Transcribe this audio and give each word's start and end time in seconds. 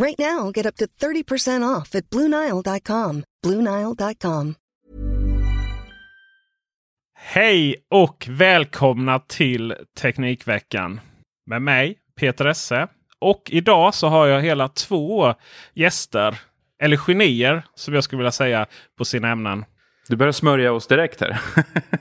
Right 0.00 0.18
now, 0.18 0.50
get 0.54 0.66
up 0.66 0.76
to 0.76 0.86
30% 0.86 1.78
off 1.80 1.94
at 1.94 2.10
BlueNile.com. 2.10 3.22
BlueNile.com. 3.46 4.54
Hej 7.18 7.76
och 7.90 8.26
välkomna 8.30 9.18
till 9.18 9.74
Teknikveckan 9.98 11.00
med 11.46 11.62
mig 11.62 11.98
Peter 12.20 12.44
Esse. 12.44 12.88
Och 13.18 13.42
idag 13.46 13.94
så 13.94 14.08
har 14.08 14.26
jag 14.26 14.40
hela 14.42 14.68
två 14.68 15.34
gäster, 15.74 16.40
eller 16.82 16.96
genier 16.96 17.62
som 17.74 17.94
jag 17.94 18.04
skulle 18.04 18.18
vilja 18.18 18.32
säga, 18.32 18.66
på 18.98 19.04
sina 19.04 19.28
ämnen. 19.28 19.64
Du 20.08 20.16
börjar 20.16 20.32
smörja 20.32 20.72
oss 20.72 20.86
direkt 20.86 21.20
här. 21.20 21.40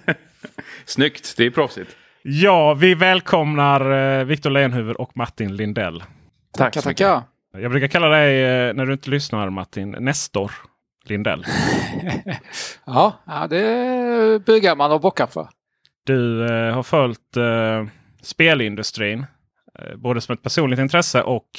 Snyggt, 0.86 1.38
det 1.38 1.46
är 1.46 1.50
proffsigt. 1.50 1.96
Ja, 2.22 2.74
vi 2.74 2.96
välkomnar 2.96 3.92
eh, 4.20 4.26
Viktor 4.26 4.50
Lenhuvud 4.50 4.96
och 4.96 5.18
Martin 5.18 5.56
Lindell. 5.56 6.00
Tack 6.00 6.74
Tackar, 6.74 6.82
tackar. 6.82 7.35
Jag 7.62 7.72
brukar 7.72 7.88
kalla 7.88 8.08
dig, 8.08 8.44
eh, 8.44 8.74
när 8.74 8.86
du 8.86 8.94
inte 8.94 9.10
lyssnar 9.10 9.50
Martin, 9.50 9.92
Nestor 9.92 10.52
Lindell. 11.06 11.46
Ja, 12.86 13.14
ja, 13.26 13.48
det 13.48 14.46
bugar 14.46 14.76
man 14.76 14.92
och 14.92 15.02
bockar 15.02 15.28
för. 15.28 15.50
Du 16.06 16.46
eh, 16.46 16.74
har 16.74 16.84
följt 16.84 17.38
eh, 17.38 17.86
spelindustrin 18.22 19.26
eh, 19.80 19.96
både 19.96 20.22
som 20.22 20.34
ett 20.34 20.44
personligt 20.44 20.80
intresse 20.80 21.22
och 21.22 21.50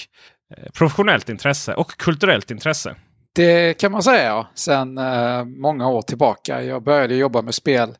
professionellt 0.72 1.28
intresse 1.28 1.74
och 1.74 1.90
kulturellt 1.90 2.50
intresse. 2.50 2.96
Det 3.34 3.74
kan 3.80 3.92
man 3.92 4.02
säga 4.02 4.46
sen 4.54 4.98
eh, 4.98 5.44
många 5.44 5.88
år 5.88 6.02
tillbaka. 6.02 6.62
Jag 6.62 6.82
började 6.82 7.14
jobba 7.16 7.42
med 7.42 7.54
spel 7.54 7.94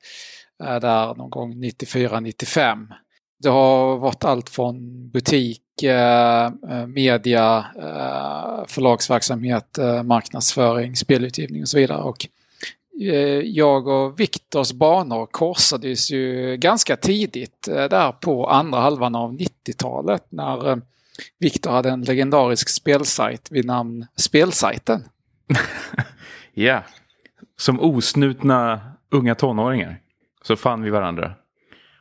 där 0.58 1.14
någon 1.14 1.30
gång 1.30 1.54
94-95. 1.54 2.86
Det 3.42 3.48
har 3.48 3.96
varit 3.96 4.24
allt 4.24 4.48
från 4.50 5.08
butik, 5.10 5.62
Eh, 5.82 6.44
eh, 6.46 6.86
media, 6.86 7.66
eh, 7.78 8.66
förlagsverksamhet, 8.66 9.78
marknadsföring, 10.04 10.96
spelutgivning 10.96 11.62
och 11.62 11.68
så 11.68 11.78
vidare. 11.78 12.02
Och 12.02 12.26
jag 13.44 13.88
och 13.88 14.20
Viktors 14.20 14.72
banor 14.72 15.26
korsades 15.26 16.10
ju 16.10 16.56
ganska 16.56 16.96
tidigt 16.96 17.62
där 17.62 18.12
på 18.12 18.46
andra 18.46 18.80
halvan 18.80 19.14
av 19.14 19.32
90-talet 19.32 20.26
när 20.28 20.82
Viktor 21.38 21.70
hade 21.70 21.90
en 21.90 22.02
legendarisk 22.02 22.68
spelsajt 22.68 23.50
vid 23.50 23.64
namn 23.64 24.06
Spelsajten. 24.16 25.04
Ja, 26.58 26.82
som 27.56 27.80
osnutna 27.80 28.80
unga 29.10 29.34
tonåringar 29.34 30.00
så 30.42 30.56
fann 30.56 30.82
vi 30.82 30.90
varandra. 30.90 31.34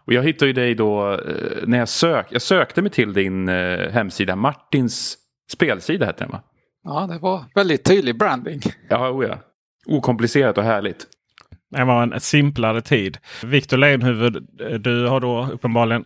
Och 0.05 0.13
jag 0.13 0.23
hittade 0.23 0.47
ju 0.47 0.53
dig 0.53 0.75
då 0.75 1.13
eh, 1.13 1.67
när 1.67 1.77
jag, 1.77 1.89
sök, 1.89 2.27
jag 2.29 2.41
sökte 2.41 2.81
mig 2.81 2.91
till 2.91 3.13
din 3.13 3.49
eh, 3.49 3.89
hemsida. 3.91 4.35
Martins 4.35 5.17
spelsida 5.51 6.05
hette 6.05 6.23
den 6.23 6.31
va? 6.31 6.41
Ja, 6.83 7.07
det 7.07 7.19
var 7.19 7.43
väldigt 7.55 7.83
tydlig 7.83 8.17
branding. 8.17 8.61
Ja, 8.89 9.09
oh 9.09 9.25
ja. 9.25 9.39
Okomplicerat 9.85 10.57
och 10.57 10.63
härligt. 10.63 11.07
Det 11.71 11.83
var 11.83 12.03
en 12.03 12.19
simplare 12.19 12.81
tid. 12.81 13.17
Viktor 13.43 13.77
Lenhuvud, 13.77 14.35
eh, 14.35 14.79
du 14.79 15.07
har 15.07 15.19
då 15.19 15.49
uppenbarligen 15.53 16.05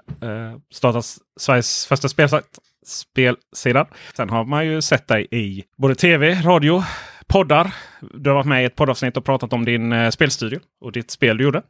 startat 0.74 1.06
Sveriges 1.40 1.86
första 1.86 2.10
spelsajt, 2.10 2.60
spelsidan. 2.86 3.86
Sen 4.16 4.30
har 4.30 4.46
man 4.46 4.66
ju 4.66 4.82
sett 4.82 5.08
dig 5.08 5.28
i 5.32 5.64
både 5.78 5.96
tv, 5.96 6.34
radio, 6.34 6.84
poddar. 7.28 7.74
Du 8.14 8.30
har 8.30 8.36
varit 8.36 8.48
med 8.48 8.64
i 8.64 8.66
ett 8.66 8.76
poddavsnitt 8.76 9.18
och 9.18 9.26
pratat 9.26 9.54
om 9.54 9.66
din 9.66 10.12
spelstudio 10.12 10.60
och 10.82 10.92
ditt 10.92 11.12
spel 11.12 11.38
du 11.38 11.44
gjorde 11.44 11.62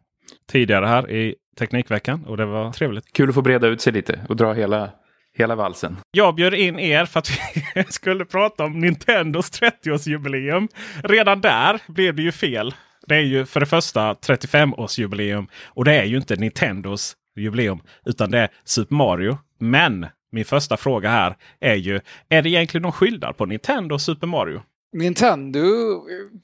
tidigare 0.51 0.85
här 0.85 1.11
i 1.11 1.35
Teknikveckan. 1.59 2.25
Och 2.25 2.37
det 2.37 2.45
var 2.45 2.71
trevligt. 2.71 3.13
Kul 3.13 3.29
att 3.29 3.35
få 3.35 3.41
breda 3.41 3.67
ut 3.67 3.81
sig 3.81 3.93
lite 3.93 4.19
och 4.29 4.35
dra 4.35 4.53
hela, 4.53 4.89
hela 5.37 5.55
valsen. 5.55 5.97
Jag 6.11 6.35
bjöd 6.35 6.53
in 6.53 6.79
er 6.79 7.05
för 7.05 7.19
att 7.19 7.29
vi 7.75 7.83
skulle 7.89 8.25
prata 8.25 8.63
om 8.63 8.79
Nintendos 8.79 9.61
30-årsjubileum. 9.61 10.67
Redan 11.03 11.41
där 11.41 11.81
blev 11.87 12.15
det 12.15 12.21
ju 12.21 12.31
fel. 12.31 12.73
Det 13.07 13.15
är 13.15 13.21
ju 13.21 13.45
för 13.45 13.59
det 13.59 13.65
första 13.65 14.13
35-årsjubileum 14.13 15.47
och 15.65 15.85
det 15.85 15.93
är 15.93 16.03
ju 16.03 16.17
inte 16.17 16.35
Nintendos 16.35 17.15
jubileum 17.35 17.79
utan 18.05 18.31
det 18.31 18.39
är 18.39 18.49
Super 18.63 18.95
Mario. 18.95 19.37
Men 19.59 20.05
min 20.31 20.45
första 20.45 20.77
fråga 20.77 21.09
här 21.09 21.35
är 21.59 21.75
ju, 21.75 21.99
är 22.29 22.41
det 22.41 22.49
egentligen 22.49 22.81
någon 22.81 22.91
skillnad 22.91 23.37
på 23.37 23.45
Nintendo 23.45 23.95
och 23.95 24.01
Super 24.01 24.27
Mario? 24.27 24.61
Nintendo, 24.93 25.59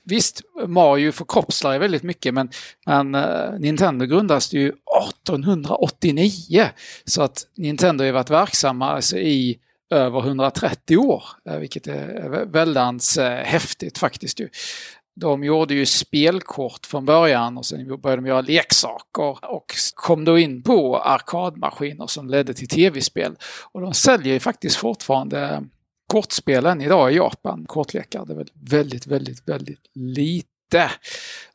visst, 0.03 0.41
Mario 0.67 1.11
förkroppslar 1.11 1.73
ju 1.73 1.79
väldigt 1.79 2.03
mycket 2.03 2.33
men, 2.33 2.49
men 2.85 3.15
uh, 3.15 3.59
Nintendo 3.59 4.05
grundas 4.05 4.53
ju 4.53 4.67
1889. 4.67 6.69
Så 7.05 7.21
att 7.21 7.47
Nintendo 7.57 8.05
har 8.05 8.11
varit 8.11 8.29
verksamma 8.29 8.91
alltså, 8.91 9.17
i 9.17 9.59
över 9.89 10.19
130 10.19 10.97
år, 10.97 11.23
eh, 11.49 11.57
vilket 11.57 11.87
är 11.87 12.45
väldans 12.45 13.17
väldigt 13.17 13.17
eh, 13.17 13.51
häftigt 13.51 13.97
faktiskt. 13.97 14.39
Ju. 14.39 14.49
De 15.15 15.43
gjorde 15.43 15.73
ju 15.73 15.85
spelkort 15.85 16.85
från 16.85 17.05
början 17.05 17.57
och 17.57 17.65
sen 17.65 18.01
började 18.01 18.21
de 18.21 18.27
göra 18.27 18.41
leksaker 18.41 19.45
och 19.45 19.73
kom 19.95 20.25
då 20.25 20.39
in 20.39 20.63
på 20.63 20.99
arkadmaskiner 20.99 22.07
som 22.07 22.29
ledde 22.29 22.53
till 22.53 22.67
tv-spel. 22.67 23.35
Och 23.71 23.81
de 23.81 23.93
säljer 23.93 24.33
ju 24.33 24.39
faktiskt 24.39 24.75
fortfarande 24.75 25.63
kortspelen 26.07 26.81
idag 26.81 27.13
i 27.13 27.15
Japan, 27.15 27.65
kortlekar. 27.67 28.25
Det 28.25 28.33
är 28.33 28.37
väl 28.37 28.51
väldigt, 28.69 29.07
väldigt, 29.07 29.49
väldigt 29.49 29.81
lite. 29.95 30.91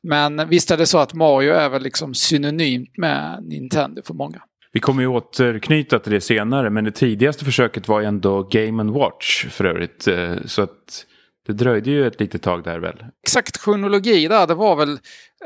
Men 0.02 0.48
visst 0.48 0.70
är 0.70 0.76
det 0.76 0.86
så 0.86 0.98
att 0.98 1.14
Mario 1.14 1.52
är 1.52 1.68
väl 1.68 1.82
liksom 1.82 2.14
synonymt 2.14 2.96
med 2.96 3.38
Nintendo 3.42 4.02
för 4.04 4.14
många. 4.14 4.42
Vi 4.72 4.80
kommer 4.80 5.02
ju 5.02 5.08
återknyta 5.08 5.98
till 5.98 6.12
det 6.12 6.20
senare 6.20 6.70
men 6.70 6.84
det 6.84 6.90
tidigaste 6.92 7.44
försöket 7.44 7.88
var 7.88 8.02
ändå 8.02 8.42
Game 8.42 8.92
Watch 8.92 9.46
för 9.46 9.64
övrigt. 9.64 10.08
eh, 10.08 10.34
Så 10.46 10.62
att 10.62 11.06
det 11.46 11.52
dröjde 11.52 11.90
ju 11.90 12.06
ett 12.06 12.20
litet 12.20 12.42
tag 12.42 12.64
där 12.64 12.78
väl. 12.78 13.04
Exakt 13.22 13.64
kronologi 13.64 14.28
där, 14.28 14.46
det 14.46 14.54
var 14.54 14.76
väl, 14.76 14.90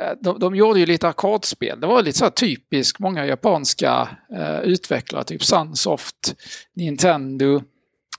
eh, 0.00 0.12
de, 0.22 0.38
de 0.38 0.54
gjorde 0.56 0.80
ju 0.80 0.86
lite 0.86 1.08
arkadspel. 1.08 1.80
Det 1.80 1.86
var 1.86 2.02
lite 2.02 2.18
så 2.18 2.24
här 2.24 2.30
typiskt 2.32 2.98
många 2.98 3.26
japanska 3.26 4.08
eh, 4.36 4.60
utvecklare, 4.60 5.24
typ 5.24 5.44
Sunsoft, 5.44 6.34
Nintendo. 6.76 7.62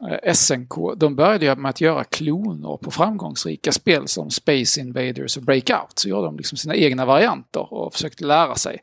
Eh, 0.02 0.34
SNK, 0.34 0.96
de 0.98 1.16
började 1.16 1.62
med 1.62 1.70
att 1.70 1.82
göra 1.82 2.04
kloner 2.04 2.78
på 2.78 2.92
framgångsrika 2.92 3.72
spel 3.72 4.08
som 4.08 4.32
Space 4.32 4.82
Invaders 4.82 5.38
och 5.38 5.44
Breakout. 5.44 6.00
Så 6.00 6.10
gjorde 6.10 6.26
de 6.26 6.38
liksom 6.38 6.58
sina 6.58 6.76
egna 6.76 7.06
varianter 7.06 7.74
och 7.74 7.94
försökte 7.94 8.26
lära 8.26 8.56
sig. 8.56 8.80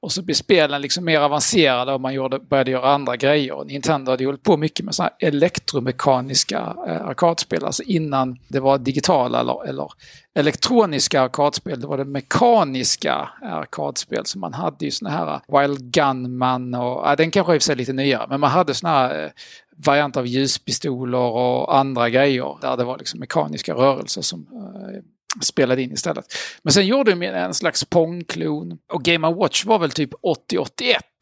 Och 0.00 0.12
så 0.12 0.22
blev 0.22 0.34
spelen 0.34 0.82
liksom 0.82 1.04
mer 1.04 1.20
avancerade 1.20 1.92
och 1.92 2.00
man 2.00 2.14
gjorde, 2.14 2.38
började 2.38 2.70
göra 2.70 2.94
andra 2.94 3.16
grejer. 3.16 3.64
Nintendo 3.64 4.10
hade 4.10 4.24
hållit 4.24 4.42
på 4.42 4.56
mycket 4.56 4.84
med 4.84 4.94
sådana 4.94 5.10
här 5.20 5.28
elektromekaniska 5.28 6.76
eh, 6.88 7.06
arkadspel, 7.06 7.64
alltså 7.64 7.82
innan 7.82 8.38
det 8.48 8.60
var 8.60 8.78
digitala 8.78 9.40
eller, 9.40 9.68
eller 9.68 9.88
elektroniska 10.34 11.20
arkadspel, 11.20 11.80
det 11.80 11.86
var 11.86 11.98
det 11.98 12.04
mekaniska 12.04 13.28
eh, 13.42 13.54
arkadspel. 13.54 14.26
Så 14.26 14.38
man 14.38 14.54
hade 14.54 14.84
ju 14.84 14.90
såna 14.90 15.10
här 15.10 15.40
Wild 15.60 15.92
Gunman 15.92 16.74
och, 16.74 17.08
ja, 17.08 17.16
den 17.16 17.30
kanske 17.30 17.52
är 17.52 17.54
i 17.54 17.58
och 17.58 17.62
för 17.62 17.66
sig 17.66 17.76
lite 17.76 17.92
nyare, 17.92 18.26
men 18.28 18.40
man 18.40 18.50
hade 18.50 18.74
såna 18.74 18.92
här 18.92 19.24
eh, 19.24 19.30
varianter 19.76 20.20
av 20.20 20.26
ljuspistoler 20.26 21.18
och 21.18 21.76
andra 21.76 22.10
grejer 22.10 22.58
där 22.60 22.76
det 22.76 22.84
var 22.84 22.98
liksom 22.98 23.20
mekaniska 23.20 23.74
rörelser 23.74 24.22
som 24.22 24.40
eh, 24.40 25.02
spelade 25.40 25.82
in 25.82 25.92
istället. 25.92 26.24
Men 26.62 26.72
sen 26.72 26.86
gjorde 26.86 27.14
de 27.14 27.22
en 27.22 27.54
slags 27.54 27.84
Pong-klon. 27.84 28.78
Och 28.92 29.02
Game 29.02 29.30
Watch 29.32 29.64
var 29.64 29.78
väl 29.78 29.90
typ 29.90 30.10
80-81. 30.52 30.68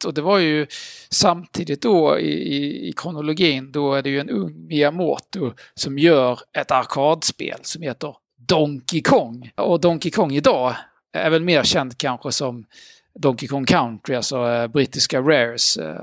Och 0.06 0.14
det 0.14 0.22
var 0.22 0.38
ju 0.38 0.66
samtidigt 1.10 1.82
då 1.82 2.18
i, 2.18 2.32
i, 2.32 2.88
i, 2.88 2.92
kronologin, 2.92 3.72
då 3.72 3.94
är 3.94 4.02
det 4.02 4.10
ju 4.10 4.20
en 4.20 4.30
ung 4.30 4.66
Miyamoto 4.66 5.52
som 5.74 5.98
gör 5.98 6.40
ett 6.58 6.70
arkadspel 6.70 7.58
som 7.62 7.82
heter 7.82 8.14
Donkey 8.48 9.02
Kong. 9.02 9.50
Och 9.56 9.80
Donkey 9.80 10.10
Kong 10.10 10.32
idag 10.32 10.74
är 11.12 11.30
väl 11.30 11.42
mer 11.42 11.62
känd 11.62 11.98
kanske 11.98 12.32
som 12.32 12.64
Donkey 13.14 13.48
Kong 13.48 13.66
Country, 13.66 14.14
alltså 14.14 14.48
eh, 14.48 14.66
brittiska 14.66 15.20
Rares, 15.20 15.76
eh, 15.76 15.96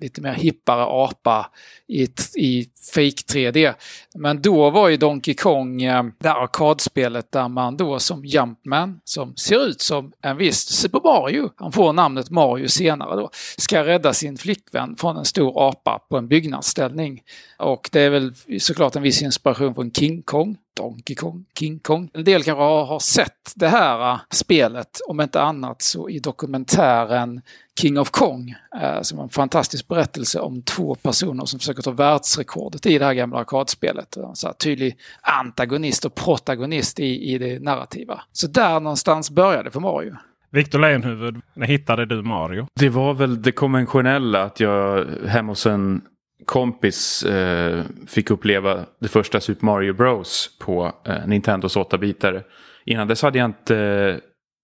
lite 0.00 0.20
mer 0.20 0.32
hippare 0.32 0.84
apa 1.04 1.50
i, 1.86 2.08
i 2.36 2.68
fake 2.94 3.22
3D. 3.32 3.74
Men 4.14 4.42
då 4.42 4.70
var 4.70 4.88
ju 4.88 4.96
Donkey 4.96 5.34
Kong 5.34 5.82
eh, 5.82 6.04
det 6.18 6.32
arkadspelet 6.32 7.32
där 7.32 7.48
man 7.48 7.76
då 7.76 7.98
som 7.98 8.24
Jumpman, 8.24 9.00
som 9.04 9.36
ser 9.36 9.66
ut 9.66 9.80
som 9.80 10.12
en 10.22 10.36
viss 10.36 10.60
Super 10.60 11.00
Mario, 11.04 11.50
han 11.56 11.72
får 11.72 11.92
namnet 11.92 12.30
Mario 12.30 12.68
senare 12.68 13.16
då, 13.16 13.30
ska 13.56 13.84
rädda 13.84 14.12
sin 14.12 14.36
flickvän 14.36 14.96
från 14.96 15.16
en 15.16 15.24
stor 15.24 15.68
apa 15.68 15.98
på 16.08 16.16
en 16.16 16.28
byggnadsställning. 16.28 17.22
Och 17.58 17.88
det 17.92 18.00
är 18.00 18.10
väl 18.10 18.32
såklart 18.60 18.96
en 18.96 19.02
viss 19.02 19.22
inspiration 19.22 19.74
från 19.74 19.92
King 19.92 20.22
Kong. 20.22 20.56
Donkey 20.76 21.16
Kong, 21.16 21.44
King 21.58 21.78
Kong. 21.78 22.10
En 22.14 22.24
del 22.24 22.42
kanske 22.42 22.62
har, 22.62 22.84
har 22.84 22.98
sett 22.98 23.52
det 23.54 23.68
här 23.68 24.12
uh, 24.12 24.20
spelet, 24.30 25.00
om 25.08 25.20
inte 25.20 25.42
annat 25.42 25.82
så 25.82 26.08
i 26.08 26.18
dokumentären 26.18 27.40
King 27.80 27.98
of 27.98 28.10
Kong, 28.10 28.54
uh, 28.82 29.02
som 29.02 29.18
är 29.18 29.22
en 29.22 29.28
fantastisk 29.28 29.88
berättelse 29.88 30.40
om 30.40 30.62
två 30.62 30.94
personer 30.94 31.44
som 31.44 31.58
försöker 31.58 31.82
ta 31.82 31.90
världsrekordet 31.90 32.86
i 32.86 32.98
det 32.98 33.04
här 33.04 33.14
gamla 33.14 33.38
arkadspelet. 33.38 34.16
Så 34.34 34.46
här, 34.46 34.54
tydlig 34.54 34.96
antagonist 35.20 36.04
och 36.04 36.14
protagonist 36.14 37.00
i, 37.00 37.32
i 37.32 37.38
det 37.38 37.62
narrativa. 37.62 38.20
Så 38.32 38.46
där 38.46 38.80
någonstans 38.80 39.30
började 39.30 39.70
för 39.70 39.80
Mario. 39.80 40.16
Viktor 40.50 40.78
Lejonhuvud, 40.78 41.40
när 41.54 41.66
hittade 41.66 42.06
du 42.06 42.22
Mario? 42.22 42.66
Det 42.74 42.88
var 42.88 43.14
väl 43.14 43.42
det 43.42 43.52
konventionella 43.52 44.42
att 44.42 44.60
jag 44.60 45.06
hemma 45.26 45.52
hos 45.52 45.66
en 45.66 46.02
kompis 46.44 47.22
eh, 47.22 47.84
fick 48.06 48.30
uppleva 48.30 48.84
det 49.00 49.08
första 49.08 49.40
Super 49.40 49.66
Mario 49.66 49.92
Bros 49.92 50.58
på 50.60 50.92
eh, 51.06 51.26
Nintendos 51.26 51.76
8-bitare. 51.76 52.42
Innan 52.84 53.08
dess 53.08 53.22
hade 53.22 53.38
jag 53.38 53.44
inte 53.44 53.76
eh, 53.78 54.16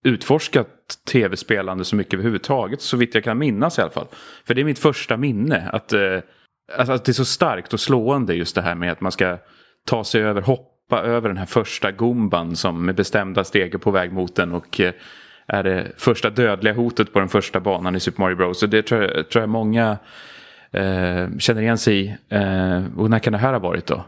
utforskat 0.04 0.68
tv-spelande 1.12 1.84
så 1.84 1.96
mycket 1.96 2.14
överhuvudtaget. 2.14 2.80
Så 2.80 2.96
vitt 2.96 3.14
jag 3.14 3.24
kan 3.24 3.38
minnas 3.38 3.78
i 3.78 3.82
alla 3.82 3.90
fall. 3.90 4.06
För 4.46 4.54
det 4.54 4.60
är 4.60 4.64
mitt 4.64 4.78
första 4.78 5.16
minne. 5.16 5.70
Att, 5.72 5.92
eh, 5.92 6.18
alltså, 6.76 6.92
att 6.92 7.04
det 7.04 7.10
är 7.10 7.14
så 7.14 7.24
starkt 7.24 7.72
och 7.72 7.80
slående 7.80 8.34
just 8.34 8.54
det 8.54 8.62
här 8.62 8.74
med 8.74 8.92
att 8.92 9.00
man 9.00 9.12
ska 9.12 9.38
ta 9.86 10.04
sig 10.04 10.22
över, 10.22 10.42
hoppa 10.42 11.02
över 11.02 11.28
den 11.28 11.38
här 11.38 11.46
första 11.46 11.92
gumban 11.92 12.56
som 12.56 12.84
med 12.86 12.94
bestämda 12.94 13.44
steg 13.44 13.74
är 13.74 13.78
på 13.78 13.90
väg 13.90 14.12
mot 14.12 14.36
den. 14.36 14.52
Och 14.52 14.80
eh, 14.80 14.92
är 15.46 15.62
det 15.62 15.92
första 15.96 16.30
dödliga 16.30 16.74
hotet 16.74 17.12
på 17.12 17.18
den 17.18 17.28
första 17.28 17.60
banan 17.60 17.96
i 17.96 18.00
Super 18.00 18.20
Mario 18.22 18.36
Bros. 18.36 18.60
Så 18.60 18.66
det 18.66 18.82
tror 18.82 19.02
jag, 19.02 19.28
tror 19.28 19.42
jag 19.42 19.48
många 19.48 19.98
eh, 20.72 21.38
känner 21.38 21.62
igen 21.62 21.78
sig 21.78 22.00
i. 22.00 22.16
Eh, 22.28 22.84
och 22.96 23.10
när 23.10 23.18
kan 23.18 23.32
det 23.32 23.38
här 23.38 23.52
ha 23.52 23.58
varit 23.58 23.86
då? 23.86 24.04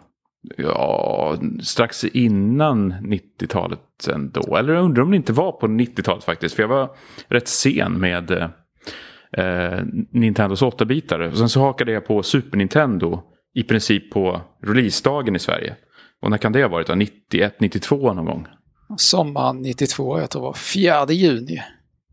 Ja, 0.56 1.36
strax 1.62 2.04
innan 2.04 2.92
90-talet 2.92 4.08
ändå. 4.12 4.56
Eller 4.56 4.74
jag 4.74 4.84
undrar 4.84 5.02
om 5.02 5.10
det 5.10 5.16
inte 5.16 5.32
var 5.32 5.52
på 5.52 5.66
90-talet 5.66 6.24
faktiskt. 6.24 6.54
För 6.54 6.62
jag 6.62 6.68
var 6.68 6.90
rätt 7.28 7.48
sen 7.48 8.00
med 8.00 8.30
eh, 9.32 9.80
Nintendos 10.10 10.62
8-bitare. 10.62 11.34
Sen 11.34 11.48
så 11.48 11.60
hakade 11.60 11.92
jag 11.92 12.06
på 12.06 12.22
Super 12.22 12.58
Nintendo 12.58 13.22
i 13.54 13.62
princip 13.62 14.10
på 14.10 14.40
releasedagen 14.62 15.36
i 15.36 15.38
Sverige. 15.38 15.76
Och 16.22 16.30
när 16.30 16.38
kan 16.38 16.52
det 16.52 16.62
ha 16.62 16.68
varit 16.68 16.86
då? 16.86 16.94
91, 16.94 17.60
92 17.60 18.12
någon 18.12 18.24
gång? 18.24 18.46
Sommaren 18.96 19.62
92, 19.62 20.20
jag 20.20 20.30
tror 20.30 20.42
det 20.42 20.46
var 20.46 20.54
4 20.54 21.06
juni. 21.08 21.62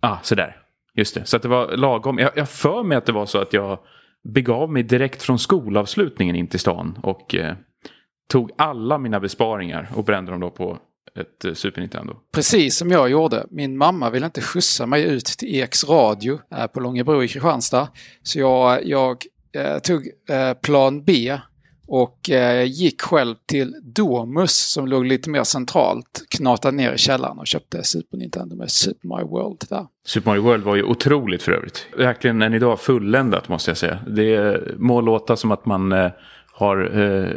Ja, 0.01 0.10
ah, 0.10 0.19
sådär. 0.24 0.56
Just 0.96 1.16
det. 1.16 1.25
Så 1.25 1.36
att 1.36 1.42
det 1.42 1.48
var 1.48 1.78
lagom. 1.78 2.18
Jag, 2.18 2.31
jag 2.36 2.50
för 2.50 2.84
mig 2.84 2.98
att 2.98 3.06
det 3.06 3.12
var 3.12 3.25
så 3.25 3.38
att 3.38 3.54
jag 3.54 3.80
begav 4.24 4.71
mig 4.71 4.83
direkt 4.83 5.24
från 5.24 5.39
skolavslutningen 5.39 6.36
in 6.36 6.48
till 6.48 6.60
stan 6.60 7.00
och 7.04 7.36
eh, 7.36 7.56
tog 8.30 8.51
alla 8.57 8.98
mina 8.98 9.19
besparingar 9.19 9.89
och 9.95 10.04
brände 10.04 10.31
dem 10.31 10.39
då 10.39 10.50
på 10.50 10.77
ett 11.19 11.45
eh, 11.45 11.54
Super 11.54 11.81
Nintendo. 11.81 12.16
Precis 12.33 12.77
som 12.77 12.92
jag 12.92 13.10
gjorde. 13.10 13.45
Min 13.50 13.77
mamma 13.77 14.10
ville 14.10 14.25
inte 14.25 14.42
skjutsa 14.42 14.86
mig 14.86 15.04
ut 15.04 15.25
till 15.25 15.62
Eks 15.62 15.89
radio 15.89 16.39
eh, 16.56 16.68
på 16.68 16.80
Långebro 16.80 17.24
i 17.24 17.27
Kristianstad. 17.27 17.88
Så 18.24 18.39
jag, 18.39 18.86
jag 18.86 19.25
eh, 19.56 19.80
tog 19.80 20.10
eh, 20.30 20.54
plan 20.54 21.04
B 21.04 21.39
och 21.89 22.30
eh, 22.30 22.63
gick 22.63 23.01
själv 23.01 23.36
till 23.45 23.75
Domus 23.83 24.51
som 24.51 24.88
låg 24.88 25.06
lite 25.06 25.30
mer 25.30 25.44
centralt, 25.44 26.25
knatade 26.30 26.77
ner 26.77 26.94
i 26.94 26.97
källaren 26.97 27.39
och 27.39 27.47
köpte 27.47 27.83
Super 27.83 28.18
Nintendo 28.18 28.56
med 28.56 28.71
Super 28.71 29.07
Mario 29.07 29.27
World 29.27 29.63
där. 29.69 29.86
Super 30.06 30.30
Mario 30.30 30.41
World 30.41 30.63
var 30.63 30.75
ju 30.75 30.83
otroligt 30.83 31.44
för 31.44 31.51
övrigt. 31.51 31.88
Verkligen 31.97 32.41
än 32.41 32.53
idag 32.53 32.80
fulländat 32.80 33.50
måste 33.50 33.69
jag 33.71 33.77
säga. 33.77 34.00
Det 34.07 34.62
må 34.77 35.01
låta 35.01 35.36
som 35.36 35.51
att 35.51 35.65
man 35.65 35.91
eh, 35.91 36.12
har 36.53 37.00
eh, 37.00 37.30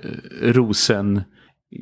rosen, 0.42 1.22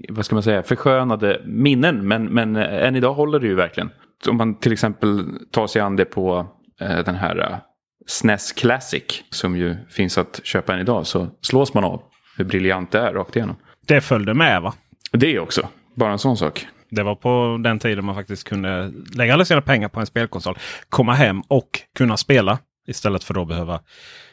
vad 0.08 0.24
ska 0.24 0.34
man 0.34 0.42
säga, 0.42 0.62
förskönade 0.62 1.42
minnen. 1.44 2.08
Men, 2.08 2.24
men 2.24 2.56
eh, 2.56 2.86
än 2.86 2.96
idag 2.96 3.14
håller 3.14 3.40
det 3.40 3.46
ju 3.46 3.54
verkligen. 3.54 3.90
Om 4.28 4.36
man 4.36 4.58
till 4.58 4.72
exempel 4.72 5.24
tar 5.50 5.66
sig 5.66 5.82
an 5.82 5.96
det 5.96 6.04
på 6.04 6.46
eh, 6.80 6.98
den 6.98 7.14
här 7.14 7.38
eh, 7.38 7.52
uh, 7.52 7.58
SNES 8.06 8.52
Classic 8.52 9.22
som 9.30 9.56
ju 9.56 9.76
finns 9.88 10.18
att 10.18 10.40
köpa 10.42 10.74
än 10.74 10.80
idag 10.80 11.06
så 11.06 11.28
slås 11.40 11.74
man 11.74 11.84
av 11.84 12.02
hur 12.40 12.44
briljant 12.44 12.90
det 12.90 12.98
är 12.98 13.12
rakt 13.12 13.36
igenom. 13.36 13.56
Det 13.86 14.00
följde 14.00 14.34
med 14.34 14.62
va? 14.62 14.74
Det 15.12 15.38
också. 15.38 15.68
Bara 15.94 16.12
en 16.12 16.18
sån 16.18 16.36
sak. 16.36 16.66
Det 16.90 17.02
var 17.02 17.14
på 17.14 17.58
den 17.60 17.78
tiden 17.78 18.04
man 18.04 18.14
faktiskt 18.14 18.48
kunde 18.48 18.92
lägga 19.14 19.34
alla 19.34 19.44
sina 19.44 19.62
pengar 19.62 19.88
på 19.88 20.00
en 20.00 20.06
spelkonsol. 20.06 20.58
Komma 20.88 21.14
hem 21.14 21.40
och 21.40 21.80
kunna 21.96 22.16
spela. 22.16 22.58
Istället 22.86 23.24
för 23.24 23.42
att 23.42 23.48
behöva 23.48 23.80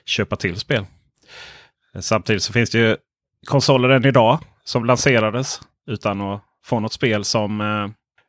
köpa 0.05 0.35
till 0.35 0.55
spel. 0.55 0.85
Samtidigt 1.99 2.43
så 2.43 2.53
finns 2.53 2.69
det 2.69 2.77
ju 2.77 2.97
konsoler 3.47 3.89
än 3.89 4.05
idag 4.05 4.39
som 4.63 4.85
lanserades 4.85 5.61
utan 5.87 6.21
att 6.21 6.43
få 6.63 6.79
något 6.79 6.93
spel 6.93 7.23
som 7.23 7.61
eh, 7.61 7.87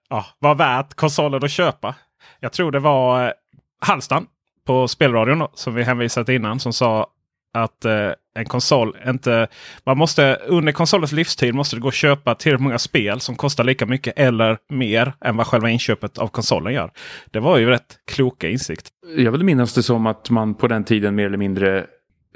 ja, 0.08 0.26
var 0.38 0.54
värt 0.54 0.94
konsolen 0.94 1.44
att 1.44 1.50
köpa. 1.50 1.94
Jag 2.40 2.52
tror 2.52 2.72
det 2.72 2.78
var 2.78 3.26
eh, 3.26 3.32
Hallstan 3.80 4.26
på 4.66 4.88
spelradion 4.88 5.48
som 5.54 5.74
vi 5.74 5.82
hänvisat 5.82 6.28
innan 6.28 6.60
som 6.60 6.72
sa 6.72 7.06
att 7.54 7.84
eh, 7.84 8.10
en 8.38 8.44
konsol 8.44 8.96
inte... 9.06 9.48
Man 9.84 9.98
måste, 9.98 10.34
under 10.34 10.72
konsolens 10.72 11.12
livstid 11.12 11.54
måste 11.54 11.76
det 11.76 11.80
gå 11.80 11.88
att 11.88 11.94
köpa 11.94 12.34
tillräckligt 12.34 12.62
många 12.62 12.78
spel 12.78 13.20
som 13.20 13.36
kostar 13.36 13.64
lika 13.64 13.86
mycket 13.86 14.18
eller 14.18 14.58
mer 14.68 15.12
än 15.20 15.36
vad 15.36 15.46
själva 15.46 15.70
inköpet 15.70 16.18
av 16.18 16.28
konsolen 16.28 16.74
gör. 16.74 16.90
Det 17.30 17.40
var 17.40 17.58
ju 17.58 17.66
rätt 17.66 17.98
kloka 18.10 18.48
insikt. 18.48 18.88
Jag 19.16 19.32
vill 19.32 19.44
minnas 19.44 19.74
det 19.74 19.82
som 19.82 20.06
att 20.06 20.30
man 20.30 20.54
på 20.54 20.68
den 20.68 20.84
tiden 20.84 21.14
mer 21.14 21.26
eller 21.26 21.38
mindre 21.38 21.86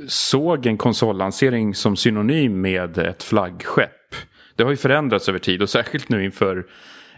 såg 0.09 0.67
en 0.67 0.79
konsollansering 0.79 1.75
som 1.75 1.97
synonym 1.97 2.61
med 2.61 2.99
ett 2.99 3.23
flaggskepp. 3.23 3.91
Det 4.57 4.63
har 4.63 4.71
ju 4.71 4.77
förändrats 4.77 5.29
över 5.29 5.39
tid 5.39 5.63
och 5.63 5.71
särskilt 5.71 6.09
nu 6.09 6.25
inför 6.25 6.67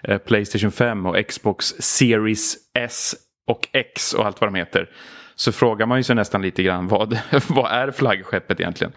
eh, 0.03 0.19
Playstation 0.19 0.73
5 0.73 1.07
och 1.07 1.27
Xbox 1.29 1.67
Series 1.67 2.57
S 2.75 3.15
och 3.47 3.69
X 3.73 4.13
och 4.13 4.27
allt 4.27 4.41
vad 4.41 4.53
de 4.53 4.55
heter 4.55 4.89
så 5.37 5.53
frågar 5.53 5.87
man 5.87 5.99
ju 5.99 6.03
sig 6.03 6.17
nästan 6.17 6.43
lite 6.43 6.63
grann 6.63 6.89
vad, 6.89 7.19
vad 7.49 7.73
är 7.73 7.91
flaggskeppet 7.91 8.61
egentligen? 8.61 8.93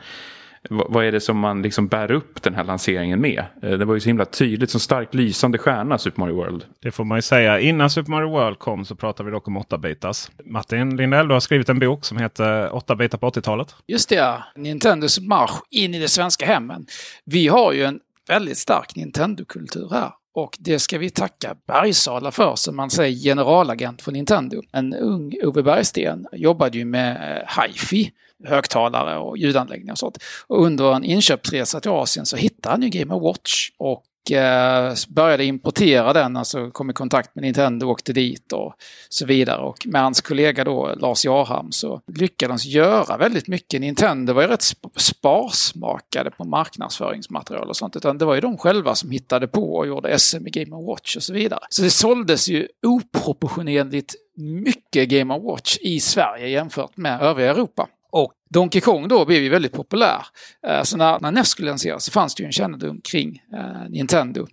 vad 0.70 1.06
är 1.06 1.12
det 1.12 1.22
som 1.22 1.40
man 1.40 1.62
liksom 1.62 1.88
bär 1.88 2.12
upp 2.12 2.42
den 2.42 2.56
här 2.56 2.64
lanseringen 2.64 3.22
med? 3.22 3.44
Eh, 3.62 3.72
det 3.72 3.86
var 3.86 3.94
ju 3.94 4.00
så 4.00 4.10
himla 4.10 4.26
tydligt, 4.26 4.70
som 4.70 4.80
starkt 4.80 5.14
lysande 5.14 5.58
stjärna 5.58 5.98
Super 5.98 6.20
Mario 6.20 6.36
World. 6.36 6.66
Det 6.80 6.92
får 6.92 7.04
man 7.04 7.18
ju 7.18 7.22
säga. 7.22 7.60
Innan 7.60 7.90
Super 7.90 8.12
Mario 8.12 8.30
World 8.30 8.60
kom 8.60 8.86
så 8.86 8.96
pratade 8.96 9.30
vi 9.30 9.34
dock 9.34 9.48
om 9.48 9.58
8-bitars. 9.58 10.32
Martin 10.46 10.98
Lindell, 10.98 11.28
du 11.28 11.34
har 11.34 11.40
skrivit 11.40 11.70
en 11.70 11.80
bok 11.80 12.06
som 12.06 12.18
heter 12.18 12.70
8-bitar 12.70 13.18
på 13.18 13.30
80-talet. 13.30 13.76
Just 13.88 14.10
det, 14.10 14.44
Nintendos 14.56 15.20
marsch 15.20 15.62
in 15.72 15.94
i 15.94 16.00
de 16.00 16.08
svenska 16.08 16.46
hemmen. 16.46 16.86
Vi 17.26 17.48
har 17.48 17.74
ju 17.74 17.84
en 17.84 18.00
väldigt 18.28 18.58
stark 18.58 18.96
Nintendo-kultur 18.96 19.90
här. 19.92 20.12
Och 20.38 20.58
det 20.60 20.80
ska 20.80 20.98
vi 20.98 21.10
tacka 21.10 21.56
Bergsala 21.68 22.32
för, 22.32 22.56
som 22.56 22.76
man 22.76 22.90
säger 22.90 23.18
generalagent 23.18 24.02
för 24.02 24.12
Nintendo. 24.12 24.62
En 24.72 24.94
ung 24.94 25.34
Ove 25.44 25.64
Bergsten 25.64 26.28
jobbade 26.32 26.78
ju 26.78 26.86
med 26.86 27.42
eh, 27.42 27.64
hifi 27.64 28.12
högtalare 28.46 29.18
och 29.18 29.38
ljudanläggningar 29.38 29.94
och 29.94 29.98
sånt. 29.98 30.18
Och 30.48 30.66
under 30.66 30.96
en 30.96 31.04
inköpsresa 31.04 31.80
till 31.80 31.92
Asien 31.92 32.26
så 32.26 32.38
hittade 32.38 32.74
han 32.74 32.82
ju 32.82 32.90
Game 32.90 33.16
Watch 33.16 33.70
och 33.78 34.04
eh, 34.32 34.94
började 35.08 35.46
importera 35.46 36.14
den, 36.14 36.38
alltså 36.38 36.72
kom 36.72 36.90
i 36.90 36.94
kontakt 36.94 37.36
med 37.36 37.42
Nintendo, 37.42 37.88
åkte 37.88 38.14
dit 38.14 38.54
och 38.54 38.74
så 39.10 39.26
vidare. 39.26 39.62
Och 39.62 39.88
med 39.88 40.02
hans 40.02 40.22
kollega 40.22 40.64
då, 40.64 40.94
Lars 40.98 41.26
Jarham, 41.26 41.72
så 41.72 42.02
lyckades 42.16 42.66
göra 42.66 43.18
väldigt 43.18 43.48
mycket. 43.48 43.82
Nintendo 43.82 44.34
var 44.34 44.42
ju 44.42 44.48
rätt 44.48 44.74
sparsmakade 44.96 46.32
på 46.32 46.44
marknadsföringsmaterial 46.44 47.70
och 47.70 47.76
sånt, 47.76 47.96
utan 47.96 48.18
det 48.18 48.26
var 48.26 48.36
ju 48.36 48.42
de 48.42 48.58
själva 48.58 48.96
som 48.96 49.12
hittade 49.12 49.48
på 49.48 49.76
och 49.76 49.88
gjorde 49.88 50.20
SM 50.20 50.48
i 50.48 50.50
Game 50.50 50.86
Watch 50.86 51.16
och 51.16 51.24
så 51.24 51.34
vidare. 51.34 51.60
Så 51.70 51.82
det 51.82 51.90
såldes 51.90 52.50
ju 52.50 52.68
oproportionerligt 52.88 54.16
mycket 54.38 55.10
Game 55.10 55.40
Watch 55.40 55.78
i 55.82 56.00
Sverige 56.00 56.48
jämfört 56.48 56.98
med 56.98 57.22
övriga 57.22 57.52
Europa. 57.52 57.88
Och 58.18 58.34
Donkey 58.50 58.82
Kong 58.82 59.08
då 59.08 59.26
blev 59.26 59.44
ju 59.44 59.50
väldigt 59.50 59.74
populär. 59.74 60.26
Eh, 60.68 60.84
så 60.84 60.98
när, 60.98 61.20
när 61.20 61.32
NES 61.32 61.48
skulle 61.48 61.70
lanseras 61.70 62.06
så 62.06 62.12
fanns 62.12 62.36
det 62.36 62.44
ju 62.44 62.48
en 62.48 62.52
kännedom 62.52 63.02
kring 63.02 63.42
eh, 63.54 63.90
Nintendo. 63.90 64.48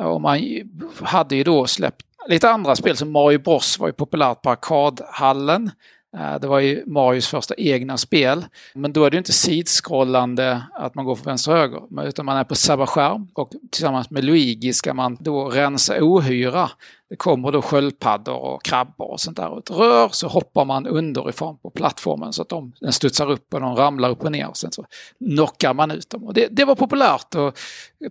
Eh, 0.00 0.06
och 0.06 0.20
man 0.20 0.40
hade 1.02 1.36
ju 1.36 1.44
då 1.44 1.66
släppt 1.66 2.02
lite 2.28 2.50
andra 2.50 2.76
spel 2.76 2.96
som 2.96 3.12
Mario 3.12 3.38
Bros 3.38 3.78
var 3.78 3.86
ju 3.86 3.92
populärt 3.92 4.42
på 4.42 4.50
arkadhallen. 4.50 5.70
Eh, 6.16 6.40
det 6.40 6.46
var 6.46 6.60
ju 6.60 6.86
Marios 6.86 7.26
första 7.26 7.54
egna 7.54 7.96
spel. 7.96 8.44
Men 8.74 8.92
då 8.92 9.04
är 9.04 9.10
det 9.10 9.14
ju 9.14 9.18
inte 9.18 9.32
sidskrollande 9.32 10.62
att 10.74 10.94
man 10.94 11.04
går 11.04 11.16
från 11.16 11.24
vänster 11.24 11.52
och 11.52 11.58
höger, 11.58 12.08
utan 12.08 12.26
man 12.26 12.36
är 12.36 12.44
på 12.44 12.54
samma 12.54 12.86
skärm 12.86 13.28
och 13.34 13.50
tillsammans 13.70 14.10
med 14.10 14.24
Luigi 14.24 14.72
ska 14.72 14.94
man 14.94 15.16
då 15.20 15.48
rensa 15.48 15.94
ohyra 16.00 16.70
det 17.08 17.16
kommer 17.16 17.52
då 17.52 17.62
sköldpaddor 17.62 18.36
och 18.36 18.62
krabbor 18.62 19.10
och 19.10 19.20
sånt 19.20 19.36
där. 19.36 19.48
Och 19.48 19.58
ett 19.58 19.70
rör 19.70 20.08
så 20.08 20.28
hoppar 20.28 20.64
man 20.64 20.86
underifrån 20.86 21.58
på 21.58 21.70
plattformen 21.70 22.32
så 22.32 22.42
att 22.42 22.48
de, 22.48 22.72
den 22.80 22.92
studsar 22.92 23.30
upp 23.30 23.54
och 23.54 23.60
de 23.60 23.76
ramlar 23.76 24.10
upp 24.10 24.24
och 24.24 24.32
ner. 24.32 24.48
Och 24.48 24.56
sen 24.56 24.72
så 24.72 24.84
knockar 25.18 25.74
man 25.74 25.90
ut 25.90 26.10
dem. 26.10 26.24
Och 26.24 26.34
det, 26.34 26.48
det 26.50 26.64
var 26.64 26.74
populärt 26.74 27.34
och 27.34 27.58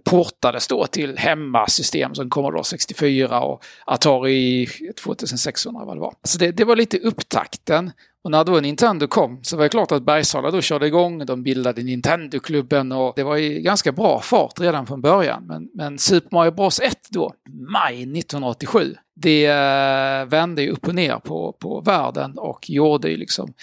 portades 0.03 0.67
då 0.67 0.85
till 0.85 1.17
hemmasystem 1.17 2.15
som 2.15 2.29
Commodore 2.29 2.63
64 2.63 3.41
och 3.41 3.63
Atari 3.85 4.67
2600 5.03 5.85
vad 5.85 5.95
det 5.95 6.01
var. 6.01 6.13
Så 6.23 6.37
det, 6.37 6.51
det 6.51 6.65
var 6.65 6.75
lite 6.75 6.99
upptakten. 6.99 7.91
Och 8.25 8.31
när 8.31 8.43
då 8.43 8.59
Nintendo 8.59 9.07
kom 9.07 9.43
så 9.43 9.57
var 9.57 9.63
det 9.63 9.69
klart 9.69 9.91
att 9.91 10.03
Bergsala 10.03 10.51
då 10.51 10.61
körde 10.61 10.87
igång, 10.87 11.25
de 11.25 11.43
bildade 11.43 11.83
Nintendo-klubben 11.83 12.91
och 12.91 13.13
det 13.15 13.23
var 13.23 13.37
i 13.37 13.61
ganska 13.61 13.91
bra 13.91 14.21
fart 14.21 14.59
redan 14.59 14.87
från 14.87 15.01
början. 15.01 15.45
Men, 15.47 15.69
men 15.73 15.97
Super 15.97 16.29
Mario 16.31 16.51
Bros 16.51 16.79
1 16.79 16.97
då, 17.09 17.33
maj 17.71 17.95
1987, 17.95 18.95
det 19.15 19.45
eh, 19.45 20.25
vände 20.25 20.61
ju 20.61 20.69
upp 20.69 20.87
och 20.87 20.95
ner 20.95 21.19
på, 21.19 21.55
på 21.59 21.81
världen 21.81 22.37
och 22.37 22.69
gjorde 22.69 23.09
ju 23.09 23.17
liksom 23.17 23.53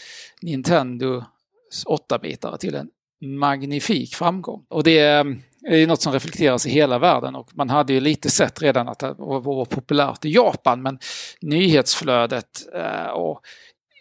Nintendo 0.43 1.25
8-bitare 1.87 2.59
till 2.59 2.75
en 2.75 2.89
magnifik 3.39 4.15
framgång. 4.15 4.65
Och 4.69 4.85
det 4.85 5.01
eh, 5.01 5.25
är 5.69 5.77
ju 5.77 5.87
något 5.87 6.03
som 6.03 6.13
reflekteras 6.13 6.67
i 6.67 6.71
hela 6.71 6.99
världen 6.99 7.35
och 7.35 7.49
man 7.53 7.71
hade 7.71 7.93
ju 7.93 8.01
lite 8.01 8.31
sett 8.31 8.63
redan 8.63 8.89
att 8.89 8.99
det 8.99 9.15
var 9.19 9.65
populärt 9.65 10.25
i 10.25 10.31
Japan 10.31 10.83
men 10.83 10.99
nyhetsflödet 11.41 12.75
eh, 12.75 13.11
och 13.11 13.41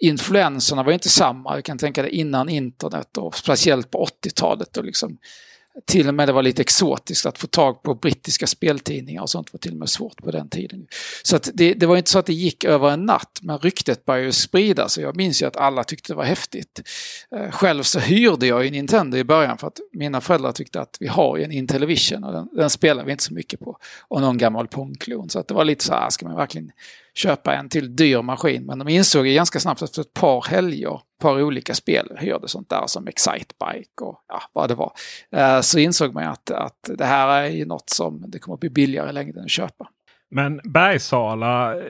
influenserna 0.01 0.83
var 0.83 0.91
inte 0.91 1.09
samma. 1.09 1.55
Jag 1.55 1.65
kan 1.65 1.77
tänka 1.77 2.01
dig 2.01 2.11
innan 2.11 2.49
internet 2.49 3.17
och 3.17 3.37
speciellt 3.37 3.91
på 3.91 4.07
80-talet. 4.23 4.77
Och 4.77 4.85
liksom, 4.85 5.17
till 5.85 6.07
och 6.07 6.13
med 6.13 6.27
det 6.27 6.31
var 6.31 6.43
lite 6.43 6.61
exotiskt 6.61 7.25
att 7.25 7.37
få 7.37 7.47
tag 7.47 7.83
på 7.83 7.95
brittiska 7.95 8.47
speltidningar 8.47 9.21
och 9.21 9.29
sånt 9.29 9.53
var 9.53 9.57
till 9.57 9.71
och 9.71 9.77
med 9.77 9.89
svårt 9.89 10.23
på 10.23 10.31
den 10.31 10.49
tiden. 10.49 10.87
Så 11.23 11.35
att 11.35 11.49
det, 11.53 11.73
det 11.73 11.85
var 11.85 11.97
inte 11.97 12.11
så 12.11 12.19
att 12.19 12.25
det 12.25 12.33
gick 12.33 12.63
över 12.63 12.89
en 12.89 13.05
natt, 13.05 13.39
men 13.41 13.57
ryktet 13.57 14.05
började 14.05 14.31
spridas 14.31 14.97
och 14.97 15.03
jag 15.03 15.15
minns 15.15 15.41
ju 15.41 15.45
att 15.45 15.57
alla 15.57 15.83
tyckte 15.83 16.13
det 16.13 16.17
var 16.17 16.23
häftigt. 16.23 16.81
Eh, 17.35 17.51
själv 17.51 17.83
så 17.83 17.99
hyrde 17.99 18.47
jag 18.47 18.65
ju 18.65 18.71
Nintendo 18.71 19.17
i 19.17 19.23
början 19.23 19.57
för 19.57 19.67
att 19.67 19.79
mina 19.93 20.21
föräldrar 20.21 20.51
tyckte 20.51 20.81
att 20.81 20.97
vi 20.99 21.07
har 21.07 21.37
ju 21.37 21.43
en 21.43 21.51
Intellivision 21.51 22.23
och 22.23 22.33
den, 22.33 22.49
den 22.51 22.69
spelar 22.69 23.03
vi 23.03 23.11
inte 23.11 23.23
så 23.23 23.33
mycket 23.33 23.59
på. 23.59 23.77
Och 24.07 24.21
någon 24.21 24.37
gammal 24.37 24.67
Pongklon. 24.67 25.29
Så 25.29 25.39
att 25.39 25.47
det 25.47 25.53
var 25.53 25.65
lite 25.65 25.85
så 25.85 25.93
här, 25.93 26.07
ah, 26.07 26.11
ska 26.11 26.25
man 26.25 26.35
verkligen 26.35 26.71
köpa 27.15 27.55
en 27.55 27.69
till 27.69 27.95
dyr 27.95 28.21
maskin. 28.21 28.65
Men 28.65 28.79
de 28.79 28.87
insåg 28.87 29.27
ju 29.27 29.33
ganska 29.33 29.59
snabbt 29.59 29.81
efter 29.81 30.01
ett 30.01 30.13
par 30.13 30.45
helger, 30.49 30.95
ett 30.95 31.21
par 31.21 31.41
olika 31.41 31.73
spel, 31.73 32.17
hörde 32.17 32.47
sånt 32.47 32.69
där 32.69 32.83
som 32.87 33.07
Excitebike 33.07 34.03
och 34.03 34.23
ja, 34.27 34.41
vad 34.53 34.69
det 34.69 34.75
var. 34.75 34.91
Eh, 35.35 35.61
så 35.61 35.79
insåg 35.79 36.13
man 36.13 36.23
att, 36.23 36.51
att 36.51 36.89
det 36.97 37.05
här 37.05 37.41
är 37.41 37.47
ju 37.47 37.65
något 37.65 37.89
som 37.89 38.23
det 38.27 38.39
kommer 38.39 38.53
att 38.53 38.59
bli 38.59 38.69
billigare 38.69 39.09
i 39.09 39.13
längden 39.13 39.43
att 39.43 39.51
köpa. 39.51 39.87
Men 40.31 40.61
Bergsala, 40.63 41.75
eh, 41.75 41.83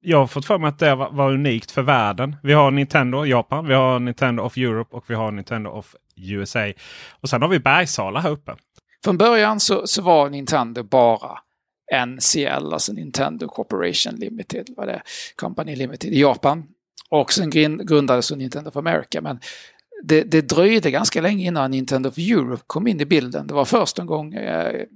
jag 0.00 0.18
har 0.18 0.26
fått 0.26 0.46
för 0.46 0.58
mig 0.58 0.68
att 0.68 0.78
det 0.78 0.94
var, 0.94 1.10
var 1.10 1.32
unikt 1.32 1.70
för 1.70 1.82
världen. 1.82 2.36
Vi 2.42 2.52
har 2.52 2.70
Nintendo 2.70 3.24
Japan, 3.24 3.66
vi 3.66 3.74
har 3.74 3.98
Nintendo 3.98 4.42
of 4.42 4.56
Europe 4.56 4.96
och 4.96 5.04
vi 5.06 5.14
har 5.14 5.30
Nintendo 5.30 5.70
of 5.70 5.94
USA. 6.16 6.72
Och 7.20 7.28
sen 7.28 7.42
har 7.42 7.48
vi 7.48 7.58
Bergsala 7.58 8.20
här 8.20 8.30
uppe. 8.30 8.56
Från 9.04 9.18
början 9.18 9.60
så, 9.60 9.86
så 9.86 10.02
var 10.02 10.30
Nintendo 10.30 10.82
bara 10.82 11.38
NCL, 12.06 12.72
alltså 12.72 12.92
Nintendo 12.92 13.48
Corporation 13.48 14.14
Limited, 14.14 14.70
var 14.76 14.86
det 14.86 15.02
Company 15.36 15.76
Limited 15.76 16.12
i 16.12 16.20
Japan. 16.20 16.64
Och 17.10 17.32
sen 17.32 17.50
grundades 17.86 18.30
Nintendo 18.30 18.68
of 18.68 18.76
America. 18.76 19.20
Men 19.20 19.40
det, 20.02 20.22
det 20.22 20.40
dröjde 20.40 20.90
ganska 20.90 21.20
länge 21.20 21.46
innan 21.46 21.70
Nintendo 21.70 22.08
of 22.08 22.18
Europe 22.18 22.62
kom 22.66 22.86
in 22.86 23.00
i 23.00 23.04
bilden. 23.04 23.46
Det 23.46 23.54
var 23.54 23.64
först 23.64 23.98
en 23.98 24.06
gång 24.06 24.34
eh, 24.34 24.86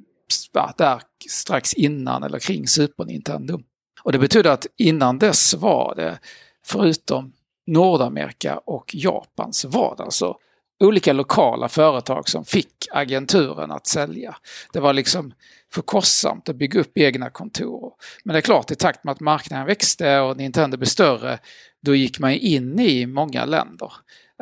där 0.76 1.02
strax 1.30 1.74
innan 1.74 2.22
eller 2.22 2.38
kring 2.38 2.66
Super 2.66 3.04
Nintendo. 3.04 3.60
Och 4.02 4.12
det 4.12 4.18
betyder 4.18 4.50
att 4.50 4.66
innan 4.76 5.18
dess 5.18 5.54
var 5.54 5.94
det, 5.96 6.18
förutom 6.64 7.32
Nordamerika 7.66 8.58
och 8.58 8.94
Japan, 8.94 9.52
så 9.52 9.68
var 9.68 9.94
det 9.96 10.02
alltså 10.02 10.36
olika 10.80 11.12
lokala 11.12 11.68
företag 11.68 12.28
som 12.28 12.44
fick 12.44 12.88
agenturen 12.90 13.70
att 13.70 13.86
sälja. 13.86 14.36
Det 14.72 14.80
var 14.80 14.92
liksom 14.92 15.32
för 15.72 15.82
kostsamt 15.82 16.48
att 16.48 16.56
bygga 16.56 16.80
upp 16.80 16.98
egna 16.98 17.30
kontor. 17.30 17.92
Men 18.24 18.32
det 18.32 18.38
är 18.38 18.42
klart, 18.42 18.70
i 18.70 18.74
takt 18.74 19.04
med 19.04 19.12
att 19.12 19.20
marknaden 19.20 19.66
växte 19.66 20.18
och 20.18 20.36
Nintendo 20.36 20.76
blev 20.76 20.86
större, 20.86 21.38
då 21.82 21.94
gick 21.94 22.18
man 22.18 22.30
in 22.32 22.80
i 22.80 23.06
många 23.06 23.44
länder. 23.44 23.92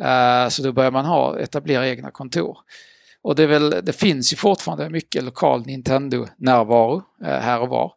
Eh, 0.01 0.49
så 0.49 0.63
då 0.63 0.71
började 0.71 0.93
man 0.93 1.05
ha, 1.05 1.39
etablera 1.39 1.87
egna 1.87 2.11
kontor. 2.11 2.57
Och 3.21 3.35
det, 3.35 3.47
väl, 3.47 3.69
det 3.83 3.93
finns 3.93 4.33
ju 4.33 4.37
fortfarande 4.37 4.89
mycket 4.89 5.23
lokal 5.23 5.65
Nintendo-närvaro 5.65 7.03
eh, 7.23 7.39
här 7.39 7.59
och 7.61 7.69
var. 7.69 7.93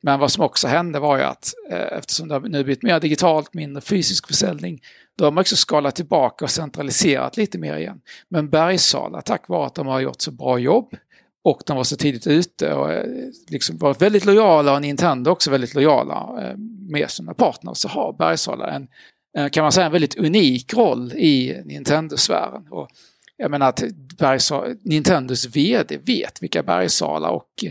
Men 0.00 0.20
vad 0.20 0.32
som 0.32 0.44
också 0.44 0.68
hände 0.68 0.98
var 0.98 1.18
ju 1.18 1.22
att 1.22 1.54
eh, 1.70 1.98
eftersom 1.98 2.28
det 2.28 2.40
nu 2.40 2.64
blivit 2.64 2.82
mer 2.82 3.00
digitalt, 3.00 3.54
mindre 3.54 3.80
fysisk 3.80 4.26
försäljning, 4.26 4.80
då 5.18 5.24
har 5.24 5.30
man 5.30 5.40
också 5.40 5.56
skalat 5.56 5.96
tillbaka 5.96 6.44
och 6.44 6.50
centraliserat 6.50 7.36
lite 7.36 7.58
mer 7.58 7.76
igen. 7.76 8.00
Men 8.28 8.50
Bergsala, 8.50 9.22
tack 9.22 9.48
vare 9.48 9.66
att 9.66 9.74
de 9.74 9.86
har 9.86 10.00
gjort 10.00 10.20
så 10.20 10.30
bra 10.30 10.58
jobb, 10.58 10.94
och 11.44 11.62
de 11.66 11.76
var 11.76 11.84
så 11.84 11.96
tidigt 11.96 12.26
ute 12.26 12.74
och 12.74 12.92
eh, 12.92 13.06
liksom 13.48 13.76
var 13.76 13.94
väldigt 13.94 14.24
lojala 14.24 14.74
och 14.74 14.82
Nintendo 14.82 15.30
också 15.30 15.50
väldigt 15.50 15.74
lojala 15.74 16.42
eh, 16.42 16.56
med 16.90 17.10
sina 17.10 17.34
partners. 17.34 17.78
Så 17.78 17.88
har 17.88 18.12
Bergsala 18.12 18.66
en, 18.66 18.88
eh, 19.38 19.48
kan 19.48 19.62
man 19.62 19.72
säga, 19.72 19.86
en 19.86 19.92
väldigt 19.92 20.18
unik 20.18 20.74
roll 20.74 21.12
i 21.12 21.62
Nintendo-sfären. 21.64 22.66
Jag 23.36 23.50
menar 23.50 23.68
att 23.68 23.82
Bergsala, 24.18 24.74
Nintendos 24.84 25.46
VD 25.56 25.98
vet 26.06 26.42
vilka 26.42 26.62
Bergsala 26.62 27.30
och 27.30 27.64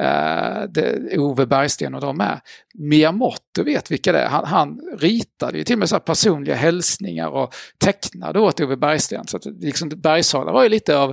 eh, 0.00 0.62
det, 0.68 1.18
Ove 1.18 1.46
Bergsten 1.46 1.94
och 1.94 2.00
de 2.00 2.20
är. 2.20 2.40
Miyamoto 2.74 3.62
vet 3.64 3.90
vilka 3.90 4.12
det 4.12 4.18
är. 4.18 4.28
Han, 4.28 4.44
han 4.44 4.80
ritade 4.98 5.58
ju 5.58 5.64
till 5.64 5.74
och 5.74 5.78
med 5.78 5.88
så 5.88 6.00
personliga 6.00 6.54
hälsningar 6.54 7.28
och 7.28 7.54
tecknade 7.78 8.40
åt 8.40 8.60
Ove 8.60 8.76
Bergsten. 8.76 9.26
Så 9.26 9.36
att 9.36 9.46
liksom 9.46 9.88
Bergsala 9.88 10.52
var 10.52 10.62
ju 10.62 10.68
lite 10.68 10.98
av, 10.98 11.10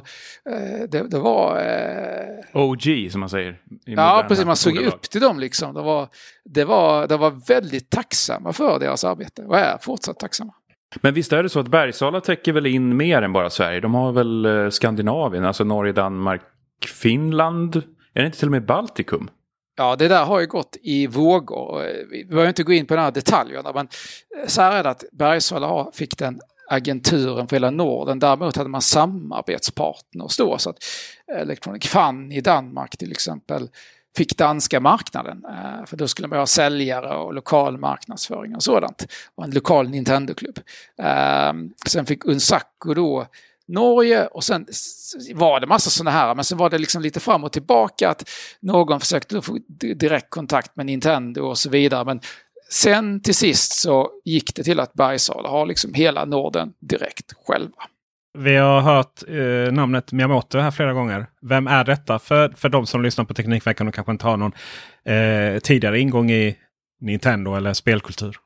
eh, 0.49 0.89
det, 0.89 1.09
det, 1.09 1.19
var... 1.19 1.57
Eh, 1.57 2.61
OG 2.61 3.11
som 3.11 3.19
man 3.19 3.29
säger. 3.29 3.61
Ja, 3.85 4.25
precis. 4.27 4.45
Man 4.45 4.55
såg 4.55 4.77
upp 4.77 5.01
till 5.01 5.21
dem 5.21 5.39
liksom. 5.39 5.73
Det 5.73 5.81
var, 5.81 6.09
det, 6.45 6.65
var, 6.65 7.07
det 7.07 7.17
var 7.17 7.31
väldigt 7.47 7.89
tacksamma 7.89 8.53
för 8.53 8.79
deras 8.79 9.03
arbete 9.03 9.41
och 9.41 9.57
är 9.57 9.77
fortsatt 9.81 10.19
tacksamma. 10.19 10.53
Men 10.95 11.13
visst 11.13 11.33
är 11.33 11.43
det 11.43 11.49
så 11.49 11.59
att 11.59 11.67
Bergsala 11.67 12.21
täcker 12.21 12.53
väl 12.53 12.65
in 12.65 12.97
mer 12.97 13.21
än 13.21 13.33
bara 13.33 13.49
Sverige? 13.49 13.79
De 13.79 13.93
har 13.93 14.11
väl 14.11 14.45
eh, 14.45 14.69
Skandinavien, 14.69 15.45
alltså 15.45 15.63
Norge, 15.63 15.93
Danmark, 15.93 16.41
Finland? 16.85 17.75
Är 18.13 18.21
det 18.21 18.25
inte 18.25 18.37
till 18.37 18.47
och 18.47 18.51
med 18.51 18.65
Baltikum? 18.65 19.29
Ja, 19.77 19.95
det 19.95 20.07
där 20.07 20.25
har 20.25 20.39
ju 20.39 20.47
gått 20.47 20.77
i 20.81 21.07
vågor. 21.07 21.83
Vi 22.11 22.25
behöver 22.25 22.47
inte 22.47 22.63
gå 22.63 22.73
in 22.73 22.85
på 22.85 22.95
de 22.95 23.01
här 23.01 23.11
detaljerna, 23.11 23.71
men 23.73 23.87
eh, 24.41 24.47
så 24.47 24.61
här 24.61 24.79
är 24.79 24.83
det 24.83 24.89
att 24.89 25.03
Bergsala 25.11 25.91
fick 25.93 26.17
den 26.17 26.39
agenturen 26.69 27.47
för 27.47 27.55
hela 27.55 27.69
Norden. 27.69 28.19
Däremot 28.19 28.57
hade 28.57 28.69
man 28.69 28.81
samarbetspartners 28.81 30.37
då. 30.37 30.57
Så 30.57 30.69
att 30.69 30.77
eh, 31.33 31.41
Electronic 31.41 31.87
Fun 31.87 32.31
i 32.31 32.41
Danmark 32.41 32.97
till 32.97 33.11
exempel 33.11 33.69
fick 34.17 34.37
danska 34.37 34.79
marknaden. 34.79 35.45
Eh, 35.45 35.85
för 35.85 35.97
då 35.97 36.07
skulle 36.07 36.27
man 36.27 36.39
ha 36.39 36.45
säljare 36.45 37.17
och 37.17 37.33
lokal 37.33 37.77
marknadsföring 37.77 38.55
och 38.55 38.63
sådant. 38.63 39.07
Och 39.35 39.43
en 39.43 39.51
lokal 39.51 39.89
Nintendo-klubb. 39.89 40.59
Ehm, 41.01 41.69
sen 41.87 42.05
fick 42.05 42.25
Unsaku 42.25 42.93
då 42.93 43.27
Norge 43.67 44.27
och 44.27 44.43
sen 44.43 44.65
var 45.33 45.59
det 45.59 45.67
massa 45.67 45.89
sådana 45.89 46.11
här, 46.11 46.35
men 46.35 46.45
sen 46.45 46.57
var 46.57 46.69
det 46.69 46.77
liksom 46.77 47.01
lite 47.01 47.19
fram 47.19 47.43
och 47.43 47.51
tillbaka 47.51 48.09
att 48.09 48.29
någon 48.59 48.99
försökte 48.99 49.41
få 49.41 49.57
direktkontakt 49.95 50.75
med 50.75 50.85
Nintendo 50.85 51.41
och 51.41 51.57
så 51.57 51.69
vidare. 51.69 52.05
Men 52.05 52.21
sen 52.69 53.21
till 53.21 53.35
sist 53.35 53.71
så 53.71 54.09
gick 54.25 54.55
det 54.55 54.63
till 54.63 54.79
att 54.79 54.93
Bergsala 54.93 55.49
har 55.49 55.65
liksom 55.65 55.93
hela 55.93 56.25
Norden 56.25 56.73
direkt 56.79 57.33
själva. 57.45 57.83
Vi 58.37 58.55
har 58.55 58.81
hört 58.81 59.23
eh, 59.27 59.73
namnet 59.73 60.11
Miyamoto 60.11 60.59
här 60.59 60.71
flera 60.71 60.93
gånger. 60.93 61.27
Vem 61.41 61.67
är 61.67 61.83
detta 61.83 62.19
för, 62.19 62.49
för 62.49 62.69
de 62.69 62.85
som 62.85 63.03
lyssnar 63.03 63.25
på 63.25 63.33
Teknikveckan 63.33 63.87
och 63.87 63.93
kanske 63.93 64.11
inte 64.11 64.25
har 64.25 64.37
någon 64.37 64.51
eh, 65.05 65.59
tidigare 65.59 65.99
ingång 65.99 66.31
i 66.31 66.57
Nintendo 67.01 67.55
eller 67.55 67.73
spelkultur? 67.73 68.37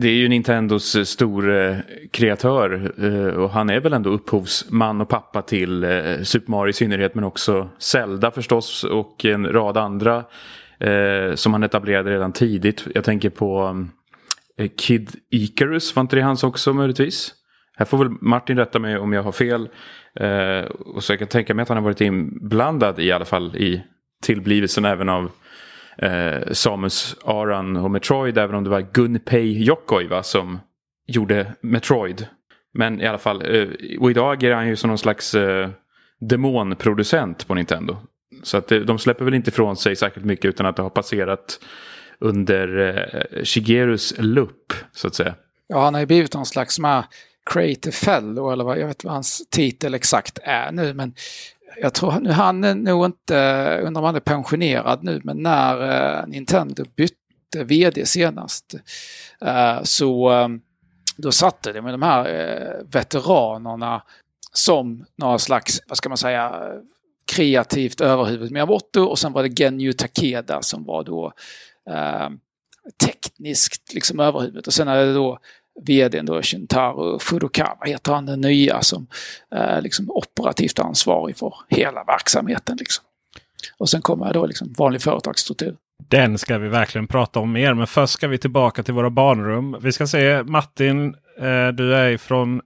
Det 0.00 0.08
är 0.08 0.14
ju 0.14 0.28
Nintendos 0.28 0.94
eh, 0.94 1.04
stor 1.04 1.56
eh, 1.56 1.76
kreatör 2.10 2.92
eh, 3.04 3.34
och 3.34 3.50
han 3.50 3.70
är 3.70 3.80
väl 3.80 3.92
ändå 3.92 4.10
upphovsman 4.10 5.00
och 5.00 5.08
pappa 5.08 5.42
till 5.42 5.86
Super 6.22 6.50
Mario 6.50 6.70
i 6.70 6.72
synnerhet 6.72 7.14
men 7.14 7.24
också 7.24 7.68
Zelda 7.78 8.30
förstås 8.30 8.84
och 8.84 9.24
en 9.24 9.52
rad 9.52 9.76
andra 9.76 10.24
som 11.34 11.52
han 11.52 11.62
etablerade 11.62 12.10
redan 12.10 12.32
tidigt. 12.32 12.86
Jag 12.94 13.04
tänker 13.04 13.30
på 13.30 13.60
mm, 13.60 13.90
Kid 14.76 15.10
Icarus, 15.30 15.96
var 15.96 16.00
inte 16.00 16.16
det 16.16 16.22
hans 16.22 16.44
också 16.44 16.72
möjligtvis? 16.72 17.34
Här 17.78 17.84
får 17.84 17.98
väl 17.98 18.08
Martin 18.20 18.56
rätta 18.56 18.78
mig 18.78 18.98
om 18.98 19.12
jag 19.12 19.22
har 19.22 19.32
fel. 19.32 19.68
Eh, 20.14 20.70
och 20.70 21.04
så 21.04 21.12
jag 21.12 21.18
kan 21.18 21.28
tänka 21.28 21.54
mig 21.54 21.62
att 21.62 21.68
han 21.68 21.78
har 21.78 21.84
varit 21.84 22.00
inblandad 22.00 23.00
i 23.00 23.12
alla 23.12 23.24
fall 23.24 23.56
i 23.56 23.82
tillblivelsen 24.22 24.84
även 24.84 25.08
av 25.08 25.30
eh, 25.98 26.52
Samus 26.52 27.16
Aran 27.24 27.76
och 27.76 27.90
Metroid. 27.90 28.38
Även 28.38 28.56
om 28.56 28.64
det 28.64 28.70
var 28.70 28.80
Gunpei 28.80 29.66
Yokoi 29.68 30.06
va, 30.06 30.22
som 30.22 30.58
gjorde 31.06 31.52
Metroid. 31.60 32.26
Men 32.74 33.00
i 33.00 33.06
alla 33.06 33.18
fall, 33.18 33.56
eh, 33.56 33.68
och 34.00 34.10
idag 34.10 34.32
agerar 34.32 34.54
han 34.54 34.68
ju 34.68 34.76
som 34.76 34.88
någon 34.88 34.98
slags 34.98 35.34
eh, 35.34 35.70
demonproducent 36.20 37.46
på 37.46 37.54
Nintendo. 37.54 37.96
Så 38.42 38.56
att 38.56 38.68
det, 38.68 38.84
de 38.84 38.98
släpper 38.98 39.24
väl 39.24 39.34
inte 39.34 39.50
ifrån 39.50 39.76
sig 39.76 39.96
särskilt 39.96 40.26
mycket 40.26 40.44
utan 40.44 40.66
att 40.66 40.76
det 40.76 40.82
har 40.82 40.90
passerat 40.90 41.60
under 42.18 42.78
eh, 42.78 43.44
Shigerus 43.44 44.14
lupp 44.18 44.72
så 44.92 45.06
att 45.06 45.14
säga. 45.14 45.34
Ja, 45.68 45.84
han 45.84 45.94
har 45.94 46.00
ju 46.00 46.06
blivit 46.06 46.34
någon 46.34 46.46
slags 46.46 46.78
med 46.78 47.04
creative 47.48 47.92
fellow 47.92 48.52
eller 48.52 48.64
vad 48.64 48.78
jag 48.78 48.86
vet 48.86 49.04
vad 49.04 49.12
hans 49.12 49.42
titel 49.50 49.94
exakt 49.94 50.38
är 50.42 50.72
nu. 50.72 50.94
Men 50.94 51.14
jag 51.80 51.94
tror 51.94 52.20
nu 52.20 52.30
han 52.30 52.64
är 52.64 52.74
nog 52.74 53.04
inte, 53.04 53.80
undrar 53.82 54.00
om 54.00 54.06
han 54.06 54.16
är 54.16 54.20
pensionerad 54.20 55.04
nu, 55.04 55.20
men 55.24 55.42
när 55.42 55.82
uh, 56.20 56.28
Nintendo 56.28 56.84
bytte 56.96 57.64
vd 57.64 58.06
senast 58.06 58.74
uh, 59.44 59.82
så 59.82 60.28
ehm, 60.28 60.60
då 61.16 61.32
satte 61.32 61.72
de 61.72 61.82
med 61.82 61.94
de 61.94 62.02
här 62.02 62.28
uh, 62.28 62.84
veteranerna 62.90 64.02
som 64.52 65.04
några 65.16 65.38
slags, 65.38 65.82
vad 65.88 65.98
ska 65.98 66.08
man 66.08 66.18
säga, 66.18 66.62
kreativt 67.32 68.00
överhuvud 68.00 68.52
Miyamoto 68.52 69.04
och 69.04 69.18
sen 69.18 69.32
var 69.32 69.42
det 69.42 69.48
Genyu 69.48 69.92
Takeda 69.92 70.62
som 70.62 70.84
var 70.84 71.04
då 71.04 71.32
ehm, 71.90 72.38
tekniskt 73.04 73.94
liksom 73.94 74.20
överhuvud. 74.20 74.66
Och 74.66 74.72
sen 74.72 74.88
är 74.88 75.06
det 75.06 75.14
då 75.14 75.38
vdn 75.86 76.26
då, 76.26 76.42
Shintaro 76.42 77.18
Furukawa 77.18 77.86
heter 77.86 78.12
han, 78.12 78.26
den 78.26 78.40
nya 78.40 78.82
som 78.82 79.06
är 79.50 79.82
liksom 79.82 80.10
operativt 80.10 80.78
ansvarig 80.78 81.36
för 81.36 81.54
hela 81.68 82.04
verksamheten. 82.04 82.76
Liksom. 82.76 83.04
Och 83.78 83.88
sen 83.88 84.02
kommer 84.02 84.32
då 84.32 84.46
liksom 84.46 84.72
vanlig 84.78 85.02
företagsstruktur. 85.02 85.76
Den 86.08 86.38
ska 86.38 86.58
vi 86.58 86.68
verkligen 86.68 87.06
prata 87.06 87.40
om 87.40 87.52
mer. 87.52 87.74
Men 87.74 87.86
först 87.86 88.12
ska 88.12 88.28
vi 88.28 88.38
tillbaka 88.38 88.82
till 88.82 88.94
våra 88.94 89.10
barnrum. 89.10 89.76
Vi 89.80 89.92
ska 89.92 90.06
se 90.06 90.42
Martin, 90.42 91.14
eh, 91.38 91.68
du 91.68 91.94
är 91.94 92.16
från 92.16 92.60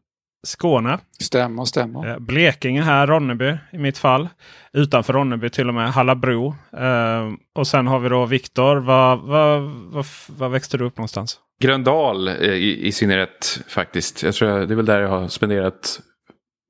Skåne. 0.47 0.99
Stämmer, 1.21 1.65
stämmer. 1.65 2.11
Eh, 2.11 2.19
Blekinge 2.19 2.83
här, 2.83 3.07
Ronneby 3.07 3.59
i 3.73 3.79
mitt 3.79 3.99
fall. 3.99 4.29
Utanför 4.73 5.13
Ronneby 5.13 5.51
till 5.51 5.69
och 5.69 5.75
med 5.75 5.93
Hallabro. 5.93 6.55
Eh, 6.77 7.33
och 7.55 7.67
sen 7.67 7.87
har 7.87 7.99
vi 7.99 8.09
då 8.09 8.27
Viktor. 8.27 8.77
Var, 8.77 9.17
var, 9.17 9.59
var, 9.93 10.07
var 10.39 10.49
växte 10.49 10.79
du 10.79 10.85
upp 10.85 10.97
någonstans? 10.97 11.39
Gröndal 11.63 12.29
i, 12.29 12.87
i 12.87 12.93
synnerhet 12.93 13.61
faktiskt. 13.69 14.23
Jag 14.23 14.35
tror 14.35 14.51
jag, 14.51 14.69
det 14.69 14.75
är 14.75 14.77
väl 14.77 14.87
där 14.87 15.01
jag 15.01 15.09
har 15.09 15.29
spenderat 15.29 16.01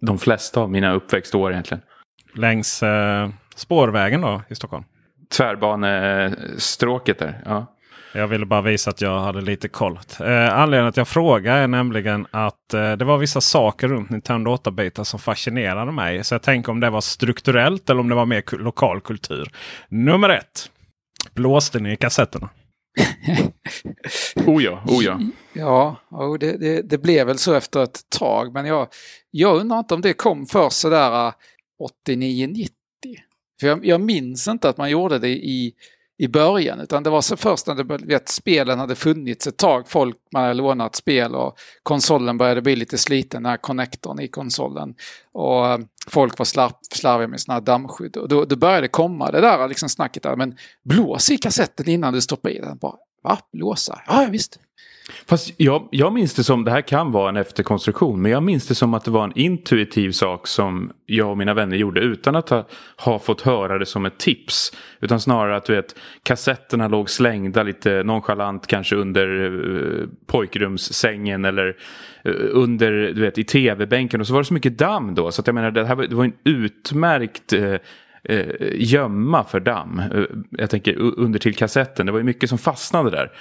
de 0.06 0.18
flesta 0.18 0.60
av 0.60 0.70
mina 0.70 0.92
uppväxtår 0.92 1.52
egentligen. 1.52 1.82
Längs 2.34 2.82
eh, 2.82 3.30
spårvägen 3.54 4.20
då 4.20 4.42
i 4.48 4.54
Stockholm? 4.54 4.84
Tvärbanestråket 5.36 7.18
där, 7.18 7.42
ja. 7.44 7.66
Jag 8.14 8.28
ville 8.28 8.46
bara 8.46 8.62
visa 8.62 8.90
att 8.90 9.00
jag 9.00 9.20
hade 9.20 9.40
lite 9.40 9.68
koll. 9.68 9.98
Eh, 10.20 10.58
anledningen 10.58 10.88
att 10.88 10.96
jag 10.96 11.08
frågar 11.08 11.56
är 11.56 11.66
nämligen 11.66 12.26
att 12.30 12.74
eh, 12.74 12.92
det 12.92 13.04
var 13.04 13.18
vissa 13.18 13.40
saker 13.40 13.88
runt 13.88 14.10
Nintendo 14.10 14.54
8-bitar 14.54 15.04
som 15.04 15.20
fascinerade 15.20 15.92
mig. 15.92 16.24
Så 16.24 16.34
jag 16.34 16.42
tänker 16.42 16.72
om 16.72 16.80
det 16.80 16.90
var 16.90 17.00
strukturellt 17.00 17.90
eller 17.90 18.00
om 18.00 18.08
det 18.08 18.14
var 18.14 18.26
mer 18.26 18.58
lokal 18.58 19.00
kultur. 19.00 19.50
Nummer 19.88 20.28
ett. 20.28 20.70
Blåste 21.34 21.78
ni 21.78 21.92
i 21.92 21.96
kassetterna? 21.96 22.48
oh 24.46 24.62
ja, 24.62 24.84
oh 24.86 25.04
ja. 25.04 25.20
Ja, 25.52 25.96
oh, 26.10 26.38
det, 26.38 26.56
det, 26.56 26.82
det, 26.82 26.98
blev 26.98 27.26
väl 27.26 27.38
så 27.38 27.54
efter 27.54 27.82
ett 27.82 28.00
tag. 28.08 28.52
Men 28.52 28.66
jag, 28.66 28.88
jag 29.30 29.56
undrar 29.56 29.78
inte 29.78 29.94
om 29.94 30.00
det 30.00 30.12
kom 30.12 30.46
först 30.46 30.76
sådär 30.76 31.26
äh, 31.26 31.32
89-90. 32.08 32.68
För 33.60 33.66
jag, 33.66 33.86
jag 33.86 34.00
minns 34.00 34.48
inte 34.48 34.68
att 34.68 34.76
man 34.76 34.90
gjorde 34.90 35.18
det 35.18 35.28
i 35.28 35.74
i 36.22 36.28
början 36.28 36.80
utan 36.80 37.02
det 37.02 37.10
var 37.10 37.20
så 37.20 37.36
först 37.36 37.66
när 37.66 37.74
det, 37.74 38.06
vet, 38.06 38.28
spelen 38.28 38.78
hade 38.78 38.94
funnits 38.94 39.46
ett 39.46 39.56
tag, 39.56 39.88
folk 39.88 40.16
man 40.32 40.42
hade 40.42 40.54
lånat 40.54 40.96
spel 40.96 41.34
och 41.34 41.56
konsolen 41.82 42.38
började 42.38 42.62
bli 42.62 42.76
lite 42.76 42.98
sliten, 42.98 43.42
den 43.42 43.50
här 43.50 43.56
connectorn 43.56 44.20
i 44.20 44.28
konsolen. 44.28 44.94
Och 45.32 45.66
eh, 45.66 45.78
folk 46.06 46.38
var 46.38 46.44
slarv, 46.44 46.72
slarviga 46.94 47.28
med 47.28 47.40
sina 47.40 47.60
dammskydd 47.60 48.16
och 48.16 48.28
då, 48.28 48.44
då 48.44 48.56
började 48.56 48.88
komma 48.88 49.30
det 49.30 49.40
där 49.40 49.68
liksom 49.68 49.88
snacket 49.88 50.22
där, 50.22 50.36
men 50.36 50.56
blås 50.84 51.30
i 51.30 51.38
kassetten 51.38 51.88
innan 51.88 52.12
du 52.14 52.20
stoppar 52.20 52.50
i 52.50 52.58
den. 52.58 52.78
Bara, 52.78 52.96
Va? 53.22 53.38
Blåsa? 53.52 54.02
Ja, 54.06 54.28
visst. 54.30 54.58
Fast 55.26 55.54
jag, 55.56 55.88
jag 55.90 56.12
minns 56.12 56.34
det 56.34 56.44
som, 56.44 56.64
det 56.64 56.70
här 56.70 56.80
kan 56.80 57.12
vara 57.12 57.28
en 57.28 57.36
efterkonstruktion, 57.36 58.22
men 58.22 58.32
jag 58.32 58.42
minns 58.42 58.66
det 58.66 58.74
som 58.74 58.94
att 58.94 59.04
det 59.04 59.10
var 59.10 59.24
en 59.24 59.38
intuitiv 59.38 60.10
sak 60.12 60.46
som 60.46 60.92
jag 61.06 61.30
och 61.30 61.38
mina 61.38 61.54
vänner 61.54 61.76
gjorde 61.76 62.00
utan 62.00 62.36
att 62.36 62.48
ha, 62.48 62.66
ha 62.96 63.18
fått 63.18 63.40
höra 63.40 63.78
det 63.78 63.86
som 63.86 64.06
ett 64.06 64.18
tips. 64.18 64.72
Utan 65.00 65.20
snarare 65.20 65.56
att 65.56 65.64
du 65.64 65.74
vet, 65.74 65.94
kassetterna 66.22 66.88
låg 66.88 67.10
slängda 67.10 67.62
lite 67.62 68.02
nonchalant 68.02 68.66
kanske 68.66 68.96
under 68.96 69.28
uh, 69.28 70.06
pojkrumssängen 70.26 71.44
eller 71.44 71.68
uh, 71.68 72.34
under, 72.50 72.90
du 72.90 73.20
vet, 73.20 73.38
i 73.38 73.44
tv-bänken. 73.44 74.20
Och 74.20 74.26
så 74.26 74.32
var 74.32 74.40
det 74.40 74.46
så 74.46 74.54
mycket 74.54 74.78
damm 74.78 75.14
då, 75.14 75.32
så 75.32 75.40
att 75.40 75.46
jag 75.46 75.54
menar, 75.54 75.70
det 75.70 75.84
här 75.84 75.94
var, 75.94 76.06
det 76.06 76.14
var 76.14 76.24
en 76.24 76.36
utmärkt 76.44 77.52
uh, 77.52 77.76
eh, 78.24 78.46
gömma 78.74 79.44
för 79.44 79.60
damm. 79.60 80.02
Jag 80.50 80.70
tänker 80.70 80.96
under 80.98 81.38
till 81.38 81.54
kassetten, 81.54 82.06
det 82.06 82.12
var 82.12 82.18
ju 82.18 82.24
mycket 82.24 82.48
som 82.48 82.58
fastnade 82.58 83.10
där. 83.10 83.32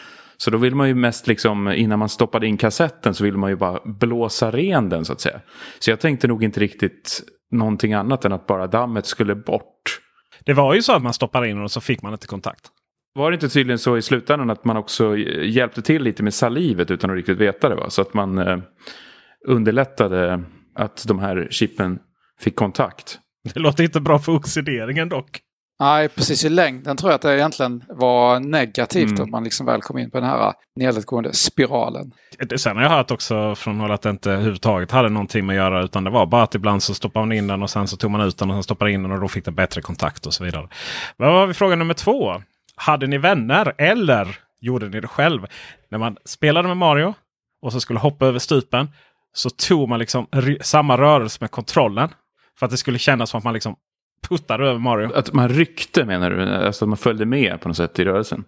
Så 0.41 0.51
då 0.51 0.57
vill 0.57 0.75
man 0.75 0.87
ju 0.87 0.95
mest 0.95 1.27
liksom, 1.27 1.67
innan 1.67 1.99
man 1.99 2.09
stoppade 2.09 2.47
in 2.47 2.57
kassetten 2.57 3.13
så 3.13 3.23
vill 3.23 3.37
man 3.37 3.49
ju 3.49 3.55
bara 3.55 3.79
blåsa 3.85 4.51
ren 4.51 4.89
den 4.89 5.05
så 5.05 5.13
att 5.13 5.21
säga. 5.21 5.41
Så 5.79 5.89
jag 5.91 5.99
tänkte 5.99 6.27
nog 6.27 6.43
inte 6.43 6.59
riktigt 6.59 7.21
någonting 7.51 7.93
annat 7.93 8.25
än 8.25 8.31
att 8.31 8.47
bara 8.47 8.67
dammet 8.67 9.05
skulle 9.05 9.35
bort. 9.35 9.99
Det 10.45 10.53
var 10.53 10.73
ju 10.73 10.81
så 10.81 10.93
att 10.93 11.03
man 11.03 11.13
stoppade 11.13 11.49
in 11.49 11.61
och 11.61 11.71
så 11.71 11.81
fick 11.81 12.01
man 12.01 12.13
inte 12.13 12.27
kontakt. 12.27 12.61
Var 13.13 13.31
det 13.31 13.35
inte 13.35 13.49
tydligen 13.49 13.79
så 13.79 13.97
i 13.97 14.01
slutändan 14.01 14.49
att 14.49 14.65
man 14.65 14.77
också 14.77 15.17
hjälpte 15.17 15.81
till 15.81 16.03
lite 16.03 16.23
med 16.23 16.33
salivet 16.33 16.91
utan 16.91 17.09
att 17.09 17.15
riktigt 17.15 17.37
veta 17.37 17.69
det? 17.69 17.75
Va? 17.75 17.89
Så 17.89 18.01
att 18.01 18.13
man 18.13 18.37
eh, 18.37 18.57
underlättade 19.47 20.43
att 20.75 21.07
de 21.07 21.19
här 21.19 21.47
chippen 21.51 21.99
fick 22.39 22.55
kontakt. 22.55 23.19
Det 23.53 23.59
låter 23.59 23.83
inte 23.83 24.01
bra 24.01 24.19
för 24.19 24.31
oxideringen 24.31 25.09
dock. 25.09 25.41
Nej, 25.81 26.09
precis 26.09 26.45
i 26.45 26.49
längden 26.49 26.97
tror 26.97 27.11
jag 27.11 27.15
att 27.15 27.21
det 27.21 27.37
egentligen 27.37 27.83
var 27.89 28.39
negativt 28.39 29.09
mm. 29.09 29.23
att 29.23 29.29
man 29.29 29.43
liksom 29.43 29.65
väl 29.65 29.81
kom 29.81 29.97
in 29.97 30.11
på 30.11 30.19
den 30.19 30.29
här 30.29 30.53
nedåtgående 30.75 31.33
spiralen. 31.33 32.11
Sen 32.57 32.77
har 32.77 32.83
jag 32.83 32.89
hört 32.89 33.11
också 33.11 33.55
från 33.55 33.79
håll 33.79 33.91
att 33.91 34.01
det 34.01 34.09
inte 34.09 34.31
överhuvudtaget 34.31 34.91
hade 34.91 35.09
någonting 35.09 35.45
med 35.45 35.53
att 35.53 35.57
göra 35.57 35.83
utan 35.83 36.03
det 36.03 36.09
var 36.09 36.25
bara 36.25 36.43
att 36.43 36.55
ibland 36.55 36.83
så 36.83 36.93
stoppade 36.93 37.25
man 37.25 37.37
in 37.37 37.47
den 37.47 37.63
och 37.63 37.69
sen 37.69 37.87
så 37.87 37.97
tog 37.97 38.11
man 38.11 38.21
ut 38.21 38.37
den 38.37 38.49
och 38.49 38.55
sen 38.55 38.63
stoppade 38.63 38.91
in 38.91 39.03
den 39.03 39.11
och 39.11 39.19
då 39.19 39.27
fick 39.27 39.45
den 39.45 39.55
bättre 39.55 39.81
kontakt 39.81 40.25
och 40.25 40.33
så 40.33 40.43
vidare. 40.43 40.67
Vad 41.17 41.33
var 41.33 41.47
vi 41.47 41.53
fråga 41.53 41.75
nummer 41.75 41.93
två? 41.93 42.41
Hade 42.75 43.07
ni 43.07 43.17
vänner 43.17 43.73
eller 43.77 44.37
gjorde 44.59 44.89
ni 44.89 44.99
det 44.99 45.07
själv? 45.07 45.47
När 45.89 45.97
man 45.97 46.17
spelade 46.25 46.67
med 46.67 46.77
Mario 46.77 47.13
och 47.61 47.71
så 47.71 47.79
skulle 47.79 47.99
hoppa 47.99 48.25
över 48.25 48.39
stupen 48.39 48.89
så 49.33 49.49
tog 49.49 49.89
man 49.89 49.99
liksom 49.99 50.27
samma 50.61 50.97
rörelse 50.97 51.37
med 51.41 51.51
kontrollen. 51.51 52.09
För 52.59 52.65
att 52.65 52.71
det 52.71 52.77
skulle 52.77 52.99
kännas 52.99 53.29
som 53.29 53.37
att 53.37 53.43
man 53.43 53.53
liksom 53.53 53.75
puttade 54.29 54.65
över 54.65 54.79
Mario. 54.79 55.13
Att 55.13 55.33
man 55.33 55.49
ryckte 55.49 56.05
menar 56.05 56.29
du? 56.29 56.43
Alltså 56.43 56.85
att 56.85 56.89
man 56.89 56.97
följde 56.97 57.25
med 57.25 57.61
på 57.61 57.67
något 57.67 57.77
sätt 57.77 57.99
i 57.99 58.05
rörelsen? 58.05 58.43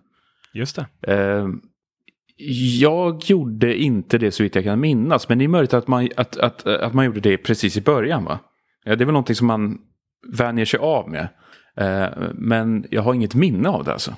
Just 0.54 0.80
det. 1.02 1.14
Uh, 1.14 1.50
jag 2.80 3.24
gjorde 3.24 3.78
inte 3.78 4.18
det 4.18 4.32
så 4.32 4.44
vitt 4.44 4.56
jag 4.56 4.64
kan 4.64 4.80
minnas. 4.80 5.30
Men 5.30 5.38
det 5.38 5.44
är 5.44 5.48
möjligt 5.48 5.74
att 5.74 5.88
man, 5.88 6.10
att, 6.16 6.38
att, 6.38 6.68
att 6.68 6.94
man 6.94 7.06
gjorde 7.06 7.20
det 7.20 7.38
precis 7.38 7.78
i 7.78 7.82
början. 7.82 8.26
va? 8.26 8.40
Ja, 8.84 8.96
det 8.96 9.04
är 9.04 9.06
väl 9.06 9.14
någonting 9.14 9.36
som 9.36 9.48
man 9.48 9.78
vänjer 10.38 10.66
sig 10.66 10.80
av 10.80 11.10
med. 11.10 11.28
Uh, 11.82 12.30
men 12.34 12.86
jag 12.90 13.02
har 13.02 13.14
inget 13.14 13.36
minne 13.36 13.70
av 13.70 13.84
det 13.84 13.94
alltså. 13.94 14.16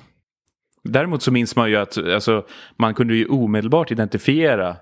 Däremot 0.84 1.22
så 1.22 1.32
minns 1.32 1.56
man 1.56 1.70
ju 1.70 1.76
att 1.76 1.98
alltså, 1.98 2.46
man 2.76 2.94
kunde 2.94 3.14
ju 3.14 3.26
omedelbart 3.26 3.90
identifiera 3.90 4.76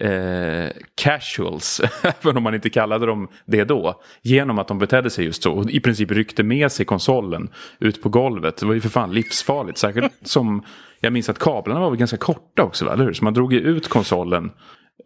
eh, 0.00 0.70
casuals, 0.94 1.80
även 2.02 2.36
om 2.36 2.42
man 2.42 2.54
inte 2.54 2.70
kallade 2.70 3.06
dem 3.06 3.28
det 3.44 3.64
då, 3.64 4.00
genom 4.22 4.58
att 4.58 4.68
de 4.68 4.78
betedde 4.78 5.10
sig 5.10 5.24
just 5.24 5.42
så 5.42 5.52
och 5.52 5.70
i 5.70 5.80
princip 5.80 6.10
ryckte 6.10 6.42
med 6.42 6.72
sig 6.72 6.86
konsolen 6.86 7.48
ut 7.78 8.02
på 8.02 8.08
golvet. 8.08 8.56
Det 8.56 8.66
var 8.66 8.74
ju 8.74 8.80
för 8.80 8.88
fan 8.88 9.12
livsfarligt, 9.12 9.78
särskilt 9.78 10.12
som 10.22 10.62
jag 11.00 11.12
minns 11.12 11.28
att 11.28 11.38
kablarna 11.38 11.80
var 11.80 11.90
väl 11.90 11.98
ganska 11.98 12.16
korta 12.16 12.62
också, 12.62 12.84
va? 12.84 12.92
eller 12.92 13.04
hur? 13.04 13.12
Så 13.12 13.24
man 13.24 13.34
drog 13.34 13.52
ju 13.52 13.60
ut 13.60 13.88
konsolen 13.88 14.50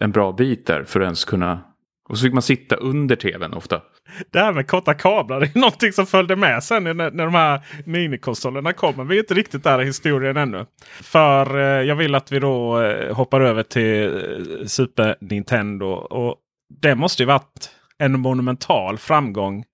en 0.01 0.11
bra 0.11 0.33
bit 0.33 0.67
där 0.67 0.85
för 0.85 1.01
att 1.01 1.05
ens 1.05 1.25
kunna... 1.25 1.61
Och 2.11 2.19
så 2.19 2.23
fick 2.23 2.33
man 2.33 2.43
sitta 2.43 2.77
under 2.77 3.17
tvn 3.17 3.55
ofta. 3.55 3.83
Det 4.31 4.39
här 4.39 4.53
med 4.53 4.67
korta 4.67 4.95
kablar 4.95 5.41
är 5.55 5.59
någonting 5.59 5.93
som 5.93 6.07
följde 6.07 6.37
med 6.37 6.65
sen 6.65 6.85
när, 6.85 6.95
när 6.95 7.25
de 7.25 7.35
här 7.35 7.61
minikonsolerna 7.85 8.73
kom. 8.73 8.97
Men 8.97 9.09
vi 9.09 9.17
är 9.17 9.21
inte 9.21 9.35
riktigt 9.35 9.65
där 9.65 9.83
i 9.83 9.85
historien 9.85 10.37
ännu. 10.37 10.67
För 11.01 11.59
eh, 11.59 11.87
jag 11.87 11.97
vill 11.97 12.15
att 12.15 12.33
vi 12.33 12.39
då 12.39 12.81
eh, 12.81 13.17
hoppar 13.17 13.41
över 13.41 13.63
till 13.63 14.05
eh, 14.05 14.67
Super 14.67 15.17
Nintendo. 15.21 15.87
Och 15.87 16.37
det 16.81 16.95
måste 16.95 17.23
ju 17.23 17.27
varit 17.27 17.71
en 17.99 18.21
monumental 18.21 18.99
framgång 18.99 19.65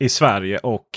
i 0.00 0.08
Sverige 0.08 0.58
och 0.58 0.88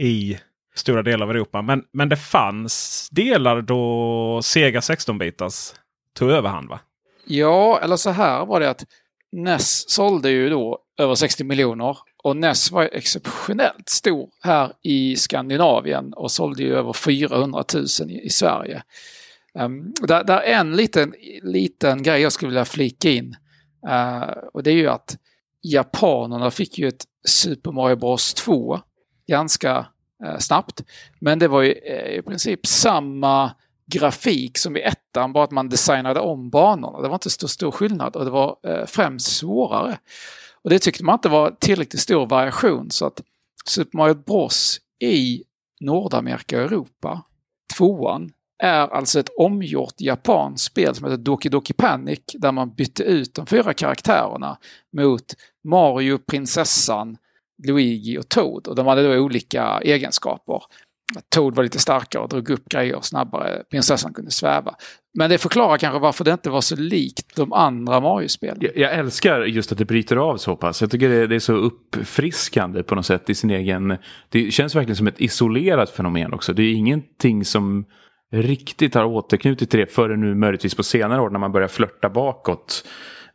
i 0.00 0.38
stora 0.74 1.02
delar 1.02 1.26
av 1.26 1.30
Europa. 1.30 1.62
Men, 1.62 1.82
men 1.92 2.08
det 2.08 2.16
fanns 2.16 3.08
delar 3.12 3.62
då 3.62 4.40
Sega 4.42 4.80
16-bitars 4.80 5.74
tog 6.18 6.30
överhand 6.30 6.68
va? 6.68 6.80
Ja, 7.26 7.80
eller 7.82 7.96
så 7.96 8.10
här 8.10 8.46
var 8.46 8.60
det 8.60 8.70
att 8.70 8.84
Ness 9.32 9.90
sålde 9.90 10.30
ju 10.30 10.50
då 10.50 10.78
över 10.98 11.14
60 11.14 11.44
miljoner 11.44 11.96
och 12.22 12.36
Ness 12.36 12.70
var 12.70 12.88
exceptionellt 12.92 13.88
stor 13.88 14.30
här 14.42 14.72
i 14.82 15.16
Skandinavien 15.16 16.12
och 16.12 16.30
sålde 16.30 16.62
ju 16.62 16.74
över 16.74 16.92
400 16.92 17.64
000 17.74 17.86
i, 18.10 18.20
i 18.26 18.30
Sverige. 18.30 18.82
Um, 19.54 19.94
där, 20.00 20.24
där 20.24 20.40
är 20.40 20.54
en 20.54 20.76
liten, 20.76 21.14
liten 21.42 22.02
grej 22.02 22.20
jag 22.20 22.32
skulle 22.32 22.48
vilja 22.48 22.64
flika 22.64 23.10
in. 23.10 23.36
Uh, 23.88 24.34
och 24.52 24.62
det 24.62 24.70
är 24.70 24.74
ju 24.74 24.88
att 24.88 25.16
japanerna 25.62 26.50
fick 26.50 26.78
ju 26.78 26.88
ett 26.88 27.04
Super 27.24 27.72
Mario 27.72 27.96
Bros 27.96 28.34
2 28.34 28.80
ganska 29.26 29.86
uh, 30.24 30.38
snabbt. 30.38 30.84
Men 31.18 31.38
det 31.38 31.48
var 31.48 31.62
ju 31.62 31.70
uh, 31.70 32.18
i 32.18 32.22
princip 32.22 32.66
samma 32.66 33.50
grafik 33.86 34.58
som 34.58 34.76
i 34.76 34.80
ettan, 34.80 35.32
bara 35.32 35.44
att 35.44 35.50
man 35.50 35.68
designade 35.68 36.20
om 36.20 36.50
banorna. 36.50 37.00
Det 37.00 37.08
var 37.08 37.14
inte 37.14 37.30
så 37.30 37.48
stor 37.48 37.70
skillnad 37.70 38.16
och 38.16 38.24
det 38.24 38.30
var 38.30 38.56
eh, 38.66 38.86
främst 38.86 39.36
svårare. 39.36 39.98
Och 40.64 40.70
det 40.70 40.78
tyckte 40.78 41.04
man 41.04 41.14
inte 41.14 41.28
var 41.28 41.50
tillräckligt 41.60 42.02
stor 42.02 42.26
variation 42.26 42.90
så 42.90 43.06
att 43.06 43.20
Super 43.64 43.98
Mario 43.98 44.14
Bros 44.14 44.80
i 45.00 45.44
Nordamerika 45.80 46.58
och 46.58 46.64
Europa, 46.64 47.22
tvåan, 47.76 48.32
är 48.62 48.94
alltså 48.94 49.20
ett 49.20 49.28
omgjort 49.38 49.94
japanskt 49.98 50.66
spel 50.66 50.94
som 50.94 51.04
heter 51.04 51.22
Doki 51.22 51.48
Doki 51.48 51.72
Panic 51.72 52.20
där 52.34 52.52
man 52.52 52.74
bytte 52.74 53.02
ut 53.02 53.34
de 53.34 53.46
fyra 53.46 53.74
karaktärerna 53.74 54.58
mot 54.96 55.34
Mario, 55.64 56.18
prinsessan, 56.18 57.16
Luigi 57.66 58.18
och 58.18 58.28
Toad 58.28 58.68
och 58.68 58.74
de 58.74 58.86
hade 58.86 59.02
då 59.02 59.22
olika 59.22 59.80
egenskaper. 59.80 60.62
Toad 61.28 61.56
var 61.56 61.62
lite 61.62 61.78
starkare 61.78 62.22
och 62.22 62.28
drog 62.28 62.50
upp 62.50 62.68
grejer 62.68 62.98
snabbare. 63.02 63.62
Prinsessan 63.70 64.12
kunde 64.12 64.30
sväva. 64.30 64.74
Men 65.14 65.30
det 65.30 65.38
förklarar 65.38 65.78
kanske 65.78 65.98
varför 65.98 66.24
det 66.24 66.32
inte 66.32 66.50
var 66.50 66.60
så 66.60 66.76
likt 66.76 67.36
de 67.36 67.52
andra 67.52 68.00
Mario-spelen. 68.00 68.58
Jag, 68.60 68.76
jag, 68.76 68.94
älskar 68.94 69.40
just 69.40 69.72
att 69.72 69.78
det 69.78 69.84
bryter 69.84 70.16
av 70.16 70.36
så 70.36 70.56
pass. 70.56 70.80
Jag 70.80 70.90
tycker 70.90 71.08
det, 71.08 71.26
det, 71.26 71.34
är 71.34 71.38
så 71.38 71.52
uppfriskande 71.52 72.82
på 72.82 72.94
något 72.94 73.06
sätt 73.06 73.30
i 73.30 73.34
sin 73.34 73.50
egen... 73.50 73.96
Det 74.28 74.50
känns 74.50 74.74
verkligen 74.74 74.96
som 74.96 75.06
ett 75.06 75.20
isolerat 75.20 75.90
fenomen 75.90 76.32
också. 76.32 76.52
Det 76.52 76.62
är 76.62 76.72
ingenting 76.72 77.44
som 77.44 77.84
riktigt 78.32 78.94
har 78.94 79.04
återknutit 79.04 79.70
till 79.70 79.80
det 79.80 79.86
förrän 79.86 80.20
nu 80.20 80.34
möjligtvis 80.34 80.74
på 80.74 80.82
senare 80.82 81.20
år 81.20 81.30
när 81.30 81.38
man 81.38 81.52
börjar 81.52 81.68
flörta 81.68 82.08
bakåt 82.08 82.84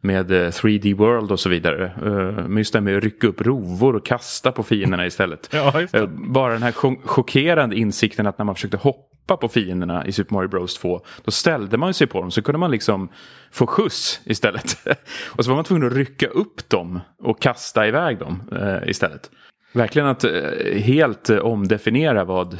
med 0.01 0.31
3D 0.31 0.91
eh, 0.91 0.97
World 0.97 1.31
och 1.31 1.39
så 1.39 1.49
vidare. 1.49 1.86
Eh, 1.86 2.47
men 2.47 2.57
just 2.57 2.73
det 2.73 2.81
med 2.81 2.97
att 2.97 3.03
rycka 3.03 3.27
upp 3.27 3.41
rovor 3.41 3.95
och 3.95 4.05
kasta 4.05 4.51
på 4.51 4.63
fienderna 4.63 5.05
istället. 5.05 5.49
ja, 5.53 5.81
eh, 5.93 6.05
Bara 6.07 6.53
den 6.53 6.63
här 6.63 6.71
chockerande 7.07 7.75
insikten 7.75 8.27
att 8.27 8.38
när 8.38 8.45
man 8.45 8.55
försökte 8.55 8.77
hoppa 8.77 9.38
på 9.38 9.47
fienderna 9.47 10.05
i 10.05 10.12
Super 10.12 10.33
Mario 10.33 10.47
Bros 10.47 10.75
2 10.75 11.01
då 11.23 11.31
ställde 11.31 11.77
man 11.77 11.93
sig 11.93 12.07
på 12.07 12.21
dem 12.21 12.31
så 12.31 12.41
kunde 12.41 12.60
man 12.60 12.71
liksom 12.71 13.10
få 13.51 13.67
skjuts 13.67 14.21
istället. 14.23 14.77
och 15.27 15.45
så 15.45 15.51
var 15.51 15.55
man 15.55 15.65
tvungen 15.65 15.88
att 15.88 15.93
rycka 15.93 16.27
upp 16.27 16.69
dem 16.69 16.99
och 17.23 17.41
kasta 17.41 17.88
iväg 17.88 18.19
dem 18.19 18.43
istället. 18.86 19.31
Verkligen 19.73 20.07
att 20.07 20.25
helt 20.73 21.29
omdefiniera 21.29 22.23
vad 22.23 22.57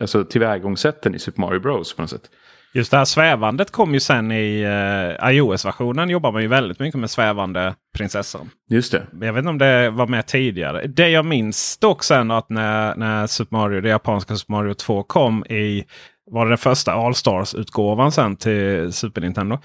alltså 0.00 0.24
tillvägagångssätten 0.24 1.14
i 1.14 1.18
Super 1.18 1.40
Mario 1.40 1.60
Bros 1.60 1.96
på 1.96 2.02
något 2.02 2.10
sätt. 2.10 2.30
Just 2.72 2.90
det 2.90 2.96
här 2.96 3.04
svävandet 3.04 3.70
kom 3.70 3.94
ju 3.94 4.00
sen 4.00 4.32
i 4.32 4.64
uh, 4.66 5.30
iOS-versionen. 5.30 6.10
jobbar 6.10 6.32
man 6.32 6.42
ju 6.42 6.48
väldigt 6.48 6.78
mycket 6.78 7.00
med 7.00 7.10
svävande 7.10 7.74
prinsessan. 7.96 8.50
Just 8.70 8.92
det. 8.92 9.06
Jag 9.20 9.32
vet 9.32 9.38
inte 9.38 9.48
om 9.48 9.58
det 9.58 9.90
var 9.90 10.06
med 10.06 10.26
tidigare. 10.26 10.86
Det 10.86 11.08
jag 11.08 11.24
minns 11.24 11.78
dock 11.78 12.04
sen 12.04 12.30
att 12.30 12.50
när, 12.50 12.96
när 12.96 13.26
Super 13.26 13.56
Mario, 13.56 13.80
det 13.80 13.88
japanska 13.88 14.36
Super 14.36 14.52
Mario 14.52 14.74
2 14.74 15.02
kom 15.02 15.44
i 15.44 15.84
var 16.30 16.44
det 16.44 16.50
den 16.50 16.58
första 16.58 16.92
All-Stars-utgåvan 16.92 18.12
sen 18.12 18.36
till 18.36 18.92
Super 18.92 19.20
Nintendo. 19.20 19.58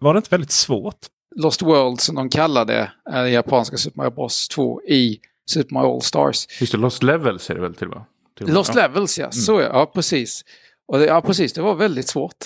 Var 0.00 0.14
det 0.14 0.18
inte 0.18 0.30
väldigt 0.30 0.50
svårt? 0.50 0.98
Lost 1.36 1.62
World 1.62 2.00
som 2.00 2.14
de 2.14 2.28
kallade 2.28 2.90
det 3.12 3.28
japanska 3.28 3.76
Super 3.76 3.96
Mario 3.96 4.10
Bros 4.10 4.48
2 4.48 4.82
i 4.82 5.18
Super 5.50 5.74
Mario 5.74 5.94
All-Stars. 5.94 6.60
Just 6.60 6.72
det, 6.72 6.78
Lost 6.78 7.02
Levels 7.02 7.50
är 7.50 7.54
det 7.54 7.60
väl 7.60 7.74
till 7.74 7.88
va? 7.88 8.06
Lost 8.40 8.74
ja. 8.74 8.82
Levels 8.82 9.18
ja, 9.18 9.24
mm. 9.24 9.32
så 9.32 9.60
ja, 9.60 9.68
ja 9.72 9.86
precis. 9.86 10.44
Och 10.92 10.98
det, 10.98 11.06
ja, 11.06 11.20
precis, 11.20 11.52
det 11.52 11.62
var 11.62 11.74
väldigt 11.74 12.08
svårt. 12.08 12.36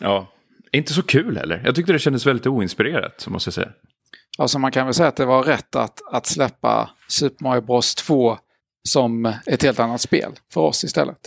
Ja, 0.00 0.26
inte 0.72 0.92
så 0.92 1.02
kul 1.02 1.36
heller. 1.36 1.62
Jag 1.64 1.74
tyckte 1.74 1.92
det 1.92 1.98
kändes 1.98 2.26
väldigt 2.26 2.46
oinspirerat, 2.46 3.26
måste 3.28 3.48
jag 3.48 3.54
säga. 3.54 3.68
Alltså 4.38 4.58
man 4.58 4.72
kan 4.72 4.86
väl 4.86 4.94
säga 4.94 5.08
att 5.08 5.16
det 5.16 5.24
var 5.24 5.42
rätt 5.42 5.76
att, 5.76 6.00
att 6.12 6.26
släppa 6.26 6.90
Super 7.08 7.44
Mario 7.44 7.60
Bros 7.60 7.94
2 7.94 8.38
som 8.88 9.34
ett 9.46 9.62
helt 9.62 9.80
annat 9.80 10.00
spel 10.00 10.32
för 10.52 10.60
oss 10.60 10.84
istället. 10.84 11.18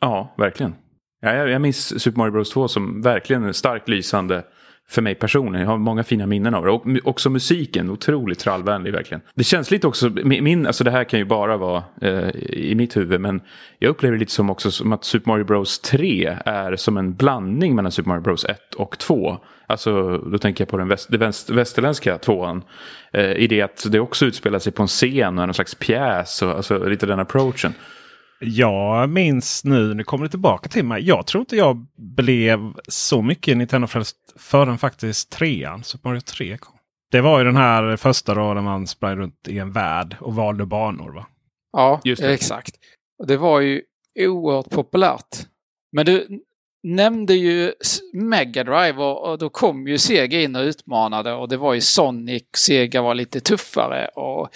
Ja, 0.00 0.34
verkligen. 0.38 0.74
Ja, 1.20 1.34
jag, 1.34 1.48
jag 1.48 1.60
minns 1.60 2.02
Super 2.02 2.18
Mario 2.18 2.32
Bros 2.32 2.50
2 2.50 2.68
som 2.68 3.02
verkligen 3.02 3.44
en 3.44 3.54
starkt 3.54 3.88
lysande 3.88 4.44
för 4.88 5.02
mig 5.02 5.14
personligen. 5.14 5.64
Jag 5.66 5.72
har 5.72 5.78
många 5.78 6.04
fina 6.04 6.26
minnen 6.26 6.54
av 6.54 6.64
det. 6.64 6.70
Och 6.70 6.86
också 7.04 7.30
musiken, 7.30 7.90
otroligt 7.90 8.38
trallvänlig 8.38 8.92
verkligen. 8.92 9.20
Det 9.34 9.44
känns 9.44 9.70
lite 9.70 9.86
också, 9.86 10.10
min, 10.24 10.66
alltså 10.66 10.84
det 10.84 10.90
här 10.90 11.04
kan 11.04 11.18
ju 11.18 11.24
bara 11.24 11.56
vara 11.56 11.84
eh, 12.00 12.30
i 12.36 12.74
mitt 12.74 12.96
huvud, 12.96 13.20
men 13.20 13.40
jag 13.78 13.88
upplever 13.88 14.16
det 14.16 14.20
lite 14.20 14.32
som 14.32 14.50
också 14.50 14.70
som 14.70 14.92
att 14.92 15.04
Super 15.04 15.30
Mario 15.30 15.44
Bros 15.44 15.78
3 15.78 16.36
är 16.44 16.76
som 16.76 16.96
en 16.96 17.14
blandning 17.14 17.74
mellan 17.74 17.92
Super 17.92 18.08
Mario 18.08 18.22
Bros 18.22 18.44
1 18.44 18.74
och 18.74 18.98
2. 18.98 19.38
Alltså, 19.66 20.18
då 20.18 20.38
tänker 20.38 20.64
jag 20.64 20.68
på 20.68 20.76
den 20.78 20.88
väst, 20.88 21.10
väst, 21.10 21.50
västerländska 21.50 22.18
tvåan. 22.18 22.62
Eh, 23.12 23.32
I 23.32 23.46
det 23.46 23.62
att 23.62 23.86
det 23.90 24.00
också 24.00 24.26
utspelar 24.26 24.58
sig 24.58 24.72
på 24.72 24.82
en 24.82 24.88
scen 24.88 25.38
och 25.38 25.44
en 25.44 25.54
slags 25.54 25.74
pjäs, 25.74 26.42
och, 26.42 26.50
alltså 26.50 26.88
lite 26.88 27.06
den 27.06 27.18
approachen. 27.18 27.74
Jag 28.40 29.08
minns 29.08 29.64
nu, 29.64 29.94
nu 29.94 30.04
kommer 30.04 30.24
det 30.24 30.30
tillbaka 30.30 30.68
till 30.68 30.84
mig. 30.84 31.02
Jag 31.02 31.26
tror 31.26 31.40
inte 31.40 31.56
jag 31.56 31.86
blev 31.96 32.72
så 32.88 33.22
mycket 33.22 33.56
Nintendo-frälst 33.56 34.16
förrän 34.36 34.78
faktiskt 34.78 35.32
trean, 35.32 35.84
Super 35.84 36.08
Mario 36.08 36.20
3 36.20 36.56
kom. 36.58 36.72
Det 37.10 37.20
var 37.20 37.38
ju 37.38 37.44
den 37.44 37.56
här 37.56 37.96
första 37.96 38.34
då 38.34 38.54
där 38.54 38.62
man 38.62 38.86
sprang 38.86 39.16
runt 39.16 39.48
i 39.48 39.58
en 39.58 39.72
värld 39.72 40.16
och 40.20 40.34
valde 40.34 40.66
banor 40.66 41.12
va? 41.12 41.26
Ja, 41.72 42.00
Just 42.04 42.22
det. 42.22 42.34
exakt. 42.34 42.74
Det 43.26 43.36
var 43.36 43.60
ju 43.60 43.82
oerhört 44.18 44.70
populärt. 44.70 45.36
Men 45.92 46.06
du 46.06 46.40
nämnde 46.82 47.34
ju 47.34 47.72
Mega 48.12 48.64
Drive 48.64 49.02
och, 49.02 49.30
och, 49.30 49.38
då 49.38 49.48
kom 49.48 49.88
ju 49.88 49.98
Sega 49.98 50.40
in 50.40 50.56
och 50.56 50.62
utmanade 50.62 51.32
och 51.32 51.48
det 51.48 51.56
var 51.56 51.74
ju 51.74 51.80
Sonic, 51.80 52.44
Sega 52.56 53.02
var 53.02 53.14
lite 53.14 53.40
tuffare 53.40 54.08
och 54.08 54.48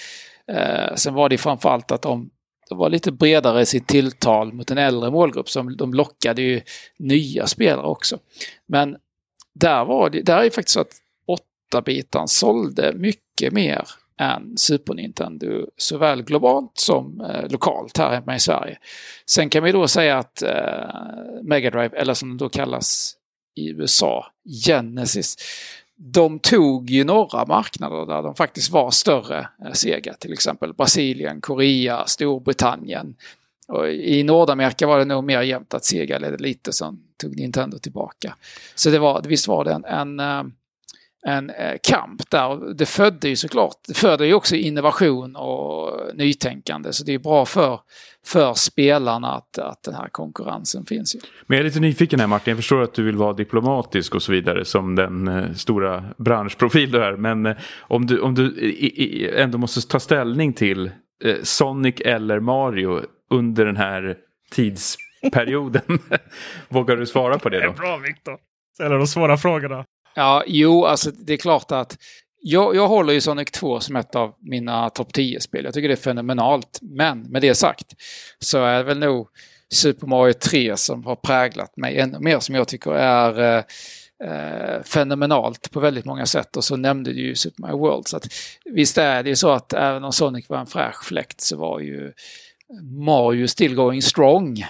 eh, 0.53 0.95
sen 0.95 1.15
var 1.15 1.29
det 1.29 1.39
framförallt 1.39 1.93
att 1.93 2.03
de 2.03 2.31
de 2.71 2.79
var 2.79 2.91
lite 2.91 3.13
bredare 3.13 3.61
i 3.61 3.67
sitt 3.67 3.87
tilltal 3.87 4.53
mot 4.53 4.71
en 4.71 4.79
äldre 4.79 5.11
målgrupp 5.11 5.51
som 5.51 5.77
de 5.77 5.95
lockade 5.95 6.43
ju 6.43 6.61
nya 6.99 7.47
spelare 7.47 7.87
också. 7.87 8.19
Men 8.67 8.97
där 9.55 9.85
var 9.85 10.11
det, 10.11 10.23
där 10.23 10.39
är 10.39 10.45
det 10.45 10.51
faktiskt 10.51 10.75
så 10.75 10.81
att 10.81 10.97
8-bitaren 11.75 12.27
sålde 12.27 12.93
mycket 12.95 13.53
mer 13.53 13.89
än 14.21 14.57
Super 14.57 14.95
Nintendo 14.95 15.67
såväl 15.77 16.23
globalt 16.23 16.73
som 16.75 17.21
eh, 17.21 17.51
lokalt 17.51 17.99
här 17.99 18.11
hemma 18.11 18.37
i 18.37 18.41
Sverige. 18.41 18.79
Sen 19.27 19.51
kan 19.51 19.63
vi 19.63 19.73
då 19.73 19.89
säga 19.89 20.19
att 20.19 20.43
eh, 20.43 21.43
Mega 21.43 21.71
Drive, 21.71 21.97
eller 21.97 22.15
som 22.15 22.31
det 22.37 22.45
då 22.45 22.49
kallas 22.49 23.17
i 23.57 23.71
USA, 23.71 24.27
Genesis, 24.67 25.37
de 26.03 26.39
tog 26.39 26.91
ju 26.91 27.05
några 27.05 27.47
marknader 27.47 28.07
där 28.07 28.23
de 28.23 28.35
faktiskt 28.35 28.71
var 28.71 28.91
större 28.91 29.49
än 29.65 29.75
Sega, 29.75 30.15
till 30.15 30.33
exempel 30.33 30.75
Brasilien, 30.75 31.41
Korea, 31.41 32.07
Storbritannien. 32.07 33.15
Och 33.69 33.91
I 33.91 34.23
Nordamerika 34.23 34.87
var 34.87 34.99
det 34.99 35.05
nog 35.05 35.25
mer 35.25 35.43
jämnt 35.43 35.75
att 35.75 35.85
Sega 35.85 36.19
ledde 36.19 36.37
lite, 36.37 36.73
sen 36.73 36.99
tog 37.17 37.37
Nintendo 37.37 37.79
tillbaka. 37.79 38.37
Så 38.75 38.91
det 38.91 38.99
var, 38.99 39.23
visst 39.23 39.49
var 39.49 39.65
det 39.65 39.73
en, 39.73 39.85
en, 39.85 40.21
eh, 40.21 40.43
en 41.27 41.51
eh, 41.51 41.77
kamp 41.83 42.31
där. 42.31 42.75
Det 42.75 42.87
födde 42.87 43.29
ju 43.29 43.37
såklart, 43.37 43.77
det 43.89 43.95
föder 43.95 44.25
ju 44.25 44.35
också 44.35 44.57
innovation 44.57 45.37
och 45.37 46.01
nytänkande. 46.15 46.93
Så 46.93 47.05
det 47.05 47.15
är 47.15 47.19
bra 47.19 47.45
för, 47.45 47.81
för 48.27 48.55
spelarna 48.55 49.33
att, 49.33 49.59
att 49.59 49.83
den 49.83 49.95
här 49.95 50.09
konkurrensen 50.09 50.87
finns. 50.87 51.15
Ju. 51.15 51.21
Men 51.47 51.57
jag 51.57 51.61
är 51.61 51.69
lite 51.69 51.81
nyfiken 51.81 52.21
här 52.21 52.27
Martin, 52.27 52.51
jag 52.51 52.59
förstår 52.59 52.83
att 52.83 52.95
du 52.95 53.03
vill 53.03 53.17
vara 53.17 53.33
diplomatisk 53.33 54.15
och 54.15 54.23
så 54.23 54.33
vidare 54.33 54.65
som 54.65 54.95
den 54.95 55.29
eh, 55.29 55.53
stora 55.53 56.05
branschprofil 56.19 56.91
du 56.91 57.05
är. 57.05 57.17
Men 57.17 57.47
eh, 57.47 57.57
om 57.81 58.07
du, 58.07 58.21
om 58.21 58.35
du 58.35 59.31
ändå 59.37 59.59
måste 59.59 59.89
ta 59.89 60.01
ställning 60.01 60.53
till 60.53 60.91
Sonic 61.43 61.95
eller 62.01 62.41
Mario 62.41 63.01
under 63.31 63.67
den 63.67 63.77
här 63.77 64.17
tidsperioden. 64.51 65.83
Vågar 66.69 66.97
du 66.97 67.07
svara 67.07 67.39
på 67.39 67.49
det 67.49 67.57
då? 67.57 67.63
Det 67.63 67.69
är 67.69 67.77
bra 67.77 67.97
Viktor. 67.97 68.39
Ställer 68.75 68.99
de 68.99 69.07
svåra 69.07 69.37
frågorna. 69.37 69.85
Ja, 70.15 70.45
jo, 70.47 70.85
alltså 70.85 71.11
det 71.11 71.33
är 71.33 71.37
klart 71.37 71.73
att 71.73 71.99
jag, 72.43 72.77
jag 72.77 72.89
håller 72.89 73.13
ju 73.13 73.21
Sonic 73.21 73.51
2 73.51 73.81
som 73.81 73.97
ett 73.97 74.17
av 74.17 74.35
mina 74.41 74.91
topp 74.91 75.09
10-spel. 75.13 75.65
Jag 75.65 75.75
tycker 75.75 75.89
det 75.89 75.95
är 75.95 75.97
fenomenalt. 75.97 76.79
Men 76.83 77.23
med 77.23 77.43
det 77.43 77.55
sagt 77.55 77.87
så 78.39 78.65
är 78.65 78.79
det 78.79 78.85
väl 78.85 78.99
nog 78.99 79.29
Super 79.73 80.07
Mario 80.07 80.33
3 80.33 80.77
som 80.77 81.05
har 81.05 81.17
präglat 81.17 81.77
mig 81.77 81.99
ännu 81.99 82.19
mer 82.19 82.41
som 82.41 82.55
jag 82.55 82.69
tycker 82.69 82.91
är 82.91 83.41
eh, 83.41 83.65
eh, 84.31 84.83
fenomenalt 84.83 85.71
på 85.71 85.81
väldigt 85.81 86.05
många 86.05 86.27
sätt. 86.27 86.57
Och 86.57 86.65
så 86.65 86.77
nämnde 86.77 87.13
du 87.13 87.21
ju 87.21 87.35
Super 87.35 87.63
Mario 87.63 87.79
World. 87.79 88.09
Så 88.09 88.17
att, 88.17 88.27
visst 88.65 88.99
är 88.99 89.23
det 89.23 89.29
ju 89.29 89.37
så 89.37 89.51
att 89.51 89.73
även 89.73 90.05
om 90.05 90.13
Sonic 90.13 90.49
var 90.49 90.59
en 90.59 90.67
fräsch 90.67 91.05
fläkt 91.05 91.41
så 91.41 91.57
var 91.57 91.81
ju 91.81 92.13
Mario 93.07 93.47
still 93.47 93.75
going 93.75 94.03
strong. 94.03 94.65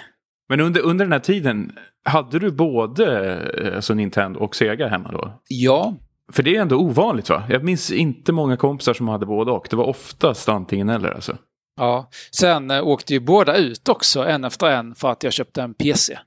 Men 0.48 0.61
under, 0.61 0.81
under 0.81 1.05
den 1.05 1.12
här 1.12 1.20
tiden, 1.20 1.72
hade 2.05 2.39
du 2.39 2.51
både 2.51 3.35
eh, 3.67 3.77
alltså 3.77 3.95
Nintendo 3.95 4.41
och 4.41 4.57
Sega 4.57 4.89
hemma 4.89 5.13
då? 5.13 5.41
Ja. 5.49 5.95
För 6.33 6.43
det 6.43 6.57
är 6.57 6.61
ändå 6.61 6.77
ovanligt 6.77 7.29
va? 7.29 7.43
Jag 7.49 7.65
minns 7.65 7.91
inte 7.91 8.33
många 8.33 8.57
kompisar 8.57 8.95
som 8.95 9.09
hade 9.09 9.27
både 9.27 9.51
och. 9.51 9.67
Det 9.71 9.77
var 9.77 9.85
oftast 9.85 10.49
antingen 10.49 10.89
eller 10.89 11.11
alltså. 11.11 11.37
Ja, 11.77 12.11
sen 12.31 12.71
eh, 12.71 12.87
åkte 12.87 13.13
ju 13.13 13.21
båda 13.21 13.57
ut 13.57 13.89
också 13.89 14.25
en 14.27 14.45
efter 14.45 14.71
en 14.71 14.95
för 14.95 15.11
att 15.11 15.23
jag 15.23 15.33
köpte 15.33 15.63
en 15.63 15.75
PC. 15.75 16.19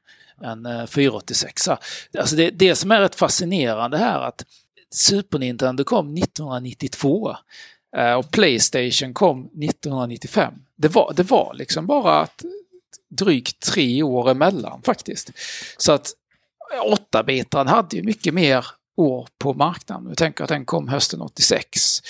En 0.41 0.65
eh, 0.65 0.85
486. 0.85 1.67
Alltså 2.17 2.35
det, 2.35 2.49
det 2.49 2.75
som 2.75 2.91
är 2.91 3.01
rätt 3.01 3.15
fascinerande 3.15 3.97
här 3.97 4.19
att 4.21 4.45
Super 4.89 5.39
Nintendo 5.39 5.83
kom 5.83 6.17
1992 6.17 7.35
eh, 7.97 8.13
och 8.13 8.31
Playstation 8.31 9.13
kom 9.13 9.39
1995. 9.39 10.53
Det 10.75 10.87
var, 10.87 11.13
det 11.15 11.23
var 11.23 11.53
liksom 11.53 11.85
bara 11.85 12.19
att 12.19 12.43
drygt 13.09 13.59
tre 13.59 14.03
år 14.03 14.31
emellan 14.31 14.81
faktiskt. 14.81 15.31
Så 15.77 15.91
att 15.91 16.13
8-bitaren 17.11 17.67
hade 17.67 17.97
ju 17.97 18.03
mycket 18.03 18.33
mer 18.33 18.65
år 18.97 19.27
på 19.37 19.53
marknaden. 19.53 20.07
Jag 20.07 20.17
tänker 20.17 20.43
att 20.43 20.49
den 20.49 20.65
kom 20.65 20.87
hösten 20.87 21.21
86. 21.21 22.01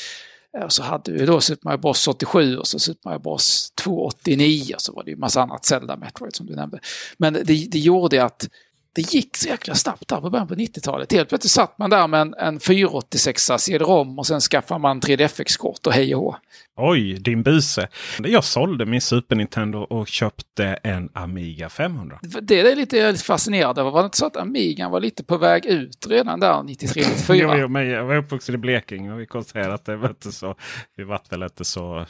Så 0.68 0.84
hade 0.84 1.12
vi 1.12 1.26
då 1.26 1.42
Super 1.42 1.66
Mario 1.66 1.78
Bros 1.78 2.08
87 2.08 2.58
och 2.58 2.68
så 2.68 2.80
Super 2.80 3.10
Mario 3.10 3.20
Bros 3.20 3.72
289 3.76 4.74
och 4.76 4.82
så 4.82 4.94
var 4.94 5.04
det 5.04 5.12
ju 5.12 5.18
massa 5.18 5.42
annat 5.42 5.66
Zelda 5.66 5.98
Metroid 5.98 6.36
som 6.36 6.46
du 6.46 6.56
nämnde. 6.56 6.80
Men 7.18 7.34
det, 7.34 7.44
det 7.44 7.80
gjorde 7.80 8.24
att 8.24 8.50
det 8.96 9.14
gick 9.14 9.38
så 9.38 9.48
jäkla 9.48 9.76
snabbt 9.76 10.08
där 10.08 10.22
på 10.22 10.30
början 10.30 10.48
på 10.48 10.56
90-talet. 10.56 11.12
Helt 11.12 11.30
plötsligt 11.30 11.52
satt 11.52 11.78
man 11.78 11.90
där 11.90 12.08
med 12.08 12.22
en, 12.22 12.34
en 12.34 12.60
486 12.60 13.52
CD-ROM 13.58 14.20
och 14.20 14.28
sen 14.28 14.42
skaffade 14.42 14.80
man 14.80 15.02
3DFX-kort 15.02 15.88
och 15.88 15.94
hej 15.94 16.16
och 16.16 16.22
hå. 16.22 16.36
Oj, 16.76 17.14
din 17.14 17.44
buse. 17.44 17.88
Jag 18.20 18.44
sålde 18.44 18.86
min 18.86 19.02
Super 19.02 19.36
Nintendo 19.36 19.80
och 19.80 20.08
köpte 20.08 20.66
en 20.66 21.10
Amiga 21.14 21.70
500. 21.70 22.20
Det 22.42 22.60
är 22.60 22.76
lite 22.76 23.16
fascinerande. 23.16 23.84
Var 23.84 24.02
det 24.02 24.06
inte 24.06 24.18
så 24.18 24.26
att 24.26 24.38
Amigan 24.38 24.92
var 24.92 25.00
lite 25.00 25.24
på 25.24 25.38
väg 25.38 25.66
ut 25.66 26.08
redan 26.10 26.40
där 26.40 26.54
93-94? 26.54 27.34
jo, 27.34 27.54
jo, 27.58 27.68
men 27.68 27.90
jag 27.90 28.06
var 28.06 28.16
uppvuxen 28.16 28.56
i 28.56 28.58
Blekinge 28.58 29.14
och 29.14 29.20
vi 29.20 29.26
konstaterade 29.26 29.74
att 29.74 29.86
det 29.86 29.96
var 29.96 30.10
inte 30.10 30.32
så. 30.32 30.56
Vi 30.98 31.04
var 31.04 31.22
väl 31.30 31.44
inte 31.44 31.66
så 31.66 32.00
eh, 32.00 32.06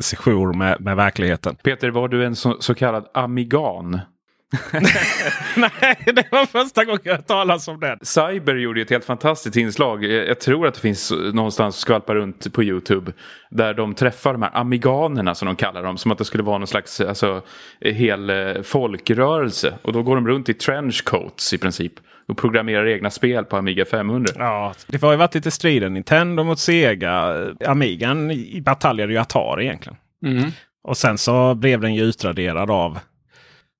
sejour 0.00 0.52
med, 0.52 0.80
med 0.80 0.96
verkligheten. 0.96 1.56
Peter, 1.56 1.90
var 1.90 2.08
du 2.08 2.24
en 2.24 2.36
så, 2.36 2.56
så 2.60 2.74
kallad 2.74 3.08
amigan? 3.14 4.00
Nej, 5.56 5.98
det 6.06 6.32
var 6.32 6.46
första 6.46 6.84
gången 6.84 7.00
jag 7.04 7.26
talas 7.26 7.68
om 7.68 7.80
den. 7.80 7.98
Cyber 8.02 8.54
gjorde 8.54 8.80
ett 8.80 8.90
helt 8.90 9.04
fantastiskt 9.04 9.56
inslag. 9.56 10.04
Jag 10.04 10.40
tror 10.40 10.66
att 10.66 10.74
det 10.74 10.80
finns 10.80 11.12
någonstans 11.32 11.76
skvalpa 11.76 12.14
runt 12.14 12.52
på 12.52 12.62
YouTube. 12.62 13.12
Där 13.50 13.74
de 13.74 13.94
träffar 13.94 14.32
de 14.32 14.42
här 14.42 14.56
amiganerna 14.56 15.34
som 15.34 15.46
de 15.46 15.56
kallar 15.56 15.82
dem. 15.82 15.98
Som 15.98 16.12
att 16.12 16.18
det 16.18 16.24
skulle 16.24 16.42
vara 16.42 16.58
någon 16.58 16.66
slags 16.66 17.00
alltså, 17.00 17.42
hel 17.80 18.30
eh, 18.30 18.62
folkrörelse. 18.62 19.74
Och 19.82 19.92
då 19.92 20.02
går 20.02 20.14
de 20.14 20.28
runt 20.28 20.48
i 20.48 20.54
trenchcoats 20.54 21.52
i 21.52 21.58
princip. 21.58 21.92
Och 22.28 22.36
programmerar 22.36 22.86
egna 22.86 23.10
spel 23.10 23.44
på 23.44 23.56
Amiga 23.56 23.84
500. 23.84 24.32
Ja, 24.38 24.74
det 24.86 25.02
har 25.02 25.10
ju 25.10 25.16
varit 25.16 25.34
lite 25.34 25.50
strider. 25.50 25.88
Nintendo 25.88 26.44
mot 26.44 26.58
Sega. 26.58 27.46
Amigan 27.66 28.32
bataljade 28.62 29.12
ju 29.12 29.18
Atari 29.18 29.64
egentligen. 29.64 29.98
Mm. 30.26 30.50
Och 30.84 30.96
sen 30.96 31.18
så 31.18 31.54
blev 31.54 31.80
den 31.80 31.94
ju 31.94 32.02
utraderad 32.02 32.70
av 32.70 32.98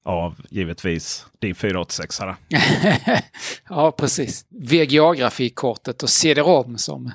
av 0.09 0.35
givetvis 0.51 1.27
din 1.39 1.55
486. 1.55 2.21
ja, 3.69 3.93
precis. 3.93 4.45
VGA-grafikkortet 4.49 6.03
och 6.03 6.11
CD-ROM 6.11 6.79
som, 6.79 7.13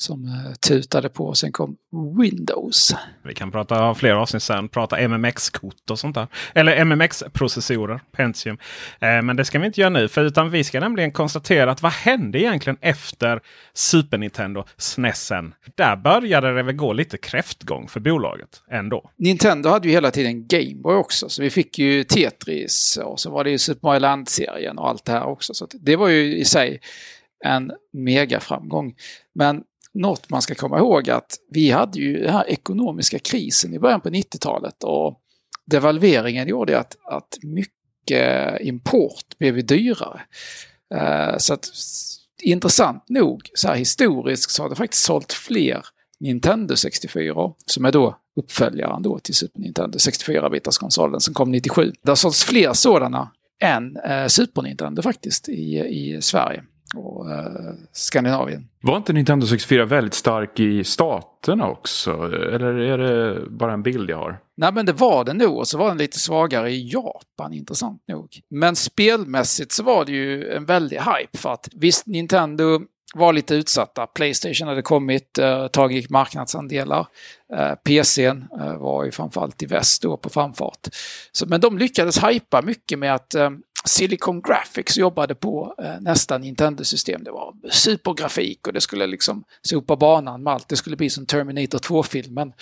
som 0.00 0.24
uh, 0.24 0.54
tutade 0.54 1.08
på. 1.08 1.34
Sen 1.34 1.52
kom 1.52 1.76
Windows. 2.18 2.94
Vi 3.22 3.34
kan 3.34 3.50
prata 3.50 3.94
fler 3.94 4.12
avsnitt 4.12 4.42
sen. 4.42 4.68
Prata 4.68 5.08
MMX-kort 5.08 5.90
och 5.90 5.98
sånt 5.98 6.14
där. 6.14 6.26
Eller 6.54 6.84
MMX-processorer, 6.84 8.00
Pentium. 8.12 8.58
Eh, 9.00 9.22
men 9.22 9.36
det 9.36 9.44
ska 9.44 9.58
vi 9.58 9.66
inte 9.66 9.80
göra 9.80 9.90
nu. 9.90 10.08
För 10.08 10.24
utan 10.24 10.50
vi 10.50 10.64
ska 10.64 10.80
nämligen 10.80 11.12
konstatera 11.12 11.70
att 11.70 11.82
vad 11.82 11.92
hände 11.92 12.40
egentligen 12.40 12.76
efter 12.80 13.40
Super 13.74 14.18
Nintendo, 14.18 14.64
SNESen? 14.76 15.54
Där 15.74 15.96
började 15.96 16.54
det 16.54 16.62
väl 16.62 16.76
gå 16.76 16.92
lite 16.92 17.18
kräftgång 17.18 17.88
för 17.88 18.00
bolaget 18.00 18.62
ändå. 18.70 19.10
Nintendo 19.16 19.68
hade 19.68 19.88
ju 19.88 19.94
hela 19.94 20.10
tiden 20.10 20.46
Gameboy 20.46 20.94
också. 20.94 21.28
Så 21.28 21.42
vi 21.42 21.50
fick 21.50 21.78
ju 21.78 22.04
Tetris 22.04 22.98
och 23.04 23.20
så 23.20 23.30
var 23.30 23.44
det 23.44 23.50
ju 23.50 23.58
Super 23.58 23.88
Mario 23.88 24.00
Land-serien 24.00 24.78
och 24.78 24.88
allt 24.88 25.04
det 25.04 25.12
här 25.12 25.24
också. 25.24 25.54
Så 25.54 25.68
det 25.72 25.96
var 25.96 26.08
ju 26.08 26.36
i 26.36 26.44
sig 26.44 26.80
en 27.44 27.72
megaframgång. 27.92 28.94
Men 29.34 29.62
något 29.94 30.30
man 30.30 30.42
ska 30.42 30.54
komma 30.54 30.78
ihåg 30.78 31.10
att 31.10 31.36
vi 31.50 31.70
hade 31.70 31.98
ju 31.98 32.20
den 32.20 32.32
här 32.32 32.50
ekonomiska 32.50 33.18
krisen 33.18 33.74
i 33.74 33.78
början 33.78 34.00
på 34.00 34.08
90-talet 34.08 34.84
och 34.84 35.20
devalveringen 35.66 36.48
gjorde 36.48 36.78
att, 36.78 36.96
att 37.04 37.38
mycket 37.42 38.60
import 38.60 39.38
blev 39.38 39.66
dyrare. 39.66 40.20
Eh, 40.94 41.36
så 41.38 41.54
att 41.54 41.68
intressant 42.42 43.08
nog, 43.08 43.50
så 43.54 43.68
här 43.68 43.76
historiskt, 43.76 44.50
så 44.50 44.62
har 44.62 44.70
det 44.70 44.76
faktiskt 44.76 45.02
sålt 45.02 45.32
fler 45.32 45.86
Nintendo 46.20 46.76
64 46.76 47.34
som 47.66 47.84
är 47.84 47.92
då 47.92 48.16
uppföljaren 48.36 49.02
då 49.02 49.18
till 49.18 49.34
Super 49.34 49.60
Nintendo 49.60 49.98
64-bitarskonsolen 49.98 51.18
som 51.18 51.34
kom 51.34 51.50
97. 51.50 51.92
Det 52.02 52.10
har 52.10 52.16
sålts 52.16 52.44
fler 52.44 52.72
sådana 52.72 53.30
än 53.62 53.96
eh, 53.96 54.26
Super 54.26 54.62
Nintendo 54.62 55.02
faktiskt 55.02 55.48
i, 55.48 55.78
i 55.78 56.22
Sverige 56.22 56.62
och 56.96 57.30
eh, 57.30 57.74
Skandinavien. 57.92 58.68
Var 58.82 58.96
inte 58.96 59.12
Nintendo 59.12 59.46
64 59.46 59.84
väldigt 59.84 60.14
stark 60.14 60.60
i 60.60 60.84
staterna 60.84 61.68
också? 61.68 62.10
Eller 62.52 62.78
är 62.78 62.98
det 62.98 63.50
bara 63.50 63.72
en 63.72 63.82
bild 63.82 64.10
jag 64.10 64.16
har? 64.16 64.38
Nej 64.56 64.72
men 64.72 64.86
det 64.86 64.92
var 64.92 65.24
den 65.24 65.36
nog 65.36 65.58
och 65.58 65.68
så 65.68 65.78
var 65.78 65.88
den 65.88 65.98
lite 65.98 66.18
svagare 66.18 66.70
i 66.70 66.88
Japan 66.88 67.52
intressant 67.52 68.02
nog. 68.08 68.40
Men 68.50 68.76
spelmässigt 68.76 69.72
så 69.72 69.82
var 69.82 70.04
det 70.04 70.12
ju 70.12 70.52
en 70.52 70.64
väldig 70.64 70.96
hype 70.96 71.38
för 71.38 71.52
att 71.52 71.68
visst 71.72 72.06
Nintendo 72.06 72.80
var 73.14 73.32
lite 73.32 73.54
utsatta. 73.54 74.06
Playstation 74.06 74.68
hade 74.68 74.82
kommit, 74.82 75.38
eh, 75.38 75.66
tagit 75.66 76.10
marknadsandelar. 76.10 77.06
Eh, 77.56 77.74
PCn 77.74 78.48
eh, 78.60 78.76
var 78.76 79.04
ju 79.04 79.10
framförallt 79.10 79.62
i 79.62 79.66
väst 79.66 80.02
då 80.02 80.16
på 80.16 80.28
framfart. 80.28 80.88
Så, 81.32 81.46
men 81.46 81.60
de 81.60 81.78
lyckades 81.78 82.24
hypa 82.24 82.62
mycket 82.62 82.98
med 82.98 83.14
att 83.14 83.34
eh, 83.34 83.50
Silicon 83.84 84.42
Graphics 84.42 84.98
jobbade 84.98 85.34
på 85.34 85.74
eh, 85.78 86.00
nästa 86.00 86.38
Nintendo-system. 86.38 87.24
Det 87.24 87.30
var 87.30 87.54
supergrafik 87.70 88.66
och 88.66 88.72
det 88.72 88.80
skulle 88.80 89.06
liksom 89.06 89.44
sopa 89.62 89.96
banan 89.96 90.42
med 90.42 90.52
allt. 90.52 90.68
Det 90.68 90.76
skulle 90.76 90.96
bli 90.96 91.10
som 91.10 91.26
Terminator 91.26 91.78
2-filmen 91.78 92.52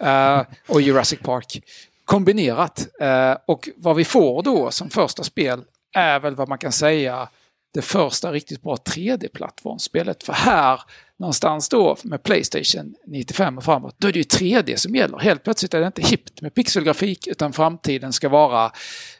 eh, 0.00 0.42
och 0.68 0.80
Jurassic 0.80 1.20
Park 1.20 1.62
kombinerat. 2.04 2.88
Eh, 3.00 3.36
och 3.46 3.68
vad 3.76 3.96
vi 3.96 4.04
får 4.04 4.42
då 4.42 4.70
som 4.70 4.90
första 4.90 5.24
spel 5.24 5.60
är 5.92 6.20
väl 6.20 6.34
vad 6.34 6.48
man 6.48 6.58
kan 6.58 6.72
säga 6.72 7.28
det 7.74 7.82
första 7.82 8.32
riktigt 8.32 8.62
bra 8.62 8.76
3D-plattformsspelet. 8.76 10.22
För 10.24 10.32
här 10.32 10.80
någonstans 11.18 11.68
då 11.68 11.96
med 12.04 12.22
Playstation 12.22 12.94
95 13.06 13.58
och 13.58 13.64
framåt, 13.64 13.94
då 13.98 14.08
är 14.08 14.12
det 14.12 14.18
ju 14.18 14.24
3D 14.24 14.76
som 14.76 14.94
gäller. 14.94 15.18
Helt 15.18 15.44
plötsligt 15.44 15.74
är 15.74 15.80
det 15.80 15.86
inte 15.86 16.02
hippt 16.02 16.42
med 16.42 16.54
pixelgrafik 16.54 17.26
utan 17.26 17.52
framtiden 17.52 18.12
ska 18.12 18.28
vara, 18.28 18.64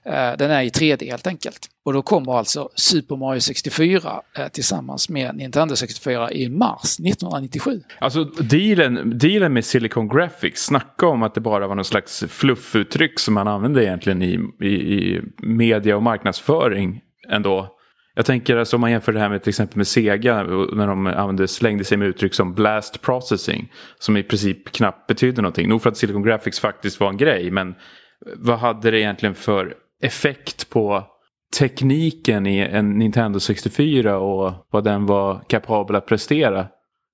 eh, 0.04 0.32
den 0.38 0.50
är 0.50 0.62
i 0.62 0.68
3D 0.68 1.10
helt 1.10 1.26
enkelt. 1.26 1.66
Och 1.84 1.92
då 1.92 2.02
kommer 2.02 2.38
alltså 2.38 2.68
Super 2.74 3.16
Mario 3.16 3.40
64 3.40 4.22
eh, 4.38 4.48
tillsammans 4.48 5.08
med 5.08 5.36
Nintendo 5.36 5.76
64 5.76 6.32
i 6.32 6.48
mars 6.48 6.82
1997. 6.82 7.82
Alltså 7.98 8.24
dealen, 8.24 9.18
dealen 9.18 9.52
med 9.52 9.64
Silicon 9.64 10.08
Graphics, 10.08 10.64
snacka 10.64 11.06
om 11.06 11.22
att 11.22 11.34
det 11.34 11.40
bara 11.40 11.66
var 11.66 11.74
någon 11.74 11.84
slags 11.84 12.24
fluffuttryck 12.28 13.18
som 13.18 13.34
man 13.34 13.48
använde 13.48 13.84
egentligen 13.84 14.22
i, 14.22 14.38
i, 14.60 14.68
i 14.68 15.22
media 15.36 15.96
och 15.96 16.02
marknadsföring 16.02 17.00
ändå. 17.28 17.77
Jag 18.18 18.26
tänker 18.26 18.56
alltså 18.56 18.76
om 18.76 18.80
man 18.80 18.90
jämför 18.90 19.12
det 19.12 19.20
här 19.20 19.28
med 19.28 19.42
till 19.42 19.48
exempel 19.48 19.76
med 19.76 19.86
Sega 19.86 20.42
när 20.42 20.86
de 20.86 21.06
använde, 21.06 21.48
slängde 21.48 21.84
sig 21.84 21.98
med 21.98 22.08
uttryck 22.08 22.34
som 22.34 22.54
blast 22.54 23.02
processing. 23.02 23.72
Som 23.98 24.16
i 24.16 24.22
princip 24.22 24.72
knappt 24.72 25.06
betyder 25.06 25.42
någonting. 25.42 25.68
Nog 25.68 25.82
för 25.82 25.90
att 25.90 25.96
Silicon 25.96 26.22
Graphics 26.22 26.60
faktiskt 26.60 27.00
var 27.00 27.08
en 27.08 27.16
grej 27.16 27.50
men 27.50 27.74
vad 28.36 28.58
hade 28.58 28.90
det 28.90 29.00
egentligen 29.00 29.34
för 29.34 29.74
effekt 30.02 30.70
på 30.70 31.04
tekniken 31.58 32.46
i 32.46 32.58
en 32.58 32.98
Nintendo 32.98 33.40
64 33.40 34.18
och 34.18 34.54
vad 34.70 34.84
den 34.84 35.06
var 35.06 35.44
kapabel 35.48 35.96
att 35.96 36.06
prestera? 36.06 36.66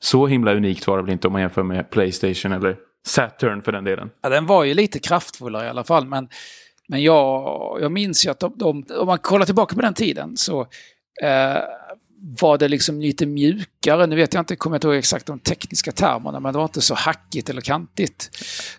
Så 0.02 0.26
himla 0.26 0.54
unikt 0.54 0.86
var 0.86 0.96
det 0.96 1.02
väl 1.02 1.12
inte 1.12 1.26
om 1.26 1.32
man 1.32 1.42
jämför 1.42 1.62
med 1.62 1.90
Playstation 1.90 2.52
eller 2.52 2.76
Saturn 3.06 3.62
för 3.62 3.72
den 3.72 3.84
delen. 3.84 4.10
Ja, 4.22 4.28
den 4.28 4.46
var 4.46 4.64
ju 4.64 4.74
lite 4.74 4.98
kraftfullare 4.98 5.66
i 5.66 5.68
alla 5.68 5.84
fall. 5.84 6.06
Men, 6.06 6.28
men 6.88 7.02
jag, 7.02 7.78
jag 7.80 7.92
minns 7.92 8.26
ju 8.26 8.30
att 8.30 8.40
de, 8.40 8.54
de, 8.56 8.84
om 8.98 9.06
man 9.06 9.18
kollar 9.18 9.46
tillbaka 9.46 9.74
på 9.74 9.82
den 9.82 9.94
tiden 9.94 10.36
så 10.36 10.66
eh, 11.22 11.62
var 12.40 12.58
det 12.58 12.68
liksom 12.68 13.00
lite 13.00 13.26
mjukare. 13.26 14.06
Nu 14.06 14.16
vet 14.16 14.34
jag 14.34 14.40
inte, 14.40 14.56
kommer 14.56 14.74
jag 14.74 14.78
inte 14.78 14.86
ihåg 14.86 14.96
exakt 14.96 15.26
de 15.26 15.38
tekniska 15.38 15.92
termerna, 15.92 16.40
men 16.40 16.52
det 16.52 16.58
var 16.58 16.64
inte 16.64 16.80
så 16.80 16.94
hackigt 16.94 17.50
eller 17.50 17.60
kantigt. 17.60 18.30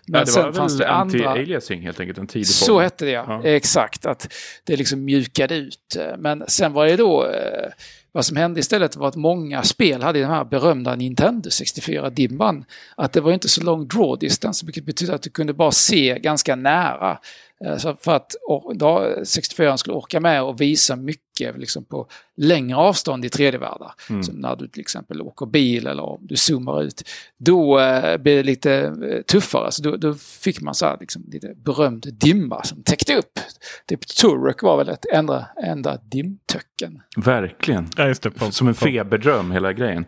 Men 0.06 0.18
ja, 0.18 0.24
det 0.24 0.30
sen 0.30 0.44
var 0.44 0.52
fanns 0.52 0.72
väl 0.72 0.78
det 0.78 0.88
andra... 0.90 1.18
anti-aliasing 1.34 1.80
helt 1.82 2.00
enkelt, 2.00 2.18
en 2.18 2.26
tidig 2.26 2.46
Så 2.46 2.66
form. 2.66 2.82
hette 2.82 3.04
det 3.04 3.10
ja. 3.10 3.24
Ja. 3.28 3.48
exakt. 3.48 4.06
Att 4.06 4.32
det 4.64 4.76
liksom 4.76 5.04
mjukade 5.04 5.54
ut. 5.56 5.96
Men 6.18 6.44
sen 6.48 6.72
var 6.72 6.86
det 6.86 6.96
då, 6.96 7.26
eh, 7.26 7.70
vad 8.12 8.24
som 8.26 8.36
hände 8.36 8.60
istället 8.60 8.96
var 8.96 9.08
att 9.08 9.16
många 9.16 9.62
spel 9.62 10.02
hade 10.02 10.20
den 10.20 10.30
här 10.30 10.44
berömda 10.44 10.94
Nintendo 10.96 11.50
64-dimman. 11.50 12.64
Att 12.96 13.12
det 13.12 13.20
var 13.20 13.32
inte 13.32 13.48
så 13.48 13.62
lång 13.62 13.88
draw 13.88 14.16
distance, 14.20 14.66
vilket 14.66 14.84
betyder 14.84 15.14
att 15.14 15.22
du 15.22 15.30
kunde 15.30 15.52
bara 15.52 15.72
se 15.72 16.18
ganska 16.18 16.56
nära. 16.56 17.18
Eh, 17.64 17.76
Så 17.76 17.96
för 18.00 18.14
att 18.16 18.34
or- 18.48 18.74
då 18.74 19.14
64 19.24 19.76
skulle 19.76 19.96
orka 19.96 20.20
med 20.20 20.42
och 20.42 20.60
visa 20.60 20.96
mycket 20.96 21.58
liksom 21.58 21.84
på 21.84 22.06
längre 22.36 22.76
avstånd 22.76 23.24
i 23.24 23.28
3D-världar. 23.28 24.22
Som 24.22 24.34
när 24.34 24.56
du 24.56 24.68
till 24.68 24.80
exempel 24.80 25.22
åker 25.22 25.46
bil 25.46 25.86
eller 25.86 26.02
om 26.02 26.18
du 26.22 26.36
zoomar 26.36 26.82
ut. 26.82 27.02
Då 27.38 27.78
eh, 27.80 28.16
blir 28.16 28.36
det 28.36 28.42
lite 28.42 28.72
eh, 28.74 29.22
tuffare. 29.22 29.72
Så 29.72 29.82
då, 29.82 29.96
då 29.96 30.14
fick 30.14 30.60
man 30.60 30.74
så 30.74 30.86
här, 30.86 30.96
liksom, 31.00 31.24
lite 31.32 31.54
berömd 31.56 32.06
dimma 32.12 32.64
som 32.64 32.82
täckte 32.82 33.16
upp. 33.16 33.38
Typ 33.86 34.06
Turok 34.06 34.62
var 34.62 34.76
väl 34.76 34.88
ett 34.88 35.06
enda, 35.12 35.46
enda 35.64 35.98
dimtöcken. 36.10 37.02
Verkligen. 37.16 37.88
Ja, 37.96 38.06
just 38.08 38.22
det. 38.22 38.30
På, 38.30 38.50
Som 38.50 38.68
en 38.68 38.74
feberdröm 38.74 39.50
hela 39.52 39.72
grejen. 39.72 40.04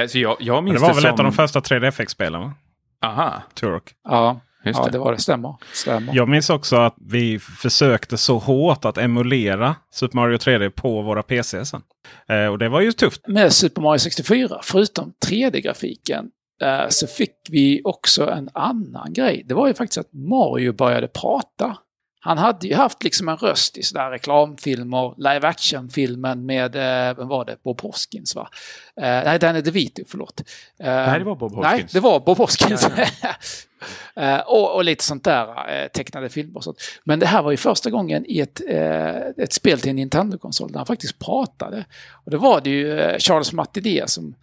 Alltså 0.00 0.18
jag, 0.18 0.36
jag 0.40 0.64
minns 0.64 0.74
det 0.80 0.80
var 0.86 0.94
väl 0.94 1.02
som... 1.02 1.14
ett 1.14 1.18
av 1.20 1.24
de 1.24 1.32
första 1.32 1.60
3DFX-spelen? 1.60 2.40
va? 2.40 2.54
Aha, 3.02 3.42
Turok. 3.54 3.92
Ja, 4.04 4.40
Just 4.64 4.78
ja 4.78 4.84
det. 4.84 4.90
det. 4.90 4.98
var 4.98 5.12
det. 5.12 5.18
Stämmer. 5.18 5.56
Stämmer. 5.72 6.14
Jag 6.14 6.28
minns 6.28 6.50
också 6.50 6.76
att 6.76 6.94
vi 7.06 7.38
försökte 7.38 8.16
så 8.18 8.38
hårt 8.38 8.84
att 8.84 8.98
emulera 8.98 9.76
Super 9.94 10.16
Mario 10.16 10.36
3D 10.36 10.70
på 10.70 11.02
våra 11.02 11.22
PC 11.22 11.64
sen. 11.64 11.82
Eh, 12.28 12.46
och 12.46 12.58
det 12.58 12.68
var 12.68 12.80
ju 12.80 12.92
tufft. 12.92 13.26
med 13.26 13.52
Super 13.52 13.82
Mario 13.82 13.98
64, 13.98 14.60
förutom 14.62 15.12
3D-grafiken, 15.26 16.24
eh, 16.62 16.88
så 16.88 17.06
fick 17.06 17.34
vi 17.50 17.80
också 17.84 18.30
en 18.30 18.48
annan 18.54 19.12
grej. 19.12 19.42
Det 19.46 19.54
var 19.54 19.68
ju 19.68 19.74
faktiskt 19.74 19.98
att 19.98 20.12
Mario 20.12 20.72
började 20.72 21.08
prata. 21.08 21.76
Han 22.22 22.38
hade 22.38 22.66
ju 22.66 22.74
haft 22.74 23.04
liksom 23.04 23.28
en 23.28 23.36
röst 23.36 23.76
i 23.78 23.82
sådär 23.82 24.10
reklamfilmer, 24.10 25.14
live 25.16 25.48
action-filmen 25.48 26.46
med, 26.46 26.76
eh, 26.76 27.16
vem 27.16 27.28
var 27.28 27.44
det, 27.44 27.56
Bob 27.64 27.80
Hoskins 27.80 28.34
va? 28.36 28.48
Eh, 28.96 29.02
nej, 29.24 29.38
Danny 29.38 29.60
DeVito, 29.60 30.02
förlåt. 30.08 30.40
Eh, 30.80 30.86
Nej, 30.86 31.18
det 31.18 31.24
var 31.24 31.36
Bob 31.36 31.52
Nej, 31.52 31.70
Hoskins. 31.72 31.92
det 31.92 32.00
var 32.00 32.20
Bob 32.20 32.38
Hoskins. 32.38 32.86
Eh, 34.16 34.38
och, 34.38 34.74
och 34.74 34.84
lite 34.84 35.04
sånt 35.04 35.24
där, 35.24 35.46
eh, 35.46 35.88
tecknade 35.88 36.28
filmer 36.28 36.56
och 36.56 36.64
sånt. 36.64 36.78
Men 37.04 37.18
det 37.18 37.26
här 37.26 37.42
var 37.42 37.50
ju 37.50 37.56
första 37.56 37.90
gången 37.90 38.24
i 38.28 38.40
ett, 38.40 38.60
eh, 38.68 39.44
ett 39.44 39.52
spel 39.52 39.80
till 39.80 39.90
en 39.90 39.96
Nintendo-konsol 39.96 40.72
där 40.72 40.78
han 40.78 40.86
faktiskt 40.86 41.18
pratade. 41.18 41.84
Och 42.24 42.30
det 42.30 42.36
var 42.36 42.60
det 42.60 42.70
ju 42.70 43.00
eh, 43.00 43.18
Charles 43.18 43.52
Martinet 43.52 44.10
som 44.10 44.34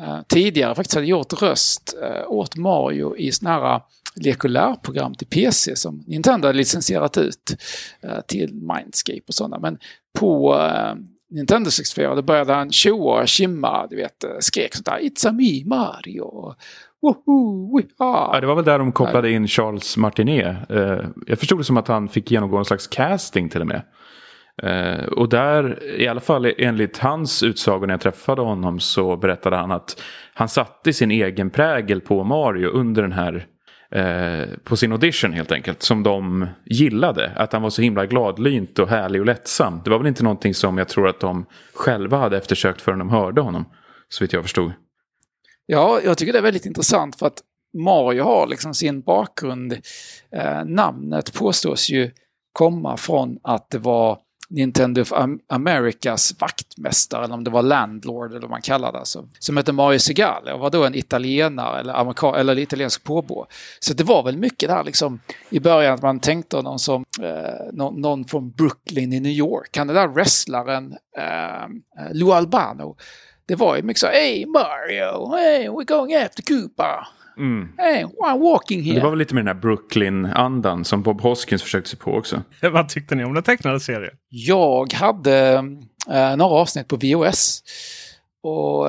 eh, 0.00 0.20
tidigare 0.28 0.74
faktiskt 0.74 0.94
hade 0.94 1.06
gjort 1.06 1.42
röst 1.42 1.94
eh, 2.02 2.30
åt 2.30 2.56
Mario 2.56 3.16
i 3.16 3.32
såna 3.32 3.50
här 3.50 3.74
eh, 3.74 3.80
lek 4.14 4.44
och 4.44 4.50
lärprogram 4.50 5.14
till 5.14 5.26
PC 5.26 5.76
som 5.76 6.04
Nintendo 6.06 6.46
hade 6.48 6.58
licensierat 6.58 7.18
ut 7.18 7.56
eh, 8.02 8.20
till 8.20 8.54
Mindscape 8.54 9.22
och 9.28 9.34
sådana. 9.34 9.58
Men 9.58 9.78
på 10.18 10.54
eh, 10.54 10.94
Nintendo 11.30 11.70
64 11.70 12.14
då 12.14 12.22
började 12.22 12.54
han 12.54 12.72
tjoa 12.72 13.20
och 13.20 13.28
kimma, 13.28 13.86
du 13.90 13.96
vet, 13.96 14.24
eh, 14.24 14.30
skrek 14.40 14.74
sånt 14.74 14.86
där 14.86 14.98
It's 14.98 15.28
a 15.28 15.32
me 15.32 15.64
Mario! 15.64 16.54
Woho, 17.02 17.80
Ja, 17.98 18.38
det 18.40 18.46
var 18.46 18.54
väl 18.54 18.64
där 18.64 18.78
de 18.78 18.92
kopplade 18.92 19.30
in 19.30 19.48
Charles 19.48 19.96
Martinet. 19.96 20.70
Eh, 20.70 20.98
jag 21.26 21.38
förstod 21.38 21.60
det 21.60 21.64
som 21.64 21.76
att 21.76 21.88
han 21.88 22.08
fick 22.08 22.30
genomgå 22.30 22.58
en 22.58 22.64
slags 22.64 22.86
casting 22.86 23.48
till 23.48 23.60
och 23.60 23.66
med. 23.66 23.82
Eh, 24.62 25.04
och 25.04 25.28
där, 25.28 25.82
i 26.00 26.08
alla 26.08 26.20
fall 26.20 26.52
enligt 26.58 26.98
hans 26.98 27.42
utsago 27.42 27.86
när 27.86 27.94
jag 27.94 28.00
träffade 28.00 28.42
honom 28.42 28.80
så 28.80 29.16
berättade 29.16 29.56
han 29.56 29.70
att 29.70 30.02
han 30.34 30.48
satte 30.48 30.92
sin 30.92 31.10
egen 31.10 31.50
prägel 31.50 32.00
på 32.00 32.24
Mario 32.24 32.68
under 32.68 33.02
den 33.02 33.12
här 33.12 33.46
eh, 33.90 34.48
på 34.64 34.76
sin 34.76 34.92
audition 34.92 35.32
helt 35.32 35.52
enkelt. 35.52 35.82
Som 35.82 36.02
de 36.02 36.46
gillade. 36.64 37.32
Att 37.36 37.52
han 37.52 37.62
var 37.62 37.70
så 37.70 37.82
himla 37.82 38.06
gladlynt 38.06 38.78
och 38.78 38.88
härlig 38.88 39.20
och 39.20 39.26
lättsam. 39.26 39.80
Det 39.84 39.90
var 39.90 39.98
väl 39.98 40.06
inte 40.06 40.24
någonting 40.24 40.54
som 40.54 40.78
jag 40.78 40.88
tror 40.88 41.08
att 41.08 41.20
de 41.20 41.44
själva 41.74 42.16
hade 42.16 42.36
eftersökt 42.36 42.80
förrän 42.82 42.98
de 42.98 43.10
hörde 43.10 43.40
honom. 43.40 43.64
Så 44.08 44.24
vitt 44.24 44.32
jag 44.32 44.42
förstod. 44.42 44.72
Ja, 45.66 46.00
jag 46.04 46.18
tycker 46.18 46.32
det 46.32 46.38
är 46.38 46.42
väldigt 46.42 46.66
intressant 46.66 47.16
för 47.16 47.26
att 47.26 47.42
Mario 47.78 48.22
har 48.22 48.46
liksom 48.46 48.74
sin 48.74 49.00
bakgrund. 49.00 49.72
Eh, 50.32 50.64
namnet 50.64 51.32
påstås 51.32 51.90
ju 51.90 52.10
komma 52.52 52.96
från 52.96 53.38
att 53.42 53.70
det 53.70 53.78
var 53.78 54.18
Nintendo 54.52 55.02
of 55.02 55.12
Americas 55.48 56.40
vaktmästare, 56.40 57.24
eller 57.24 57.34
om 57.34 57.44
det 57.44 57.50
var 57.50 57.62
landlord 57.62 58.30
eller 58.30 58.40
vad 58.40 58.50
man 58.50 58.62
kallar 58.62 58.92
det, 58.92 58.98
alltså, 58.98 59.28
som 59.38 59.56
hette 59.56 59.72
Mario 59.72 59.98
Segale 59.98 60.52
och 60.52 60.60
var 60.60 60.70
då 60.70 60.84
en 60.84 60.94
italienare 60.94 61.80
eller, 61.80 61.94
amerika- 61.94 62.36
eller 62.36 62.58
italiensk 62.58 63.04
påbå. 63.04 63.46
Så 63.80 63.94
det 63.94 64.04
var 64.04 64.22
väl 64.22 64.38
mycket 64.38 64.68
där 64.68 64.84
liksom 64.84 65.20
i 65.50 65.60
början 65.60 65.94
att 65.94 66.02
man 66.02 66.20
tänkte 66.20 66.62
någon 66.62 66.78
som 66.78 67.04
eh, 67.22 67.72
någon, 67.72 68.00
någon 68.00 68.24
från 68.24 68.50
Brooklyn 68.50 69.12
i 69.12 69.20
New 69.20 69.32
York. 69.32 69.76
Han 69.76 69.86
den 69.86 69.96
där 69.96 70.08
wrestlaren 70.08 70.96
eh, 71.18 71.62
eh 71.62 72.12
Lou 72.12 72.32
Albano. 72.32 72.96
Det 73.52 73.56
var 73.56 73.76
ju 73.76 73.82
mycket 73.82 74.00
så, 74.00 74.06
Hey 74.06 74.46
Mario, 74.46 75.36
hey 75.36 75.68
we're 75.68 75.84
going 75.84 76.14
after 76.14 76.42
Cooper. 76.42 77.06
Hey, 77.78 78.04
I'm 78.04 78.38
walking 78.38 78.82
here. 78.82 78.94
Det 78.94 79.00
var 79.00 79.10
väl 79.10 79.18
lite 79.18 79.34
med 79.34 79.44
den 79.44 79.56
här 79.56 79.62
Brooklyn-andan 79.62 80.84
som 80.84 81.02
Bob 81.02 81.20
Hoskins 81.20 81.62
försökte 81.62 81.90
sig 81.90 81.98
på 81.98 82.14
också. 82.14 82.42
Vad 82.72 82.88
tyckte 82.88 83.14
ni 83.14 83.24
om 83.24 83.34
den 83.34 83.42
tecknade 83.42 83.80
serien? 83.80 84.14
Jag 84.28 84.92
hade 84.92 85.54
eh, 86.10 86.36
några 86.36 86.54
avsnitt 86.54 86.88
på 86.88 86.96
VOS. 86.96 87.62
Och 88.42 88.86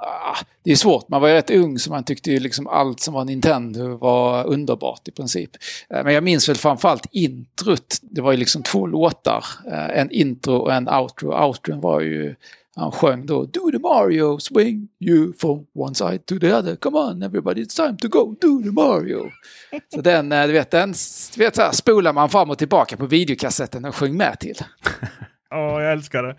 ah, 0.00 0.36
det 0.64 0.70
är 0.70 0.76
svårt, 0.76 1.08
man 1.08 1.20
var 1.20 1.28
ju 1.28 1.34
rätt 1.34 1.50
ung 1.50 1.78
så 1.78 1.90
man 1.90 2.04
tyckte 2.04 2.30
ju 2.30 2.40
liksom 2.40 2.66
allt 2.66 3.00
som 3.00 3.14
var 3.14 3.24
Nintendo 3.24 3.96
var 3.96 4.46
underbart 4.46 5.08
i 5.08 5.10
princip. 5.10 5.50
Eh, 5.90 6.04
men 6.04 6.14
jag 6.14 6.24
minns 6.24 6.48
väl 6.48 6.56
framförallt 6.56 7.06
introt. 7.12 7.98
Det 8.02 8.20
var 8.20 8.32
ju 8.32 8.38
liksom 8.38 8.62
två 8.62 8.86
låtar. 8.86 9.44
Eh, 9.72 10.00
en 10.00 10.10
intro 10.10 10.54
och 10.54 10.72
en 10.72 10.88
outro. 10.88 11.46
Outron 11.46 11.80
var 11.80 12.00
ju 12.00 12.34
han 12.78 12.92
sjöng 12.92 13.26
då 13.26 13.44
Do 13.44 13.70
the 13.70 13.78
Mario, 13.78 14.38
swing 14.38 14.88
you 15.00 15.32
from 15.32 15.66
one 15.74 15.94
side 15.94 16.26
to 16.26 16.38
the 16.38 16.52
other. 16.52 16.76
Come 16.76 16.98
on 16.98 17.22
everybody, 17.22 17.62
it's 17.62 17.76
time 17.76 17.96
to 17.96 18.08
go, 18.08 18.36
do 18.40 18.62
the 18.62 18.70
Mario. 18.70 19.30
Så 19.94 20.00
den, 20.00 20.32
eh, 20.32 20.46
du 20.46 20.52
vet, 20.52 20.70
den 20.70 20.94
du 21.36 21.44
vet, 21.44 21.56
så 21.56 21.62
här, 21.62 21.72
spolar 21.72 22.12
man 22.12 22.30
fram 22.30 22.50
och 22.50 22.58
tillbaka 22.58 22.96
på 22.96 23.06
videokassetten 23.06 23.84
och 23.84 23.94
sjöng 23.94 24.16
med 24.16 24.40
till. 24.40 24.56
Ja, 25.50 25.82
jag 25.82 25.92
älskar 25.92 26.22
det. 26.22 26.36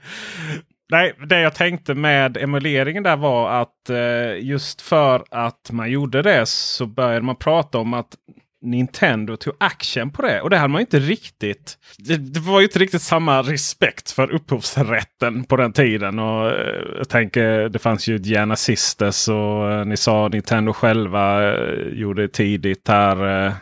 Nej, 0.92 1.16
det 1.30 1.40
jag 1.40 1.56
tänkte 1.56 1.94
med 1.94 2.38
emuleringen 2.38 3.04
där 3.04 3.18
var 3.18 3.62
att 3.62 3.90
eh, 3.90 4.48
just 4.48 4.82
för 4.82 5.24
att 5.32 5.70
man 5.72 5.92
gjorde 5.92 6.22
det 6.22 6.46
så 6.46 6.86
började 6.86 7.26
man 7.26 7.36
prata 7.36 7.78
om 7.78 7.94
att 7.94 8.16
Nintendo 8.62 9.38
tog 9.38 9.54
action 9.58 10.12
på 10.12 10.22
det. 10.22 10.42
Och 10.42 10.50
det 10.50 10.58
hade 10.58 10.72
man 10.72 10.82
inte 10.82 11.00
riktigt. 11.00 11.78
Det, 11.98 12.18
det 12.18 12.40
var 12.40 12.60
ju 12.60 12.66
inte 12.66 12.80
riktigt 12.80 13.02
samma 13.02 13.42
respekt 13.42 14.12
för 14.12 14.32
upphovsrätten 14.32 15.44
på 15.44 15.56
den 15.56 15.74
tiden. 15.74 16.20
Och 16.20 16.48
eh, 16.48 16.84
jag 16.98 17.10
tänker 17.10 17.70
det 17.70 17.80
fanns 17.80 18.08
ju 18.08 18.18
Diana 18.18 18.56
Sisters 18.56 19.28
och 19.28 19.72
eh, 19.72 19.86
ni 19.86 19.98
sa 19.98 20.28
Nintendo 20.28 20.74
själva 20.74 21.54
eh, 21.54 21.88
gjorde 21.94 22.28
tidigt 22.28 22.88
här. 22.88 23.48
Eh, 23.48 23.54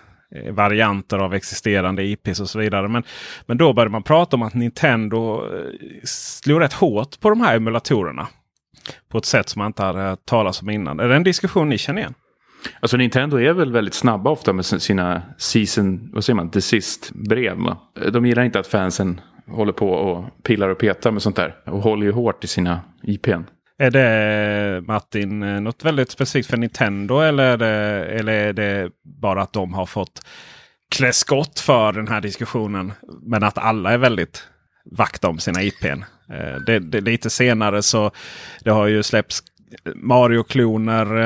varianter 0.51 1.17
av 1.17 1.33
existerande 1.33 2.03
IPs 2.03 2.39
och 2.39 2.49
så 2.49 2.59
vidare. 2.59 2.87
Men, 2.87 3.03
men 3.45 3.57
då 3.57 3.73
började 3.73 3.91
man 3.91 4.03
prata 4.03 4.35
om 4.35 4.41
att 4.41 4.53
Nintendo 4.53 5.43
eh, 5.55 5.71
slog 6.03 6.61
rätt 6.61 6.73
hårt 6.73 7.19
på 7.19 7.29
de 7.29 7.41
här 7.41 7.55
emulatorerna. 7.55 8.27
På 9.09 9.17
ett 9.17 9.25
sätt 9.25 9.49
som 9.49 9.59
man 9.59 9.67
inte 9.67 9.83
hade 9.83 9.99
hört 9.99 10.25
talas 10.25 10.61
om 10.61 10.69
innan. 10.69 10.99
Är 10.99 11.07
det 11.07 11.15
en 11.15 11.23
diskussion 11.23 11.69
ni 11.69 11.77
känner 11.77 12.01
igen? 12.01 12.13
Alltså 12.79 12.97
Nintendo 12.97 13.37
är 13.37 13.53
väl 13.53 13.71
väldigt 13.71 13.93
snabba 13.93 14.29
ofta 14.29 14.53
med 14.53 14.65
sina 14.65 15.21
season, 15.37 16.09
vad 16.13 16.23
säger 16.23 16.35
man, 16.35 16.49
desist 16.49 17.11
brev. 17.11 17.57
va? 17.57 17.77
De 18.11 18.25
gillar 18.25 18.43
inte 18.43 18.59
att 18.59 18.67
fansen 18.67 19.21
håller 19.47 19.73
på 19.73 19.89
och 19.89 20.43
pillar 20.43 20.69
och 20.69 20.77
petar 20.77 21.11
med 21.11 21.21
sånt 21.21 21.35
där. 21.35 21.55
Och 21.65 21.81
håller 21.81 22.05
ju 22.05 22.11
hårt 22.11 22.43
i 22.43 22.47
sina 22.47 22.81
IPn. 23.03 23.41
Är 23.79 23.91
det 23.91 24.87
Martin 24.87 25.43
eh, 25.43 25.61
något 25.61 25.85
väldigt 25.85 26.11
specifikt 26.11 26.49
för 26.49 26.57
Nintendo 26.57 27.19
eller 27.19 27.43
är 27.43 27.57
det, 27.57 28.05
eller 28.05 28.33
är 28.33 28.53
det 28.53 28.89
bara 29.21 29.41
att 29.41 29.53
de 29.53 29.73
har 29.73 29.85
fått 29.85 30.25
klä 30.89 31.13
skott 31.13 31.59
för 31.59 31.93
den 31.93 32.07
här 32.07 32.21
diskussionen? 32.21 32.93
Men 33.21 33.43
att 33.43 33.57
alla 33.57 33.91
är 33.91 33.97
väldigt 33.97 34.43
vakta 34.91 35.27
om 35.29 35.39
sina 35.39 35.63
IPn. 35.63 36.03
Eh, 36.33 36.61
det, 36.65 36.79
det, 36.79 37.01
lite 37.01 37.29
senare 37.29 37.81
så 37.81 38.11
det 38.63 38.69
har 38.69 38.87
ju 38.87 39.03
släppts 39.03 39.43
Mario-kloner 39.95 41.17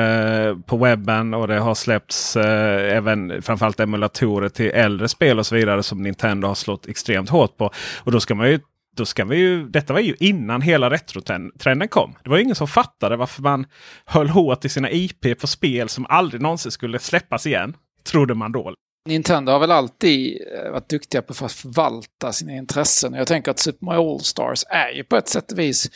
eh, 0.48 0.56
på 0.58 0.76
webben 0.76 1.34
och 1.34 1.48
det 1.48 1.58
har 1.58 1.74
släppts 1.74 2.36
eh, 2.36 2.96
även 2.96 3.42
framförallt 3.42 3.80
emulatorer 3.80 4.48
till 4.48 4.70
äldre 4.70 5.08
spel 5.08 5.38
och 5.38 5.46
så 5.46 5.54
vidare 5.54 5.82
som 5.82 6.02
Nintendo 6.02 6.48
har 6.48 6.54
slått 6.54 6.88
extremt 6.88 7.28
hårt 7.30 7.56
på. 7.56 7.70
Och 7.98 8.12
då 8.12 8.20
ska 8.20 8.34
man 8.34 8.48
ju 8.48 8.60
då 8.96 9.04
ska 9.04 9.24
vi 9.24 9.36
ju, 9.36 9.68
detta 9.68 9.92
var 9.92 10.00
ju 10.00 10.16
innan 10.18 10.62
hela 10.62 10.90
retrotrenden 10.90 11.88
kom. 11.88 12.14
Det 12.24 12.30
var 12.30 12.38
ingen 12.38 12.54
som 12.54 12.68
fattade 12.68 13.16
varför 13.16 13.42
man 13.42 13.66
höll 14.04 14.28
hårt 14.28 14.64
i 14.64 14.68
sina 14.68 14.90
IP 14.90 15.38
på 15.40 15.46
spel 15.46 15.88
som 15.88 16.06
aldrig 16.08 16.42
någonsin 16.42 16.72
skulle 16.72 16.98
släppas 16.98 17.46
igen. 17.46 17.76
Trodde 18.04 18.34
man 18.34 18.52
då. 18.52 18.74
Nintendo 19.08 19.52
har 19.52 19.58
väl 19.58 19.70
alltid 19.70 20.38
eh, 20.64 20.70
varit 20.70 20.88
duktiga 20.88 21.22
på 21.22 21.44
att 21.44 21.52
förvalta 21.52 22.32
sina 22.32 22.52
intressen. 22.52 23.14
Jag 23.14 23.26
tänker 23.26 23.50
att 23.50 23.58
Super 23.58 23.84
Mario 23.84 24.14
All-Stars 24.14 24.64
är 24.68 24.90
ju 24.90 25.04
på 25.04 25.16
ett 25.16 25.28
sätt 25.28 25.52
och 25.52 25.58
vis 25.58 25.90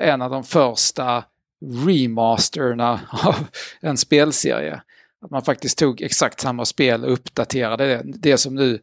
en 0.00 0.22
av 0.22 0.30
de 0.30 0.44
första 0.44 1.24
remasterna 1.86 3.00
av 3.10 3.34
en 3.80 3.96
spelserie. 3.96 4.82
Att 5.22 5.30
man 5.30 5.42
faktiskt 5.42 5.78
tog 5.78 6.02
exakt 6.02 6.40
samma 6.40 6.64
spel 6.64 7.04
och 7.04 7.12
uppdaterade 7.12 7.86
det. 7.86 8.02
Det 8.04 8.36
som 8.36 8.54
nu 8.54 8.78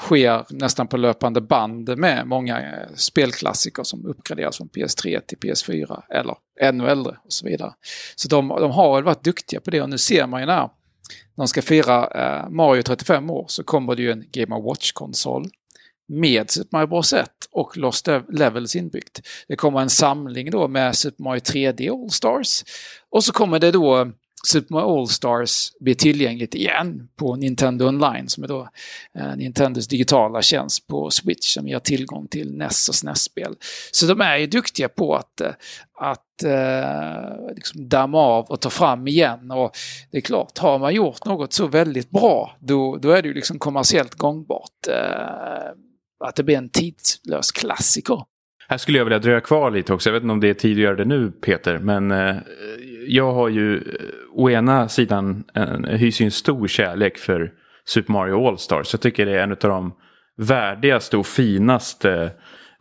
sker 0.00 0.44
nästan 0.50 0.86
på 0.88 0.96
löpande 0.96 1.40
band 1.40 1.98
med 1.98 2.26
många 2.26 2.60
eh, 2.60 2.94
spelklassiker 2.94 3.82
som 3.82 4.06
uppgraderas 4.06 4.56
från 4.56 4.68
PS3 4.68 5.20
till 5.20 5.38
PS4 5.38 6.02
eller 6.10 6.36
ännu 6.60 6.88
äldre 6.88 7.16
och 7.24 7.32
så 7.32 7.46
vidare. 7.46 7.74
Så 8.16 8.28
de, 8.28 8.48
de 8.48 8.70
har 8.70 9.02
varit 9.02 9.24
duktiga 9.24 9.60
på 9.60 9.70
det 9.70 9.82
och 9.82 9.90
nu 9.90 9.98
ser 9.98 10.26
man 10.26 10.40
ju 10.40 10.46
när 10.46 10.70
de 11.36 11.48
ska 11.48 11.62
fira 11.62 12.06
eh, 12.06 12.48
Mario 12.48 12.82
35 12.82 13.30
år 13.30 13.44
så 13.48 13.64
kommer 13.64 13.94
det 13.96 14.02
ju 14.02 14.12
en 14.12 14.24
Game 14.30 14.60
Watch-konsol 14.60 15.50
med 16.08 16.50
Super 16.50 16.76
Mario 16.76 16.86
Bros 16.86 17.12
1 17.12 17.30
och 17.52 17.76
Lost 17.76 18.08
Levels 18.28 18.76
inbyggt. 18.76 19.20
Det 19.48 19.56
kommer 19.56 19.80
en 19.80 19.90
samling 19.90 20.50
då 20.50 20.68
med 20.68 20.96
Super 20.96 21.22
Mario 21.24 21.40
3D 21.40 22.02
All-Stars. 22.02 22.64
Och 23.10 23.24
så 23.24 23.32
kommer 23.32 23.58
det 23.58 23.70
då 23.70 24.12
Super 24.44 24.74
Mario 24.74 24.98
All-Stars 24.98 25.72
bli 25.80 25.94
tillgängligt 25.94 26.54
igen 26.54 27.08
på 27.16 27.36
Nintendo 27.36 27.86
Online 27.86 28.28
som 28.28 28.44
är 28.44 28.48
då 28.48 28.68
eh, 29.18 29.36
Nintendos 29.36 29.88
digitala 29.88 30.42
tjänst 30.42 30.86
på 30.86 31.10
Switch 31.10 31.54
som 31.54 31.68
ger 31.68 31.78
tillgång 31.78 32.28
till 32.28 32.56
NES 32.56 32.88
och 32.88 32.94
SNES-spel. 32.94 33.54
Så 33.92 34.06
de 34.06 34.20
är 34.20 34.36
ju 34.36 34.46
duktiga 34.46 34.88
på 34.88 35.14
att, 35.16 35.40
eh, 35.40 35.52
att 36.00 36.42
eh, 36.44 37.54
liksom 37.54 37.88
damma 37.88 38.18
av 38.18 38.44
och 38.44 38.60
ta 38.60 38.70
fram 38.70 39.08
igen. 39.08 39.50
Och 39.50 39.76
det 40.10 40.16
är 40.16 40.22
klart, 40.22 40.58
har 40.58 40.78
man 40.78 40.94
gjort 40.94 41.24
något 41.24 41.52
så 41.52 41.66
väldigt 41.66 42.10
bra 42.10 42.56
då, 42.60 42.96
då 42.96 43.10
är 43.10 43.22
det 43.22 43.28
ju 43.28 43.34
liksom 43.34 43.58
kommersiellt 43.58 44.14
gångbart. 44.14 44.88
Eh, 44.88 45.72
att 46.24 46.36
det 46.36 46.42
blir 46.42 46.56
en 46.56 46.68
tidslös 46.68 47.52
klassiker. 47.52 48.22
Här 48.68 48.78
skulle 48.78 48.98
jag 48.98 49.04
vilja 49.04 49.18
dröja 49.18 49.40
kvar 49.40 49.70
lite 49.70 49.92
också. 49.92 50.08
Jag 50.08 50.14
vet 50.14 50.22
inte 50.22 50.32
om 50.32 50.40
det 50.40 50.48
är 50.48 50.54
tid 50.54 50.76
att 50.76 50.82
göra 50.82 50.96
det 50.96 51.04
nu 51.04 51.30
Peter. 51.30 51.78
Men 51.78 52.10
eh, 52.10 52.36
jag 53.06 53.32
har 53.32 53.48
ju 53.48 53.76
eh, 53.76 53.82
å 54.32 54.50
ena 54.50 54.88
sidan 54.88 55.44
en, 55.54 55.84
hyser 55.84 56.24
en 56.24 56.30
stor 56.30 56.68
kärlek 56.68 57.18
för 57.18 57.52
Super 57.84 58.12
Mario 58.12 58.48
All-Stars. 58.48 58.92
Jag 58.92 59.00
tycker 59.00 59.26
det 59.26 59.32
är 59.32 59.42
en 59.42 59.52
av 59.52 59.58
de 59.58 59.92
värdigaste 60.36 61.16
och 61.16 61.26
finaste 61.26 62.30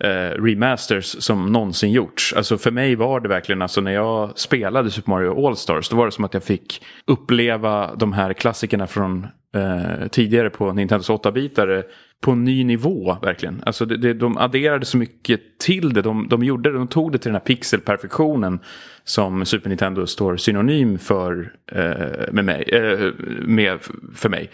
eh, 0.04 0.44
remasters 0.44 1.06
som 1.06 1.52
någonsin 1.52 1.92
gjorts. 1.92 2.34
Alltså 2.34 2.58
för 2.58 2.72
mig 2.72 2.96
var 2.96 3.20
det 3.20 3.30
verkligen, 3.30 3.62
alltså 3.62 3.82
när 3.82 3.92
jag 3.92 4.38
spelade 4.40 4.92
Super 4.92 5.10
Mario 5.10 5.48
All-Stars, 5.48 5.90
då 5.90 5.96
var 5.96 6.06
det 6.06 6.12
som 6.12 6.26
att 6.26 6.34
jag 6.34 6.44
fick 6.44 6.86
uppleva 7.08 7.96
de 7.96 8.14
här 8.14 8.34
klassikerna 8.34 8.88
från 8.88 9.28
eh, 9.56 10.08
tidigare 10.08 10.50
på 10.50 10.74
Nintendos 10.74 11.10
8-bitare 11.10 11.84
på 12.22 12.32
en 12.32 12.44
ny 12.44 12.64
nivå 12.64 13.18
verkligen. 13.22 13.64
Alltså 13.66 13.86
det, 13.86 13.98
det, 13.98 14.14
de 14.14 14.38
adderade 14.38 14.86
så 14.86 14.98
mycket 14.98 15.60
till 15.60 15.94
det. 15.94 16.02
De, 16.02 16.28
de 16.30 16.44
gjorde 16.44 16.72
de 16.72 16.88
tog 16.88 17.12
det 17.12 17.18
till 17.18 17.30
den 17.30 17.36
här 17.36 17.46
pixelperfektionen 17.46 18.60
som 19.04 19.46
Super 19.46 19.70
Nintendo 19.70 20.08
står 20.08 20.38
synonym 20.38 21.00
för 21.00 21.54
eh, 21.72 22.34
med, 22.34 22.46
mig, 22.46 22.64
eh, 22.64 23.14
med 23.42 23.80
för 24.16 24.30
mig. 24.30 24.50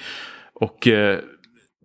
Och 0.54 0.88
eh, 0.88 1.20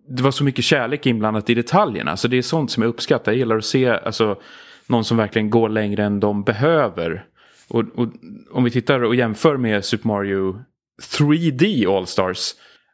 det 0.07 0.23
var 0.23 0.31
så 0.31 0.43
mycket 0.43 0.65
kärlek 0.65 1.05
inblandat 1.05 1.49
i 1.49 1.55
detaljerna. 1.55 2.11
Alltså 2.11 2.27
det 2.27 2.37
är 2.37 2.41
sånt 2.41 2.71
som 2.71 2.83
jag 2.83 2.89
uppskattar. 2.89 3.31
Jag 3.31 3.39
gillar 3.39 3.57
att 3.57 3.65
se 3.65 3.89
alltså, 3.89 4.39
någon 4.87 5.03
som 5.03 5.17
verkligen 5.17 5.49
går 5.49 5.69
längre 5.69 6.03
än 6.03 6.19
de 6.19 6.43
behöver. 6.43 7.25
Och, 7.67 7.83
och 7.95 8.07
om 8.51 8.63
vi 8.63 8.71
tittar 8.71 9.03
och 9.03 9.15
jämför 9.15 9.57
med 9.57 9.85
Super 9.85 10.07
Mario 10.07 10.59
3D 11.01 11.97
All-Stars 11.97 12.53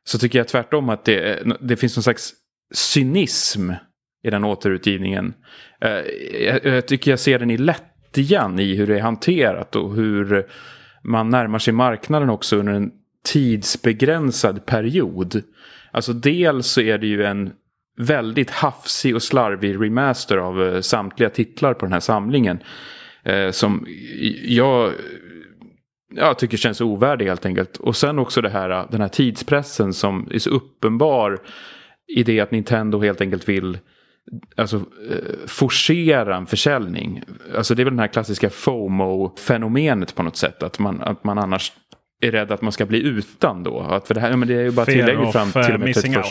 så 0.10 0.20
tycker 0.20 0.39
jag 0.39 0.47
tvärtom 0.47 0.89
att 0.89 1.05
det, 1.05 1.43
det 1.62 1.76
finns 1.76 1.97
någon 1.97 2.03
slags 2.03 2.34
cynism 2.74 3.72
i 4.24 4.30
den 4.30 4.43
återutgivningen. 4.43 5.34
Eh, 5.82 6.01
jag, 6.45 6.66
jag 6.66 6.88
tycker 6.88 7.12
jag 7.12 7.20
ser 7.20 7.39
den 7.39 7.51
i 7.51 7.57
lättjan 7.57 8.60
i 8.60 8.76
hur 8.76 8.88
det 8.88 8.95
är 8.95 9.01
hanterat 9.01 9.76
och 9.76 9.95
hur 9.95 10.45
man 11.03 11.30
närmar 11.30 11.60
sig 11.60 11.74
marknaden 11.74 12.30
också 12.30 12.57
under 12.57 12.74
en 12.74 12.91
tidsbegränsad 13.26 14.66
period. 14.66 15.41
Alltså 15.91 16.14
dels 16.14 16.68
så 16.68 16.82
är 16.82 16.97
det 16.97 17.07
ju 17.07 17.24
en 17.24 17.51
väldigt 17.97 18.49
hafsig 18.49 19.16
och 19.16 19.24
slarvig 19.24 19.76
remaster 19.82 20.38
av 20.38 20.64
eh, 20.64 20.82
samtliga 20.82 21.30
titlar 21.30 21.74
på 21.74 21.86
den 21.86 21.93
här 21.93 21.99
samlingen. 21.99 22.60
Eh, 23.24 23.51
som 23.51 23.86
jag, 24.43 24.91
jag 26.10 26.39
tycker 26.39 26.57
känns 26.57 26.82
ovärdig 26.82 27.26
helt 27.26 27.45
enkelt. 27.45 27.78
Och 27.78 27.95
sen 27.95 28.20
också 28.20 28.41
det 28.41 28.49
här, 28.49 28.88
den 28.91 29.01
här 29.01 29.07
tidspressen 29.07 29.93
som 29.93 30.28
är 30.32 30.39
så 30.39 30.49
uppenbar 30.49 31.39
i 32.18 32.24
det 32.24 32.39
att 32.39 32.51
Nintendo 32.51 32.99
helt 32.99 33.22
enkelt 33.22 33.49
vill 33.49 33.78
alltså, 34.55 34.76
eh, 34.78 35.47
forcera 35.47 36.38
en 36.38 36.45
försäljning. 36.45 37.24
Alltså 37.55 37.76
det 37.76 37.82
är 37.82 37.84
väl 37.84 37.93
den 37.93 37.99
här 37.99 38.07
klassiska 38.07 38.49
FOMO-fenomenet 38.49 40.16
på 40.16 40.24
något 40.24 40.38
sätt. 40.38 40.64
Att 40.64 40.80
man, 40.80 41.01
att 41.01 41.24
man 41.24 41.38
annars 41.38 41.72
är 42.22 42.32
rädd 42.32 42.51
att 42.51 42.62
man 42.62 42.72
ska 42.72 42.86
bli 42.86 43.01
utan 43.01 43.64
då. 43.64 43.80
Att 43.80 44.07
för 44.07 44.14
det, 44.14 44.22
här, 44.22 44.30
ja, 44.30 44.38
men 44.38 44.47
det 44.47 44.53
är 44.53 44.64
ju 44.64 44.72
bara 44.72 44.86
tillägg 44.86 45.32
fram 45.32 45.51
till 45.51 45.74
och 45.74 45.80
med 45.80 45.95
31, 45.95 46.26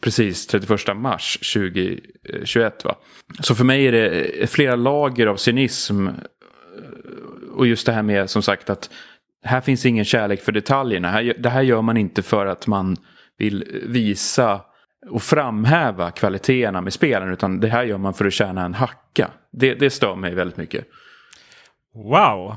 precis, 0.00 0.46
31 0.46 0.96
mars 0.96 1.52
2021. 1.54 2.84
Va? 2.84 2.96
Så 3.40 3.54
för 3.54 3.64
mig 3.64 3.86
är 3.86 3.92
det 3.92 4.50
flera 4.50 4.76
lager 4.76 5.26
av 5.26 5.36
cynism. 5.36 6.08
Och 7.56 7.66
just 7.66 7.86
det 7.86 7.92
här 7.92 8.02
med 8.02 8.30
som 8.30 8.42
sagt 8.42 8.70
att 8.70 8.90
här 9.44 9.60
finns 9.60 9.86
ingen 9.86 10.04
kärlek 10.04 10.42
för 10.42 10.52
detaljerna. 10.52 11.22
det 11.22 11.48
här 11.48 11.62
gör 11.62 11.82
man 11.82 11.96
inte 11.96 12.22
för 12.22 12.46
att 12.46 12.66
man 12.66 12.96
vill 13.38 13.82
visa 13.86 14.60
och 15.10 15.22
framhäva 15.22 16.10
kvaliteterna 16.10 16.80
med 16.80 16.92
spelen. 16.92 17.32
Utan 17.32 17.60
det 17.60 17.68
här 17.68 17.84
gör 17.84 17.98
man 17.98 18.14
för 18.14 18.24
att 18.24 18.32
tjäna 18.32 18.64
en 18.64 18.74
hacka. 18.74 19.30
Det, 19.52 19.74
det 19.74 19.90
stör 19.90 20.14
mig 20.14 20.34
väldigt 20.34 20.56
mycket. 20.56 20.86
Wow! 21.94 22.56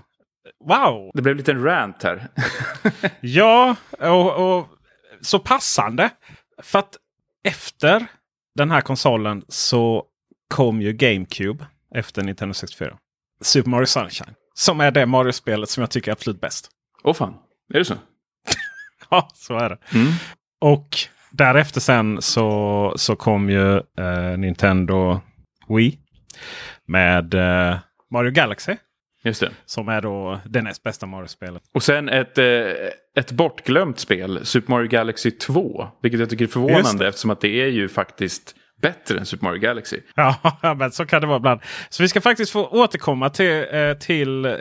Wow! 0.65 1.11
Det 1.13 1.21
blev 1.21 1.35
lite 1.35 1.51
en 1.51 1.63
rant 1.63 2.03
här. 2.03 2.27
ja, 3.19 3.75
och, 3.99 4.57
och, 4.57 4.67
så 5.21 5.39
passande. 5.39 6.09
För 6.61 6.79
att 6.79 6.97
efter 7.43 8.05
den 8.55 8.71
här 8.71 8.81
konsolen 8.81 9.43
så 9.47 10.05
kom 10.47 10.81
ju 10.81 10.93
GameCube 10.93 11.65
efter 11.95 12.23
Nintendo 12.23 12.53
64. 12.53 12.97
Super 13.41 13.69
Mario 13.69 13.85
Sunshine. 13.85 14.33
Som 14.59 14.81
är 14.81 14.91
det 14.91 15.05
Mario-spelet 15.05 15.69
som 15.69 15.81
jag 15.81 15.91
tycker 15.91 16.11
är 16.11 16.13
absolut 16.13 16.41
bäst. 16.41 16.69
Åh 17.03 17.11
oh, 17.11 17.15
fan, 17.15 17.33
är 17.73 17.79
det 17.79 17.85
så? 17.85 17.93
ja, 19.09 19.29
så 19.33 19.57
är 19.57 19.69
det. 19.69 19.77
Mm. 19.93 20.11
Och 20.61 20.97
därefter 21.31 21.79
sen 21.79 22.21
så, 22.21 22.93
så 22.95 23.15
kom 23.15 23.49
ju 23.49 23.77
eh, 23.77 24.37
Nintendo 24.37 25.21
Wii 25.69 25.99
med 26.85 27.33
eh, 27.33 27.77
Mario 28.11 28.31
Galaxy. 28.31 28.75
Just 29.23 29.41
det. 29.41 29.51
Som 29.65 29.89
är 29.89 30.01
då 30.01 30.39
det 30.45 30.61
näst 30.61 30.83
bästa 30.83 31.05
Mario-spelet. 31.05 31.63
Och 31.73 31.83
sen 31.83 32.09
ett, 32.09 32.37
eh, 32.37 32.45
ett 33.15 33.31
bortglömt 33.31 33.99
spel, 33.99 34.45
Super 34.45 34.71
Mario 34.71 34.87
Galaxy 34.87 35.31
2. 35.31 35.87
Vilket 36.01 36.19
jag 36.19 36.29
tycker 36.29 36.45
är 36.45 36.49
förvånande 36.49 37.07
eftersom 37.07 37.29
att 37.29 37.41
det 37.41 37.61
är 37.61 37.67
ju 37.67 37.89
faktiskt 37.89 38.55
bättre 38.81 39.19
än 39.19 39.25
Super 39.25 39.45
Mario 39.45 39.59
Galaxy. 39.59 39.99
Ja, 40.61 40.73
men 40.77 40.91
så 40.91 41.05
kan 41.05 41.21
det 41.21 41.27
vara 41.27 41.37
ibland. 41.37 41.61
Så 41.89 42.03
vi 42.03 42.09
ska 42.09 42.21
faktiskt 42.21 42.51
få 42.51 42.67
återkomma 42.67 43.29
till, 43.29 43.65
eh, 43.71 43.93
till 43.93 44.45
eh, 44.45 44.51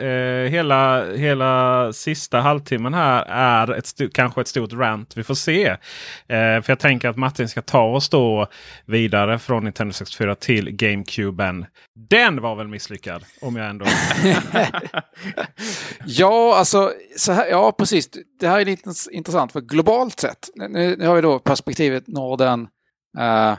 hela, 0.49 1.13
hela 1.13 1.93
sista 1.93 2.39
halvtimmen 2.39 2.93
här. 2.93 3.25
är 3.29 3.77
ett 3.77 4.13
kanske 4.13 4.41
ett 4.41 4.47
stort 4.47 4.73
rant. 4.73 5.17
Vi 5.17 5.23
får 5.23 5.33
se. 5.33 5.67
Eh, 5.67 5.77
för 6.27 6.63
jag 6.67 6.79
tänker 6.79 7.09
att 7.09 7.17
Martin 7.17 7.49
ska 7.49 7.61
ta 7.61 7.83
oss 7.83 8.09
då 8.09 8.47
vidare 8.85 9.39
från 9.39 9.63
Nintendo 9.63 9.93
64 9.93 10.35
till 10.35 10.71
GameCuben. 10.71 11.65
Den 12.09 12.41
var 12.41 12.55
väl 12.55 12.67
misslyckad? 12.67 13.23
Om 13.41 13.55
jag 13.55 13.69
ändå... 13.69 13.85
ja, 16.05 16.55
alltså, 16.57 16.91
så 17.17 17.31
här, 17.31 17.47
ja 17.47 17.71
precis. 17.71 18.09
Det 18.39 18.47
här 18.47 18.59
är 18.59 18.65
lite 18.65 18.89
intressant 19.11 19.51
för 19.51 19.61
globalt 19.61 20.19
sett. 20.19 20.49
Nu, 20.55 20.95
nu 20.97 21.07
har 21.07 21.15
vi 21.15 21.21
då 21.21 21.39
perspektivet 21.39 22.07
Norden. 22.07 22.67
Uh, 23.17 23.57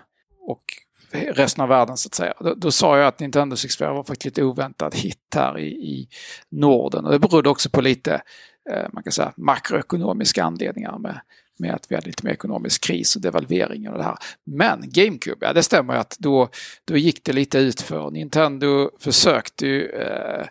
och 0.50 0.64
resten 1.12 1.62
av 1.62 1.68
världen 1.68 1.96
så 1.96 2.08
att 2.08 2.14
säga. 2.14 2.34
Då, 2.40 2.54
då 2.54 2.70
sa 2.70 2.98
jag 2.98 3.06
att 3.06 3.20
Nintendo 3.20 3.56
64 3.56 3.92
var 3.92 4.04
faktiskt 4.04 4.24
lite 4.24 4.42
oväntad 4.44 4.94
hit 4.94 5.34
här 5.34 5.58
i, 5.58 5.68
i 5.68 6.08
Norden. 6.48 7.04
Och 7.04 7.12
det 7.12 7.18
berodde 7.18 7.48
också 7.48 7.70
på 7.70 7.80
lite, 7.80 8.22
eh, 8.70 8.86
man 8.92 9.02
kan 9.02 9.12
säga, 9.12 9.32
makroekonomiska 9.36 10.44
anledningar 10.44 10.98
med 10.98 11.20
med 11.60 11.74
att 11.74 11.86
vi 11.88 11.94
hade 11.94 12.06
lite 12.06 12.24
mer 12.24 12.32
ekonomisk 12.32 12.84
kris 12.84 13.16
och 13.16 13.22
devalvering 13.22 13.88
och 13.88 13.98
det 13.98 14.04
här. 14.04 14.18
Men 14.46 14.82
GameCube, 14.84 15.46
ja 15.46 15.52
det 15.52 15.62
stämmer 15.62 15.94
att 15.94 16.16
då, 16.18 16.48
då 16.84 16.96
gick 16.96 17.24
det 17.24 17.32
lite 17.32 17.58
ut 17.58 17.80
för 17.80 18.10
Nintendo 18.10 18.90
försökte 19.00 19.66
ju 19.66 19.86
eh, 19.86 20.46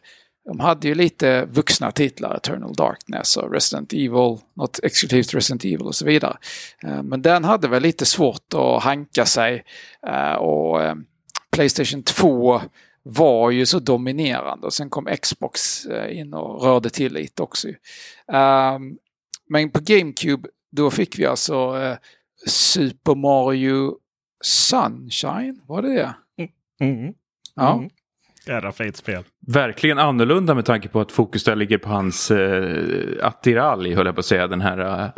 de 0.50 0.60
hade 0.60 0.88
ju 0.88 0.96
lite 0.96 1.46
vuxna 1.46 1.92
titlar, 1.92 2.36
Eternal 2.36 2.74
Darkness 2.74 3.38
och 3.38 3.54
Resident 3.54 3.94
Evil, 3.94 4.38
något 4.54 4.80
exklusivt 4.84 5.34
Resident 5.34 5.66
Evil 5.66 5.82
och 5.82 5.96
så 5.96 6.06
vidare. 6.06 6.38
Eh, 6.84 7.04
men 7.04 7.22
den 7.22 7.44
hade 7.44 7.68
väl 7.68 7.84
lite 7.84 8.06
svårt 8.06 8.54
att 8.54 8.84
hanka 8.84 9.26
sig 9.26 9.64
eh, 10.08 10.34
och 10.34 10.84
eh, 10.84 10.96
Playstation 11.52 12.04
2 12.04 12.62
var 13.04 13.52
ju 13.52 13.66
så 13.66 13.80
dominerande 13.80 14.68
och 14.68 14.74
sen 14.74 14.90
kom 14.90 15.08
Xbox 15.22 15.86
in 16.10 16.34
och 16.34 16.64
rörde 16.64 16.90
till 16.90 17.14
lite 17.14 17.42
också. 17.42 17.68
Ehm, 18.32 18.98
men 19.50 19.72
på 19.72 19.80
GameCube 19.80 20.50
då 20.72 20.92
fick 20.92 21.20
vi 21.20 21.26
alltså 21.26 21.76
Super 22.48 23.16
Mario 23.16 23.98
Sunshine, 24.44 25.62
var 25.68 25.82
det 25.82 25.94
det? 25.94 26.16
Mm. 26.38 26.52
Mm. 26.80 27.14
Ja. 27.56 27.84
Jädra 28.46 28.72
fint 28.72 28.98
spel. 28.98 29.24
Verkligen 29.54 30.00
annorlunda 30.00 30.56
med 30.56 30.66
tanke 30.66 30.88
på 30.88 31.02
att 31.02 31.12
fokus 31.12 31.44
där 31.44 31.56
ligger 31.56 31.78
på 31.78 31.90
hans 31.90 32.32
eh, 32.32 33.26
attiralj, 33.28 33.94
höll 33.94 34.06
jag 34.06 34.16
på 34.16 34.20
att 34.20 34.26
säga. 34.26 34.48
Den 34.48 34.62
här 34.62 35.12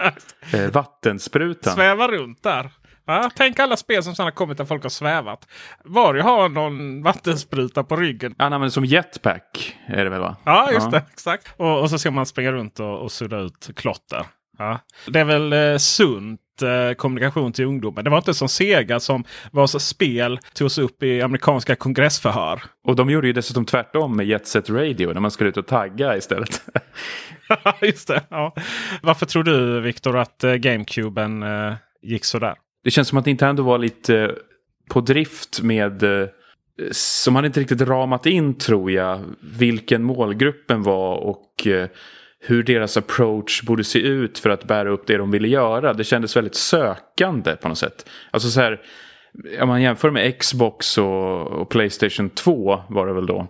eh, 0.54 0.72
vattensprutan. 0.72 1.74
Sväva 1.74 2.08
runt 2.08 2.44
där. 2.44 2.72
Ja, 3.06 3.32
tänk 3.36 3.60
alla 3.60 3.78
spel 3.78 4.04
som 4.04 4.14
har 4.18 4.32
kommit 4.32 4.58
där 4.58 4.66
folk 4.66 4.84
har 4.84 4.90
svävat. 4.90 5.48
Var 5.84 6.16
har 6.16 6.50
någon 6.50 7.04
vattenspruta 7.04 7.84
på 7.84 7.96
ryggen. 7.96 8.36
Han 8.38 8.54
använder 8.54 8.72
som 8.72 8.86
jetpack. 8.86 9.78
Är 9.88 10.04
det 10.04 10.10
väl 10.10 10.22
va? 10.22 10.36
Ja, 10.44 10.72
just 10.72 10.86
ja. 10.86 10.92
det. 10.92 11.04
Exakt. 11.14 11.54
Och, 11.58 11.82
och, 11.82 11.90
så 11.90 12.00
ska 12.00 12.12
man 12.12 12.26
springa 12.26 12.52
runt 12.52 12.80
och, 12.80 13.00
och 13.00 13.12
sudda 13.12 13.40
ut 13.40 13.70
klotter. 13.76 14.26
Ja. 14.62 14.80
Det 15.08 15.20
är 15.20 15.26
väl 15.26 15.54
eh, 15.54 15.78
sunt 15.78 16.40
eh, 16.62 16.96
kommunikation 16.96 17.52
till 17.52 17.66
ungdomen. 17.66 18.04
Det 18.04 18.10
var 18.10 18.18
inte 18.18 18.34
som 18.34 18.50
Sega 18.50 19.00
som 19.00 19.24
vars 19.52 19.72
spel 19.72 20.40
togs 20.54 20.78
upp 20.78 21.04
i 21.04 21.22
amerikanska 21.22 21.76
kongressförhör. 21.76 22.62
Och 22.84 22.96
de 22.96 23.10
gjorde 23.10 23.28
ju 23.28 23.34
dessutom 23.34 23.66
tvärtom 23.66 24.18
med 24.18 24.26
Jet 24.26 24.48
Set 24.48 24.70
Radio 24.70 25.14
när 25.14 25.22
man 25.22 25.32
skulle 25.32 25.50
ut 25.50 25.58
och 25.58 25.68
tagga 25.68 26.18
istället. 26.18 26.62
Just 27.82 28.08
det. 28.08 28.24
Ja. 28.30 28.54
Varför 29.02 29.26
tror 29.26 29.44
du 29.44 29.82
Viktor 29.82 30.18
att 30.18 30.44
eh, 30.44 30.54
GameCuben 30.54 31.44
eh, 31.44 31.74
gick 32.02 32.26
sådär? 32.26 32.56
Det 32.84 32.92
känns 32.92 33.08
som 33.08 33.18
att 33.18 33.26
Nintendo 33.26 33.64
var 33.64 33.78
lite 33.78 34.36
på 34.90 35.02
drift 35.02 35.62
med 35.62 36.04
som 36.92 37.36
hade 37.36 37.48
inte 37.48 37.60
riktigt 37.60 37.82
ramat 37.82 38.26
in 38.26 38.58
tror 38.58 38.92
jag 38.92 39.22
vilken 39.40 40.04
målgruppen 40.04 40.84
var 40.84 41.16
och 41.16 41.68
hur 42.42 42.64
deras 42.64 42.98
approach 42.98 43.64
borde 43.64 43.84
se 43.84 44.00
ut 44.00 44.40
för 44.40 44.50
att 44.50 44.64
bära 44.64 44.90
upp 44.90 45.08
det 45.08 45.18
de 45.18 45.32
ville 45.32 45.48
göra. 45.48 45.94
Det 45.94 46.04
kändes 46.04 46.38
väldigt 46.38 46.56
sökande 46.56 47.56
på 47.56 47.68
något 47.68 47.78
sätt. 47.78 48.10
Alltså 48.32 48.50
så 48.50 48.62
här, 48.62 48.82
om 49.62 49.68
man 49.68 49.82
jämför 49.82 50.12
med 50.12 50.40
Xbox 50.40 50.98
och, 50.98 51.48
och 51.48 51.70
Playstation 51.70 52.30
2 52.30 52.82
var 52.90 53.08
det 53.08 53.14
väl 53.14 53.26
då. 53.26 53.48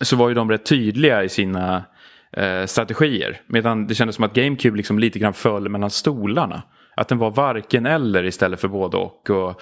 Så 0.00 0.16
var 0.16 0.28
ju 0.28 0.34
de 0.34 0.50
rätt 0.50 0.66
tydliga 0.66 1.24
i 1.24 1.28
sina 1.28 1.84
eh, 2.32 2.66
strategier. 2.66 3.40
Medan 3.46 3.86
det 3.86 3.94
kändes 3.94 4.16
som 4.16 4.24
att 4.24 4.34
GameCube 4.34 4.76
liksom 4.76 4.98
lite 4.98 5.18
grann 5.18 5.34
föll 5.34 5.68
mellan 5.68 5.90
stolarna. 5.90 6.62
Att 6.96 7.08
den 7.08 7.18
var 7.18 7.30
varken 7.30 7.86
eller 7.86 8.24
istället 8.24 8.60
för 8.60 8.68
både 8.68 8.96
och. 8.96 9.30
och 9.30 9.60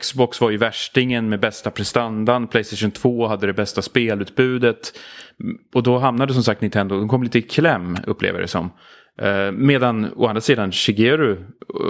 Xbox 0.00 0.40
var 0.40 0.50
ju 0.50 0.56
värstingen 0.56 1.28
med 1.28 1.40
bästa 1.40 1.70
prestandan. 1.70 2.48
Playstation 2.48 2.90
2 2.90 3.26
hade 3.26 3.46
det 3.46 3.52
bästa 3.52 3.82
spelutbudet. 3.82 4.98
Mm, 5.40 5.56
och 5.74 5.82
då 5.82 5.98
hamnade 5.98 6.34
som 6.34 6.42
sagt 6.42 6.60
Nintendo, 6.60 6.98
de 6.98 7.08
kom 7.08 7.22
lite 7.22 7.38
i 7.38 7.42
kläm 7.42 7.96
upplever 8.06 8.40
det 8.40 8.48
som. 8.48 8.70
Eh, 9.22 9.52
medan 9.52 10.12
å 10.16 10.26
andra 10.26 10.40
sidan 10.40 10.72
Shigeru 10.72 11.36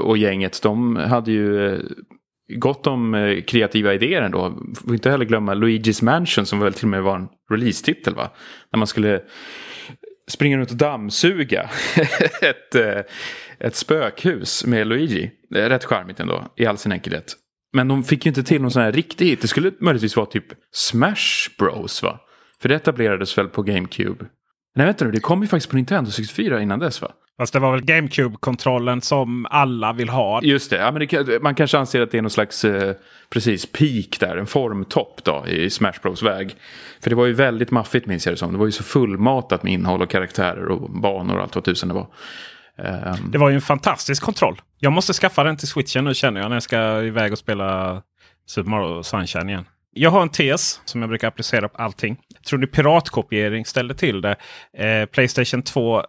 och 0.02 0.18
gänget, 0.18 0.62
de 0.62 0.96
hade 0.96 1.32
ju 1.32 1.66
eh, 1.66 1.80
gott 2.58 2.86
om 2.86 3.14
eh, 3.14 3.42
kreativa 3.42 3.94
idéer 3.94 4.22
ändå. 4.22 4.58
Får 4.74 4.94
inte 4.94 5.10
heller 5.10 5.24
glömma 5.24 5.54
Luigi's 5.54 6.04
Mansion 6.04 6.46
som 6.46 6.60
väl 6.60 6.72
till 6.72 6.84
och 6.84 6.90
med 6.90 7.02
var 7.02 7.16
en 7.16 7.28
release-titel 7.50 8.14
va? 8.14 8.30
När 8.72 8.78
man 8.78 8.86
skulle 8.86 9.20
springa 10.30 10.58
runt 10.58 10.70
och 10.70 10.76
dammsuga 10.76 11.70
ett, 12.42 12.74
ett 13.64 13.76
spökhus 13.76 14.66
med 14.66 14.86
Luigi. 14.86 15.30
Rätt 15.54 15.84
charmigt 15.84 16.20
ändå 16.20 16.44
i 16.56 16.66
all 16.66 16.78
sin 16.78 16.92
enkelhet. 16.92 17.36
Men 17.72 17.88
de 17.88 18.04
fick 18.04 18.26
ju 18.26 18.28
inte 18.28 18.42
till 18.42 18.62
någon 18.62 18.70
sån 18.70 18.82
här 18.82 18.92
riktig 18.92 19.26
hit. 19.26 19.40
Det 19.40 19.48
skulle 19.48 19.72
möjligtvis 19.80 20.16
vara 20.16 20.26
typ 20.26 20.46
Smash 20.72 21.50
Bros 21.58 22.02
va? 22.02 22.20
För 22.62 22.68
det 22.68 22.74
etablerades 22.74 23.38
väl 23.38 23.48
på 23.48 23.62
GameCube? 23.62 24.24
Nej 24.74 24.86
vänta 24.86 25.04
nu, 25.04 25.10
det 25.10 25.20
kom 25.20 25.42
ju 25.42 25.48
faktiskt 25.48 25.70
på 25.70 25.76
Nintendo 25.76 26.10
64 26.10 26.62
innan 26.62 26.78
dess 26.78 27.02
va? 27.02 27.12
Fast 27.40 27.52
det 27.52 27.58
var 27.58 27.72
väl 27.72 27.84
GameCube-kontrollen 27.84 29.00
som 29.00 29.46
alla 29.50 29.92
vill 29.92 30.08
ha. 30.08 30.42
Just 30.42 30.70
det, 30.70 30.76
ja, 30.76 30.92
men 30.92 31.06
det, 31.06 31.42
man 31.42 31.54
kanske 31.54 31.78
anser 31.78 32.00
att 32.00 32.10
det 32.10 32.18
är 32.18 32.22
någon 32.22 32.30
slags 32.30 32.64
eh, 32.64 32.94
precis 33.30 33.66
peak 33.72 34.20
där, 34.20 34.36
en 34.36 34.46
formtopp 34.46 35.24
då 35.24 35.44
i 35.46 35.70
Smash 35.70 35.92
Bros 36.02 36.22
väg. 36.22 36.54
För 37.02 37.10
det 37.10 37.16
var 37.16 37.26
ju 37.26 37.32
väldigt 37.32 37.70
maffigt 37.70 38.06
minns 38.06 38.26
jag 38.26 38.32
det 38.32 38.38
som. 38.38 38.52
Det 38.52 38.58
var 38.58 38.66
ju 38.66 38.72
så 38.72 38.82
fullmatat 38.82 39.62
med 39.62 39.72
innehåll 39.72 40.02
och 40.02 40.10
karaktärer 40.10 40.68
och 40.68 40.90
banor 40.90 41.36
och 41.36 41.42
allt 41.42 41.54
vad 41.54 41.64
tusen 41.64 41.88
det 41.88 41.94
var. 41.94 42.06
Ehm. 42.84 43.30
Det 43.30 43.38
var 43.38 43.48
ju 43.48 43.54
en 43.54 43.60
fantastisk 43.60 44.22
kontroll. 44.22 44.60
Jag 44.78 44.92
måste 44.92 45.12
skaffa 45.12 45.44
den 45.44 45.56
till 45.56 45.68
switchen 45.68 46.04
nu 46.04 46.14
känner 46.14 46.40
jag 46.40 46.48
när 46.48 46.56
jag 46.56 46.62
ska 46.62 47.02
iväg 47.02 47.32
och 47.32 47.38
spela 47.38 48.02
Super 48.46 48.70
Mario 48.70 49.02
Sunshine 49.02 49.48
igen. 49.48 49.64
Jag 49.92 50.10
har 50.10 50.22
en 50.22 50.28
tes 50.28 50.80
som 50.84 51.00
jag 51.00 51.08
brukar 51.08 51.28
applicera 51.28 51.68
på 51.68 51.82
allting. 51.82 52.16
Tror 52.46 52.58
ni 52.58 52.66
piratkopiering 52.66 53.66
ställde 53.66 53.94
till 53.94 54.20
det? 54.20 54.36
Eh, 54.78 55.06
Playstation 55.06 55.62
2 55.62 56.02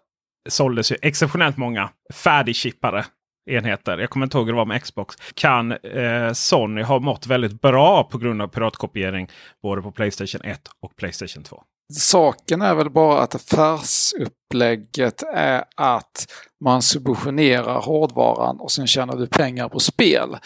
såldes 0.50 0.92
ju 0.92 0.96
exceptionellt 1.02 1.58
många 1.58 1.90
färdigchippade 2.14 3.06
enheter. 3.50 3.98
Jag 3.98 4.10
kommer 4.10 4.26
inte 4.26 4.38
ihåg 4.38 4.46
hur 4.48 4.54
det 4.54 4.58
var 4.58 4.66
med 4.66 4.84
Xbox. 4.84 5.16
Kan 5.34 5.72
eh, 5.72 6.34
Sony 6.34 6.82
ha 6.82 7.00
mått 7.00 7.28
väldigt 7.28 7.62
bra 7.62 8.04
på 8.04 8.18
grund 8.18 8.42
av 8.42 8.48
piratkopiering 8.48 9.28
både 9.64 9.82
på 9.82 9.92
Playstation 9.92 10.42
1 10.42 10.62
och 10.82 10.96
Playstation 10.96 11.44
2? 11.44 11.64
Saken 12.00 12.62
är 12.62 12.76
väl 12.76 12.90
bara 12.90 13.22
att 13.22 13.36
affärsupplägget 13.36 15.24
är 15.34 15.64
att 15.76 16.28
man 16.64 16.82
subventionerar 16.82 17.82
hårdvaran 17.82 18.60
och 18.60 18.72
sen 18.72 18.88
tjänar 18.88 19.16
du 19.16 19.28
pengar 19.28 19.70
på 19.70 19.80
spel. 19.80 20.38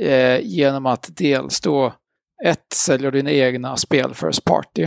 Eh, 0.00 0.40
genom 0.40 0.86
att 0.86 1.08
dels 1.16 1.60
då 1.60 1.92
ett, 2.44 2.72
säljer 2.74 3.10
dina 3.10 3.30
egna 3.30 3.76
spel 3.76 4.14
First 4.14 4.44
Party. 4.44 4.82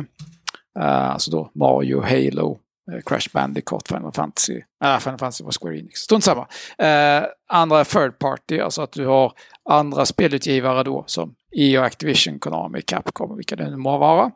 Eh, 0.79 1.11
alltså 1.11 1.31
då 1.31 1.51
Mario, 1.55 2.01
Halo, 2.01 2.59
eh, 2.91 3.01
Crash 3.05 3.29
Bandicoot, 3.33 3.87
Final 3.87 4.11
Fantasy. 4.11 4.61
Uh, 4.85 4.99
Final 4.99 5.17
Fantasy 5.17 5.43
var 5.43 5.51
Square 5.51 5.79
Enix. 5.79 5.99
Strunt 5.99 6.23
samma. 6.23 6.47
Eh, 6.77 7.23
andra 7.49 7.79
är 7.79 7.83
Third 7.83 8.19
Party, 8.19 8.59
alltså 8.59 8.81
att 8.81 8.91
du 8.91 9.05
har 9.05 9.33
andra 9.69 10.05
spelutgivare 10.05 10.83
då 10.83 11.03
som 11.07 11.35
EO, 11.57 11.81
Activision, 11.81 12.39
Konami, 12.39 12.81
Capcom, 12.81 13.37
vilka 13.37 13.55
det 13.55 13.69
nu 13.69 13.77
må 13.77 13.97
vara. 13.97 14.31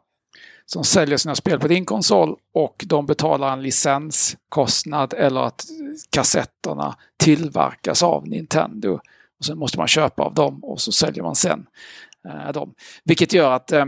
Som 0.66 0.84
säljer 0.84 1.18
sina 1.18 1.36
spel 1.36 1.60
på 1.60 1.68
din 1.68 1.86
konsol 1.86 2.36
och 2.54 2.84
de 2.88 3.06
betalar 3.06 3.54
en 3.54 3.64
licenskostnad 3.64 5.14
eller 5.14 5.42
att 5.42 5.66
kassetterna 6.10 6.96
tillverkas 7.18 8.04
av 8.04 8.28
Nintendo. 8.28 9.00
Och 9.40 9.46
sen 9.46 9.58
måste 9.58 9.78
man 9.78 9.88
köpa 9.88 10.24
av 10.24 10.34
dem 10.34 10.64
och 10.64 10.82
så 10.82 10.92
säljer 10.92 11.24
man 11.24 11.36
sen 11.36 11.66
Eh, 12.30 12.52
dem. 12.52 12.74
Vilket 13.04 13.34
gör 13.34 13.52
att 13.52 13.72
eh, 13.72 13.86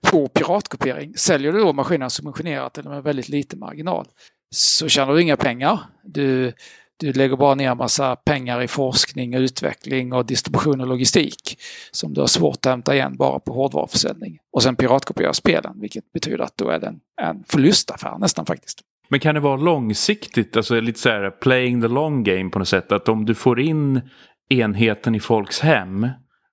på 0.00 0.28
piratkopiering, 0.28 1.16
säljer 1.16 1.52
du 1.52 1.58
då 1.58 1.72
maskinen 1.72 2.10
subventionerat 2.10 2.78
eller 2.78 2.90
med 2.90 3.02
väldigt 3.02 3.28
liten 3.28 3.58
marginal 3.58 4.06
så 4.50 4.88
tjänar 4.88 5.14
du 5.14 5.22
inga 5.22 5.36
pengar. 5.36 5.78
Du, 6.02 6.52
du 7.00 7.12
lägger 7.12 7.36
bara 7.36 7.54
ner 7.54 7.74
massa 7.74 8.16
pengar 8.16 8.62
i 8.62 8.68
forskning, 8.68 9.34
utveckling 9.34 10.12
och 10.12 10.26
distribution 10.26 10.80
och 10.80 10.86
logistik 10.86 11.58
som 11.90 12.14
du 12.14 12.20
har 12.20 12.28
svårt 12.28 12.66
att 12.66 12.70
hämta 12.70 12.94
igen 12.94 13.16
bara 13.16 13.38
på 13.38 13.52
hårdvaruförsäljning. 13.52 14.38
Och 14.52 14.62
sen 14.62 14.76
piratkopiera 14.76 15.32
spelen, 15.32 15.80
vilket 15.80 16.12
betyder 16.12 16.44
att 16.44 16.56
då 16.56 16.68
är 16.68 16.78
det 16.78 16.86
en, 16.86 17.00
en 17.22 17.44
förlustaffär 17.48 18.18
nästan 18.18 18.46
faktiskt. 18.46 18.80
Men 19.08 19.20
kan 19.20 19.34
det 19.34 19.40
vara 19.40 19.56
långsiktigt, 19.56 20.56
alltså 20.56 20.80
lite 20.80 20.98
så 20.98 21.08
här 21.08 21.30
playing 21.30 21.82
the 21.82 21.88
long 21.88 22.22
game 22.22 22.50
på 22.50 22.58
något 22.58 22.68
sätt, 22.68 22.92
att 22.92 23.08
om 23.08 23.24
du 23.24 23.34
får 23.34 23.60
in 23.60 24.00
enheten 24.48 25.14
i 25.14 25.20
folks 25.20 25.60
hem 25.60 26.08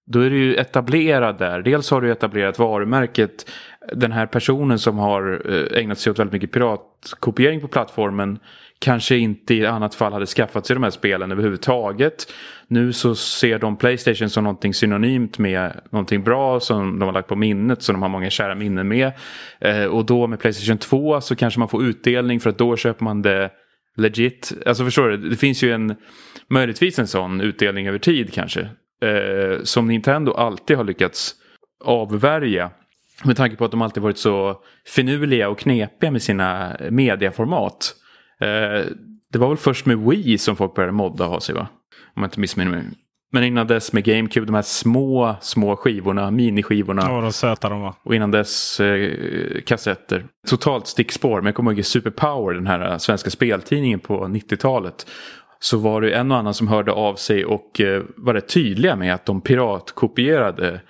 då 0.08 0.20
är 0.20 0.30
du 0.30 0.38
ju 0.38 0.56
etablerad 0.56 1.38
där. 1.38 1.62
Dels 1.62 1.92
har 1.92 2.02
du 2.02 2.12
etablerat 2.12 2.60
varumärket. 2.60 3.50
Den 3.94 4.12
här 4.12 4.26
personen 4.26 4.80
som 4.80 4.98
har 4.98 5.42
eh, 5.52 5.80
ägnat 5.82 6.00
sig 6.00 6.12
åt 6.12 6.20
väldigt 6.20 6.34
mycket 6.34 6.52
piratkopiering 6.52 7.62
på 7.62 7.68
plattformen 7.68 8.40
kanske 8.80 9.18
inte 9.18 9.54
i 9.54 9.66
annat 9.66 9.96
fall 9.96 10.14
hade 10.14 10.26
skaffat 10.26 10.66
sig 10.66 10.74
de 10.74 10.84
här 10.84 10.90
spelen 10.90 11.32
överhuvudtaget. 11.32 12.34
Nu 12.68 12.94
så 12.94 13.16
ser 13.16 13.60
de 13.60 13.78
Playstation 13.78 14.30
som 14.30 14.44
någonting 14.44 14.74
synonymt 14.74 15.38
med 15.38 15.82
någonting 15.92 16.24
bra 16.24 16.60
som 16.60 17.00
de 17.00 17.06
har 17.06 17.14
lagt 17.14 17.28
på 17.28 17.36
minnet 17.36 17.82
som 17.82 17.94
de 17.94 18.02
har 18.02 18.10
många 18.10 18.30
kära 18.30 18.56
minnen 18.56 18.88
med. 18.88 19.12
Eh, 19.60 19.86
och 19.86 20.06
då 20.06 20.28
med 20.28 20.40
Playstation 20.40 20.78
2 20.78 21.22
så 21.22 21.36
kanske 21.36 21.60
man 21.60 21.70
får 21.70 21.84
utdelning 21.84 22.40
för 22.40 22.50
att 22.50 22.58
då 22.58 22.78
köper 22.78 23.04
man 23.04 23.22
det 23.22 23.52
legit. 23.96 24.54
Alltså 24.66 24.84
förstår 24.84 25.10
du, 25.10 25.18
det 25.18 25.36
finns 25.36 25.64
ju 25.64 25.72
en 25.72 25.96
möjligtvis 26.50 27.00
en 27.00 27.08
sån 27.08 27.42
utdelning 27.42 27.88
över 27.88 28.00
tid 28.00 28.34
kanske 28.34 28.62
eh, 29.02 29.64
som 29.64 29.88
Nintendo 29.88 30.34
alltid 30.34 30.78
har 30.78 30.84
lyckats 30.84 31.36
avvärja. 31.84 32.72
Med 33.24 33.38
tanke 33.38 33.56
på 33.56 33.66
att 33.66 33.72
de 33.72 33.82
alltid 33.82 34.04
varit 34.04 34.18
så 34.18 34.62
finurliga 34.86 35.50
och 35.50 35.60
knepiga 35.60 36.12
med 36.12 36.22
sina 36.22 36.78
mediaformat. 36.90 37.94
Eh, 38.42 38.86
det 39.34 39.40
var 39.40 39.48
väl 39.48 39.58
först 39.58 39.86
med 39.86 39.98
Wii 39.98 40.38
som 40.38 40.56
folk 40.56 40.76
började 40.76 40.94
modda 40.94 41.26
ha 41.26 41.40
sig 41.40 41.56
va? 41.56 41.68
Om 42.16 42.22
jag 42.22 42.28
inte 42.28 42.40
missminner 42.40 42.72
mig. 42.72 42.84
Men 43.32 43.44
innan 43.44 43.68
dess 43.68 43.94
med 43.94 44.04
GameCube, 44.04 44.46
de 44.46 44.56
här 44.56 44.62
små, 44.62 45.36
små 45.42 45.76
skivorna, 45.76 46.32
miniskivorna. 46.32 47.02
Ja, 47.06 47.22
vad 47.22 47.36
söta 47.36 47.70
de 47.70 47.82
var. 47.82 47.94
Och 48.04 48.16
innan 48.16 48.32
dess 48.32 48.80
eh, 48.80 49.62
kassetter. 49.66 50.26
Totalt 50.48 50.88
stickspår. 50.88 51.38
Men 51.38 51.46
jag 51.46 51.56
kommer 51.56 51.72
ihåg 51.72 51.80
i 51.80 51.84
Superpower, 51.84 52.54
den 52.54 52.68
här 52.68 52.92
eh, 52.92 52.98
svenska 52.98 53.30
speltidningen 53.30 54.00
på 54.00 54.26
90-talet. 54.26 55.08
Så 55.60 55.78
var 55.78 56.02
det 56.02 56.12
en 56.12 56.32
och 56.32 56.38
annan 56.38 56.54
som 56.54 56.68
hörde 56.68 56.92
av 56.92 57.16
sig 57.16 57.46
och 57.46 57.82
eh, 57.82 58.04
var 58.16 58.34
rätt 58.34 58.50
tydliga 58.50 58.96
med 58.96 59.14
att 59.14 59.26
de 59.26 59.42
piratkopierade 59.42 60.82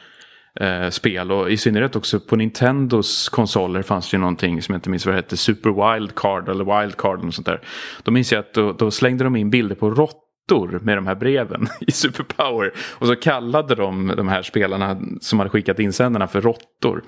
eh, 0.62 0.90
spel. 0.90 1.32
Och 1.32 1.52
i 1.52 1.58
synnerhet 1.58 1.96
också 1.96 2.20
på 2.20 2.36
Nintendos 2.36 3.30
konsoler 3.30 3.82
fanns 3.82 4.12
det 4.12 4.16
ju 4.16 4.22
någonting 4.22 4.62
som 4.62 4.74
jag 4.74 4.78
inte 4.78 4.90
minns 4.90 5.06
vad 5.06 5.16
det 5.16 5.20
hette. 5.20 5.38
Super 5.38 5.94
Wildcard 5.94 6.50
eller 6.50 6.82
Wildcard 6.82 7.26
och 7.26 7.34
sånt 7.34 7.48
där. 7.48 7.62
Då 8.04 8.12
minns 8.12 8.32
jag 8.32 8.40
att 8.40 8.54
då, 8.54 8.72
då 8.72 8.92
slängde 8.92 9.24
de 9.24 9.36
in 9.36 9.50
bilder 9.50 9.76
på 9.76 9.90
råttor 9.90 10.80
med 10.82 10.98
de 10.98 11.08
här 11.08 11.16
breven 11.16 11.68
i 11.80 11.92
Superpower. 11.92 12.74
Och 12.80 13.08
så 13.08 13.16
kallade 13.16 13.76
de 13.76 14.14
de 14.18 14.28
här 14.28 14.42
spelarna 14.42 15.00
som 15.22 15.40
hade 15.40 15.50
skickat 15.50 15.80
insändarna 15.80 16.28
för 16.28 16.42
råttor. 16.42 17.04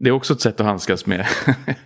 Det 0.00 0.08
är 0.08 0.12
också 0.12 0.32
ett 0.32 0.40
sätt 0.40 0.60
att 0.60 0.66
handskas 0.66 1.06
med 1.06 1.26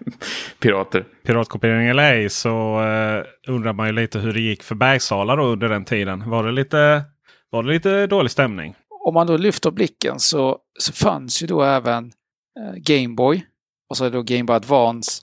pirater. 0.61 1.05
Piratkopiering 1.27 1.87
eller 1.87 2.13
ej 2.13 2.31
så 2.31 2.83
eh, 2.83 3.53
undrar 3.55 3.73
man 3.73 3.87
ju 3.87 3.93
lite 3.93 4.19
hur 4.19 4.33
det 4.33 4.41
gick 4.41 4.63
för 4.63 4.75
Bergsala 4.75 5.37
då 5.37 5.43
under 5.43 5.69
den 5.69 5.85
tiden. 5.85 6.31
Var 6.31 6.45
det 6.45 6.53
lite, 6.53 7.03
var 7.51 7.63
det 7.63 7.73
lite 7.73 8.07
dålig 8.07 8.31
stämning? 8.31 8.75
Om 9.05 9.15
man 9.15 9.27
då 9.27 9.37
lyfter 9.37 9.71
blicken 9.71 10.21
så, 10.21 10.59
så 10.79 10.93
fanns 10.93 11.43
ju 11.43 11.47
då 11.47 11.63
även 11.63 12.13
eh, 12.61 12.75
Gameboy 12.77 13.47
och 13.89 13.97
så 13.97 14.05
är 14.05 14.11
det 14.11 14.17
då 14.17 14.23
Game 14.23 14.45
Boy 14.45 14.57
Advance 14.57 15.23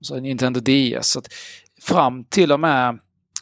och 0.00 0.06
så 0.06 0.20
Nintendo 0.20 0.60
DS. 0.60 1.08
Så 1.08 1.18
att 1.18 1.32
fram 1.80 2.24
till 2.24 2.52
och 2.52 2.60
med 2.60 2.98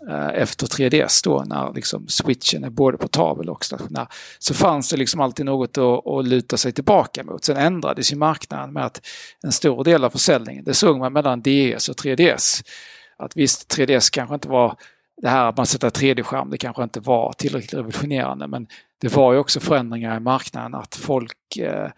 eh, 0.08 0.28
efter 0.28 0.66
3DS 0.66 1.24
då 1.24 1.44
när 1.46 1.72
liksom 1.74 2.08
switchen 2.08 2.64
är 2.64 2.70
både 2.70 2.98
portabel 2.98 3.50
och 3.50 3.64
stationär 3.64 4.08
så 4.38 4.54
fanns 4.54 4.90
det 4.90 4.96
liksom 4.96 5.20
alltid 5.20 5.46
något 5.46 5.78
att, 5.78 6.06
att 6.06 6.28
luta 6.28 6.56
sig 6.56 6.72
tillbaka 6.72 7.24
mot. 7.24 7.44
Sen 7.44 7.56
ändrades 7.56 8.12
ju 8.12 8.16
marknaden 8.16 8.72
med 8.72 8.84
att 8.84 9.06
en 9.42 9.52
stor 9.52 9.84
del 9.84 10.04
av 10.04 10.10
försäljningen, 10.10 10.64
det 10.64 10.74
såg 10.74 10.98
man 10.98 11.12
mellan 11.12 11.42
DS 11.42 11.88
och 11.88 11.96
3DS. 11.96 12.64
Att 13.18 13.36
visst, 13.36 13.76
3DS 13.76 14.12
kanske 14.12 14.34
inte 14.34 14.48
var 14.48 14.76
det 15.22 15.28
här 15.28 15.48
att 15.48 15.56
man 15.56 15.66
sätter 15.66 15.90
3D-skärm, 15.90 16.50
det 16.50 16.58
kanske 16.58 16.82
inte 16.82 17.00
var 17.00 17.32
tillräckligt 17.32 17.74
revolutionerande 17.74 18.46
men 18.46 18.66
det 19.00 19.16
var 19.16 19.32
ju 19.32 19.38
också 19.38 19.60
förändringar 19.60 20.16
i 20.16 20.20
marknaden 20.20 20.74
att 20.74 20.94
folk 20.96 21.56
eh, 21.56 21.90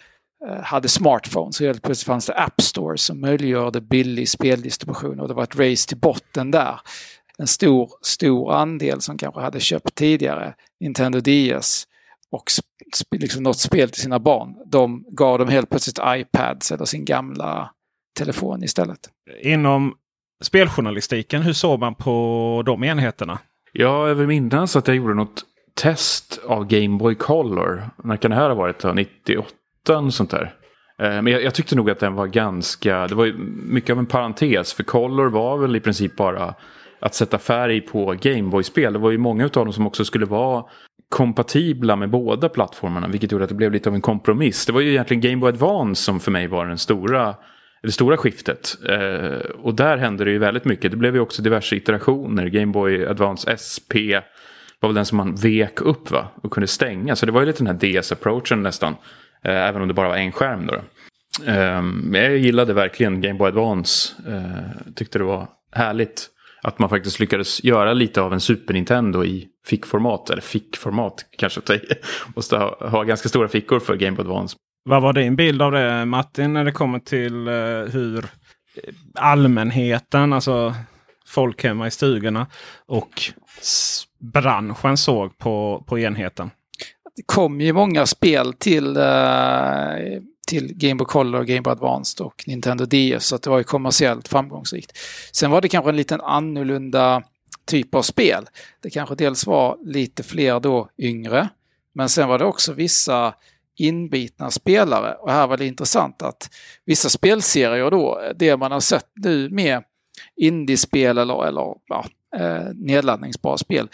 hade 0.62 0.88
smartphones. 0.88 1.56
Så 1.56 1.64
helt 1.64 1.82
plötsligt 1.82 2.06
fanns 2.06 2.26
det 2.26 2.34
app 2.34 2.60
stores 2.60 3.02
som 3.02 3.20
möjliggjorde 3.20 3.80
billig 3.80 4.28
speldistribution 4.28 5.20
och 5.20 5.28
det 5.28 5.34
var 5.34 5.42
ett 5.42 5.58
race 5.58 5.88
till 5.88 5.98
botten 5.98 6.50
där. 6.50 6.80
En 7.38 7.46
stor, 7.46 7.90
stor 8.02 8.52
andel 8.52 9.00
som 9.00 9.18
kanske 9.18 9.40
hade 9.40 9.60
köpt 9.60 9.94
tidigare 9.94 10.54
Nintendo 10.80 11.20
DS 11.20 11.84
och 12.30 12.42
liksom 13.10 13.42
något 13.42 13.58
spel 13.58 13.90
till 13.90 14.02
sina 14.02 14.18
barn. 14.18 14.54
De 14.66 15.04
gav 15.10 15.38
dem 15.38 15.48
helt 15.48 15.70
plötsligt 15.70 15.98
iPads 16.06 16.72
eller 16.72 16.84
sin 16.84 17.04
gamla 17.04 17.70
telefon 18.18 18.62
istället. 18.62 18.98
Inom 19.40 19.94
speljournalistiken, 20.42 21.42
hur 21.42 21.52
såg 21.52 21.80
man 21.80 21.94
på 21.94 22.62
de 22.66 22.84
enheterna? 22.84 23.38
Ja, 23.72 24.08
jag 24.08 24.14
vill 24.14 24.26
minnas 24.26 24.76
att 24.76 24.88
jag 24.88 24.96
gjorde 24.96 25.14
något 25.14 25.44
test 25.78 26.40
av 26.46 26.66
Game 26.66 26.98
Boy 26.98 27.14
Color. 27.14 27.82
När 28.04 28.16
kan 28.16 28.30
det 28.30 28.36
här 28.36 28.48
ha 28.48 28.54
varit? 28.54 28.84
98 28.94 29.48
och 29.98 30.14
sånt 30.14 30.30
där. 30.30 30.54
Eh, 30.98 31.08
men 31.22 31.26
jag, 31.26 31.42
jag, 31.42 31.54
tyckte 31.54 31.76
nog 31.76 31.90
att 31.90 31.98
den 31.98 32.14
var 32.14 32.26
ganska, 32.26 33.06
det 33.06 33.14
var 33.14 33.32
mycket 33.72 33.90
av 33.90 33.98
en 33.98 34.06
parentes. 34.06 34.72
För 34.72 34.82
Color 34.82 35.30
var 35.30 35.58
väl 35.58 35.76
i 35.76 35.80
princip 35.80 36.16
bara 36.16 36.54
att 37.00 37.14
sätta 37.14 37.38
färg 37.38 37.80
på 37.80 38.14
Gameboy-spel. 38.20 38.92
Det 38.92 38.98
var 38.98 39.10
ju 39.10 39.18
många 39.18 39.44
av 39.44 39.50
dem 39.50 39.72
som 39.72 39.86
också 39.86 40.04
skulle 40.04 40.26
vara 40.26 40.64
kompatibla 41.08 41.96
med 41.96 42.10
båda 42.10 42.48
plattformarna. 42.48 43.08
Vilket 43.08 43.32
gjorde 43.32 43.44
att 43.44 43.50
det 43.50 43.56
blev 43.56 43.72
lite 43.72 43.88
av 43.88 43.94
en 43.94 44.00
kompromiss. 44.00 44.66
Det 44.66 44.72
var 44.72 44.80
ju 44.80 44.90
egentligen 44.90 45.20
Game 45.20 45.36
Boy 45.36 45.48
Advance 45.48 46.02
som 46.02 46.20
för 46.20 46.30
mig 46.30 46.46
var 46.46 46.66
den 46.66 46.78
stora 46.78 47.34
det 47.82 47.92
stora 47.92 48.16
skiftet. 48.16 48.76
Eh, 48.88 49.50
och 49.62 49.74
där 49.74 49.96
hände 49.96 50.24
det 50.24 50.30
ju 50.30 50.38
väldigt 50.38 50.64
mycket. 50.64 50.90
Det 50.90 50.96
blev 50.96 51.14
ju 51.14 51.20
också 51.20 51.42
diverse 51.42 51.76
iterationer. 51.76 52.46
Game 52.46 52.72
Boy 52.72 53.06
Advance 53.06 53.56
SP 53.56 53.92
var 54.80 54.88
väl 54.88 54.94
den 54.94 55.06
som 55.06 55.16
man 55.16 55.34
vek 55.34 55.80
upp 55.80 56.10
va? 56.10 56.28
och 56.42 56.50
kunde 56.50 56.66
stänga. 56.66 57.16
Så 57.16 57.26
det 57.26 57.32
var 57.32 57.40
ju 57.40 57.46
lite 57.46 57.64
den 57.64 57.66
här 57.66 58.00
DS-approachen 58.00 58.62
nästan. 58.62 58.96
Eh, 59.44 59.68
även 59.68 59.82
om 59.82 59.88
det 59.88 59.94
bara 59.94 60.08
var 60.08 60.16
en 60.16 60.32
skärm 60.32 60.66
då. 60.66 60.80
Eh, 61.46 61.82
jag 62.22 62.38
gillade 62.38 62.72
verkligen 62.72 63.20
Game 63.20 63.38
Boy 63.38 63.48
Advance. 63.48 64.14
Eh, 64.28 64.92
tyckte 64.94 65.18
det 65.18 65.24
var 65.24 65.48
härligt 65.72 66.30
att 66.62 66.78
man 66.78 66.88
faktiskt 66.88 67.20
lyckades 67.20 67.64
göra 67.64 67.92
lite 67.92 68.20
av 68.20 68.32
en 68.32 68.40
Super 68.40 68.74
Nintendo 68.74 69.24
i 69.24 69.48
fickformat. 69.66 70.30
Eller 70.30 70.42
fickformat 70.42 71.26
kanske 71.38 71.60
att 71.60 71.70
Måste 72.36 72.56
ha, 72.56 72.88
ha 72.88 73.02
ganska 73.02 73.28
stora 73.28 73.48
fickor 73.48 73.80
för 73.80 73.96
Game 73.96 74.16
Boy 74.16 74.26
Advance. 74.26 74.56
Vad 74.84 75.02
var 75.02 75.12
din 75.12 75.36
bild 75.36 75.62
av 75.62 75.72
det 75.72 76.04
Martin 76.04 76.52
när 76.52 76.64
det 76.64 76.72
kommer 76.72 76.98
till 76.98 77.48
eh, 77.48 77.54
hur 77.92 78.24
allmänheten, 79.14 80.32
alltså 80.32 80.74
folk 81.26 81.64
hemma 81.64 81.86
i 81.86 81.90
stugorna 81.90 82.46
och 82.86 83.22
branschen 84.18 84.96
såg 84.96 85.38
på, 85.38 85.84
på 85.86 85.98
enheten? 85.98 86.50
Det 87.16 87.22
kom 87.26 87.60
ju 87.60 87.72
många 87.72 88.06
spel 88.06 88.52
till, 88.52 88.96
eh, 88.96 90.22
till 90.48 90.74
Game 90.74 90.94
Boy 90.94 91.06
Color, 91.06 91.44
Game 91.44 91.60
Boy 91.60 91.72
Advanced 91.72 92.26
och 92.26 92.44
Nintendo 92.46 92.84
DS. 92.84 93.24
Så 93.26 93.36
det 93.36 93.50
var 93.50 93.58
ju 93.58 93.64
kommersiellt 93.64 94.28
framgångsrikt. 94.28 94.98
Sen 95.32 95.50
var 95.50 95.60
det 95.60 95.68
kanske 95.68 95.90
en 95.90 95.96
liten 95.96 96.20
annorlunda 96.20 97.22
typ 97.66 97.94
av 97.94 98.02
spel. 98.02 98.46
Det 98.80 98.90
kanske 98.90 99.14
dels 99.14 99.46
var 99.46 99.78
lite 99.84 100.22
fler 100.22 100.60
då 100.60 100.88
yngre. 100.98 101.48
Men 101.92 102.08
sen 102.08 102.28
var 102.28 102.38
det 102.38 102.44
också 102.44 102.72
vissa 102.72 103.34
inbitna 103.76 104.50
spelare. 104.50 105.14
Och 105.14 105.30
här 105.30 105.46
var 105.46 105.56
det 105.56 105.66
intressant 105.66 106.22
att 106.22 106.50
vissa 106.84 107.08
spelserier 107.08 107.90
då, 107.90 108.32
det 108.36 108.56
man 108.56 108.72
har 108.72 108.80
sett 108.80 109.10
nu 109.14 109.48
med 109.50 109.82
indiespel 110.36 111.18
eller, 111.18 111.46
eller 111.46 111.74
ja, 111.86 112.04
eh, 112.36 112.64
nedladdningsbara 112.74 113.58
spel, 113.58 113.88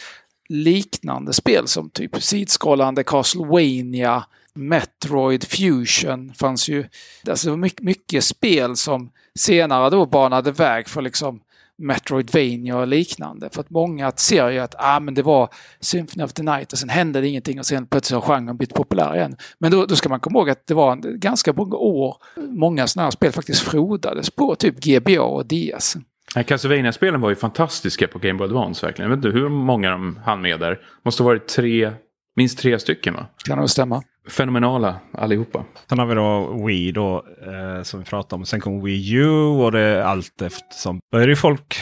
liknande 0.49 1.33
spel 1.33 1.69
som 1.69 1.91
typ 1.91 2.23
sidskrollande 2.23 3.05
Castlevania, 3.05 4.25
Metroid 4.55 5.45
Fusion 5.45 6.35
fanns 6.35 6.69
ju. 6.69 6.85
Alltså 7.29 7.57
mycket, 7.57 7.83
mycket 7.83 8.25
spel 8.25 8.77
som 8.77 9.11
senare 9.39 9.91
då 9.91 10.07
banade 10.07 10.53
väg 10.53 10.89
för 10.89 11.03
liksom 11.03 11.41
Metroidvania 11.77 12.77
och 12.77 12.87
liknande. 12.87 13.51
För 13.53 13.61
att 13.61 13.71
många 13.71 14.13
ser 14.13 14.51
ju 14.51 14.59
att 14.59 14.75
ah, 14.79 15.01
men 15.01 15.15
det 15.15 15.23
var 15.23 15.49
Symphony 15.81 16.25
of 16.25 16.33
the 16.33 16.43
Night 16.43 16.73
och 16.73 16.79
sen 16.79 16.89
hände 16.89 17.21
det 17.21 17.29
ingenting 17.29 17.59
och 17.59 17.67
sen 17.67 17.87
plötsligt 17.87 18.21
har 18.21 18.35
genren 18.35 18.57
blivit 18.57 18.75
populär 18.75 19.17
igen. 19.17 19.37
Men 19.59 19.71
då, 19.71 19.87
då 19.87 19.97
ska 19.97 20.09
man 20.09 20.21
komma 20.21 20.39
ihåg 20.39 20.51
att 20.51 20.67
det 20.67 20.75
var 20.75 20.93
en, 20.93 21.21
ganska 21.21 21.53
många 21.53 21.77
år 21.77 22.17
många 22.37 22.87
sådana 22.87 23.07
här 23.07 23.11
spel 23.11 23.33
faktiskt 23.33 23.61
frodades 23.61 24.31
på 24.31 24.55
typ 24.55 24.81
GBA 24.81 25.23
och 25.23 25.47
DS. 25.47 25.97
Castlevania-spelen 26.43 27.21
var 27.21 27.31
ju 27.31 27.37
fantastiska 27.37 28.09
på 28.09 28.19
Game 28.19 28.39
Boy 28.39 28.47
Advance 28.47 28.87
verkligen. 28.87 29.11
Jag 29.11 29.17
vet 29.17 29.25
inte 29.25 29.39
hur 29.39 29.49
många 29.49 29.91
de 29.91 30.19
hann 30.25 30.41
med 30.41 30.61
där. 30.61 30.79
Måste 31.05 31.23
ha 31.23 31.31
varit 31.31 31.49
tre, 31.49 31.93
minst 32.37 32.59
tre 32.59 32.79
stycken 32.79 33.15
va? 33.15 33.27
Kan 33.45 33.59
nog 33.59 33.71
stämma. 33.71 34.03
Fenomenala 34.29 34.97
allihopa. 35.13 35.65
Sen 35.89 35.99
har 35.99 36.07
vi 36.07 36.15
då 36.15 36.65
Wii 36.67 36.93
då 36.93 37.25
eh, 37.47 37.83
som 37.83 38.01
vi 38.01 38.07
pratade 38.07 38.41
om. 38.41 38.47
Sen 38.47 38.61
kom 38.61 38.85
Wii 38.85 39.13
U 39.15 39.29
och 39.31 39.73
det 39.73 40.07
allt 40.07 40.43
eftersom 40.43 41.01
började 41.13 41.33
ju 41.33 41.37
folk 41.37 41.77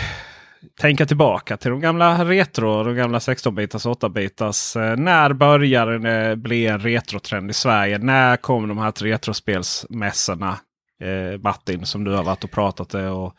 tänka 0.80 1.06
tillbaka 1.06 1.56
till 1.56 1.70
de 1.70 1.80
gamla 1.80 2.24
retro, 2.24 2.84
de 2.84 2.94
gamla 2.94 3.18
16-bitars 3.18 3.86
och 3.86 4.00
8-bitars. 4.00 4.76
Eh, 4.76 4.96
när 4.96 5.32
började 5.32 5.98
det 5.98 6.36
bli 6.36 6.66
en 6.66 6.80
retrotrend 6.80 7.50
i 7.50 7.54
Sverige? 7.54 7.98
När 7.98 8.36
kom 8.36 8.68
de 8.68 8.78
här 8.78 8.92
retrospelsmässorna? 8.92 10.58
Eh, 11.02 11.40
Martin 11.40 11.86
som 11.86 12.04
du 12.04 12.10
har 12.10 12.24
varit 12.24 12.44
och 12.44 12.50
pratat 12.50 12.94
och 12.94 13.34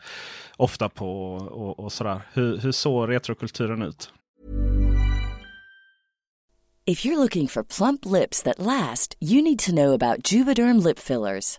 ofta 0.56 0.88
på 0.88 1.34
och, 1.34 1.80
och 1.80 1.92
sådär. 1.92 2.20
Hur, 2.32 2.58
hur 2.58 2.72
såg 2.72 3.10
retrokulturen 3.10 3.82
ut? 3.82 4.12
If 6.86 7.06
you're 7.06 7.16
looking 7.16 7.48
for 7.48 7.62
plump 7.62 8.04
lips 8.04 8.42
that 8.42 8.58
last, 8.58 9.16
you 9.18 9.42
need 9.42 9.58
to 9.58 9.72
know 9.72 9.94
about 9.94 10.32
Juvederm 10.32 10.84
lip 10.84 10.98
fillers. 10.98 11.58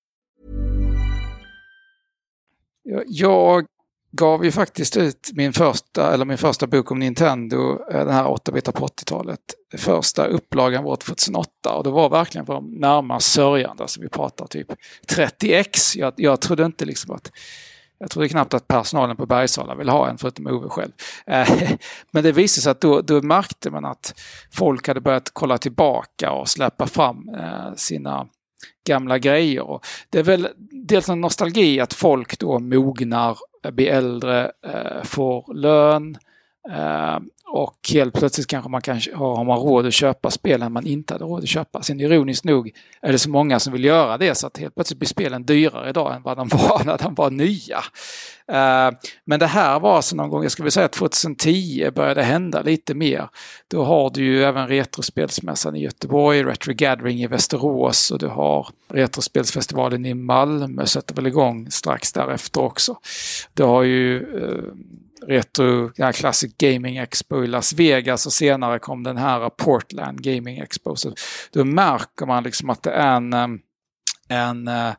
Jag- 2.83 3.03
Jag 3.07 3.65
gav 4.13 4.45
ju 4.45 4.51
faktiskt 4.51 4.97
ut 4.97 5.29
min 5.33 5.53
första, 5.53 6.13
eller 6.13 6.25
min 6.25 6.37
första 6.37 6.67
bok 6.67 6.91
om 6.91 6.99
Nintendo, 6.99 7.79
eh, 7.91 8.05
den 8.05 8.13
här 8.13 8.27
8-bitar 8.27 8.71
på 8.71 8.85
80-talet. 8.85 9.39
Första 9.77 10.25
upplagan 10.25 10.83
var 10.83 10.95
2008 10.95 11.73
och 11.73 11.83
det 11.83 11.89
var 11.89 12.09
verkligen 12.09 12.45
för 12.45 12.53
de 12.53 12.71
närmast 12.71 13.31
sörjande. 13.31 13.83
Alltså 13.83 14.01
vi 14.01 14.09
pratar 14.09 14.47
typ 14.47 14.67
30x. 15.07 15.97
Jag, 15.97 16.13
jag 16.17 16.41
trodde 16.41 16.65
inte 16.65 16.85
liksom 16.85 17.15
att 17.15 17.31
jag 17.97 18.09
trodde 18.11 18.29
knappt 18.29 18.53
att 18.53 18.67
personalen 18.67 19.17
på 19.17 19.25
Bergsala 19.25 19.75
ville 19.75 19.91
ha 19.91 20.09
en, 20.09 20.17
förutom 20.17 20.47
Ove 20.47 20.69
själv. 20.69 20.91
Eh, 21.27 21.49
men 22.11 22.23
det 22.23 22.31
visade 22.31 22.61
sig 22.63 22.71
att 22.71 22.81
då, 22.81 23.01
då 23.01 23.21
märkte 23.21 23.69
man 23.71 23.85
att 23.85 24.19
folk 24.53 24.87
hade 24.87 25.01
börjat 25.01 25.29
kolla 25.33 25.57
tillbaka 25.57 26.31
och 26.31 26.47
släppa 26.49 26.87
fram 26.87 27.29
eh, 27.29 27.73
sina 27.75 28.27
gamla 28.87 29.19
grejer. 29.19 29.61
Och 29.61 29.85
det 30.09 30.19
är 30.19 30.23
väl 30.23 30.47
dels 30.87 31.09
en 31.09 31.21
nostalgi 31.21 31.79
att 31.79 31.93
folk 31.93 32.39
då 32.39 32.59
mognar, 32.59 33.37
blir 33.71 33.87
äldre, 33.87 34.51
eh, 34.67 35.03
får 35.03 35.53
lön 35.53 36.17
Eh, 36.69 37.19
och 37.53 37.89
helt 37.93 38.13
plötsligt 38.13 38.47
kanske 38.47 38.69
man 38.69 38.81
kan, 38.81 39.01
har 39.13 39.43
man 39.43 39.59
råd 39.59 39.85
att 39.85 39.93
köpa 39.93 40.31
spelen 40.31 40.71
man 40.71 40.87
inte 40.87 41.13
hade 41.13 41.25
råd 41.25 41.43
att 41.43 41.49
köpa. 41.49 41.83
Sen 41.83 41.99
ironiskt 41.99 42.45
nog 42.45 42.71
är 43.01 43.11
det 43.11 43.19
så 43.19 43.29
många 43.29 43.59
som 43.59 43.73
vill 43.73 43.83
göra 43.83 44.17
det 44.17 44.35
så 44.35 44.47
att 44.47 44.57
helt 44.57 44.75
plötsligt 44.75 44.99
blir 44.99 45.07
spelen 45.07 45.43
dyrare 45.43 45.89
idag 45.89 46.15
än 46.15 46.21
vad 46.21 46.37
de 46.37 46.47
var 46.51 46.83
när 46.85 46.97
de 46.97 47.15
var 47.15 47.29
nya. 47.29 47.77
Eh, 48.47 48.97
men 49.25 49.39
det 49.39 49.47
här 49.47 49.79
var 49.79 49.95
alltså 49.95 50.15
någon 50.15 50.29
gång, 50.29 50.43
jag 50.43 50.51
skulle 50.51 50.63
vilja 50.63 50.71
säga 50.71 50.87
2010 50.87 51.91
började 51.95 52.23
hända 52.23 52.61
lite 52.61 52.93
mer. 52.93 53.29
Då 53.67 53.83
har 53.83 54.09
du 54.09 54.23
ju 54.23 54.43
även 54.43 54.67
Retrospelsmässan 54.67 55.75
i 55.75 55.83
Göteborg, 55.83 56.43
Retro 56.43 56.73
Gathering 56.73 57.21
i 57.21 57.27
Västerås 57.27 58.11
och 58.11 58.19
du 58.19 58.27
har 58.27 58.67
Retrospelsfestivalen 58.87 60.05
i 60.05 60.13
Malmö 60.13 60.85
sätter 60.85 61.15
väl 61.15 61.27
igång 61.27 61.71
strax 61.71 62.13
därefter 62.13 62.61
också. 62.61 62.97
Du 63.53 63.63
har 63.63 63.83
ju 63.83 64.17
eh, 64.17 64.73
Retro 65.27 65.91
ja, 65.95 66.11
Classic 66.11 66.57
Gaming 66.57 66.97
Expo 66.97 67.43
i 67.43 67.47
Las 67.47 67.73
Vegas 67.73 68.25
och 68.25 68.33
senare 68.33 68.79
kom 68.79 69.03
den 69.03 69.17
här 69.17 69.49
Portland 69.49 70.23
Gaming 70.23 70.59
Expo. 70.59 70.95
Så 70.95 71.13
då 71.51 71.63
märker 71.63 72.25
man 72.25 72.43
liksom 72.43 72.69
att 72.69 72.83
det 72.83 72.91
är 72.91 73.15
en, 73.15 73.33
en 74.29 74.67
eh, 74.67 74.93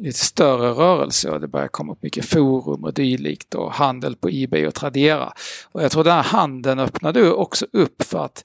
lite 0.00 0.18
större 0.18 0.70
rörelse 0.70 1.30
och 1.30 1.40
det 1.40 1.48
börjar 1.48 1.68
komma 1.68 1.92
upp 1.92 2.02
mycket 2.02 2.24
forum 2.24 2.84
och 2.84 2.94
dylikt 2.94 3.54
och 3.54 3.72
handel 3.72 4.16
på 4.16 4.28
Ebay 4.32 4.66
och 4.66 4.74
Tradera. 4.74 5.32
Och 5.72 5.82
jag 5.82 5.90
tror 5.90 6.04
den 6.04 6.12
här 6.12 6.22
handeln 6.22 6.78
öppnade 6.78 7.32
också 7.32 7.66
upp 7.72 8.02
för 8.02 8.24
att 8.24 8.44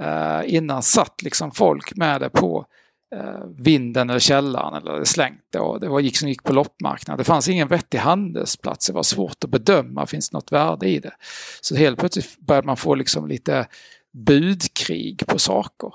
eh, 0.00 0.54
innan 0.54 0.82
satt 0.82 1.22
liksom 1.22 1.50
folk 1.50 1.96
med 1.96 2.20
det 2.20 2.30
på 2.30 2.66
Eh, 3.14 3.46
vinden 3.56 4.10
eller 4.10 4.20
källaren 4.20 4.74
eller 4.74 5.04
slängt 5.04 5.44
det 5.52 5.58
och 5.58 5.80
det 5.80 5.88
var 5.88 6.00
gick 6.00 6.16
som 6.16 6.28
gick 6.28 6.42
på 6.42 6.52
loppmarknad. 6.52 7.18
Det 7.18 7.24
fanns 7.24 7.48
ingen 7.48 7.68
vettig 7.68 7.98
handelsplats, 7.98 8.86
det 8.86 8.92
var 8.92 9.02
svårt 9.02 9.44
att 9.44 9.50
bedöma, 9.50 10.06
finns 10.06 10.30
det 10.30 10.36
något 10.36 10.52
värde 10.52 10.88
i 10.88 10.98
det? 10.98 11.12
Så 11.60 11.76
helt 11.76 11.98
plötsligt 11.98 12.38
började 12.38 12.66
man 12.66 12.76
få 12.76 12.94
liksom 12.94 13.28
lite 13.28 13.66
budkrig 14.26 15.26
på 15.26 15.38
saker. 15.38 15.92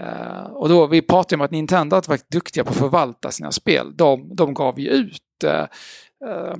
Uh, 0.00 0.44
och 0.44 0.68
då, 0.68 0.86
vi 0.86 1.02
pratade 1.02 1.34
om 1.34 1.44
att 1.44 1.50
Nintendo 1.50 1.96
hade 1.96 2.08
varit 2.08 2.30
duktiga 2.30 2.64
på 2.64 2.70
att 2.70 2.76
förvalta 2.76 3.30
sina 3.30 3.52
spel. 3.52 3.96
De, 3.96 4.36
de 4.36 4.54
gav 4.54 4.80
ju 4.80 4.88
ut 4.88 5.22
uh, 5.44 5.50
uh, 6.30 6.56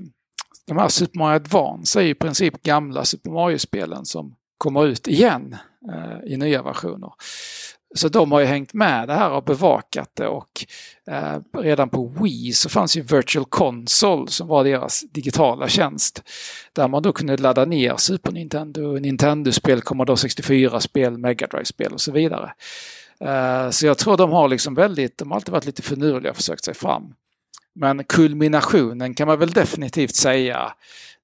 de 0.67 0.79
här 0.79 0.89
Super 0.89 1.19
Mario 1.19 1.37
Advance 1.37 2.01
är 2.01 2.05
ju 2.05 2.11
i 2.11 2.15
princip 2.15 2.63
gamla 2.63 3.05
Super 3.05 3.31
Mario-spelen 3.31 4.05
som 4.05 4.35
kommer 4.59 4.87
ut 4.87 5.09
igen 5.09 5.57
i 6.27 6.37
nya 6.37 6.63
versioner. 6.63 7.13
Så 7.95 8.09
de 8.09 8.33
har 8.33 8.41
ju 8.41 8.47
hängt 8.47 8.73
med 8.73 9.09
det 9.09 9.15
här 9.15 9.31
och 9.31 9.45
bevakat 9.45 10.11
det 10.15 10.27
och 10.27 10.67
eh, 11.07 11.39
redan 11.63 11.89
på 11.89 12.07
Wii 12.07 12.53
så 12.53 12.69
fanns 12.69 12.97
ju 12.97 13.01
Virtual 13.01 13.45
Console 13.45 14.31
som 14.31 14.49
var 14.49 14.65
deras 14.65 15.01
digitala 15.01 15.69
tjänst. 15.69 16.23
Där 16.73 16.89
man 16.89 17.03
då 17.03 17.13
kunde 17.13 17.37
ladda 17.37 17.65
ner 17.65 17.97
Super 17.97 18.33
Nintendo, 18.33 18.99
Nintendo-spel, 18.99 19.81
Commodore 19.81 20.17
64-spel, 20.17 21.19
Mega 21.19 21.47
Drive-spel 21.47 21.93
och 21.93 22.01
så 22.01 22.13
vidare. 22.13 22.53
Eh, 23.21 23.71
så 23.71 23.87
jag 23.87 23.99
tror 23.99 24.17
de 24.17 24.31
har 24.31 24.49
liksom 24.49 24.75
väldigt, 24.75 25.19
de 25.19 25.31
har 25.31 25.37
alltid 25.37 25.53
varit 25.53 25.67
lite 25.67 25.83
finurliga 25.83 26.31
och 26.31 26.37
försökt 26.37 26.65
sig 26.65 26.75
fram. 26.75 27.15
Men 27.75 28.05
kulminationen 28.05 29.15
kan 29.15 29.29
man 29.29 29.39
väl 29.39 29.51
definitivt 29.51 30.15
säga 30.15 30.73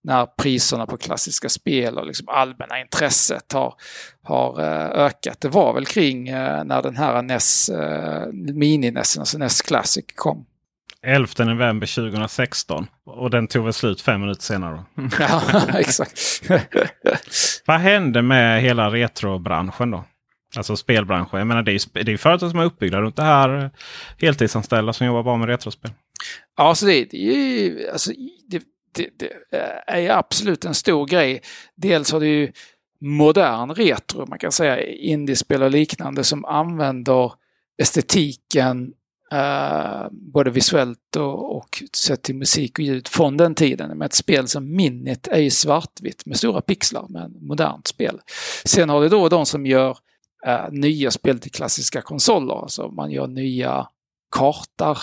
när 0.03 0.27
priserna 0.27 0.87
på 0.87 0.97
klassiska 0.97 1.49
spel 1.49 1.99
och 1.99 2.07
liksom 2.07 2.29
allmänna 2.29 2.81
intresset 2.81 3.53
har, 3.53 3.75
har 4.23 4.61
eh, 4.61 5.05
ökat. 5.05 5.41
Det 5.41 5.49
var 5.49 5.75
väl 5.75 5.87
kring 5.87 6.29
eh, 6.29 6.65
när 6.65 6.83
den 6.83 6.97
här 6.97 7.23
NES, 7.23 7.69
eh, 7.69 8.27
mini-NES, 8.33 9.19
alltså 9.19 9.39
NES 9.39 9.63
Classic 9.63 10.05
kom. 10.15 10.47
11 11.03 11.45
november 11.45 11.87
2016. 11.87 12.87
Och 13.05 13.31
den 13.31 13.47
tog 13.47 13.65
väl 13.65 13.73
slut 13.73 14.01
fem 14.01 14.21
minuter 14.21 14.43
senare. 14.43 14.85
Ja, 15.19 15.43
exakt. 15.79 16.43
Vad 17.67 17.81
hände 17.81 18.23
med 18.23 18.63
hela 18.63 18.91
retrobranschen 18.91 19.91
då? 19.91 20.05
Alltså 20.57 20.77
spelbranschen. 20.77 21.39
Jag 21.39 21.47
menar 21.47 21.63
det 21.63 21.71
är 21.71 21.97
ju 21.97 22.05
det 22.05 22.13
är 22.13 22.17
företag 22.17 22.51
som 22.51 22.61
är 22.61 22.65
uppbyggda 22.65 23.01
runt 23.01 23.17
det 23.17 23.23
här. 23.23 23.71
Heltidsanställda 24.19 24.93
som 24.93 25.07
jobbar 25.07 25.23
bara 25.23 25.37
med 25.37 25.49
retrospel. 25.49 25.91
Ja, 26.57 26.69
alltså 26.69 26.87
det, 26.87 27.05
det, 27.11 27.17
är 27.17 27.93
alltså, 27.93 28.13
det, 28.49 28.63
det, 28.93 29.09
det 29.17 29.59
eh, 29.59 30.05
är 30.05 30.11
absolut 30.11 30.65
en 30.65 30.75
stor 30.75 31.07
grej. 31.07 31.43
Dels 31.75 32.13
har 32.13 32.21
du 32.21 32.29
ju 32.29 32.53
modern 33.01 33.75
retro, 33.75 34.27
man 34.27 34.39
kan 34.39 34.53
säga 34.53 34.83
indiespel 34.87 35.63
och 35.63 35.71
liknande 35.71 36.25
som 36.25 36.45
använder 36.45 37.33
estetiken 37.83 38.93
eh, 39.33 40.07
både 40.11 40.51
visuellt 40.51 41.17
och, 41.17 41.57
och 41.57 41.83
sett 41.97 42.23
till 42.23 42.35
musik 42.35 42.79
och 42.79 42.85
ljud 42.85 43.09
från 43.09 43.37
den 43.37 43.55
tiden. 43.55 43.99
Med 43.99 44.07
ett 44.07 44.15
spel 44.15 44.49
som 44.49 44.77
Minit 44.77 45.29
är 45.29 45.41
ju 45.41 45.51
svartvitt 45.51 46.27
med 46.27 46.37
stora 46.37 46.61
pixlar, 46.61 47.07
men 47.09 47.37
modernt 47.41 47.87
spel. 47.87 48.21
Sen 48.65 48.89
har 48.89 49.01
du 49.01 49.09
då 49.09 49.29
de 49.29 49.47
som 49.47 49.67
gör 49.67 49.99
eh, 50.47 50.71
nya 50.71 51.11
spel 51.11 51.39
till 51.39 51.53
klassiska 51.53 52.03
konsoler, 52.03 52.63
alltså 52.63 52.89
man 52.89 53.11
gör 53.11 53.27
nya 53.27 53.87
kartar 54.31 54.99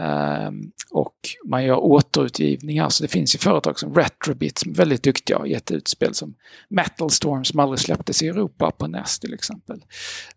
Ehm, 0.00 0.72
och 0.90 1.14
man 1.44 1.64
gör 1.64 1.76
återutgivningar. 1.76 2.88
Så 2.88 3.02
det 3.02 3.08
finns 3.08 3.34
ju 3.34 3.38
företag 3.38 3.78
som 3.78 3.94
Retrobit 3.94 4.58
som 4.58 4.70
är 4.70 4.76
väldigt 4.76 5.02
duktiga 5.02 5.36
och 5.36 5.42
har 5.42 5.46
gett 5.46 5.70
ut 5.70 5.88
spel 5.88 6.14
som 6.14 6.34
Metal 6.68 7.10
Storm 7.10 7.44
som 7.44 7.60
aldrig 7.60 7.78
släpptes 7.78 8.22
i 8.22 8.28
Europa 8.28 8.70
på 8.70 8.86
NES 8.86 9.18
till 9.18 9.34
exempel. 9.34 9.84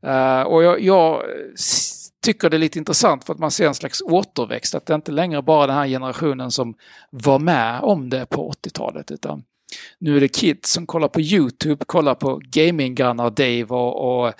Ehm, 0.01 0.47
och 0.47 0.64
jag, 0.64 0.82
jag 0.82 1.22
tycker 2.26 2.49
det 2.49 2.58
är 2.58 2.60
lite 2.60 2.80
intressant 2.80 3.24
för 3.24 3.34
att 3.34 3.39
man 3.39 3.51
ser 3.51 3.68
en 3.68 3.76
slags 3.76 4.01
återväxt. 4.01 4.76
Att 4.76 4.86
det 4.86 4.95
inte 4.95 5.12
längre 5.12 5.41
bara 5.41 5.68
den 5.68 5.76
här 5.76 5.88
generationen 5.88 6.51
som 6.51 6.76
var 7.10 7.39
med 7.39 7.80
om 7.82 8.10
det 8.10 8.26
på 8.26 8.51
80-talet 8.51 9.12
utan 9.12 9.43
nu 9.99 10.18
är 10.18 10.22
det 10.22 10.28
kids 10.28 10.72
som 10.72 10.88
kollar 10.88 11.08
på 11.08 11.22
Youtube, 11.22 11.86
kollar 11.86 12.16
på 12.16 12.41
gaminggrannar 12.43 13.30
Dave 13.30 13.66
och, 13.66 14.26
och 14.26 14.34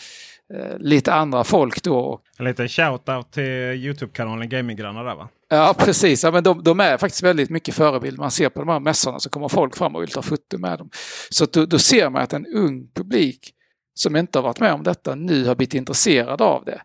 lite 0.78 1.14
andra 1.14 1.44
folk 1.44 1.84
då. 1.84 2.22
En 2.38 2.46
liten 2.46 2.68
shout-out 2.68 3.32
till 3.32 3.44
Youtube-kanalen 3.86 4.50
Gaminggrannar 4.50 5.06
där 5.06 5.16
va? 5.16 5.30
Ja 5.50 5.76
precis, 5.78 6.24
ja, 6.24 6.32
men 6.32 6.44
de, 6.44 6.64
de, 6.64 6.80
är 6.80 6.98
faktiskt 6.98 7.24
väldigt 7.24 7.50
mycket 7.50 7.76
förebild. 7.76 8.20
Man 8.20 8.32
ser 8.32 8.50
på 8.50 8.60
de 8.60 8.70
här 8.70 8.80
mässorna 8.80 9.20
så 9.20 9.30
kommer 9.30 9.48
folk 9.48 9.78
fram 9.78 9.96
och 9.96 10.02
vill 10.02 10.12
ta 10.12 10.22
foto 10.22 10.58
med 10.58 10.80
dem. 10.80 10.90
Så 11.30 11.46
då, 11.46 11.66
då 11.66 11.80
ser 11.80 12.10
man 12.10 12.22
att 12.22 12.34
en 12.34 12.46
ung 12.46 12.88
publik 12.96 13.52
som 13.94 14.16
inte 14.16 14.38
har 14.38 14.44
varit 14.44 14.60
med 14.60 14.74
om 14.74 14.84
detta 14.84 15.16
nu 15.16 15.46
har 15.46 15.56
blivit 15.56 15.74
intresserad 15.74 16.42
av 16.42 16.66
det. 16.66 16.82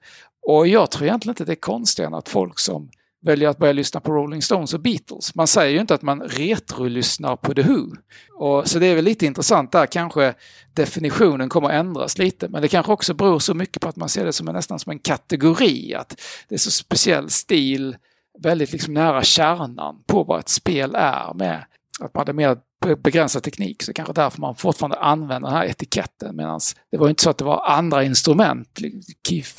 Och 0.46 0.68
jag 0.68 0.90
tror 0.90 1.06
egentligen 1.06 1.32
inte 1.32 1.44
det 1.44 1.52
är 1.52 1.56
konstigare 1.56 2.08
än 2.08 2.14
att 2.14 2.28
folk 2.28 2.58
som 2.58 2.90
väljer 3.22 3.48
att 3.48 3.58
börja 3.58 3.72
lyssna 3.72 4.00
på 4.00 4.12
Rolling 4.12 4.42
Stones 4.42 4.74
och 4.74 4.80
Beatles. 4.80 5.34
Man 5.34 5.46
säger 5.46 5.72
ju 5.72 5.80
inte 5.80 5.94
att 5.94 6.02
man 6.02 6.22
retro-lyssnar 6.22 7.36
på 7.36 7.54
The 7.54 7.62
Who. 7.62 7.86
Och, 8.34 8.68
så 8.68 8.78
det 8.78 8.86
är 8.86 8.94
väl 8.94 9.04
lite 9.04 9.26
intressant 9.26 9.72
där, 9.72 9.86
kanske 9.86 10.34
definitionen 10.74 11.48
kommer 11.48 11.68
att 11.68 11.74
ändras 11.74 12.18
lite. 12.18 12.48
Men 12.48 12.62
det 12.62 12.68
kanske 12.68 12.92
också 12.92 13.14
beror 13.14 13.38
så 13.38 13.54
mycket 13.54 13.82
på 13.82 13.88
att 13.88 13.96
man 13.96 14.08
ser 14.08 14.24
det 14.24 14.32
som 14.32 14.48
en, 14.48 14.54
nästan 14.54 14.78
som 14.78 14.90
en 14.90 14.98
kategori. 14.98 15.94
Att 15.94 16.20
det 16.48 16.54
är 16.54 16.58
så 16.58 16.70
speciell 16.70 17.30
stil, 17.30 17.96
väldigt 18.42 18.72
liksom 18.72 18.94
nära 18.94 19.22
kärnan 19.22 20.02
på 20.06 20.24
vad 20.24 20.40
ett 20.40 20.48
spel 20.48 20.94
är 20.94 21.34
med 21.34 21.64
att 22.00 22.14
man 22.14 22.20
hade 22.20 22.32
mer 22.32 22.56
begränsad 22.96 23.42
teknik. 23.42 23.82
Så 23.82 23.92
kanske 23.92 24.12
därför 24.12 24.40
man 24.40 24.54
fortfarande 24.54 24.96
använder 24.96 25.48
den 25.48 25.58
här 25.58 25.66
etiketten. 25.66 26.36
Medan 26.36 26.60
det 26.90 26.98
var 26.98 27.08
inte 27.08 27.22
så 27.22 27.30
att 27.30 27.38
det 27.38 27.44
var 27.44 27.66
andra 27.66 28.04
instrument. 28.04 28.80
Liksom 28.80 29.14
Keith 29.28 29.52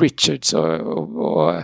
Richards 0.00 0.52
och, 0.52 0.80
och, 0.80 1.16
och 1.16 1.54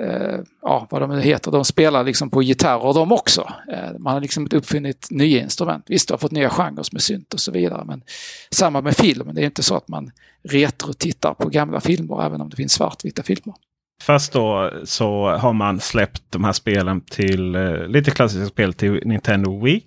eh, 0.00 0.40
ja, 0.62 0.86
vad 0.90 1.02
de 1.02 1.10
nu 1.10 1.20
heter. 1.20 1.50
De 1.50 1.64
spelar 1.64 2.04
liksom 2.04 2.30
på 2.30 2.42
gitarrer 2.42 2.94
de 2.94 3.12
också. 3.12 3.52
Eh, 3.72 3.98
man 3.98 4.14
har 4.14 4.20
liksom 4.20 4.42
inte 4.42 4.56
uppfunnit 4.56 5.08
nya 5.10 5.42
instrument. 5.42 5.84
Visst, 5.88 6.08
du 6.08 6.14
har 6.14 6.18
fått 6.18 6.32
nya 6.32 6.50
genrer 6.50 6.84
med 6.92 7.02
synt 7.02 7.34
och 7.34 7.40
så 7.40 7.52
vidare. 7.52 7.84
Men 7.84 8.02
samma 8.50 8.80
med 8.80 8.96
film. 8.96 9.30
Det 9.34 9.40
är 9.40 9.46
inte 9.46 9.62
så 9.62 9.76
att 9.76 9.88
man 9.88 10.10
retro-tittar 10.48 11.34
på 11.34 11.48
gamla 11.48 11.80
filmer 11.80 12.26
även 12.26 12.40
om 12.40 12.50
det 12.50 12.56
finns 12.56 12.72
svartvita 12.72 13.22
filmer. 13.22 13.54
Först 14.02 14.32
då 14.32 14.72
så 14.84 15.28
har 15.28 15.52
man 15.52 15.80
släppt 15.80 16.22
de 16.30 16.44
här 16.44 16.52
spelen 16.52 17.00
till 17.00 17.54
eh, 17.54 17.88
lite 17.88 18.10
klassiska 18.10 18.46
spel 18.46 18.74
till 18.74 19.00
Nintendo 19.04 19.64
Wii. 19.64 19.82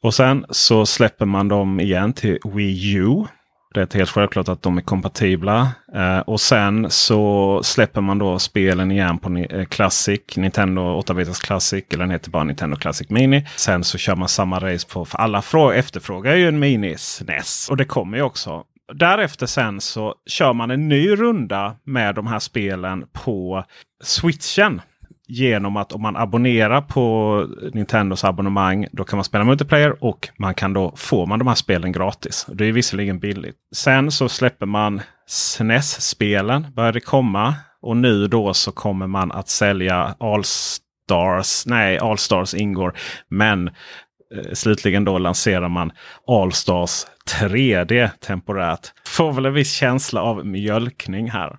Och 0.00 0.14
sen 0.14 0.44
så 0.50 0.86
släpper 0.86 1.26
man 1.26 1.48
dem 1.48 1.80
igen 1.80 2.12
till 2.12 2.38
Wii 2.44 2.94
U. 2.94 3.24
Det 3.74 3.94
är 3.94 3.98
helt 3.98 4.10
självklart 4.10 4.48
att 4.48 4.62
de 4.62 4.78
är 4.78 4.82
kompatibla. 4.82 5.68
Eh, 5.94 6.18
och 6.18 6.40
sen 6.40 6.90
så 6.90 7.60
släpper 7.64 8.00
man 8.00 8.18
då 8.18 8.38
spelen 8.38 8.90
igen 8.90 9.18
på 9.18 9.28
ni 9.28 9.46
eh, 9.50 9.64
Classic, 9.64 10.20
Nintendo 10.36 11.00
8-bitars 11.00 11.40
Classic. 11.40 11.84
Eller 11.90 12.04
den 12.04 12.10
heter 12.10 12.30
bara 12.30 12.44
Nintendo 12.44 12.76
Classic 12.76 13.10
Mini. 13.10 13.46
Sen 13.56 13.84
så 13.84 13.98
kör 13.98 14.16
man 14.16 14.28
samma 14.28 14.58
race 14.58 14.88
på, 14.88 15.04
för 15.04 15.18
alla 15.18 15.42
efterfrågar 15.74 16.34
ju 16.34 16.48
en 16.48 16.58
Mini 16.58 16.94
SNES. 16.98 17.68
Och 17.70 17.76
det 17.76 17.84
kommer 17.84 18.16
ju 18.16 18.22
också. 18.22 18.64
Därefter 18.94 19.46
sen 19.46 19.80
så 19.80 20.14
kör 20.26 20.52
man 20.52 20.70
en 20.70 20.88
ny 20.88 21.10
runda 21.10 21.76
med 21.84 22.14
de 22.14 22.26
här 22.26 22.38
spelen 22.38 23.04
på 23.12 23.64
switchen 24.02 24.80
genom 25.32 25.76
att 25.76 25.92
om 25.92 26.02
man 26.02 26.16
abonnerar 26.16 26.80
på 26.80 27.46
Nintendos 27.72 28.24
abonnemang 28.24 28.86
då 28.92 29.04
kan 29.04 29.16
man 29.16 29.24
spela 29.24 29.44
multiplayer 29.44 30.04
och 30.04 30.28
man 30.38 30.54
kan 30.54 30.72
då 30.72 30.92
får 30.96 31.26
man 31.26 31.38
de 31.38 31.48
här 31.48 31.54
spelen 31.54 31.92
gratis. 31.92 32.46
Det 32.52 32.66
är 32.66 32.72
visserligen 32.72 33.18
billigt. 33.18 33.56
Sen 33.74 34.10
så 34.10 34.28
släpper 34.28 34.66
man 34.66 35.00
SNES-spelen. 35.26 36.66
Började 36.74 37.00
komma 37.00 37.54
och 37.82 37.96
nu 37.96 38.26
då 38.26 38.54
så 38.54 38.72
kommer 38.72 39.06
man 39.06 39.32
att 39.32 39.48
sälja 39.48 40.14
Allstars. 40.20 41.66
Nej, 41.66 41.98
Allstars 41.98 42.54
ingår. 42.54 42.92
Men 43.28 43.68
eh, 43.68 44.52
slutligen 44.52 45.04
då 45.04 45.18
lanserar 45.18 45.68
man 45.68 45.92
Allstars 46.26 47.06
3D 47.40 48.10
temporärt. 48.20 48.92
Får 49.06 49.32
väl 49.32 49.46
en 49.46 49.54
viss 49.54 49.72
känsla 49.72 50.22
av 50.22 50.46
mjölkning 50.46 51.30
här. 51.30 51.56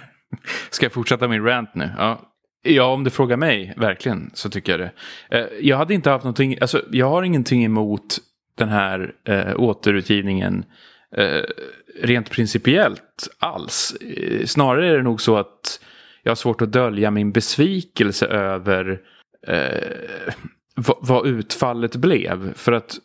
Ska 0.70 0.84
jag 0.84 0.92
fortsätta 0.92 1.28
min 1.28 1.44
rant 1.44 1.74
nu? 1.74 1.90
Ja, 1.98 2.20
Ja, 2.62 2.84
om 2.84 3.04
du 3.04 3.10
frågar 3.10 3.36
mig, 3.36 3.74
verkligen, 3.76 4.30
så 4.34 4.50
tycker 4.50 4.72
jag 4.72 4.80
det. 4.80 4.92
Eh, 5.38 5.46
jag 5.60 5.76
hade 5.76 5.94
inte 5.94 6.10
haft 6.10 6.24
någonting, 6.24 6.58
alltså 6.60 6.82
jag 6.90 7.10
har 7.10 7.22
ingenting 7.22 7.64
emot 7.64 8.18
den 8.54 8.68
här 8.68 9.14
eh, 9.24 9.60
återutgivningen 9.60 10.64
eh, 11.16 11.42
rent 12.02 12.30
principiellt 12.30 13.28
alls. 13.38 13.96
Eh, 14.00 14.46
snarare 14.46 14.88
är 14.90 14.96
det 14.96 15.02
nog 15.02 15.20
så 15.20 15.36
att 15.36 15.80
jag 16.22 16.30
har 16.30 16.36
svårt 16.36 16.62
att 16.62 16.72
dölja 16.72 17.10
min 17.10 17.32
besvikelse 17.32 18.26
över 18.26 19.00
eh, 19.46 19.90
vad 21.00 21.26
utfallet 21.26 21.96
blev. 21.96 22.54
För 22.54 22.72
att 22.72 22.98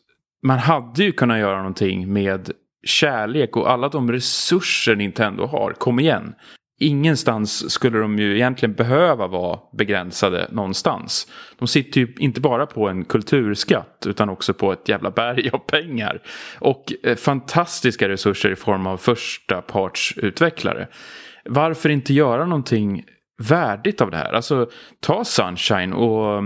man 0.43 0.59
hade 0.59 1.03
ju 1.03 1.11
kunnat 1.11 1.39
göra 1.39 1.57
någonting 1.57 2.13
med 2.13 2.51
kärlek 2.83 3.57
och 3.57 3.71
alla 3.71 3.89
de 3.89 4.11
resurser 4.11 4.95
Nintendo 4.95 5.45
har. 5.45 5.71
Kom 5.71 5.99
igen. 5.99 6.35
Ingenstans 6.79 7.71
skulle 7.71 7.99
de 7.99 8.19
ju 8.19 8.35
egentligen 8.35 8.73
behöva 8.75 9.27
vara 9.27 9.59
begränsade 9.77 10.47
någonstans. 10.51 11.27
De 11.59 11.67
sitter 11.67 12.01
ju 12.01 12.13
inte 12.17 12.41
bara 12.41 12.65
på 12.65 12.87
en 12.89 13.05
kulturskatt 13.05 14.03
utan 14.07 14.29
också 14.29 14.53
på 14.53 14.71
ett 14.71 14.89
jävla 14.89 15.11
berg 15.11 15.49
av 15.53 15.57
pengar. 15.57 16.21
Och 16.59 16.93
eh, 17.03 17.15
fantastiska 17.15 18.09
resurser 18.09 18.51
i 18.51 18.55
form 18.55 18.87
av 18.87 18.97
första 18.97 19.61
partsutvecklare. 19.61 20.87
Varför 21.45 21.89
inte 21.89 22.13
göra 22.13 22.45
någonting 22.45 23.03
värdigt 23.37 24.01
av 24.01 24.11
det 24.11 24.17
här? 24.17 24.33
Alltså 24.33 24.69
ta 24.99 25.23
Sunshine 25.23 25.93
och 25.93 26.37
eh, 26.37 26.43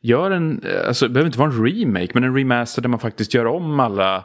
gör 0.00 0.30
en, 0.30 0.62
eh, 0.62 0.88
alltså 0.88 1.08
det 1.08 1.12
behöver 1.12 1.28
inte 1.28 1.38
vara 1.38 1.50
en 1.50 1.66
remake 1.66 2.10
men 2.14 2.24
en 2.24 2.36
remaster 2.36 2.82
där 2.82 2.88
man 2.88 3.00
faktiskt 3.00 3.34
gör 3.34 3.46
om 3.46 3.80
alla 3.80 4.24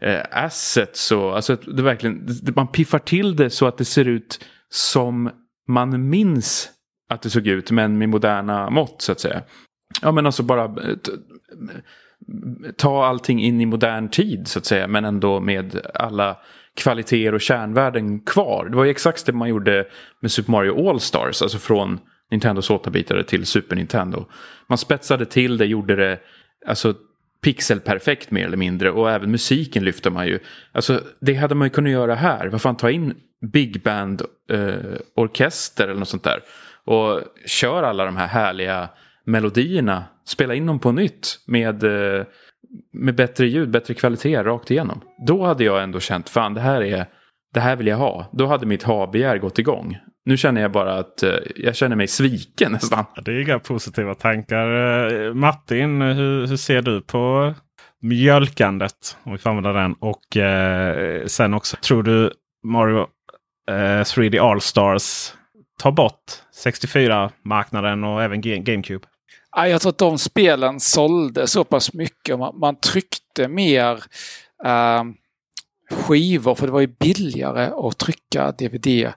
eh, 0.00 0.20
assets 0.30 1.12
och 1.12 1.36
alltså 1.36 1.56
det 1.56 1.82
verkligen, 1.82 2.28
man 2.56 2.68
piffar 2.68 2.98
till 2.98 3.36
det 3.36 3.50
så 3.50 3.66
att 3.66 3.78
det 3.78 3.84
ser 3.84 4.08
ut 4.08 4.40
som 4.74 5.30
man 5.68 6.08
minns 6.08 6.70
att 7.08 7.22
det 7.22 7.30
såg 7.30 7.46
ut 7.46 7.70
men 7.70 7.98
med 7.98 8.08
moderna 8.08 8.70
mått 8.70 9.02
så 9.02 9.12
att 9.12 9.20
säga. 9.20 9.42
Ja 10.02 10.12
men 10.12 10.26
alltså 10.26 10.42
bara 10.42 10.64
eh, 10.64 10.88
eh, 10.88 10.96
ta 12.76 13.06
allting 13.06 13.42
in 13.42 13.60
i 13.60 13.66
modern 13.66 14.08
tid 14.08 14.48
så 14.48 14.58
att 14.58 14.66
säga 14.66 14.86
men 14.86 15.04
ändå 15.04 15.40
med 15.40 15.86
alla 15.94 16.36
kvaliteter 16.76 17.34
och 17.34 17.40
kärnvärden 17.40 18.20
kvar. 18.20 18.68
Det 18.70 18.76
var 18.76 18.84
ju 18.84 18.90
exakt 18.90 19.26
det 19.26 19.32
man 19.32 19.48
gjorde 19.48 19.86
med 20.20 20.30
Super 20.30 20.50
Mario 20.50 20.88
All-Stars, 20.88 21.42
alltså 21.42 21.58
från 21.58 22.00
Nintendos 22.30 22.70
8-bitare 22.70 23.22
till 23.22 23.46
Super 23.46 23.76
Nintendo. 23.76 24.26
Man 24.66 24.78
spetsade 24.78 25.26
till 25.26 25.56
det, 25.56 25.66
gjorde 25.66 25.96
det 25.96 26.18
alltså 26.66 26.94
pixelperfekt 27.42 28.30
mer 28.30 28.46
eller 28.46 28.56
mindre 28.56 28.90
och 28.90 29.10
även 29.10 29.30
musiken 29.30 29.84
lyfte 29.84 30.10
man 30.10 30.26
ju. 30.26 30.38
Alltså 30.72 31.00
det 31.20 31.34
hade 31.34 31.54
man 31.54 31.66
ju 31.66 31.70
kunnat 31.70 31.92
göra 31.92 32.14
här. 32.14 32.46
Vad 32.46 32.62
fan 32.62 32.76
ta 32.76 32.90
in 32.90 33.14
big 33.50 33.82
band 33.82 34.22
eh, 34.50 34.74
orkester 35.16 35.84
eller 35.84 35.98
något 35.98 36.08
sånt 36.08 36.24
där. 36.24 36.40
Och 36.84 37.20
kör 37.46 37.82
alla 37.82 38.04
de 38.04 38.16
här 38.16 38.26
härliga 38.26 38.88
melodierna. 39.24 40.04
Spela 40.26 40.54
in 40.54 40.66
dem 40.66 40.78
på 40.78 40.92
nytt 40.92 41.38
med, 41.46 41.84
eh, 41.84 42.24
med 42.92 43.14
bättre 43.14 43.46
ljud, 43.46 43.70
bättre 43.70 43.94
kvalitet 43.94 44.42
rakt 44.42 44.70
igenom. 44.70 45.00
Då 45.26 45.44
hade 45.44 45.64
jag 45.64 45.82
ändå 45.82 46.00
känt 46.00 46.28
fan 46.28 46.54
det 46.54 46.60
här 46.60 46.82
är 46.82 47.06
det 47.54 47.60
här 47.60 47.76
vill 47.76 47.86
jag 47.86 47.96
ha. 47.96 48.26
Då 48.32 48.46
hade 48.46 48.66
mitt 48.66 48.82
ha-begär 48.82 49.38
gått 49.38 49.58
igång. 49.58 49.98
Nu 50.24 50.36
känner 50.36 50.60
jag 50.60 50.72
bara 50.72 50.98
att 50.98 51.22
eh, 51.22 51.34
jag 51.56 51.76
känner 51.76 51.96
mig 51.96 52.06
sviken 52.06 52.72
nästan. 52.72 53.04
Det 53.24 53.30
är 53.30 53.40
inga 53.40 53.58
positiva 53.58 54.14
tankar. 54.14 54.68
Eh, 55.26 55.34
Martin, 55.34 56.00
hur, 56.00 56.46
hur 56.46 56.56
ser 56.56 56.82
du 56.82 57.00
på 57.00 57.54
mjölkandet? 58.02 59.16
Om 59.22 59.32
vi 59.32 59.38
får 59.38 59.50
använda 59.50 59.72
den. 59.72 59.92
Och 59.92 60.36
eh, 60.36 61.26
sen 61.26 61.54
också, 61.54 61.76
tror 61.76 62.02
du 62.02 62.32
Mario 62.64 63.06
eh, 63.68 64.02
3D 64.02 64.50
All-Stars 64.50 65.32
tar 65.78 65.92
bort 65.92 66.32
64-marknaden 66.64 68.04
och 68.04 68.22
även 68.22 68.40
GameCube? 68.40 69.06
Jag 69.56 69.80
tror 69.80 69.90
att 69.90 69.98
de 69.98 70.18
spelen 70.18 70.80
sålde 70.80 71.46
så 71.46 71.64
pass 71.64 71.92
mycket. 71.92 72.38
Man, 72.38 72.58
man 72.58 72.76
tryckte 72.76 73.48
mer 73.48 74.02
eh, 74.64 75.04
skivor 75.90 76.54
för 76.54 76.66
det 76.66 76.72
var 76.72 76.80
ju 76.80 76.86
billigare 76.86 77.88
att 77.88 77.98
trycka 77.98 78.52
DVD 78.52 78.86
eh, 78.86 79.12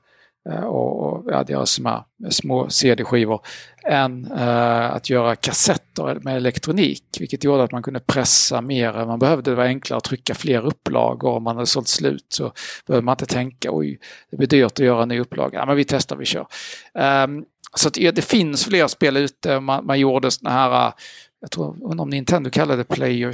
Eh, 0.51 0.63
och, 0.63 1.03
och 1.03 1.23
ja, 1.27 1.45
göra 1.47 1.59
alltså 1.59 1.81
små, 1.81 2.05
små 2.29 2.69
CD-skivor 2.69 3.41
än 3.83 4.31
eh, 4.31 4.91
att 4.91 5.09
göra 5.09 5.35
kassetter 5.35 6.19
med 6.21 6.35
elektronik. 6.37 7.03
Vilket 7.19 7.43
gjorde 7.43 7.63
att 7.63 7.71
man 7.71 7.83
kunde 7.83 7.99
pressa 7.99 8.61
mer 8.61 8.97
än 8.97 9.07
man 9.07 9.19
behövde. 9.19 9.51
Det 9.51 9.55
var 9.55 9.63
enklare 9.63 9.97
att 9.97 10.03
trycka 10.03 10.35
fler 10.35 10.65
upplagor. 10.65 11.31
Om 11.31 11.43
man 11.43 11.55
hade 11.55 11.67
sålt 11.67 11.87
slut 11.87 12.25
så 12.29 12.51
behöver 12.87 13.03
man 13.03 13.13
inte 13.13 13.25
tänka 13.25 13.69
oj, 13.71 13.99
det 14.31 14.37
blir 14.37 14.47
dyrt 14.47 14.71
att 14.71 14.79
göra 14.79 15.03
en 15.03 15.09
ny 15.09 15.19
upplaga. 15.19 15.59
Ja, 15.59 15.65
men 15.65 15.75
vi 15.75 15.85
testar, 15.85 16.15
vi 16.15 16.25
kör. 16.25 16.47
Um, 16.93 17.45
så 17.75 17.87
att, 17.87 17.93
det 17.93 18.25
finns 18.25 18.65
fler 18.65 18.87
spel 18.87 19.17
ute. 19.17 19.59
Man, 19.59 19.85
man 19.85 19.99
gjorde 19.99 20.31
såna 20.31 20.49
här 20.49 20.93
jag 21.39 21.51
tror 21.51 22.01
om 22.01 22.09
Nintendo 22.09 22.49
kallade 22.49 22.77
det 22.77 22.95
Player 22.95 23.33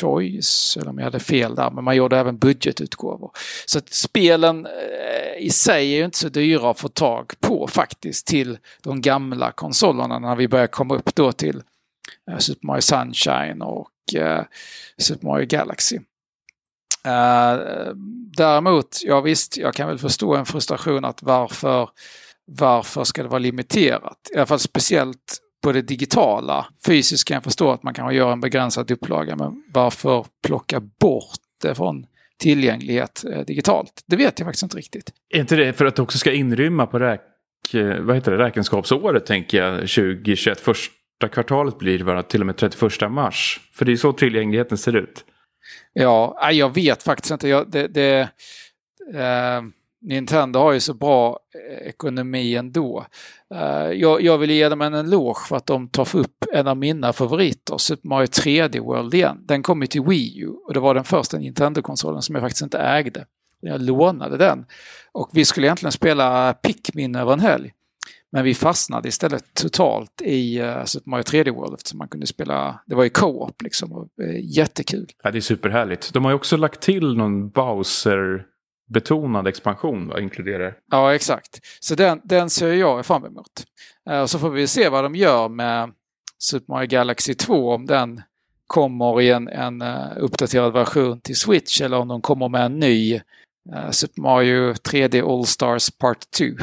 Choice, 0.00 0.76
eller 0.76 0.90
om 0.90 0.98
jag 0.98 1.04
hade 1.04 1.20
fel 1.20 1.54
där, 1.54 1.70
men 1.70 1.84
man 1.84 1.96
gjorde 1.96 2.18
även 2.18 2.38
budgetutgåvor. 2.38 3.30
Så 3.66 3.78
att 3.78 3.92
spelen 3.92 4.66
eh, 4.66 5.38
i 5.38 5.50
sig 5.50 5.92
är 5.92 5.96
ju 5.96 6.04
inte 6.04 6.18
så 6.18 6.28
dyra 6.28 6.70
att 6.70 6.80
få 6.80 6.88
tag 6.88 7.32
på 7.40 7.66
faktiskt 7.68 8.26
till 8.26 8.58
de 8.82 9.00
gamla 9.00 9.52
konsolerna 9.52 10.18
när 10.18 10.36
vi 10.36 10.48
börjar 10.48 10.66
komma 10.66 10.94
upp 10.94 11.14
då 11.14 11.32
till 11.32 11.62
eh, 12.30 12.38
Super 12.38 12.66
Mario 12.66 12.80
Sunshine 12.80 13.62
och 13.62 14.14
eh, 14.14 14.44
Super 14.98 15.26
Mario 15.26 15.46
Galaxy. 15.46 15.98
Däremot, 18.36 19.00
ja 19.02 19.20
visst, 19.20 19.56
jag 19.56 19.74
kan 19.74 19.88
väl 19.88 19.98
förstå 19.98 20.34
en 20.34 20.46
frustration 20.46 21.04
att 21.04 21.22
varför, 21.22 21.90
varför 22.46 23.04
ska 23.04 23.22
det 23.22 23.28
vara 23.28 23.38
limiterat? 23.38 24.18
I 24.34 24.36
alla 24.36 24.46
fall 24.46 24.58
speciellt 24.58 25.43
på 25.64 25.72
det 25.72 25.82
digitala. 25.82 26.66
Fysiskt 26.86 27.28
kan 27.28 27.34
jag 27.34 27.44
förstå 27.44 27.70
att 27.70 27.82
man 27.82 27.94
kan 27.94 28.14
göra 28.14 28.32
en 28.32 28.40
begränsad 28.40 28.90
upplaga, 28.90 29.36
men 29.36 29.64
varför 29.72 30.26
plocka 30.46 30.80
bort 30.80 31.38
det 31.62 31.74
från 31.74 32.06
tillgänglighet 32.38 33.24
eh, 33.32 33.40
digitalt? 33.40 34.04
Det 34.06 34.16
vet 34.16 34.38
jag 34.38 34.46
faktiskt 34.46 34.62
inte 34.62 34.76
riktigt. 34.76 35.12
Är 35.34 35.40
inte 35.40 35.56
det 35.56 35.72
för 35.72 35.84
att 35.84 35.96
det 35.96 36.02
också 36.02 36.18
ska 36.18 36.32
inrymma 36.32 36.86
på 36.86 36.98
räk, 36.98 37.20
vad 38.00 38.16
heter 38.16 38.32
det, 38.32 38.38
räkenskapsåret, 38.38 39.26
tänker 39.26 39.58
jag, 39.58 39.74
2021? 39.74 40.60
Första 40.60 41.28
kvartalet 41.32 41.78
blir 41.78 41.98
det 41.98 42.04
bara 42.04 42.22
till 42.22 42.40
och 42.40 42.46
med 42.46 42.56
31 42.56 43.10
mars. 43.10 43.60
För 43.74 43.84
det 43.84 43.92
är 43.92 43.96
så 43.96 44.12
tillgängligheten 44.12 44.78
ser 44.78 44.96
ut. 44.96 45.24
Ja, 45.92 46.50
jag 46.52 46.74
vet 46.74 47.02
faktiskt 47.02 47.30
inte. 47.30 47.48
Jag, 47.48 47.70
det, 47.70 47.88
det 47.88 48.28
eh, 49.14 49.62
Nintendo 50.04 50.58
har 50.58 50.72
ju 50.72 50.80
så 50.80 50.94
bra 50.94 51.38
eh, 51.70 51.88
ekonomi 51.88 52.54
ändå. 52.54 53.06
Eh, 53.54 53.92
jag, 53.92 54.22
jag 54.22 54.38
vill 54.38 54.50
ge 54.50 54.68
dem 54.68 54.80
en 54.80 54.94
eloge 54.94 55.40
för 55.48 55.56
att 55.56 55.66
de 55.66 55.88
tar 55.88 56.16
upp 56.16 56.44
en 56.52 56.66
av 56.68 56.76
mina 56.76 57.12
favoriter, 57.12 57.78
Super 57.78 58.08
Mario 58.08 58.26
3D 58.26 58.80
World 58.80 59.14
igen. 59.14 59.38
Den 59.40 59.62
kom 59.62 59.80
ju 59.80 59.86
till 59.86 60.02
Wii 60.02 60.40
U 60.40 60.48
och 60.66 60.74
det 60.74 60.80
var 60.80 60.94
den 60.94 61.04
första 61.04 61.38
Nintendo-konsolen 61.38 62.22
som 62.22 62.34
jag 62.34 62.42
faktiskt 62.42 62.62
inte 62.62 62.78
ägde. 62.78 63.24
Jag 63.60 63.82
lånade 63.82 64.36
den. 64.36 64.66
Och 65.12 65.30
vi 65.32 65.44
skulle 65.44 65.66
egentligen 65.66 65.92
spela 65.92 66.52
Pikmin 66.52 67.14
över 67.14 67.32
en 67.32 67.40
helg. 67.40 67.72
Men 68.32 68.44
vi 68.44 68.54
fastnade 68.54 69.08
istället 69.08 69.54
totalt 69.54 70.22
i 70.22 70.62
uh, 70.62 70.84
Super 70.84 71.10
Mario 71.10 71.22
3D 71.22 71.50
World 71.50 71.74
eftersom 71.74 71.98
man 71.98 72.08
kunde 72.08 72.26
spela, 72.26 72.80
det 72.86 72.94
var 72.94 73.04
ju 73.04 73.10
co-op 73.10 73.62
liksom. 73.62 73.92
Och, 73.92 74.08
uh, 74.22 74.40
jättekul. 74.40 75.06
Ja, 75.22 75.30
det 75.30 75.38
är 75.38 75.40
superhärligt. 75.40 76.12
De 76.12 76.24
har 76.24 76.30
ju 76.32 76.34
också 76.34 76.56
lagt 76.56 76.80
till 76.80 77.16
någon 77.16 77.50
Bowser 77.50 78.46
betonad 78.86 79.46
expansion 79.46 80.08
va, 80.08 80.20
inkluderar. 80.20 80.74
Ja, 80.90 81.14
exakt. 81.14 81.60
Så 81.80 81.94
den, 81.94 82.20
den 82.24 82.50
ser 82.50 82.72
jag 82.72 83.06
fram 83.06 83.24
emot. 83.24 83.64
Uh, 84.10 84.20
och 84.20 84.30
så 84.30 84.38
får 84.38 84.50
vi 84.50 84.66
se 84.66 84.88
vad 84.88 85.04
de 85.04 85.14
gör 85.14 85.48
med 85.48 85.92
Super 86.38 86.72
Mario 86.72 86.88
Galaxy 86.88 87.34
2, 87.34 87.74
om 87.74 87.86
den 87.86 88.22
kommer 88.66 89.20
i 89.20 89.30
en, 89.30 89.48
en 89.48 89.82
uh, 89.82 90.06
uppdaterad 90.16 90.72
version 90.72 91.20
till 91.20 91.36
Switch 91.36 91.80
eller 91.80 91.96
om 91.96 92.08
de 92.08 92.22
kommer 92.22 92.48
med 92.48 92.66
en 92.66 92.78
ny 92.78 93.14
uh, 93.14 93.90
Super 93.90 94.22
Mario 94.22 94.72
3D 94.72 95.32
All-Stars 95.32 95.90
Part 95.98 96.30
2. 96.30 96.44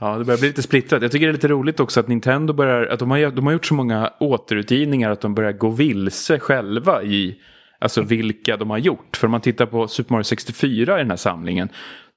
Ja, 0.00 0.18
det 0.18 0.24
börjar 0.24 0.38
bli 0.38 0.48
lite 0.48 0.62
splittrat. 0.62 1.02
Jag 1.02 1.12
tycker 1.12 1.26
det 1.26 1.30
är 1.30 1.32
lite 1.32 1.48
roligt 1.48 1.80
också 1.80 2.00
att 2.00 2.08
Nintendo 2.08 2.52
börjar, 2.52 2.86
att 2.86 2.98
de 2.98 3.10
har, 3.10 3.30
de 3.30 3.46
har 3.46 3.52
gjort 3.52 3.66
så 3.66 3.74
många 3.74 4.12
återutgivningar 4.20 5.10
att 5.10 5.20
de 5.20 5.34
börjar 5.34 5.52
gå 5.52 5.68
vilse 5.68 6.38
själva 6.38 7.02
i 7.02 7.40
Alltså 7.78 8.02
vilka 8.02 8.56
de 8.56 8.70
har 8.70 8.78
gjort. 8.78 9.16
För 9.16 9.26
om 9.26 9.30
man 9.30 9.40
tittar 9.40 9.66
på 9.66 9.88
Super 9.88 10.12
Mario 10.12 10.24
64 10.24 10.96
i 10.96 11.02
den 11.02 11.10
här 11.10 11.16
samlingen. 11.16 11.68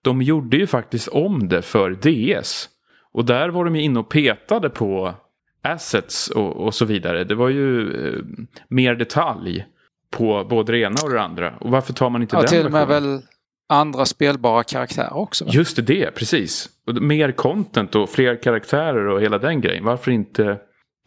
De 0.01 0.21
gjorde 0.21 0.57
ju 0.57 0.67
faktiskt 0.67 1.07
om 1.07 1.47
det 1.49 1.61
för 1.61 1.91
DS. 1.91 2.69
Och 3.11 3.25
där 3.25 3.49
var 3.49 3.65
de 3.65 3.75
ju 3.75 3.81
inne 3.81 3.99
och 3.99 4.09
petade 4.09 4.69
på 4.69 5.13
assets 5.61 6.29
och, 6.29 6.55
och 6.55 6.73
så 6.73 6.85
vidare. 6.85 7.23
Det 7.23 7.35
var 7.35 7.49
ju 7.49 7.93
eh, 8.07 8.23
mer 8.67 8.95
detalj 8.95 9.65
på 10.11 10.47
både 10.49 10.71
det 10.71 10.79
ena 10.79 10.95
och 11.03 11.09
det 11.09 11.21
andra. 11.21 11.53
Och 11.59 11.71
varför 11.71 11.93
tar 11.93 12.09
man 12.09 12.21
inte 12.21 12.35
ja, 12.35 12.41
den 12.41 12.49
till 12.49 12.65
och 12.65 12.71
med 12.71 12.87
väl 12.87 13.21
andra 13.69 14.05
spelbara 14.05 14.63
karaktärer 14.63 15.17
också. 15.17 15.45
Va? 15.45 15.51
Just 15.53 15.87
det, 15.87 16.15
precis. 16.15 16.69
Och 16.87 17.01
mer 17.01 17.31
content 17.31 17.95
och 17.95 18.09
fler 18.09 18.43
karaktärer 18.43 19.05
och 19.05 19.21
hela 19.21 19.37
den 19.37 19.61
grejen. 19.61 19.83
Varför 19.83 20.11
inte 20.11 20.57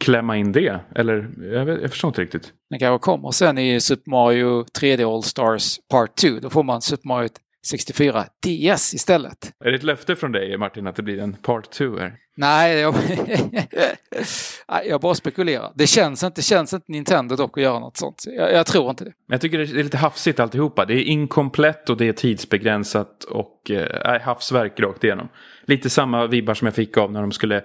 klämma 0.03 0.37
in 0.37 0.51
det? 0.51 0.79
Eller 0.95 1.29
jag, 1.53 1.65
vet, 1.65 1.81
jag 1.81 1.91
förstår 1.91 2.07
inte 2.07 2.21
riktigt. 2.21 2.53
Den 2.69 2.79
kanske 2.79 3.05
kommer 3.05 3.31
sen 3.31 3.57
i 3.57 3.81
Super 3.81 4.11
Mario 4.11 4.63
3D 4.79 5.15
All-Stars 5.15 5.79
Part 5.89 6.15
2. 6.15 6.27
Då 6.41 6.49
får 6.49 6.63
man 6.63 6.81
Super 6.81 7.07
Mario 7.07 7.29
64 7.65 8.25
DS 8.45 8.93
istället. 8.93 9.51
Är 9.65 9.69
det 9.71 9.75
ett 9.75 9.83
löfte 9.83 10.15
från 10.15 10.31
dig 10.31 10.57
Martin 10.57 10.87
att 10.87 10.95
det 10.95 11.03
blir 11.03 11.19
en 11.19 11.33
Part 11.33 11.71
2 11.71 11.97
här? 11.97 12.13
Nej, 12.35 12.79
jag, 12.79 12.95
jag 14.85 15.01
bara 15.01 15.15
spekulerar. 15.15 15.71
Det 15.75 15.87
känns 15.87 16.23
inte, 16.23 16.41
känns 16.41 16.73
inte 16.73 16.91
Nintendo 16.91 17.35
dock 17.35 17.57
att 17.57 17.63
göra 17.63 17.79
något 17.79 17.97
sånt. 17.97 18.23
Jag, 18.25 18.53
jag 18.53 18.65
tror 18.65 18.89
inte 18.89 19.03
det. 19.03 19.11
Jag 19.27 19.41
tycker 19.41 19.57
det 19.57 19.63
är 19.63 19.83
lite 19.83 19.97
hafsigt 19.97 20.39
alltihopa. 20.39 20.85
Det 20.85 20.93
är 20.93 21.03
inkomplett 21.03 21.89
och 21.89 21.97
det 21.97 22.07
är 22.07 22.13
tidsbegränsat 22.13 23.23
och 23.23 23.71
äh, 23.71 24.21
havsverk 24.21 24.79
rakt 24.79 25.03
igenom. 25.03 25.29
Lite 25.65 25.89
samma 25.89 26.27
vibbar 26.27 26.53
som 26.53 26.65
jag 26.65 26.75
fick 26.75 26.97
av 26.97 27.11
när 27.11 27.21
de 27.21 27.31
skulle 27.31 27.63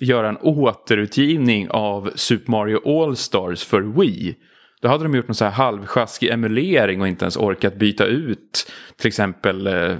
göra 0.00 0.28
en 0.28 0.38
återutgivning 0.40 1.70
av 1.70 2.10
Super 2.14 2.50
Mario 2.50 3.02
All-Stars 3.02 3.64
för 3.64 3.80
Wii. 3.80 4.36
Då 4.82 4.88
hade 4.88 5.04
de 5.04 5.14
gjort 5.14 5.28
någon 5.28 5.34
så 5.34 5.44
här 5.44 5.52
halvsjaskig 5.52 6.28
emulering 6.30 7.00
och 7.00 7.08
inte 7.08 7.24
ens 7.24 7.36
orkat 7.36 7.74
byta 7.74 8.04
ut 8.04 8.72
till 8.96 9.08
exempel 9.08 9.66
eh, 9.66 9.96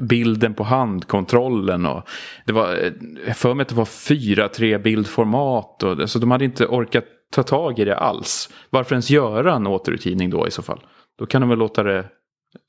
bilden 0.00 0.54
på 0.54 0.64
handkontrollen. 0.64 1.86
Och 1.86 2.08
det 2.44 2.52
var, 2.52 2.74
eh, 2.74 2.92
jag 3.26 3.36
för 3.36 3.54
mig 3.54 3.62
att 3.62 3.68
det 3.68 3.74
var 3.74 3.84
4-3 3.84 4.78
bildformat. 4.78 5.82
Och 5.82 5.96
det, 5.96 6.08
så 6.08 6.18
de 6.18 6.30
hade 6.30 6.44
inte 6.44 6.66
orkat 6.66 7.04
ta 7.32 7.42
tag 7.42 7.78
i 7.78 7.84
det 7.84 7.96
alls. 7.96 8.50
Varför 8.70 8.94
ens 8.94 9.10
göra 9.10 9.54
en 9.54 9.66
återutgivning 9.66 10.30
då 10.30 10.46
i 10.46 10.50
så 10.50 10.62
fall? 10.62 10.80
Då 11.18 11.26
kan 11.26 11.40
de 11.40 11.50
väl 11.50 11.58
låta 11.58 11.82
det 11.82 12.04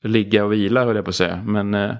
ligga 0.04 0.44
och 0.44 0.52
vila 0.52 0.84
höll 0.84 0.96
jag 0.96 1.04
på 1.04 1.08
att 1.08 1.14
säga. 1.14 1.42
Men 1.46 1.74
eh, 1.74 1.94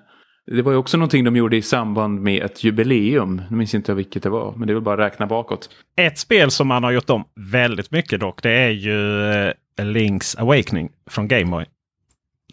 det 0.47 0.63
var 0.63 0.73
ju 0.73 0.79
också 0.79 0.97
någonting 0.97 1.25
de 1.25 1.37
gjorde 1.37 1.57
i 1.57 1.63
samband 1.63 2.21
med 2.21 2.43
ett 2.43 2.65
jubileum. 2.65 3.43
Nu 3.51 3.57
minns 3.57 3.75
inte 3.75 3.95
vilket 3.95 4.23
det 4.23 4.31
var, 4.31 4.55
men 4.57 4.67
det 4.67 4.73
är 4.73 4.75
väl 4.75 4.83
bara 4.83 5.05
att 5.05 5.13
räkna 5.13 5.27
bakåt. 5.27 5.71
Ett 5.97 6.19
spel 6.19 6.51
som 6.51 6.69
man 6.69 6.85
har 6.85 6.91
gjort 6.91 7.11
om 7.11 7.25
väldigt 7.35 7.91
mycket 7.91 8.21
dock, 8.21 8.43
det 8.43 8.51
är 8.51 8.71
ju 8.71 9.31
eh, 9.33 9.53
Link's 9.77 10.41
Awakening 10.41 10.91
från 11.11 11.29
Gameboy 11.29 11.65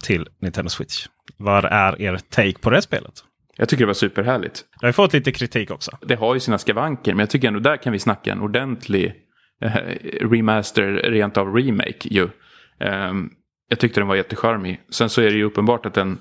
till 0.03 0.27
Nintendo 0.41 0.69
Switch. 0.69 1.07
Vad 1.38 1.65
är 1.65 2.01
er 2.01 2.19
take 2.29 2.59
på 2.59 2.69
det 2.69 2.81
spelet? 2.81 3.13
Jag 3.57 3.69
tycker 3.69 3.83
det 3.83 3.88
var 3.88 3.93
superhärligt. 3.93 4.55
Det 4.55 4.85
har 4.85 4.89
ju 4.89 4.93
fått 4.93 5.13
lite 5.13 5.31
kritik 5.31 5.71
också. 5.71 5.91
Det 6.01 6.15
har 6.15 6.33
ju 6.33 6.39
sina 6.39 6.57
skavanker, 6.57 7.11
men 7.11 7.19
jag 7.19 7.29
tycker 7.29 7.47
ändå 7.47 7.59
där 7.59 7.77
kan 7.77 7.93
vi 7.93 7.99
snacka 7.99 8.31
en 8.31 8.41
ordentlig 8.41 9.13
eh, 9.61 9.71
remaster, 10.21 10.91
rent 10.91 11.38
av 11.38 11.55
remake 11.55 12.07
ju. 12.09 12.29
Um, 12.79 13.31
jag 13.69 13.79
tyckte 13.79 13.99
den 13.99 14.07
var 14.07 14.15
jättecharmig. 14.15 14.81
Sen 14.89 15.09
så 15.09 15.21
är 15.21 15.29
det 15.29 15.38
ju 15.38 15.43
uppenbart 15.43 15.85
att 15.85 15.93
den 15.93 16.17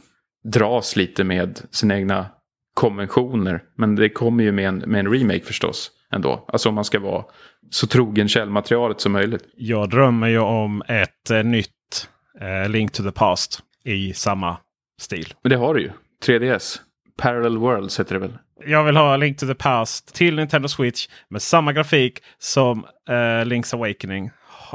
dras 0.53 0.97
lite 0.97 1.25
med 1.25 1.61
sina 1.71 1.97
egna 1.97 2.27
konventioner. 2.75 3.63
Men 3.77 3.97
det 3.97 4.09
kommer 4.09 4.45
ju 4.45 4.53
med 4.53 4.69
en, 4.69 4.79
med 4.79 5.01
en 5.01 5.13
remake 5.13 5.45
förstås. 5.45 5.91
Ändå. 6.13 6.45
Alltså 6.49 6.69
om 6.69 6.75
man 6.75 6.85
ska 6.85 7.01
vara 7.01 7.25
så 7.71 7.87
trogen 7.87 8.29
källmaterialet 8.29 9.01
som 9.01 9.13
möjligt. 9.13 9.45
Jag 9.57 9.91
drömmer 9.91 10.29
ju 10.29 10.39
om 10.39 10.83
ett 10.89 11.31
eh, 11.31 11.43
nytt 11.43 12.09
eh, 12.41 12.69
Link 12.69 12.93
to 12.93 13.03
the 13.03 13.13
Past 13.13 13.61
i 13.85 14.13
samma 14.13 14.57
stil. 15.01 15.35
Men 15.43 15.51
det 15.51 15.57
har 15.57 15.75
du 15.75 15.81
ju. 15.81 15.91
3DS. 16.27 16.79
Parallel 17.17 17.59
Worlds 17.59 18.01
heter 18.01 18.15
det 18.15 18.21
väl? 18.21 18.39
Jag 18.67 18.85
vill 18.85 18.97
ha 18.97 19.17
Link 19.17 19.39
to 19.39 19.47
the 19.47 19.55
Past 19.55 20.15
till 20.15 20.37
Nintendo 20.37 20.69
Switch 20.69 21.09
med 21.29 21.43
samma 21.43 21.73
grafik 21.73 22.23
som 22.39 22.85
eh, 23.09 23.13
Link's 23.45 23.75
Awakening. 23.75 24.31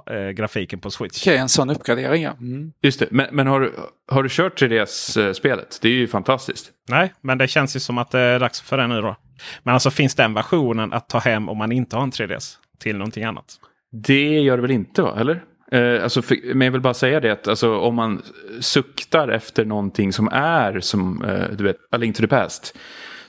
Eh, 0.06 0.30
grafiken 0.30 0.80
på 0.80 0.92
Switch. 0.92 1.22
Okej, 1.24 1.38
en 1.38 1.50
sån 1.50 1.70
uppgradering 1.70 2.24
ja. 2.24 2.32
Mm. 2.32 2.72
Just 2.82 3.00
det, 3.00 3.08
men, 3.12 3.28
men 3.32 3.48
har, 3.48 3.60
du, 3.60 3.74
har 4.08 4.24
du 4.24 4.30
kört 4.30 4.62
3DS-spelet? 4.62 5.80
Det 5.82 5.90
är 5.90 5.94
ju 5.94 6.08
fantastiskt. 6.08 6.72
Nej, 6.90 7.14
men 7.22 7.38
det 7.38 7.48
känns 7.48 7.76
ju 7.76 7.80
som 7.80 7.98
att 7.98 8.12
det 8.12 8.20
är 8.20 8.40
dags 8.40 8.62
för 8.62 8.78
det 8.78 8.88
nu 8.88 9.02
då. 9.02 9.16
Men 9.64 9.74
alltså 9.74 9.92
finns 9.92 10.16
den 10.16 10.34
versionen 10.34 10.94
att 10.94 11.10
ta 11.10 11.20
hem 11.20 11.50
om 11.50 11.58
man 11.58 11.72
inte 11.72 11.96
har 11.96 12.04
en 12.04 12.12
3DS 12.12 12.56
till 12.80 12.98
någonting 12.98 13.24
annat? 13.24 13.46
Det 13.92 14.40
gör 14.40 14.58
det 14.58 14.62
väl 14.62 14.72
inte 14.72 15.02
va? 15.02 15.18
Eller? 15.20 15.44
Eh, 15.72 16.04
alltså, 16.04 16.22
för, 16.22 16.54
men 16.54 16.66
jag 16.66 16.72
vill 16.72 16.82
bara 16.82 16.94
säga 16.94 17.20
det 17.20 17.32
att 17.32 17.48
alltså, 17.48 17.78
om 17.78 17.96
man 17.96 18.22
suktar 18.60 19.28
efter 19.28 19.66
någonting 19.66 20.14
som 20.14 20.28
är 20.32 20.80
som 20.80 21.24
eh, 21.24 21.56
du 21.58 21.64
vet, 21.64 21.78
A 21.92 21.98
Link 21.98 22.16
to 22.16 22.22
the 22.22 22.28
Past 22.28 22.78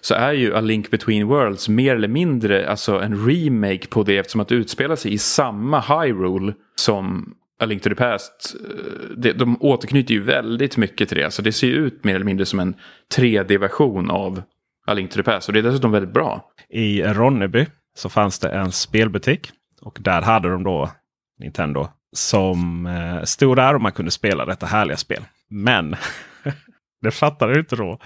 så 0.05 0.15
är 0.15 0.33
ju 0.33 0.57
A 0.57 0.61
Link 0.61 0.91
Between 0.91 1.27
Worlds 1.27 1.69
mer 1.69 1.97
eller 1.97 2.09
mindre 2.09 2.71
alltså 2.71 3.01
en 3.01 3.27
remake 3.27 3.87
på 3.87 4.03
det 4.03 4.19
eftersom 4.19 4.41
att 4.41 4.49
det 4.49 4.55
utspelar 4.55 4.97
sig 4.97 5.13
i 5.13 5.19
samma 5.19 5.81
Hyrule 5.81 6.55
som 6.75 7.35
A 7.63 7.65
Link 7.65 7.83
to 7.83 7.89
the 7.89 7.95
Past, 7.95 8.55
eh, 8.61 9.17
det, 9.17 9.33
de 9.33 9.57
återknyter 9.61 10.15
ju 10.15 10.23
väldigt 10.23 10.77
mycket 10.77 11.09
till 11.09 11.19
det. 11.19 11.31
Så 11.31 11.43
det 11.43 11.53
ser 11.53 11.67
ju 11.67 11.75
ut 11.75 12.05
mer 12.05 12.15
eller 12.15 12.25
mindre 12.25 12.47
som 12.47 12.61
en 12.61 12.75
3D-version 13.17 14.11
av 14.11 14.43
A 14.87 14.95
Link 14.95 15.11
to 15.11 15.17
the 15.17 15.23
Past. 15.23 15.49
Och 15.49 15.53
det 15.53 15.59
är 15.59 15.63
dessutom 15.63 15.93
väldigt 15.93 16.15
bra. 16.15 16.53
I 16.69 17.03
Ronneby 17.03 17.67
så 17.97 18.09
fanns 18.09 18.39
det 18.39 18.49
en 18.49 18.73
spelbutik. 18.73 19.51
Och 19.81 19.99
där 20.01 20.23
hade 20.23 20.49
de 20.49 20.63
då 20.63 20.91
Nintendo 21.39 21.89
som 22.13 22.87
eh, 22.87 23.23
stod 23.23 23.57
där 23.57 23.75
och 23.75 23.81
man 23.81 23.93
kunde 23.93 24.11
spela 24.11 24.45
detta 24.45 24.67
härliga 24.67 24.97
spel. 24.97 25.25
Men 25.49 25.97
det 27.03 27.11
fattade 27.11 27.53
jag 27.53 27.61
inte 27.61 27.77
då. 27.77 27.99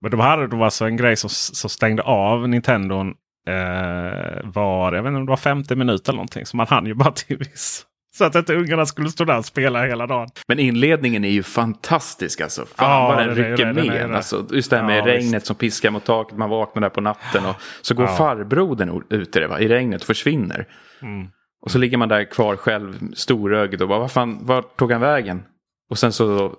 Men 0.00 0.10
de 0.10 0.20
hade 0.20 0.46
då 0.46 0.64
alltså 0.64 0.84
en 0.84 0.96
grej 0.96 1.16
som, 1.16 1.30
som 1.30 1.70
stängde 1.70 2.02
av 2.02 2.48
Nintendon 2.48 3.08
eh, 3.48 4.40
var, 4.44 4.92
jag 4.92 5.02
vet 5.02 5.08
inte 5.10 5.18
om 5.18 5.26
det 5.26 5.30
var 5.30 5.36
50 5.36 5.76
minuter 5.76 6.12
eller 6.12 6.16
någonting. 6.16 6.46
Så 6.46 6.56
man 6.56 6.66
hann 6.66 6.86
ju 6.86 6.94
bara 6.94 7.10
till 7.14 7.36
viss. 7.38 7.86
Så 8.16 8.24
att 8.24 8.34
inte 8.34 8.54
ungarna 8.54 8.86
skulle 8.86 9.08
stå 9.10 9.24
där 9.24 9.38
och 9.38 9.44
spela 9.44 9.84
hela 9.86 10.06
dagen. 10.06 10.28
Men 10.48 10.58
inledningen 10.58 11.24
är 11.24 11.28
ju 11.30 11.42
fantastisk 11.42 12.40
alltså. 12.40 12.66
Fan 12.74 12.90
Ja, 12.90 13.08
vad 13.08 13.18
den 13.26 13.34
rycker 13.34 13.72
med. 13.72 13.84
det. 14.10 14.16
Alltså, 14.16 14.46
just 14.50 14.70
det 14.70 14.76
här 14.76 14.84
med 14.84 14.98
Ja, 14.98 15.06
regnet 15.06 15.34
visst. 15.34 15.46
som 15.46 15.56
piskar 15.56 15.90
mot 15.90 16.04
taket. 16.04 16.38
Man 16.38 16.50
vaknar 16.50 16.82
där 16.82 16.88
på 16.88 17.00
natten. 17.00 17.46
Och 17.46 17.56
så 17.82 17.94
går 17.94 18.06
Ja. 18.06 18.16
farbrodern 18.16 19.02
ut 19.10 19.36
i 19.36 19.40
det 19.40 19.46
va? 19.46 19.60
i 19.60 19.68
regnet 19.68 20.00
och 20.00 20.06
försvinner. 20.06 20.66
Mm. 21.02 21.28
Och 21.62 21.70
så 21.70 21.78
ligger 21.78 21.96
man 21.96 22.08
där 22.08 22.24
kvar 22.24 22.56
själv 22.56 22.98
storögd 23.14 23.82
och 23.82 23.88
bara, 23.88 23.98
vad 23.98 24.12
fan, 24.12 24.38
vart 24.42 24.76
tog 24.76 24.92
han 24.92 25.00
vägen? 25.00 25.42
Och 25.90 25.98
sen 25.98 26.12
så 26.12 26.54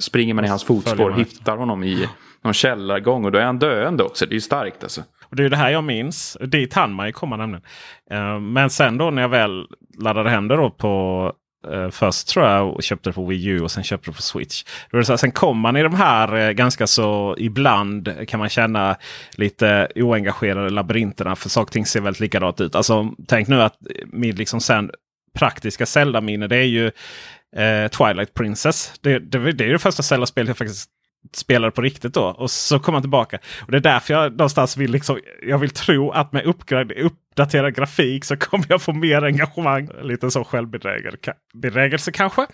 springer 0.00 0.34
man 0.34 0.44
i 0.44 0.48
hans 0.48 0.64
fotspår 0.64 1.10
hittar 1.10 1.56
honom 1.56 1.84
i 1.84 2.08
någon 2.42 2.54
källargång. 2.54 3.24
Och 3.24 3.32
då 3.32 3.38
är 3.38 3.44
han 3.44 3.58
döende 3.58 4.02
också. 4.04 4.26
Det 4.26 4.32
är 4.32 4.34
ju 4.34 4.40
starkt 4.40 4.82
alltså. 4.82 5.02
Och 5.24 5.36
det 5.36 5.44
är 5.44 5.48
det 5.48 5.56
här 5.56 5.70
jag 5.70 5.84
minns. 5.84 6.36
Dit 6.40 6.74
hann 6.74 6.92
man 6.92 7.06
ju 7.06 7.12
komma 7.12 7.36
nämligen. 7.36 7.64
Eh, 8.10 8.40
men 8.40 8.70
sen 8.70 8.98
då 8.98 9.10
när 9.10 9.22
jag 9.22 9.28
väl 9.28 9.66
laddade 9.98 10.30
hem 10.30 10.48
det 10.48 10.56
då 10.56 10.70
på 10.70 11.32
eh, 11.72 11.90
Först 11.90 12.28
tror 12.28 12.46
jag 12.46 12.74
och 12.74 12.82
köpte 12.82 13.10
det 13.10 13.14
på 13.14 13.26
Wii 13.26 13.46
U 13.46 13.60
och 13.60 13.70
sen 13.70 13.84
köpte 13.84 14.10
det 14.10 14.14
på 14.14 14.22
Switch. 14.22 14.64
Det 14.90 15.04
så 15.04 15.12
här, 15.12 15.16
sen 15.16 15.32
kommer 15.32 15.60
man 15.60 15.76
i 15.76 15.82
de 15.82 15.94
här 15.94 16.36
eh, 16.36 16.50
ganska 16.50 16.86
så 16.86 17.34
ibland 17.38 18.28
kan 18.28 18.40
man 18.40 18.48
känna 18.48 18.96
lite 19.36 19.88
oengagerade 19.94 20.70
labyrinterna. 20.70 21.36
För 21.36 21.48
saker 21.48 21.68
och 21.68 21.72
ting 21.72 21.86
ser 21.86 22.00
väldigt 22.00 22.20
likadant 22.20 22.60
ut. 22.60 22.74
Alltså 22.74 23.10
tänk 23.26 23.48
nu 23.48 23.62
att 23.62 23.76
min 24.06 24.34
liksom 24.36 24.60
sen 24.60 24.90
praktiska 25.34 25.86
Zelda-minne 25.86 26.46
det 26.46 26.56
är 26.56 26.64
ju 26.64 26.90
eh, 27.56 27.88
Twilight 27.88 28.34
Princess. 28.34 28.92
Det, 29.00 29.18
det, 29.18 29.52
det 29.52 29.64
är 29.64 29.72
det 29.72 29.78
första 29.78 30.02
Zelda-spelet 30.02 30.48
jag 30.48 30.58
faktiskt 30.58 30.90
spelade 31.32 31.72
på 31.72 31.82
riktigt 31.82 32.14
då. 32.14 32.24
Och 32.24 32.50
så 32.50 32.78
kom 32.78 32.94
han 32.94 33.02
tillbaka. 33.02 33.38
Och 33.60 33.70
det 33.70 33.76
är 33.76 33.80
därför 33.80 34.14
jag 34.14 34.32
någonstans 34.32 34.76
vill, 34.76 34.90
liksom, 34.90 35.20
jag 35.42 35.58
vill 35.58 35.70
tro 35.70 36.10
att 36.10 36.32
med 36.32 36.44
uppgrad, 36.44 36.92
uppdaterad 36.92 37.74
grafik 37.74 38.24
så 38.24 38.36
kommer 38.36 38.66
jag 38.68 38.82
få 38.82 38.92
mer 38.92 39.22
engagemang. 39.24 39.88
Lite 40.02 40.30
så 40.30 40.44
självbedrägelse 40.44 42.12
kanske. 42.12 42.46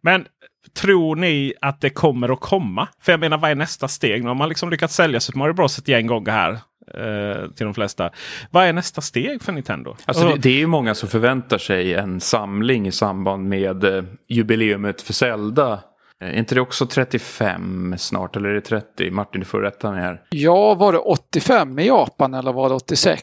Men 0.00 0.26
tror 0.74 1.16
ni 1.16 1.54
att 1.60 1.80
det 1.80 1.90
kommer 1.90 2.32
att 2.32 2.40
komma? 2.40 2.88
För 3.00 3.12
jag 3.12 3.20
menar 3.20 3.38
vad 3.38 3.50
är 3.50 3.54
nästa 3.54 3.88
steg? 3.88 4.22
Nu 4.22 4.28
har 4.28 4.34
man 4.34 4.48
liksom 4.48 4.70
lyckats 4.70 4.94
sälja 4.94 5.20
Super 5.20 5.38
Mario 5.38 5.52
Bros 5.52 5.78
ett 5.78 5.88
gäng 5.88 6.06
gånger 6.06 6.32
här. 6.32 6.58
Eh, 6.94 7.50
till 7.50 7.64
de 7.66 7.74
flesta. 7.74 8.10
Vad 8.50 8.64
är 8.64 8.72
nästa 8.72 9.00
steg 9.00 9.42
för 9.42 9.52
Nintendo? 9.52 9.96
Alltså 10.04 10.24
Och- 10.26 10.32
det, 10.32 10.38
det 10.38 10.48
är 10.48 10.58
ju 10.58 10.66
många 10.66 10.94
som 10.94 11.08
förväntar 11.08 11.58
sig 11.58 11.94
en 11.94 12.20
samling 12.20 12.86
i 12.86 12.92
samband 12.92 13.48
med 13.48 13.84
eh, 13.84 14.04
jubileumet 14.28 15.02
för 15.02 15.12
Zelda. 15.12 15.72
Eh, 16.20 16.28
Är 16.28 16.32
inte 16.38 16.54
det 16.54 16.60
också 16.60 16.86
35 16.86 17.94
snart 17.98 18.36
eller 18.36 18.48
är 18.48 18.54
det 18.54 18.60
30? 18.60 19.10
Martin, 19.10 19.40
du 19.40 19.44
får 19.46 19.60
rätta 19.60 19.90
mig 19.90 20.00
här. 20.00 20.20
Ja, 20.30 20.74
var 20.74 20.92
det 20.92 20.98
85 20.98 21.78
i 21.78 21.86
Japan 21.86 22.34
eller 22.34 22.52
var 22.52 22.68
det 22.68 22.74
86? 22.74 23.22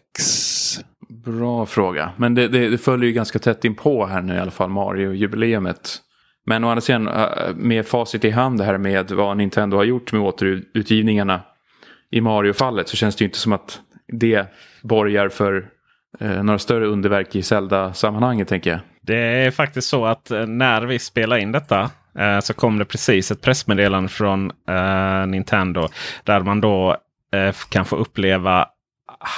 Bra 1.09 1.65
fråga. 1.65 2.11
Men 2.17 2.35
det, 2.35 2.47
det, 2.47 2.69
det 2.69 2.77
följer 2.77 3.07
ju 3.07 3.13
ganska 3.13 3.39
tätt 3.39 3.65
in 3.65 3.75
på 3.75 4.05
här 4.05 4.21
nu 4.21 4.35
i 4.35 4.39
alla 4.39 4.51
fall, 4.51 4.69
Mario-jubileumet. 4.69 5.97
Men 6.45 6.63
å 6.63 6.67
andra 6.69 6.81
sidan, 6.81 7.09
med 7.55 7.87
facit 7.87 8.25
i 8.25 8.29
hand 8.29 8.61
här 8.61 8.77
med 8.77 9.11
vad 9.11 9.37
Nintendo 9.37 9.77
har 9.77 9.83
gjort 9.83 10.11
med 10.11 10.21
återutgivningarna 10.21 11.41
i 12.11 12.21
Mario-fallet 12.21 12.89
så 12.89 12.97
känns 12.97 13.15
det 13.15 13.23
ju 13.23 13.27
inte 13.27 13.39
som 13.39 13.53
att 13.53 13.81
det 14.07 14.47
borgar 14.81 15.29
för 15.29 15.69
eh, 16.19 16.43
några 16.43 16.59
större 16.59 16.85
underverk 16.85 17.35
i 17.35 17.43
Zelda-sammanhanget 17.43 18.47
tänker 18.47 18.69
jag. 18.69 18.79
Det 19.01 19.17
är 19.17 19.51
faktiskt 19.51 19.87
så 19.87 20.05
att 20.05 20.31
eh, 20.31 20.45
när 20.45 20.81
vi 20.81 20.99
spelar 20.99 21.37
in 21.37 21.51
detta 21.51 21.89
eh, 22.19 22.39
så 22.39 22.53
kom 22.53 22.77
det 22.77 22.85
precis 22.85 23.31
ett 23.31 23.41
pressmeddelande 23.41 24.09
från 24.09 24.51
eh, 24.69 25.27
Nintendo. 25.27 25.87
Där 26.23 26.39
man 26.39 26.61
då 26.61 26.97
eh, 27.33 27.55
kan 27.69 27.85
få 27.85 27.95
uppleva 27.95 28.67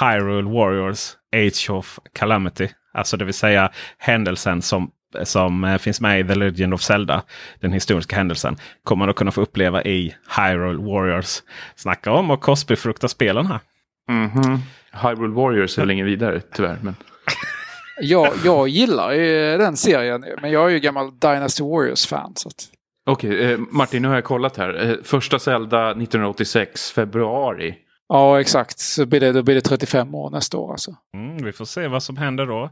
Hyrule 0.00 0.50
Warriors 0.50 1.12
Age 1.36 1.70
of 1.70 1.98
Calamity. 2.12 2.68
Alltså 2.92 3.16
det 3.16 3.24
vill 3.24 3.34
säga 3.34 3.70
händelsen 3.98 4.62
som, 4.62 4.90
som 5.24 5.64
eh, 5.64 5.78
finns 5.78 6.00
med 6.00 6.20
i 6.20 6.24
The 6.24 6.34
Legend 6.34 6.74
of 6.74 6.82
Zelda. 6.82 7.22
Den 7.60 7.72
historiska 7.72 8.16
händelsen. 8.16 8.56
Kommer 8.84 8.98
man 8.98 9.08
då 9.08 9.14
kunna 9.14 9.30
få 9.30 9.40
uppleva 9.40 9.82
i 9.82 10.14
Hyrule 10.36 10.78
Warriors. 10.78 11.42
Snacka 11.76 12.12
om 12.12 12.30
och 12.30 12.40
korsbefrukta 12.40 13.08
spelen 13.08 13.46
här. 13.46 13.60
Mhm. 14.08 14.58
Hyrule 14.92 15.34
Warriors 15.34 15.78
är 15.78 15.82
väl 15.82 15.90
ingen 15.90 16.06
vidare 16.06 16.40
tyvärr. 16.52 16.78
Men... 16.82 16.94
Jag, 18.00 18.32
jag 18.44 18.68
gillar 18.68 19.12
ju 19.12 19.58
den 19.58 19.76
serien, 19.76 20.24
men 20.42 20.50
jag 20.50 20.66
är 20.66 20.68
ju 20.68 20.78
gammal 20.78 21.18
Dynasty 21.18 21.62
Warriors-fan. 21.62 22.32
Så 22.36 22.48
att... 22.48 22.68
Okej, 23.06 23.52
eh, 23.52 23.58
Martin, 23.70 24.02
nu 24.02 24.08
har 24.08 24.14
jag 24.14 24.24
kollat 24.24 24.56
här. 24.56 24.90
Eh, 24.90 24.96
första 25.02 25.38
Zelda 25.38 25.90
1986, 25.90 26.90
februari. 26.90 27.74
Ja, 28.08 28.40
exakt. 28.40 28.78
Så 28.78 29.06
blir 29.06 29.20
det, 29.20 29.32
då 29.32 29.42
blir 29.42 29.54
det 29.54 29.60
35 29.60 30.14
år 30.14 30.30
nästa 30.30 30.58
år 30.58 30.72
alltså. 30.72 30.96
Mm, 31.14 31.44
vi 31.44 31.52
får 31.52 31.64
se 31.64 31.88
vad 31.88 32.02
som 32.02 32.16
händer 32.16 32.46
då. 32.46 32.70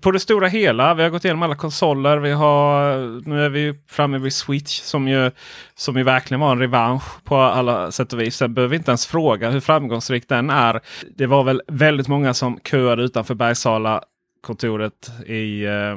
På 0.00 0.10
det 0.10 0.20
stora 0.20 0.48
hela, 0.48 0.94
vi 0.94 1.02
har 1.02 1.10
gått 1.10 1.24
igenom 1.24 1.42
alla 1.42 1.56
konsoler. 1.56 2.18
Vi 2.18 2.30
har, 2.30 2.96
nu 3.28 3.44
är 3.44 3.48
vi 3.48 3.74
framme 3.88 4.18
vid 4.18 4.32
Switch 4.32 4.80
som 4.80 5.08
ju, 5.08 5.30
som 5.74 5.96
ju 5.96 6.02
verkligen 6.02 6.40
var 6.40 6.52
en 6.52 6.58
revansch 6.58 7.24
på 7.24 7.36
alla 7.36 7.92
sätt 7.92 8.12
och 8.12 8.20
vis. 8.20 8.36
Sen 8.36 8.54
behöver 8.54 8.70
vi 8.70 8.76
inte 8.76 8.90
ens 8.90 9.06
fråga 9.06 9.50
hur 9.50 9.60
framgångsrik 9.60 10.28
den 10.28 10.50
är. 10.50 10.80
Det 11.16 11.26
var 11.26 11.44
väl 11.44 11.62
väldigt 11.66 12.08
många 12.08 12.34
som 12.34 12.58
köade 12.64 13.02
utanför 13.02 13.34
Bergsala 13.34 14.02
kontoret 14.40 15.10
i 15.26 15.64
eh, 15.64 15.96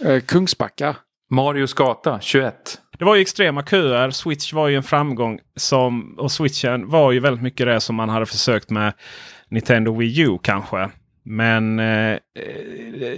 Eh, 0.00 0.20
Kungsbacka. 0.20 0.96
Marios 1.30 1.74
gata 1.74 2.20
21. 2.20 2.80
Det 2.98 3.04
var 3.04 3.14
ju 3.14 3.20
extrema 3.20 3.62
köer. 3.62 4.10
Switch 4.10 4.52
var 4.52 4.68
ju 4.68 4.76
en 4.76 4.82
framgång. 4.82 5.38
Som, 5.56 6.14
och 6.18 6.32
Switchen 6.32 6.88
var 6.88 7.12
ju 7.12 7.20
väldigt 7.20 7.42
mycket 7.42 7.66
det 7.66 7.80
som 7.80 7.96
man 7.96 8.08
hade 8.08 8.26
försökt 8.26 8.70
med 8.70 8.92
Nintendo 9.48 9.96
Wii 9.96 10.20
U 10.20 10.38
kanske. 10.42 10.90
Men 11.26 11.78
eh, 11.78 12.18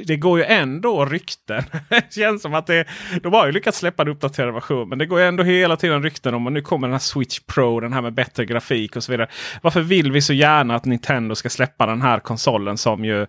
det 0.07 0.17
går 0.17 0.39
ju 0.39 0.45
ändå 0.45 1.05
rykten. 1.05 1.63
det 1.89 2.15
känns 2.15 2.43
som 2.43 2.55
att 2.55 2.67
det, 2.67 2.85
de 3.23 3.33
har 3.33 3.47
ju 3.47 3.53
lyckats 3.53 3.79
släppa 3.79 4.03
en 4.03 4.09
uppdaterad 4.09 4.55
version. 4.55 4.89
Men 4.89 4.99
det 4.99 5.07
går 5.07 5.21
ju 5.21 5.27
ändå 5.27 5.43
hela 5.43 5.77
tiden 5.77 6.03
rykten 6.03 6.35
om 6.35 6.47
att 6.47 6.53
nu 6.53 6.61
kommer 6.61 6.89
den 6.89 6.95
här 6.95 6.99
Switch 6.99 7.41
Pro, 7.41 7.81
den 7.81 7.93
här 7.93 8.03
med 8.03 8.15
bättre 8.15 8.45
grafik 8.45 8.97
och 8.97 9.05
så 9.05 9.13
vidare. 9.13 9.29
Varför 9.63 9.81
vill 9.81 10.13
vi 10.13 10.21
så 10.21 10.33
gärna 10.33 10.75
att 10.75 10.85
Nintendo 10.85 11.35
ska 11.35 11.49
släppa 11.49 11.87
den 11.87 12.03
här 12.03 12.21
konsolen 12.21 12.77
som 12.77 13.05
ju 13.05 13.27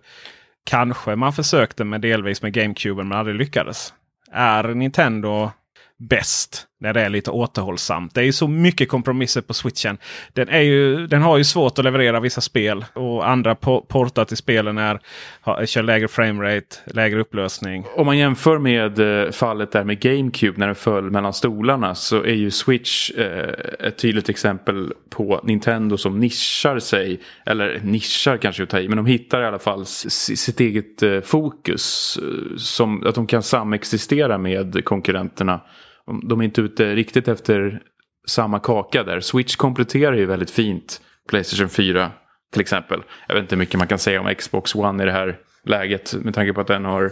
kanske 0.64 1.16
man 1.16 1.32
försökte 1.32 1.84
med 1.84 2.00
delvis 2.00 2.42
med 2.42 2.52
GameCube 2.52 3.04
men 3.04 3.18
aldrig 3.18 3.36
lyckades? 3.36 3.94
Är 4.32 4.74
Nintendo 4.74 5.50
bäst 5.98 6.64
när 6.80 6.94
det 6.94 7.00
är 7.00 7.08
lite 7.08 7.30
återhållsamt. 7.30 8.14
Det 8.14 8.20
är 8.20 8.24
ju 8.24 8.32
så 8.32 8.48
mycket 8.48 8.88
kompromisser 8.88 9.40
på 9.40 9.54
switchen. 9.54 9.98
Den, 10.32 10.48
är 10.48 10.60
ju, 10.60 11.06
den 11.06 11.22
har 11.22 11.38
ju 11.38 11.44
svårt 11.44 11.78
att 11.78 11.84
leverera 11.84 12.20
vissa 12.20 12.40
spel 12.40 12.84
och 12.92 13.28
andra 13.28 13.54
po 13.54 13.80
portar 13.80 14.24
till 14.24 14.36
spelen 14.36 14.78
är, 14.78 15.00
har, 15.40 15.66
kör 15.66 15.82
lägre 15.82 16.08
framerate, 16.08 16.76
lägre 16.86 17.20
upplösning. 17.20 17.84
Om 17.96 18.06
man 18.06 18.18
jämför 18.18 18.58
med 18.58 18.98
eh, 18.98 19.30
fallet 19.30 19.72
där 19.72 19.84
med 19.84 20.00
GameCube 20.00 20.58
när 20.58 20.66
den 20.66 20.74
föll 20.74 21.10
mellan 21.10 21.32
stolarna 21.32 21.94
så 21.94 22.22
är 22.22 22.34
ju 22.34 22.50
Switch 22.50 23.10
eh, 23.10 23.86
ett 23.86 23.98
tydligt 23.98 24.28
exempel 24.28 24.92
på 25.10 25.40
Nintendo 25.44 25.96
som 25.96 26.20
nischar 26.20 26.78
sig. 26.78 27.20
Eller 27.46 27.80
nischar 27.82 28.36
kanske 28.36 28.62
att 28.62 28.68
ta 28.68 28.80
i, 28.80 28.88
men 28.88 28.96
de 28.96 29.06
hittar 29.06 29.42
i 29.42 29.44
alla 29.44 29.58
fall 29.58 29.86
sitt 29.86 30.60
eget 30.60 31.02
eh, 31.02 31.20
fokus. 31.20 32.18
Eh, 32.22 32.56
som 32.56 33.06
att 33.06 33.14
de 33.14 33.26
kan 33.26 33.42
samexistera 33.42 34.38
med 34.38 34.84
konkurrenterna. 34.84 35.60
De 36.22 36.40
är 36.40 36.44
inte 36.44 36.60
ute 36.60 36.94
riktigt 36.94 37.28
efter 37.28 37.82
samma 38.26 38.58
kaka 38.58 39.04
där. 39.04 39.20
Switch 39.20 39.56
kompletterar 39.56 40.16
ju 40.16 40.26
väldigt 40.26 40.50
fint 40.50 41.00
Playstation 41.28 41.68
4 41.68 42.10
till 42.52 42.60
exempel. 42.60 43.02
Jag 43.28 43.34
vet 43.34 43.42
inte 43.42 43.54
hur 43.54 43.58
mycket 43.58 43.78
man 43.78 43.88
kan 43.88 43.98
säga 43.98 44.20
om 44.20 44.34
Xbox 44.34 44.74
One 44.74 45.02
i 45.02 45.06
det 45.06 45.12
här 45.12 45.38
läget 45.64 46.14
med 46.14 46.34
tanke 46.34 46.52
på 46.52 46.60
att 46.60 46.66
den 46.66 46.84
har 46.84 47.10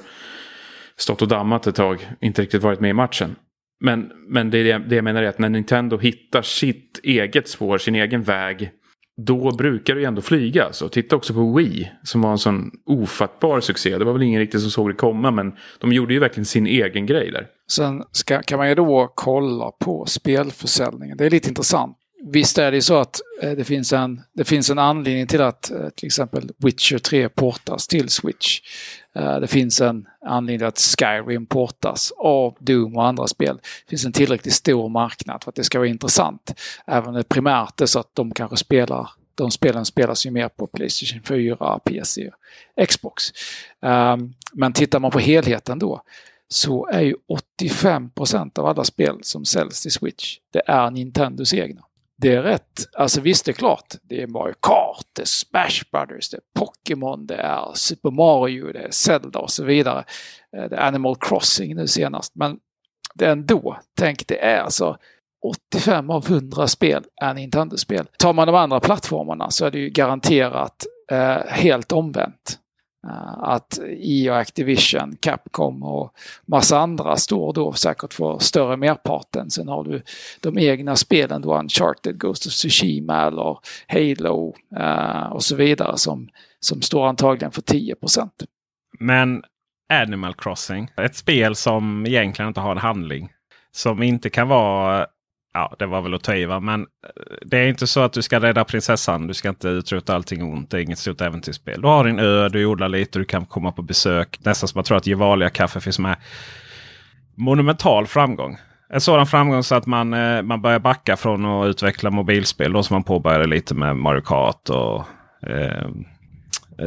stått 0.97 1.23
och 1.23 1.29
dammat 1.29 1.67
ett 1.67 1.75
tag, 1.75 2.09
inte 2.21 2.43
riktigt 2.43 2.63
varit 2.63 2.81
med 2.81 2.91
i 2.91 2.93
matchen. 2.93 3.37
Men, 3.81 4.13
men 4.29 4.51
det, 4.51 4.59
är 4.59 4.65
det, 4.65 4.85
det 4.89 4.95
jag 4.95 5.05
menar 5.05 5.23
är 5.23 5.29
att 5.29 5.39
när 5.39 5.49
Nintendo 5.49 5.99
hittar 5.99 6.43
sitt 6.43 7.01
eget 7.03 7.49
spår, 7.49 7.79
sin 7.79 7.95
egen 7.95 8.23
väg, 8.23 8.71
då 9.17 9.51
brukar 9.57 9.95
det 9.95 10.01
ju 10.01 10.07
ändå 10.07 10.23
flyga. 10.23 10.73
Så 10.73 10.89
Titta 10.89 11.17
också 11.17 11.35
på 11.35 11.53
Wii 11.53 11.91
som 12.03 12.23
var 12.23 12.31
en 12.31 12.39
sån 12.39 12.71
ofattbar 12.87 13.61
succé. 13.61 13.99
Det 13.99 14.05
var 14.05 14.13
väl 14.13 14.23
ingen 14.23 14.41
riktigt 14.41 14.61
som 14.61 14.71
såg 14.71 14.91
det 14.91 14.95
komma, 14.95 15.31
men 15.31 15.53
de 15.81 15.93
gjorde 15.93 16.15
ju 16.15 16.21
verkligen 16.21 16.45
sin 16.45 16.67
egen 16.67 17.07
grej 17.07 17.31
där. 17.31 17.47
Sen 17.71 18.03
ska, 18.13 18.43
kan 18.43 18.59
man 18.59 18.69
ju 18.69 18.75
då 18.75 19.13
kolla 19.15 19.71
på 19.71 20.05
spelförsäljningen. 20.07 21.17
Det 21.17 21.27
är 21.27 21.31
lite 21.31 21.49
intressant 21.49 21.97
visst 22.23 22.59
är 22.59 22.73
det 22.73 22.83
så 22.83 22.97
att 22.97 23.21
eh, 23.43 23.51
det 23.53 23.65
finns 23.65 23.93
en, 23.93 24.23
det 24.33 24.45
finns 24.45 24.71
en 24.71 24.79
anledning 24.79 25.27
till 25.27 25.43
att 25.43 25.71
eh, 25.71 25.89
till 25.89 26.07
exempel 26.07 26.51
Witcher 26.59 26.99
3 26.99 27.29
portas 27.29 27.89
till 27.89 28.09
Switch. 28.09 28.61
Eh, 29.15 29.41
det 29.41 29.47
finns 29.47 29.81
en 29.81 30.07
anledning 30.27 30.59
till 30.59 30.67
att 30.67 30.97
Skyrim 30.99 31.47
portas 31.47 32.13
av 32.19 32.57
Doom 32.61 32.97
och 32.97 33.07
andra 33.07 33.27
spel. 33.27 33.57
Det 33.57 33.91
finns 33.91 34.05
en 34.05 34.13
tillräckligt 34.13 34.55
stor 34.55 34.89
marknad 34.89 35.45
för 35.45 35.51
att 35.51 35.57
det 35.57 35.65
ska 35.65 35.79
vara 35.79 35.89
intressant. 35.89 36.61
Även 36.87 37.15
det 37.15 37.25
primärt 37.25 37.81
är 37.81 37.87
så 37.87 38.01
att 38.01 38.15
de 38.15 38.31
kanske 38.31 38.57
spelar 38.57 39.11
de 39.37 39.51
spelen 39.51 39.85
spelas 39.85 40.27
ju 40.27 40.31
mer 40.31 40.49
på 40.49 40.67
Playstation 40.67 41.23
4, 41.23 41.79
PC 41.85 42.29
och 42.77 42.89
Xbox. 42.89 43.25
Ehm, 43.83 44.33
men 44.53 44.73
tittar 44.73 45.01
man 45.01 45.11
på 45.11 45.19
helheten 45.19 45.79
då 45.79 46.03
så 46.49 46.87
är 46.87 47.01
ju 47.01 47.15
85% 47.59 48.59
av 48.59 48.67
alla 48.67 48.85
spel 48.85 49.19
som 49.23 49.45
säljs 49.45 49.83
till 49.83 49.93
Switch, 49.93 50.39
det 50.53 50.63
är 50.67 50.91
Nintendos 50.91 51.55
egna. 51.55 51.86
Det 52.19 52.35
är 52.35 52.43
rätt. 52.43 52.89
Alltså 52.93 53.21
visst, 53.21 53.45
det 53.45 53.51
är 53.51 53.55
klart. 53.55 53.95
Det 54.03 54.23
är 54.23 54.27
Mario 54.27 54.55
Kart, 54.63 55.07
det 55.13 55.23
är 55.23 55.27
Smash 55.27 55.83
Brothers, 55.93 56.31
det 56.31 56.37
är 56.37 56.43
Pokémon, 56.59 57.27
det 57.27 57.37
är 57.37 57.73
Super 57.75 58.11
Mario, 58.11 58.73
det 58.73 58.79
är 58.79 58.91
Zelda 58.91 59.39
och 59.39 59.51
så 59.51 59.65
vidare. 59.65 60.05
Eh, 60.57 60.65
det 60.65 60.77
är 60.77 60.81
Animal 60.81 61.17
Crossing 61.21 61.77
nu 61.77 61.87
senast. 61.87 62.35
Men 62.35 62.59
det 63.15 63.25
är 63.25 63.33
ändå, 63.33 63.79
tänk 63.99 64.27
det 64.27 64.45
är 64.45 64.61
alltså 64.61 64.99
85 65.45 66.11
av 66.11 66.27
100 66.27 66.67
spel 66.67 67.05
är 67.23 67.35
Nintendo-spel. 67.35 68.07
Tar 68.19 68.33
man 68.33 68.47
de 68.47 68.57
andra 68.57 68.81
plattformarna 68.81 69.51
så 69.51 69.67
är 69.67 69.71
det 69.71 69.79
ju 69.79 69.91
garanterat 69.91 70.87
eh, 71.11 71.39
helt 71.49 71.93
omvänt. 71.93 72.59
Eh, 73.07 73.39
att 73.39 73.79
EA 73.99 74.35
Activision, 74.35 75.17
Capcom 75.21 75.83
och 75.83 76.15
massa 76.47 76.79
andra 76.79 77.17
står 77.17 77.53
då 77.53 77.73
säkert 77.73 78.15
för 78.15 78.39
större 78.39 78.77
merparten. 78.77 79.51
Sen 79.51 79.69
har 79.69 79.85
du 79.85 80.03
de 80.41 80.59
egna 80.59 80.97
spelen 80.97 81.43
då 81.43 81.59
Uncharted, 81.59 82.21
Ghost 82.21 82.47
of 82.47 82.53
Tsushima 82.53 83.27
eller 83.27 83.59
Halo 83.89 84.55
eh, 84.77 85.33
och 85.33 85.43
så 85.43 85.57
vidare 85.57 85.99
som, 85.99 86.29
som 86.61 86.83
står 86.83 87.07
antagligen 87.07 87.53
för 87.53 87.63
10% 87.63 88.31
Men 88.99 89.43
Animal 89.89 90.35
Crossing, 90.35 90.91
ett 90.97 91.17
spel 91.17 91.55
som 91.55 92.07
egentligen 92.07 92.49
inte 92.49 92.61
har 92.61 92.71
en 92.73 92.79
handling. 92.79 93.33
Som 93.71 94.03
inte 94.03 94.31
kan 94.31 94.49
vara 94.49 95.07
Ja, 95.57 95.75
det 95.79 95.87
var 95.87 96.01
väl 96.01 96.15
att 96.15 96.23
ta 96.23 96.35
i 96.35 96.45
va? 96.45 96.61
Men 96.61 96.81
eh, 96.81 96.87
det 97.47 97.59
är 97.59 97.69
inte 97.69 97.87
så 97.87 98.01
att 98.01 98.13
du 98.13 98.23
ska 98.23 98.41
rädda 98.41 98.65
prinsessan. 98.65 99.27
Du 99.27 99.35
ska 99.35 99.49
inte 99.49 99.69
utrota 99.69 100.15
allting 100.15 100.43
ont. 100.43 100.71
Det 100.71 100.77
är 100.77 100.81
inget 100.81 100.99
stort 100.99 101.21
äventyrsspel. 101.21 101.81
Du 101.81 101.89
har 101.89 102.05
din 102.05 102.19
ö, 102.19 102.49
du 102.49 102.67
odlar 102.67 102.89
lite, 102.89 103.19
du 103.19 103.25
kan 103.25 103.47
komma 103.47 103.73
på 103.73 103.83
besök. 103.83 104.39
Nästan 104.43 104.69
som 104.69 104.79
man 104.79 104.85
tror 104.85 104.97
att 104.97 105.07
Gevalia 105.07 105.51
kaffe 105.51 105.81
finns 105.81 105.99
med. 105.99 106.17
Monumental 107.37 108.07
framgång. 108.07 108.59
En 108.93 109.01
sådan 109.01 109.27
framgång 109.27 109.63
så 109.63 109.75
att 109.75 109.87
man, 109.87 110.15
eh, 110.15 110.43
man 110.43 110.63
börjar 110.63 110.79
backa 110.79 111.17
från 111.17 111.47
att 111.47 111.67
utveckla 111.67 112.11
mobilspel. 112.11 112.73
Då 112.73 112.83
som 112.83 112.95
man 112.95 113.05
påbörjade 113.05 113.47
lite 113.47 113.75
med 113.75 113.97
Mario 113.97 114.21
Kart 114.21 114.71
och 114.71 115.05
eh, 115.51 115.89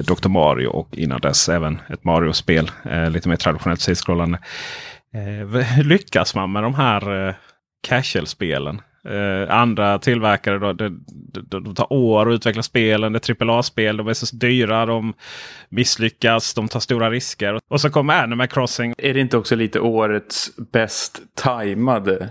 Dr. 0.04 0.30
Mario 0.30 0.68
och 0.68 0.98
innan 0.98 1.22
dess 1.22 1.50
även 1.50 1.82
ett 1.90 2.04
Mario-spel. 2.04 2.72
Eh, 2.84 3.10
lite 3.10 3.30
mer 3.30 3.36
traditionellt 3.36 3.82
sidskrollande. 3.82 4.40
Eh, 5.14 5.80
lyckas 5.84 6.36
man 6.36 6.52
med 6.52 6.64
de 6.64 6.76
här 6.76 7.28
eh, 7.28 7.36
casual-spelen. 7.88 8.82
Eh, 9.06 9.56
andra 9.56 10.00
tillverkare 10.00 10.60
då, 10.60 10.74
de, 10.74 11.06
de, 11.34 11.64
de, 11.64 11.76
tar 11.76 11.94
år 11.94 12.30
att 12.30 12.36
utveckla 12.36 12.64
spelen. 12.64 13.14
Det 13.14 13.30
är 13.30 13.50
AAA-spel. 13.50 13.98
De 13.98 14.08
är 14.08 14.14
så 14.14 14.36
dyra. 14.36 14.86
De 14.86 15.14
misslyckas. 15.70 16.54
De 16.54 16.68
tar 16.68 16.80
stora 16.80 17.12
risker. 17.12 17.60
Och 17.70 17.82
så 17.82 17.90
kommer 17.90 18.24
Animal 18.24 18.48
Crossing. 18.48 18.94
Är 18.98 19.14
det 19.14 19.20
inte 19.20 19.38
också 19.38 19.56
lite 19.56 19.80
årets 19.80 20.52
bäst 20.72 21.22
tajmade 21.36 22.30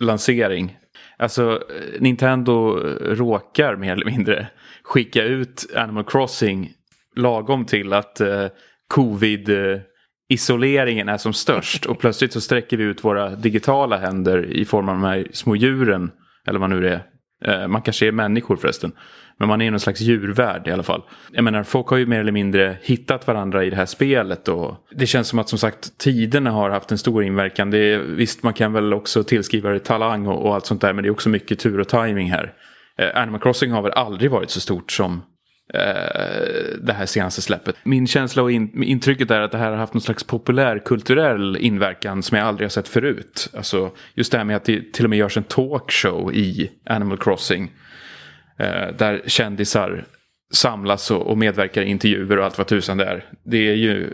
lansering? 0.00 0.76
Alltså 1.18 1.52
eh, 1.52 2.00
Nintendo 2.00 2.86
eh, 2.86 3.14
råkar 3.14 3.76
mer 3.76 3.92
eller 3.92 4.06
mindre 4.06 4.46
skicka 4.82 5.22
ut 5.22 5.66
Animal 5.76 6.04
Crossing 6.04 6.72
lagom 7.16 7.64
till 7.64 7.92
att 7.92 8.20
eh, 8.20 8.46
covid 8.88 9.48
eh, 9.48 9.78
isoleringen 10.30 11.08
är 11.08 11.18
som 11.18 11.32
störst 11.32 11.86
och 11.86 11.98
plötsligt 11.98 12.32
så 12.32 12.40
sträcker 12.40 12.76
vi 12.76 12.84
ut 12.84 13.04
våra 13.04 13.30
digitala 13.30 13.98
händer 13.98 14.44
i 14.44 14.64
form 14.64 14.88
av 14.88 14.94
de 14.94 15.04
här 15.04 15.26
små 15.32 15.56
djuren. 15.56 16.10
Eller 16.46 16.58
vad 16.58 16.70
nu 16.70 16.80
det 16.80 16.90
är. 16.90 17.62
Eh, 17.62 17.68
man 17.68 17.82
kanske 17.82 18.06
är 18.06 18.12
människor 18.12 18.56
förresten. 18.56 18.92
Men 19.38 19.48
man 19.48 19.62
är 19.62 19.70
någon 19.70 19.80
slags 19.80 20.00
djurvärld 20.00 20.68
i 20.68 20.70
alla 20.70 20.82
fall. 20.82 21.02
Jag 21.32 21.44
menar, 21.44 21.62
folk 21.62 21.88
har 21.88 21.96
ju 21.96 22.06
mer 22.06 22.20
eller 22.20 22.32
mindre 22.32 22.78
hittat 22.82 23.26
varandra 23.26 23.64
i 23.64 23.70
det 23.70 23.76
här 23.76 23.86
spelet. 23.86 24.48
Och 24.48 24.76
det 24.90 25.06
känns 25.06 25.28
som 25.28 25.38
att 25.38 25.48
som 25.48 25.58
sagt 25.58 25.98
tiderna 25.98 26.50
har 26.50 26.70
haft 26.70 26.92
en 26.92 26.98
stor 26.98 27.24
inverkan. 27.24 27.70
Det 27.70 27.78
är, 27.78 27.98
visst, 27.98 28.42
man 28.42 28.54
kan 28.54 28.72
väl 28.72 28.94
också 28.94 29.24
tillskriva 29.24 29.70
det 29.70 29.78
talang 29.78 30.26
och, 30.26 30.46
och 30.46 30.54
allt 30.54 30.66
sånt 30.66 30.80
där. 30.80 30.92
Men 30.92 31.02
det 31.02 31.08
är 31.08 31.12
också 31.12 31.28
mycket 31.28 31.58
tur 31.58 31.80
och 31.80 31.88
timing 31.88 32.30
här. 32.30 32.52
Eh, 32.98 33.22
Animal 33.22 33.40
Crossing 33.40 33.70
har 33.72 33.82
väl 33.82 33.92
aldrig 33.92 34.30
varit 34.30 34.50
så 34.50 34.60
stort 34.60 34.92
som 34.92 35.22
Eh, 35.74 36.78
det 36.82 36.92
här 36.92 37.06
senaste 37.06 37.42
släppet. 37.42 37.76
Min 37.82 38.06
känsla 38.06 38.42
och 38.42 38.52
in, 38.52 38.82
intrycket 38.82 39.30
är 39.30 39.40
att 39.40 39.52
det 39.52 39.58
här 39.58 39.70
har 39.70 39.76
haft 39.76 39.94
någon 39.94 40.00
slags 40.00 40.24
populärkulturell 40.24 41.56
inverkan 41.56 42.22
som 42.22 42.38
jag 42.38 42.46
aldrig 42.46 42.64
har 42.64 42.70
sett 42.70 42.88
förut. 42.88 43.50
Alltså 43.56 43.90
just 44.14 44.32
det 44.32 44.38
här 44.38 44.44
med 44.44 44.56
att 44.56 44.64
det 44.64 44.92
till 44.92 45.04
och 45.04 45.10
med 45.10 45.18
görs 45.18 45.36
en 45.36 45.44
talkshow 45.44 46.34
i 46.34 46.70
Animal 46.86 47.18
Crossing. 47.18 47.72
Eh, 48.58 48.96
där 48.98 49.22
kändisar 49.26 50.04
samlas 50.52 51.10
och, 51.10 51.26
och 51.26 51.38
medverkar 51.38 51.82
i 51.82 51.86
intervjuer 51.86 52.38
och 52.38 52.44
allt 52.44 52.58
vad 52.58 52.66
tusan 52.66 52.96
det 52.96 53.04
är. 53.04 53.24
Det 53.42 53.70
är 53.70 53.74
ju 53.74 54.04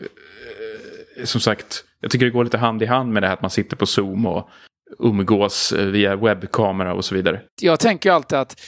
eh, 1.16 1.24
som 1.24 1.41
sagt, 1.41 1.85
jag 2.01 2.11
tycker 2.11 2.27
det 2.27 2.33
går 2.33 2.45
lite 2.45 2.59
hand 2.59 2.83
i 2.83 2.87
hand 2.87 3.12
med 3.12 3.23
det 3.23 3.27
här 3.27 3.35
att 3.35 3.43
man 3.43 3.51
sitter 3.51 3.77
på 3.77 3.87
Zoom 3.87 4.27
och 4.27 4.51
umgås 4.99 5.73
eh, 5.73 5.87
via 5.87 6.16
webbkamera 6.16 6.95
och 6.95 7.05
så 7.05 7.15
vidare. 7.15 7.41
Jag 7.61 7.81
tänker 7.81 8.11
alltid 8.11 8.39
att 8.39 8.61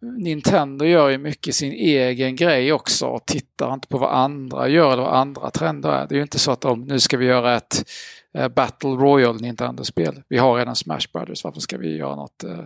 Nintendo 0.00 0.84
gör 0.84 1.08
ju 1.08 1.18
mycket 1.18 1.54
sin 1.54 1.72
egen 1.72 2.36
grej 2.36 2.72
också 2.72 3.06
och 3.06 3.26
tittar 3.26 3.74
inte 3.74 3.88
på 3.88 3.98
vad 3.98 4.14
andra 4.14 4.68
gör 4.68 4.92
eller 4.92 5.02
vad 5.02 5.14
andra 5.14 5.50
trender 5.50 5.88
är. 5.88 6.06
Det 6.08 6.14
är 6.14 6.16
ju 6.16 6.22
inte 6.22 6.38
så 6.38 6.50
att 6.50 6.60
de, 6.60 6.84
nu 6.84 7.00
ska 7.00 7.16
vi 7.16 7.26
göra 7.26 7.56
ett 7.56 7.84
eh, 8.34 8.48
Battle 8.48 8.90
Royale 8.90 9.38
Nintendo-spel. 9.38 10.22
Vi 10.28 10.38
har 10.38 10.56
redan 10.56 10.76
Smash 10.76 11.00
Brothers, 11.12 11.44
varför 11.44 11.60
ska 11.60 11.78
vi 11.78 11.96
göra 11.96 12.16
något? 12.16 12.44
Eh, 12.44 12.64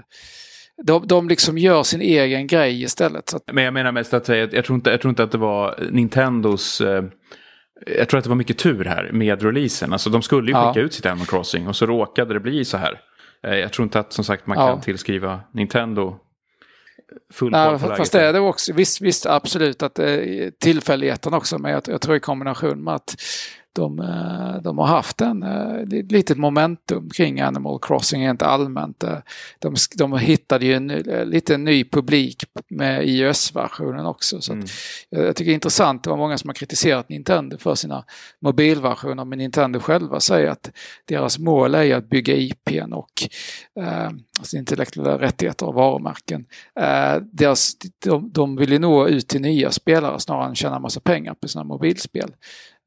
de, 0.83 1.07
de 1.07 1.29
liksom 1.29 1.59
gör 1.59 1.83
sin 1.83 2.01
egen 2.01 2.47
grej 2.47 2.83
istället. 2.83 3.35
Men 3.53 3.65
jag 3.65 3.75
menar 3.75 3.93
mest 3.93 4.15
att 4.15 4.27
säga, 4.27 4.49
jag 4.53 4.65
tror 4.65 4.77
inte, 4.77 4.91
jag 4.91 5.01
tror 5.01 5.11
inte 5.11 5.23
att 5.23 5.33
det 5.33 5.39
var 5.39 5.89
Nintendos 5.91 6.81
eh, 6.81 7.05
jag 7.87 8.09
tror 8.09 8.19
att 8.19 8.25
det 8.25 8.31
var 8.31 8.37
mycket 8.37 8.59
tur 8.59 8.85
här 8.85 9.11
med 9.13 9.43
releasen. 9.43 9.93
Alltså 9.93 10.11
de 10.11 10.23
skulle 10.23 10.51
ju 10.51 10.55
skicka 10.55 10.73
ja. 10.75 10.81
ut 10.81 10.95
sitt 10.95 11.07
Animal 11.07 11.27
Crossing 11.27 11.69
och 11.69 11.77
så 11.77 11.87
råkade 11.87 12.35
det 12.35 12.41
bli 12.41 12.65
så 12.65 12.77
här. 12.77 13.01
Jag 13.41 13.73
tror 13.73 13.85
inte 13.85 14.01
att 14.01 14.13
som 14.13 14.25
sagt 14.25 14.47
man 14.47 14.57
kan 14.57 14.81
tillskriva 14.81 15.41
Nintendo 15.53 16.19
full 17.33 17.53
Nej, 17.53 17.79
fast 17.79 18.13
det 18.13 18.21
är 18.21 18.33
det 18.33 18.41
också. 18.41 18.73
Visst, 18.73 19.01
visst 19.01 19.27
absolut 19.27 19.83
att 19.83 19.95
det 19.95 20.11
är 20.11 20.51
tillfälligheten 20.51 21.35
också. 21.35 21.59
Men 21.59 21.73
jag, 21.73 21.83
jag 21.87 22.01
tror 22.01 22.17
i 22.17 22.21
kombination 22.21 22.85
med 22.85 22.95
att 22.95 23.17
de, 23.73 23.99
eh, 23.99 24.63
de 24.63 24.79
har 24.79 24.87
haft 24.87 25.21
en 25.21 25.43
eh, 25.43 25.87
litet 26.09 26.39
momentum 26.39 27.11
kring 27.11 27.41
Animal 27.41 27.79
Crossing 27.83 28.27
rent 28.27 28.43
allmänt. 28.43 29.03
Eh, 29.03 29.19
de, 29.59 29.75
de 29.97 30.19
hittade 30.19 30.67
ju 30.67 30.75
en 30.75 30.89
lite 31.25 31.57
ny 31.57 31.85
publik 31.85 32.45
med 32.69 33.09
iOS-versionen 33.09 34.07
också. 34.07 34.41
Så 34.41 34.53
mm. 34.53 34.67
jag 35.11 35.37
tycker 35.37 35.49
det 35.49 35.53
är 35.53 35.55
intressant, 35.55 36.05
det 36.05 36.11
var 36.11 36.17
många 36.17 36.39
som 36.39 36.49
har 36.49 36.55
kritiserat 36.55 37.09
Nintendo 37.09 37.59
för 37.59 37.75
sina 37.75 38.05
mobilversioner, 38.41 39.25
men 39.25 39.39
Nintendo 39.39 39.81
själva 39.81 40.21
säger 40.21 40.51
att 40.51 40.71
deras 41.05 41.39
mål 41.39 41.75
är 41.75 41.95
att 41.95 42.09
bygga 42.09 42.35
IPn 42.35 42.93
och 42.93 43.29
eh, 43.81 44.11
alltså 44.39 44.57
intellektuella 44.57 45.19
rättigheter 45.19 45.67
och 45.67 45.75
varumärken. 45.75 46.47
Eh, 46.81 47.17
deras, 47.33 47.77
de, 48.05 48.31
de 48.33 48.57
vill 48.57 48.73
ju 48.73 48.79
nå 48.79 49.09
ut 49.09 49.29
till 49.29 49.41
nya 49.41 49.71
spelare 49.71 50.21
snarare 50.21 50.49
än 50.49 50.55
tjäna 50.55 50.79
massa 50.79 51.01
pengar 51.01 51.35
på 51.35 51.49
sina 51.49 51.65
mobilspel. 51.65 52.33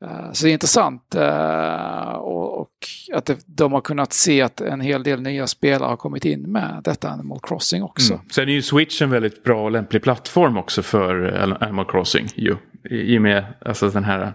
Eh, 0.05 0.31
så 0.31 0.45
det 0.45 0.51
är 0.51 0.53
intressant 0.53 1.15
eh, 1.15 2.11
och 2.11 2.69
att 3.13 3.29
de 3.45 3.73
har 3.73 3.81
kunnat 3.81 4.13
se 4.13 4.41
att 4.41 4.61
en 4.61 4.81
hel 4.81 5.03
del 5.03 5.21
nya 5.21 5.47
spelare 5.47 5.89
har 5.89 5.97
kommit 5.97 6.25
in 6.25 6.51
med 6.51 6.81
detta 6.83 7.09
Animal 7.09 7.39
Crossing 7.43 7.83
också. 7.83 8.13
Mm. 8.13 8.25
Sen 8.29 8.49
är 8.49 8.53
ju 8.53 8.61
Switch 8.61 9.01
en 9.01 9.09
väldigt 9.09 9.43
bra 9.43 9.63
och 9.63 9.71
lämplig 9.71 10.03
plattform 10.03 10.57
också 10.57 10.81
för 10.81 11.25
Animal 11.63 11.85
Crossing. 11.85 12.27
Ju. 12.35 12.55
I 12.89 13.17
och 13.17 13.21
med 13.21 13.45
alltså, 13.65 13.89
den 13.89 14.03
här 14.03 14.33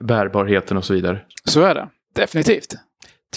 bärbarheten 0.00 0.76
och 0.76 0.84
så 0.84 0.94
vidare. 0.94 1.20
Så 1.44 1.62
är 1.62 1.74
det, 1.74 1.88
definitivt. 2.14 2.74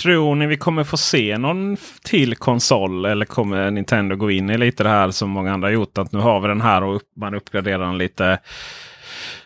Tror 0.01 0.35
ni 0.35 0.47
vi 0.47 0.57
kommer 0.57 0.83
få 0.83 0.97
se 0.97 1.37
någon 1.37 1.77
till 2.03 2.35
konsol 2.35 3.05
eller 3.05 3.25
kommer 3.25 3.71
Nintendo 3.71 4.15
gå 4.15 4.31
in 4.31 4.49
i 4.49 4.57
lite 4.57 4.83
det 4.83 4.89
här 4.89 5.11
som 5.11 5.29
många 5.29 5.53
andra 5.53 5.71
gjort? 5.71 5.97
Att 5.97 6.11
nu 6.11 6.19
har 6.19 6.39
vi 6.39 6.47
den 6.47 6.61
här 6.61 6.83
och 6.83 7.01
man 7.15 7.33
uppgraderar 7.33 7.85
den 7.85 7.97
lite 7.97 8.39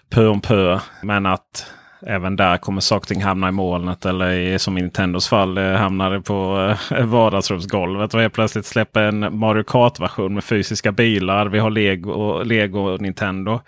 pö 0.09 0.27
om 0.27 0.41
pö. 0.41 0.79
Men 1.03 1.25
att 1.25 1.65
även 2.01 2.35
där 2.35 2.57
kommer 2.57 2.81
saker 2.81 3.03
och 3.03 3.07
ting 3.07 3.23
hamna 3.23 3.49
i 3.49 3.51
molnet. 3.51 4.05
Eller 4.05 4.31
i, 4.31 4.59
som 4.59 4.77
i 4.77 4.81
Nintendos 4.81 5.27
fall 5.27 5.57
eh, 5.57 5.71
hamnar 5.71 6.11
det 6.11 6.21
på 6.21 6.75
eh, 6.91 7.05
vardagsrumsgolvet. 7.05 8.13
Och 8.13 8.21
helt 8.21 8.33
plötsligt 8.33 8.65
släpper 8.65 9.01
en 9.01 9.37
Mario 9.39 9.63
Kart-version 9.63 10.33
med 10.33 10.43
fysiska 10.43 10.91
bilar. 10.91 11.45
Vi 11.45 11.59
har 11.59 11.69
Lego, 11.69 12.43
Lego 12.43 12.79
och 12.79 13.01
Nintendo. 13.01 13.59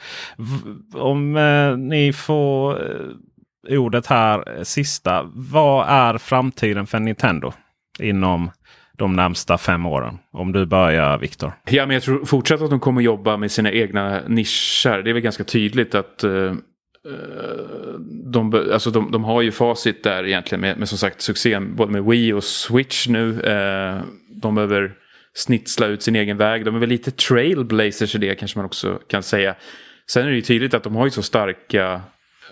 Om 0.93 1.37
eh, 1.37 1.77
ni 1.77 2.13
får 2.13 2.71
eh, 2.71 3.79
ordet 3.79 4.07
här 4.07 4.57
eh, 4.57 4.63
sista. 4.63 5.31
Vad 5.33 5.87
är 5.89 6.17
framtiden 6.17 6.87
för 6.87 6.99
Nintendo 6.99 7.53
inom 7.99 8.51
de 8.97 9.13
närmsta 9.13 9.57
fem 9.57 9.85
åren? 9.85 10.17
Om 10.31 10.51
du 10.51 10.65
börjar 10.65 11.17
Viktor. 11.17 11.51
Ja, 11.69 11.85
men 11.85 11.93
jag 11.93 12.03
tror 12.03 12.25
fortsatt 12.25 12.61
att 12.61 12.69
de 12.69 12.79
kommer 12.79 13.01
jobba 13.01 13.37
med 13.37 13.51
sina 13.51 13.71
egna 13.71 14.21
nischer. 14.27 15.03
Det 15.03 15.09
är 15.09 15.13
väl 15.13 15.21
ganska 15.21 15.43
tydligt 15.43 15.95
att 15.95 16.23
eh, 16.23 16.53
Eh, 17.05 17.99
de, 18.33 18.53
alltså 18.73 18.91
de, 18.91 19.11
de 19.11 19.23
har 19.23 19.41
ju 19.41 19.51
facit 19.51 20.03
där 20.03 20.25
egentligen 20.25 20.61
med, 20.61 20.77
med 20.77 20.89
som 20.89 20.97
sagt 20.97 21.21
succén 21.21 21.75
både 21.75 21.91
med 21.91 22.03
Wii 22.03 22.33
och 22.33 22.43
Switch 22.43 23.07
nu. 23.07 23.41
Eh, 23.41 24.01
de 24.41 24.55
behöver 24.55 24.93
snitsla 25.33 25.87
ut 25.87 26.03
sin 26.03 26.15
egen 26.15 26.37
väg. 26.37 26.65
De 26.65 26.75
är 26.75 26.79
väl 26.79 26.89
lite 26.89 27.11
trailblazers 27.11 28.15
i 28.15 28.17
det 28.17 28.35
kanske 28.35 28.59
man 28.59 28.65
också 28.65 28.99
kan 29.07 29.23
säga. 29.23 29.55
Sen 30.09 30.25
är 30.25 30.29
det 30.29 30.35
ju 30.35 30.41
tydligt 30.41 30.73
att 30.73 30.83
de 30.83 30.95
har 30.95 31.05
ju 31.05 31.11
så 31.11 31.21
starka 31.21 32.01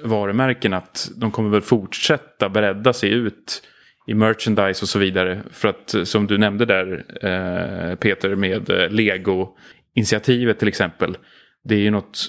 varumärken 0.03 0.73
att 0.73 1.11
de 1.15 1.31
kommer 1.31 1.49
väl 1.49 1.61
fortsätta 1.61 2.49
bredda 2.49 2.93
sig 2.93 3.09
ut 3.09 3.61
i 4.07 4.13
merchandise 4.13 4.81
och 4.81 4.89
så 4.89 4.99
vidare. 4.99 5.41
För 5.51 5.67
att 5.67 5.93
eh, 5.93 6.03
som 6.03 6.27
du 6.27 6.37
nämnde 6.37 6.65
där 6.65 7.05
eh, 7.21 7.95
Peter 7.95 8.35
med 8.35 8.69
eh, 8.69 8.89
Lego-initiativet 8.89 10.59
till 10.59 10.67
exempel. 10.67 11.17
Det 11.63 11.75
är 11.75 11.79
ju 11.79 11.91
något 11.91 12.27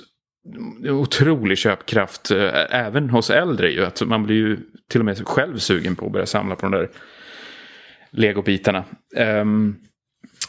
otrolig 0.84 1.58
köpkraft 1.58 2.30
eh, 2.30 2.50
även 2.70 3.10
hos 3.10 3.30
äldre 3.30 3.70
ju. 3.70 3.84
Att 3.84 4.02
man 4.06 4.22
blir 4.22 4.36
ju 4.36 4.58
till 4.90 5.00
och 5.00 5.04
med 5.04 5.28
själv 5.28 5.58
sugen 5.58 5.96
på 5.96 6.06
att 6.06 6.12
börja 6.12 6.26
samla 6.26 6.56
på 6.56 6.66
de 6.66 6.72
där 6.72 6.90
legobitarna. 8.10 8.84
Um, 9.16 9.76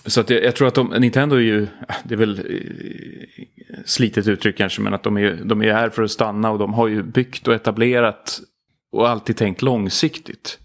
så 0.05 0.21
att 0.21 0.29
jag, 0.29 0.43
jag, 0.43 0.55
tror 0.55 0.67
att 0.67 0.75
de, 0.75 0.87
Nintendo 0.87 1.35
är 1.35 1.41
ju, 1.41 1.67
ah, 1.87 1.93
det 2.03 2.15
är 2.15 2.17
väl 2.17 2.39
eh, 2.39 3.77
slitet 3.85 4.27
uttryck 4.27 4.57
kanske, 4.57 4.81
men 4.81 4.93
att 4.93 5.03
de 5.03 5.17
är, 5.17 5.39
de 5.43 5.61
är 5.61 5.73
här 5.73 5.89
för 5.89 6.03
att 6.03 6.11
stanna 6.11 6.51
och 6.51 6.59
de 6.59 6.73
har 6.73 6.87
ju 6.87 7.03
byggt 7.03 7.47
och 7.47 7.53
etablerat 7.53 8.39
och 8.91 9.09
alltid 9.09 9.37
tänkt 9.37 9.61
långsiktigt. 9.61 10.59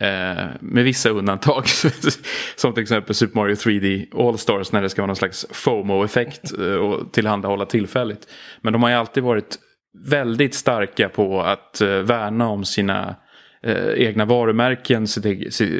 Eh, 0.00 0.46
med 0.60 0.84
vissa 0.84 1.10
undantag. 1.10 1.64
som 2.56 2.74
till 2.74 2.82
exempel 2.82 3.14
Super 3.14 3.40
Mario 3.40 3.54
3D 3.54 4.06
All-Stars 4.28 4.72
när 4.72 4.82
det 4.82 4.88
ska 4.88 5.02
vara 5.02 5.06
någon 5.06 5.16
slags 5.16 5.46
FOMO-effekt 5.50 6.58
eh, 6.58 6.74
och 6.74 7.12
tillhandahålla 7.12 7.66
tillfälligt. 7.66 8.28
Men 8.60 8.72
de 8.72 8.82
har 8.82 8.90
ju 8.90 8.96
alltid 8.96 9.22
varit 9.22 9.58
väldigt 10.06 10.54
starka 10.54 11.08
på 11.08 11.42
att 11.42 11.80
eh, 11.80 11.88
värna 11.88 12.48
om 12.48 12.64
sina 12.64 13.16
eh, 13.62 13.88
egna 13.96 14.24
varumärken. 14.24 15.06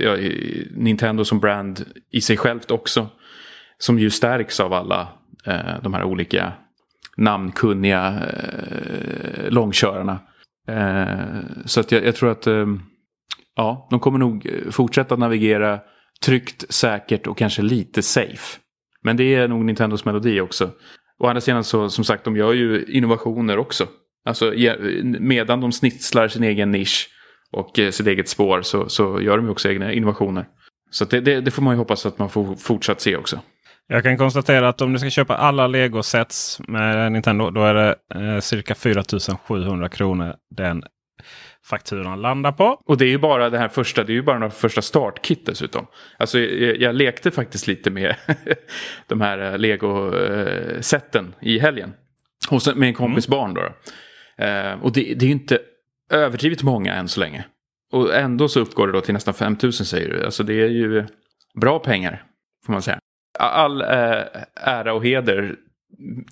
ja, 0.00 0.16
Nintendo 0.70 1.24
som 1.24 1.40
brand 1.40 1.84
i 2.10 2.20
sig 2.20 2.36
självt 2.36 2.70
också. 2.70 3.06
Som 3.78 3.98
ju 3.98 4.10
stärks 4.10 4.60
av 4.60 4.72
alla 4.72 5.08
eh, 5.46 5.82
de 5.82 5.94
här 5.94 6.04
olika 6.04 6.52
namnkunniga 7.16 8.22
eh, 8.28 9.50
långkörarna. 9.50 10.18
Eh, 10.68 11.40
så 11.64 11.80
att 11.80 11.92
jag, 11.92 12.06
jag 12.06 12.16
tror 12.16 12.30
att 12.30 12.46
eh, 12.46 12.66
ja, 13.58 13.86
de 13.90 14.00
kommer 14.00 14.18
nog 14.18 14.46
eh, 14.46 14.70
fortsätta 14.70 15.16
navigera 15.16 15.80
tryggt, 16.24 16.64
säkert 16.68 17.26
och 17.26 17.38
kanske 17.38 17.62
lite 17.62 18.02
safe. 18.02 18.58
Men 19.02 19.16
det 19.16 19.34
är 19.34 19.48
nog 19.48 19.64
Nintendos 19.64 20.04
melodi 20.04 20.40
också. 20.40 20.70
Å 21.18 21.26
andra 21.26 21.40
sidan 21.40 21.64
så 21.64 21.88
som 21.88 22.04
sagt, 22.04 22.24
de 22.24 22.36
gör 22.36 22.52
ju 22.52 22.84
innovationer 22.88 23.58
också. 23.58 23.86
Alltså 24.24 24.52
medan 25.20 25.60
de 25.60 25.72
snitslar 25.72 26.28
sin 26.28 26.44
egen 26.44 26.70
nisch 26.70 27.08
och 27.52 27.78
eh, 27.78 27.90
sitt 27.90 28.06
eget 28.06 28.28
spår 28.28 28.62
så, 28.62 28.88
så 28.88 29.20
gör 29.20 29.36
de 29.36 29.46
ju 29.46 29.52
också 29.52 29.68
egna 29.68 29.92
innovationer. 29.92 30.46
Så 30.90 31.04
det, 31.04 31.20
det, 31.20 31.40
det, 31.40 31.50
får 31.50 31.62
man 31.62 31.74
ju 31.74 31.78
hoppas 31.78 32.06
att 32.06 32.18
man 32.18 32.30
får 32.30 32.56
fortsatt 32.56 33.00
se 33.00 33.16
också. 33.16 33.40
Jag 33.86 34.02
kan 34.02 34.18
konstatera 34.18 34.68
att 34.68 34.80
om 34.80 34.92
du 34.92 34.98
ska 34.98 35.10
köpa 35.10 35.36
alla 35.36 35.66
Lego-sets 35.66 36.60
med 36.68 37.12
Nintendo 37.12 37.50
då 37.50 37.64
är 37.64 37.74
det 37.74 37.94
eh, 38.14 38.40
cirka 38.40 38.74
4700 38.74 39.88
kronor 39.88 40.34
den 40.56 40.82
fakturan 41.64 42.20
landar 42.20 42.52
på. 42.52 42.82
Och 42.86 42.98
det 42.98 43.04
är 43.04 43.08
ju 43.08 43.18
bara 43.18 43.50
det 43.50 43.58
här 43.58 43.68
första, 43.68 44.04
det 44.04 44.12
är 44.12 44.14
ju 44.14 44.22
bara 44.22 44.38
några 44.38 44.50
första 44.50 44.82
startkit 44.82 45.46
dessutom. 45.46 45.86
Alltså 46.16 46.38
jag, 46.38 46.80
jag 46.80 46.94
lekte 46.94 47.30
faktiskt 47.30 47.66
lite 47.66 47.90
med 47.90 48.14
de 49.06 49.20
här 49.20 49.52
eh, 49.52 49.58
Lego-sätten 49.58 51.34
i 51.40 51.58
helgen. 51.58 51.92
Hos, 52.48 52.74
med 52.74 52.88
en 52.88 52.94
kompis 52.94 53.28
mm. 53.28 53.38
barn 53.38 53.54
då. 53.54 53.62
Eh, 54.44 54.72
och 54.82 54.92
det, 54.92 55.14
det 55.14 55.24
är 55.24 55.28
ju 55.28 55.32
inte 55.32 55.58
överdrivet 56.10 56.62
många 56.62 56.94
än 56.94 57.08
så 57.08 57.20
länge. 57.20 57.44
Och 57.92 58.14
ändå 58.14 58.48
så 58.48 58.60
uppgår 58.60 58.86
det 58.86 58.92
då 58.92 59.00
till 59.00 59.14
nästan 59.14 59.34
5000 59.34 59.86
säger 59.86 60.08
du. 60.08 60.24
Alltså 60.24 60.42
det 60.42 60.62
är 60.62 60.68
ju 60.68 61.06
bra 61.60 61.78
pengar. 61.78 62.24
Får 62.66 62.72
man 62.72 62.82
säga. 62.82 62.98
All 63.38 63.82
äh, 63.82 64.22
ära 64.54 64.92
och 64.92 65.04
heder 65.04 65.56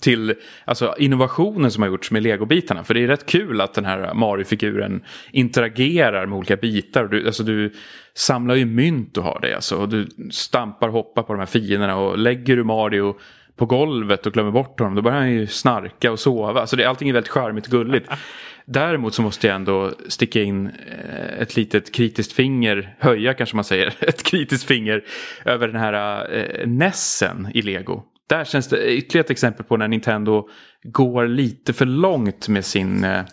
till 0.01 0.35
alltså, 0.65 0.95
innovationen 0.99 1.71
som 1.71 1.83
har 1.83 1.91
gjorts 1.91 2.11
med 2.11 2.23
legobitarna. 2.23 2.85
För 2.85 2.95
det 2.95 3.05
är 3.05 3.09
rätt 3.09 3.27
kul 3.27 3.61
att 3.61 3.75
den 3.75 3.85
här 3.85 4.15
Mario-figuren 4.15 5.03
interagerar 5.33 6.27
med 6.27 6.39
olika 6.39 6.57
bitar. 6.57 7.05
Du, 7.05 7.27
alltså, 7.27 7.43
du 7.43 7.73
samlar 8.15 8.55
ju 8.55 8.65
mynt 8.65 9.17
och 9.17 9.25
har 9.25 9.39
det. 9.43 9.55
Alltså, 9.55 9.77
och 9.77 9.89
du 9.89 10.09
stampar 10.31 10.89
och 10.89 10.95
hoppar 10.95 11.23
på 11.23 11.33
de 11.33 11.39
här 11.39 11.47
fienderna. 11.47 11.97
Och 11.97 12.19
lägger 12.19 12.57
du 12.57 12.65
Mario 12.65 13.17
på 13.57 13.67
golvet 13.67 14.27
och 14.27 14.33
glömmer 14.33 14.51
bort 14.51 14.81
honom. 14.81 14.95
Då 14.95 15.03
börjar 15.03 15.19
han 15.19 15.33
ju 15.33 15.47
snarka 15.47 16.13
och 16.13 16.19
sova. 16.19 16.61
Alltså, 16.61 16.77
det, 16.77 16.85
allting 16.85 17.09
är 17.09 17.13
väldigt 17.13 17.33
charmigt 17.33 17.67
och 17.67 17.73
gulligt. 17.73 18.11
Däremot 18.65 19.15
så 19.15 19.23
måste 19.23 19.47
jag 19.47 19.57
ändå 19.57 19.93
sticka 20.09 20.43
in 20.43 20.67
eh, 20.67 21.41
ett 21.41 21.57
litet 21.57 21.95
kritiskt 21.95 22.33
finger, 22.33 22.97
höja 22.99 23.35
kanske 23.35 23.57
man 23.57 23.65
säger, 23.65 23.95
ett 24.01 24.23
kritiskt 24.23 24.65
finger 24.65 25.05
över 25.45 25.69
den 25.69 25.81
här 25.81 26.27
eh, 26.35 26.67
Nessen 26.67 27.49
i 27.55 27.63
Lego. 27.63 28.03
Där 28.29 28.45
känns 28.45 28.69
det 28.69 28.93
ytterligare 28.93 29.25
ett 29.25 29.31
exempel 29.31 29.67
på 29.67 29.77
när 29.77 29.89
Nintendo 29.89 30.49
går 30.83 31.29
lite 31.29 31.73
för 31.73 31.87
långt 31.87 32.49
med 32.49 32.65
sin 32.65 33.05
eh, 33.05 33.25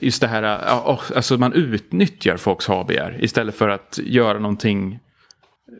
Just 0.00 0.20
det 0.20 0.28
här, 0.28 0.42
eh, 0.42 0.88
oh, 0.88 1.00
alltså 1.16 1.38
man 1.38 1.52
utnyttjar 1.52 2.36
folks 2.36 2.66
HBR 2.66 3.16
istället 3.24 3.54
för 3.54 3.68
att 3.68 3.98
göra 4.02 4.38
någonting 4.38 4.98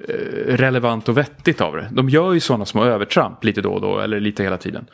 eh, 0.08 0.14
relevant 0.46 1.08
och 1.08 1.18
vettigt 1.18 1.60
av 1.60 1.76
det. 1.76 1.88
De 1.92 2.08
gör 2.08 2.32
ju 2.32 2.40
sådana 2.40 2.64
små 2.64 2.84
övertramp 2.84 3.44
lite 3.44 3.60
då 3.60 3.72
och 3.72 3.80
då, 3.80 4.00
eller 4.00 4.20
lite 4.20 4.42
hela 4.42 4.56
tiden. 4.56 4.86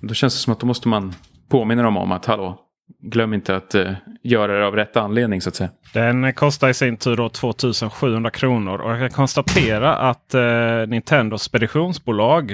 Då 0.00 0.14
känns 0.14 0.34
det 0.34 0.40
som 0.40 0.52
att 0.52 0.60
då 0.60 0.66
måste 0.66 0.88
man 0.88 1.14
påminna 1.48 1.82
dem 1.82 1.96
om 1.96 2.12
att 2.12 2.26
hallå, 2.26 2.58
glöm 2.98 3.34
inte 3.34 3.56
att 3.56 3.74
eh, 3.74 3.92
göra 4.22 4.58
det 4.58 4.66
av 4.66 4.76
rätt 4.76 4.96
anledning 4.96 5.40
så 5.40 5.48
att 5.48 5.56
säga. 5.56 5.70
Den 5.94 6.32
kostar 6.32 6.68
i 6.68 6.74
sin 6.74 6.96
tur 6.96 7.16
då 7.16 7.28
2700 7.28 8.30
kronor. 8.30 8.78
Och 8.78 8.90
jag 8.90 8.98
kan 8.98 9.10
konstatera 9.10 9.96
att 9.96 10.34
eh, 10.34 10.86
Nintendos 10.86 11.42
speditionsbolag 11.42 12.50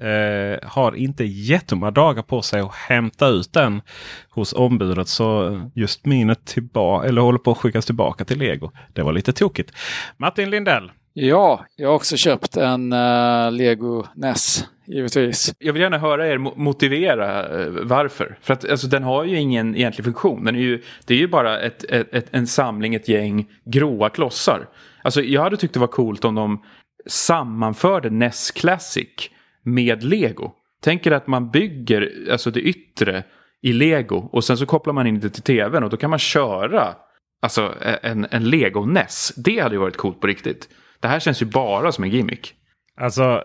eh, 0.00 0.68
har 0.68 0.96
inte 0.96 1.24
jättemånga 1.24 1.90
dagar 1.90 2.22
på 2.22 2.42
sig 2.42 2.60
att 2.60 2.74
hämta 2.74 3.28
ut 3.28 3.52
den 3.52 3.82
hos 4.30 4.52
ombudet. 4.52 5.08
Så 5.08 5.60
just 5.74 6.06
minet 6.06 6.44
tillbaka, 6.44 7.08
eller 7.08 7.22
håller 7.22 7.38
på 7.38 7.50
att 7.50 7.58
skickas 7.58 7.86
tillbaka 7.86 8.24
till 8.24 8.38
Lego. 8.38 8.70
Det 8.92 9.02
var 9.02 9.12
lite 9.12 9.32
tokigt. 9.32 9.72
Martin 10.16 10.50
Lindell. 10.50 10.90
Ja, 11.14 11.66
jag 11.76 11.88
har 11.88 11.94
också 11.94 12.16
köpt 12.16 12.56
en 12.56 12.92
uh, 12.92 13.52
Lego 13.52 14.04
NES 14.14 14.64
givetvis. 14.86 15.54
Jag 15.58 15.72
vill 15.72 15.82
gärna 15.82 15.98
höra 15.98 16.28
er 16.28 16.38
motivera 16.38 17.58
uh, 17.58 17.82
varför. 17.82 18.38
För 18.40 18.52
att 18.52 18.70
alltså, 18.70 18.86
den 18.86 19.02
har 19.02 19.24
ju 19.24 19.36
ingen 19.36 19.76
egentlig 19.76 20.04
funktion. 20.04 20.44
Den 20.44 20.56
är 20.56 20.60
ju, 20.60 20.82
det 21.06 21.14
är 21.14 21.18
ju 21.18 21.28
bara 21.28 21.60
ett, 21.60 21.84
ett, 21.84 22.14
ett, 22.14 22.26
en 22.30 22.46
samling, 22.46 22.94
ett 22.94 23.08
gäng 23.08 23.46
gråa 23.64 24.08
klossar. 24.08 24.68
Alltså, 25.02 25.22
jag 25.22 25.42
hade 25.42 25.56
tyckt 25.56 25.74
det 25.74 25.80
var 25.80 25.86
coolt 25.86 26.24
om 26.24 26.34
de 26.34 26.64
sammanförde 27.06 28.10
NES 28.10 28.50
Classic 28.50 29.30
med 29.64 30.04
Lego. 30.04 30.52
Tänker 30.82 31.12
att 31.12 31.26
man 31.26 31.50
bygger 31.50 32.28
alltså 32.30 32.50
det 32.50 32.60
yttre 32.60 33.24
i 33.62 33.72
Lego 33.72 34.28
och 34.32 34.44
sen 34.44 34.56
så 34.56 34.66
kopplar 34.66 34.92
man 34.92 35.06
in 35.06 35.20
det 35.20 35.30
till 35.30 35.42
tvn 35.42 35.84
och 35.84 35.90
då 35.90 35.96
kan 35.96 36.10
man 36.10 36.18
köra 36.18 36.94
alltså, 37.42 37.74
e-, 37.82 37.98
en, 38.02 38.26
en 38.30 38.50
Lego 38.50 38.84
NES. 38.84 39.32
Det 39.36 39.60
hade 39.60 39.74
ju 39.74 39.80
varit 39.80 39.96
coolt 39.96 40.20
på 40.20 40.26
riktigt. 40.26 40.68
Det 41.02 41.08
här 41.08 41.20
känns 41.20 41.42
ju 41.42 41.46
bara 41.46 41.92
som 41.92 42.04
en 42.04 42.10
gimmick. 42.10 42.54
Alltså, 43.00 43.44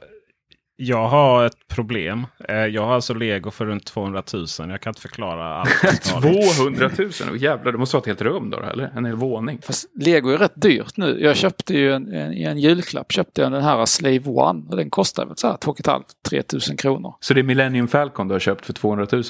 jag 0.75 1.07
har 1.07 1.45
ett 1.45 1.67
problem. 1.67 2.25
Eh, 2.49 2.55
jag 2.55 2.85
har 2.85 2.95
alltså 2.95 3.13
lego 3.13 3.51
för 3.51 3.65
runt 3.65 3.85
200 3.85 4.23
000. 4.34 4.45
Jag 4.57 4.81
kan 4.81 4.91
inte 4.91 5.01
förklara 5.01 5.55
allt. 5.55 6.01
200 6.03 6.89
000? 6.97 7.09
Oh, 7.31 7.38
jävlar, 7.38 7.71
det 7.71 7.77
måste 7.77 7.95
vara 7.95 8.01
ett 8.01 8.07
helt 8.07 8.21
rum 8.21 8.49
då, 8.49 8.59
eller? 8.59 8.91
En 8.95 9.05
hel 9.05 9.15
våning. 9.15 9.59
Fast 9.61 9.89
lego 9.95 10.29
är 10.29 10.38
rätt 10.38 10.61
dyrt 10.61 10.97
nu. 10.97 11.17
Jag 11.21 11.35
köpte 11.35 11.73
ju 11.73 11.93
en, 11.93 12.13
en, 12.13 12.34
en 12.34 12.59
julklapp, 12.59 13.11
köpte 13.11 13.41
jag 13.41 13.51
den 13.51 13.63
här 13.63 13.85
Slave 13.85 14.23
One. 14.25 14.63
Och 14.69 14.77
den 14.77 14.89
kostar 14.89 15.25
väl 15.25 15.38
så 15.38 15.47
här 15.47 15.57
2 15.57 15.73
500-3 15.73 16.69
000 16.69 16.77
kronor. 16.77 17.15
Så 17.19 17.34
det 17.34 17.41
är 17.41 17.43
Millennium 17.43 17.88
Falcon 17.88 18.27
du 18.27 18.34
har 18.34 18.39
köpt 18.39 18.65
för 18.65 18.73
200 18.73 19.07
000? 19.11 19.23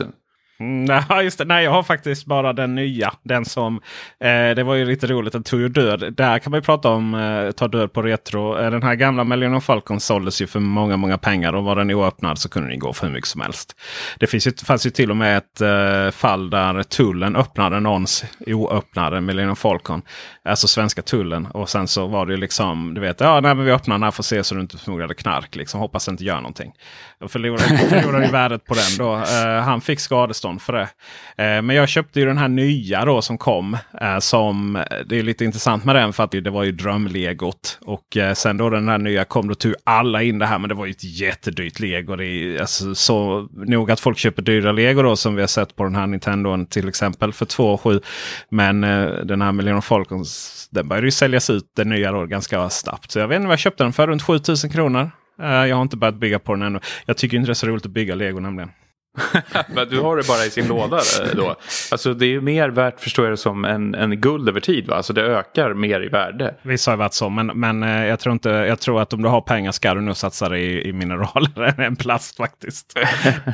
Mm, 0.59 1.03
nej, 1.09 1.23
just 1.23 1.37
det. 1.37 1.45
nej, 1.45 1.63
jag 1.63 1.71
har 1.71 1.83
faktiskt 1.83 2.25
bara 2.25 2.53
den 2.53 2.75
nya. 2.75 3.13
Den 3.23 3.45
som, 3.45 3.75
eh, 4.19 4.55
det 4.55 4.63
var 4.63 4.75
ju 4.75 4.85
lite 4.85 5.07
roligt, 5.07 5.33
den 5.33 5.43
tog 5.43 5.59
ju 5.59 5.69
död. 5.69 6.13
Där 6.17 6.39
kan 6.39 6.51
man 6.51 6.57
ju 6.57 6.61
prata 6.61 6.89
om 6.89 7.13
eh, 7.13 7.51
ta 7.51 7.67
död 7.67 7.93
på 7.93 8.01
retro. 8.01 8.57
Eh, 8.59 8.71
den 8.71 8.83
här 8.83 8.95
gamla 8.95 9.23
Millennium 9.23 9.61
Falcon 9.61 9.99
såldes 9.99 10.41
ju 10.41 10.47
för 10.47 10.59
många, 10.59 10.97
många 10.97 11.17
pengar. 11.17 11.53
Och 11.53 11.63
var 11.63 11.75
den 11.75 11.91
oöppnad 11.91 12.39
så 12.39 12.49
kunde 12.49 12.69
den 12.69 12.79
gå 12.79 12.93
för 12.93 13.07
hur 13.07 13.13
mycket 13.13 13.27
som 13.27 13.41
helst. 13.41 13.75
Det 14.19 14.27
finns 14.27 14.47
ju, 14.47 14.51
fanns 14.65 14.85
ju 14.85 14.89
till 14.89 15.11
och 15.11 15.17
med 15.17 15.37
ett 15.37 15.61
eh, 15.61 16.11
fall 16.11 16.49
där 16.49 16.83
tullen 16.83 17.35
öppnade 17.35 17.79
någons 17.79 18.25
oöppnade 18.47 19.21
Millennium 19.21 19.55
Falcon. 19.55 20.01
Alltså 20.45 20.67
svenska 20.67 21.01
tullen. 21.01 21.45
Och 21.45 21.69
sen 21.69 21.87
så 21.87 22.07
var 22.07 22.25
det 22.25 22.33
ju 22.33 22.37
liksom, 22.37 22.93
du 22.93 23.01
vet, 23.01 23.19
ja 23.19 23.39
nej, 23.39 23.55
men 23.55 23.65
vi 23.65 23.71
öppnar 23.71 23.95
den 23.95 24.03
här 24.03 24.11
för 24.11 24.21
att 24.21 24.25
se 24.25 24.43
så 24.43 24.55
du 24.55 24.61
inte 24.61 24.77
förmodade 24.77 25.13
knark. 25.13 25.55
Liksom. 25.55 25.79
Hoppas 25.79 26.05
det 26.05 26.11
inte 26.11 26.23
gör 26.23 26.35
någonting. 26.35 26.71
Jag 27.19 27.31
förlorade, 27.31 27.77
förlorade 27.77 28.25
ju 28.25 28.31
värdet 28.31 28.65
på 28.65 28.73
den 28.73 28.97
då. 28.97 29.15
Eh, 29.15 29.61
han 29.63 29.81
fick 29.81 29.99
skadestånd 29.99 30.46
motstånd 30.47 30.61
för 30.61 30.73
det. 30.73 30.89
Eh, 31.43 31.61
men 31.61 31.75
jag 31.75 31.89
köpte 31.89 32.19
ju 32.19 32.25
den 32.25 32.37
här 32.37 32.47
nya 32.47 33.05
då 33.05 33.21
som 33.21 33.37
kom. 33.37 33.77
Eh, 34.01 34.19
som, 34.19 34.83
det 35.05 35.19
är 35.19 35.23
lite 35.23 35.45
intressant 35.45 35.85
med 35.85 35.95
den 35.95 36.13
för 36.13 36.23
att 36.23 36.31
det 36.31 36.49
var 36.49 36.63
ju 36.63 36.71
drömlegot. 36.71 37.79
Och 37.81 38.17
eh, 38.17 38.33
sen 38.33 38.57
då 38.57 38.69
den 38.69 38.89
här 38.89 38.97
nya 38.97 39.25
kom 39.25 39.47
då 39.47 39.55
tog 39.55 39.73
alla 39.83 40.23
in 40.23 40.39
det 40.39 40.45
här. 40.45 40.59
Men 40.59 40.69
det 40.69 40.75
var 40.75 40.85
ju 40.85 40.91
ett 40.91 41.03
jättedyrt 41.03 41.79
lego. 41.79 42.15
Det 42.15 42.25
är 42.25 42.59
alltså, 42.59 42.95
så 42.95 43.47
nog 43.51 43.91
att 43.91 43.99
folk 43.99 44.17
köper 44.17 44.41
dyra 44.41 44.71
lego 44.71 45.01
då 45.01 45.15
som 45.15 45.35
vi 45.35 45.41
har 45.41 45.47
sett 45.47 45.75
på 45.75 45.83
den 45.83 45.95
här 45.95 46.07
Nintendo 46.07 46.65
till 46.65 46.87
exempel 46.87 47.33
för 47.33 47.45
2 47.45 47.77
7. 47.77 47.99
Men 48.49 48.81
den 49.27 49.41
här 49.41 49.51
Millennium 49.51 49.81
Falcons 49.81 50.67
den 50.71 50.87
började 50.87 51.07
ju 51.07 51.11
säljas 51.11 51.49
ut 51.49 51.63
den 51.75 51.89
nya 51.89 52.11
då 52.11 52.25
ganska 52.25 52.69
snabbt. 52.69 53.11
Så 53.11 53.19
jag 53.19 53.27
vet 53.27 53.35
inte 53.35 53.47
vad 53.47 53.53
jag 53.53 53.59
köpte 53.59 53.83
den 53.83 53.93
för. 53.93 54.07
Runt 54.07 54.21
7000 54.21 54.69
kronor. 54.69 55.11
Jag 55.39 55.75
har 55.75 55.81
inte 55.81 55.97
börjat 55.97 56.15
bygga 56.15 56.39
på 56.39 56.53
den 56.53 56.61
ännu. 56.61 56.79
Jag 57.05 57.17
tycker 57.17 57.37
inte 57.37 57.47
det 57.47 57.51
är 57.51 57.53
så 57.53 57.67
roligt 57.67 57.85
att 57.85 57.91
bygga 57.91 58.15
lego 58.15 58.39
nämligen. 58.39 58.69
Men 59.75 59.89
du 59.89 59.99
har 59.99 60.17
det 60.17 60.27
bara 60.27 60.45
i 60.45 60.49
sin 60.49 60.67
låda 60.67 60.97
eh, 60.97 61.35
då? 61.35 61.55
Alltså 61.91 62.13
det 62.13 62.25
är 62.35 62.41
mer 62.41 62.69
värt 62.69 62.99
förstår 62.99 63.25
jag 63.25 63.33
det 63.33 63.37
som 63.37 63.65
en, 63.65 63.95
en 63.95 64.21
guld 64.21 64.49
över 64.49 64.59
tid 64.59 64.87
va? 64.87 64.95
Alltså 64.95 65.13
det 65.13 65.21
ökar 65.21 65.73
mer 65.73 66.01
i 66.01 66.07
värde. 66.07 66.55
Vissa 66.61 66.91
har 66.91 66.97
varit 66.97 67.13
så 67.13 67.29
men, 67.29 67.47
men 67.47 67.83
eh, 67.83 68.05
jag, 68.05 68.19
tror 68.19 68.33
inte, 68.33 68.49
jag 68.49 68.79
tror 68.79 69.01
att 69.01 69.13
om 69.13 69.21
du 69.21 69.29
har 69.29 69.41
pengar 69.41 69.71
ska 69.71 69.93
du 69.93 70.01
nog 70.01 70.17
satsa 70.17 70.49
det 70.49 70.59
i, 70.59 70.87
i 70.87 70.93
mineraler 70.93 71.79
än 71.81 71.95
plast 71.95 72.37
faktiskt. 72.37 72.97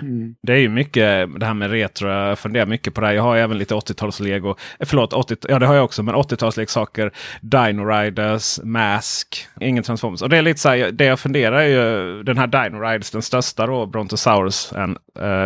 Mm. 0.02 0.35
Det 0.41 0.53
är 0.53 0.57
ju 0.57 0.69
mycket 0.69 1.30
det 1.40 1.45
här 1.45 1.53
med 1.53 1.72
retro. 1.72 2.10
Jag 2.10 2.40
funderar 2.40 2.65
mycket 2.65 2.94
på 2.94 3.02
det 3.02 3.07
här. 3.07 3.14
Jag 3.14 3.23
har 3.23 3.38
även 3.38 3.57
lite 3.57 3.73
80-tals-lego. 3.73 4.56
Eh, 4.80 4.85
förlåt, 4.85 5.14
80, 5.14 5.38
ja 5.49 5.60
det 5.60 5.65
har 5.65 5.76
jag 5.76 5.85
också. 5.85 6.03
Men 6.03 6.15
80-talsleksaker. 6.15 7.11
Dino 7.41 7.85
Riders, 7.85 8.60
Mask, 8.64 9.48
ingen 9.60 9.84
Transformers. 9.84 10.22
Och 10.22 10.30
det 10.30 10.38
är 10.38 10.41
lite 10.41 10.60
så 10.60 10.69
här, 10.69 10.91
det 10.91 11.06
jag 11.06 11.19
funderar 11.19 11.57
är 11.57 11.68
ju 11.68 12.23
den 12.23 12.38
här 12.38 12.48
Dino 12.48 12.80
Riders, 12.80 13.11
den 13.11 13.22
största 13.22 13.68
då, 13.68 13.85
Brontosaurus. 13.85 14.73
En, 14.73 14.98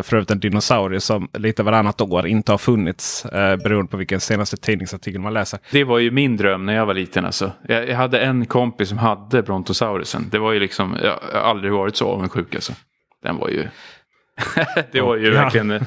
för 0.04 0.07
övrigt 0.16 0.32
en 0.32 0.40
dinosaurie 0.40 1.00
som 1.00 1.30
lite 1.34 1.64
varannat 1.64 2.02
år 2.02 2.28
inte 2.28 2.52
har 2.52 2.58
funnits. 2.58 3.26
Eh, 3.26 3.58
beroende 3.58 3.92
på 3.92 3.98
vilken 3.98 4.20
senaste 4.20 4.58
tidningsartikel 4.58 5.22
man 5.22 5.34
läser. 5.34 5.60
Det 5.72 5.84
var 5.84 6.00
ju 6.00 6.12
min 6.12 6.38
dröm 6.38 6.66
när 6.66 6.74
jag 6.74 6.86
var 6.86 6.94
liten. 6.94 7.26
Alltså. 7.26 7.52
Jag, 7.68 7.90
jag 7.90 7.96
hade 7.96 8.20
en 8.20 8.46
kompis 8.46 8.90
som 8.90 8.98
hade 8.98 9.42
Brontosaurusen. 9.44 10.26
Det 10.32 10.40
var 10.40 10.52
ju 10.52 10.60
liksom, 10.60 10.98
jag 11.04 11.20
har 11.34 11.50
aldrig 11.50 11.72
varit 11.72 11.96
så 11.96 12.08
avundsjuk. 12.08 12.56
Alltså. 12.56 12.74
Den 13.24 13.38
var 13.38 13.50
ju 13.50 13.68
det 14.92 15.02
var 15.02 15.16
ju 15.16 15.34
ja. 15.34 15.42
verkligen 15.42 15.72
eh, 15.72 15.82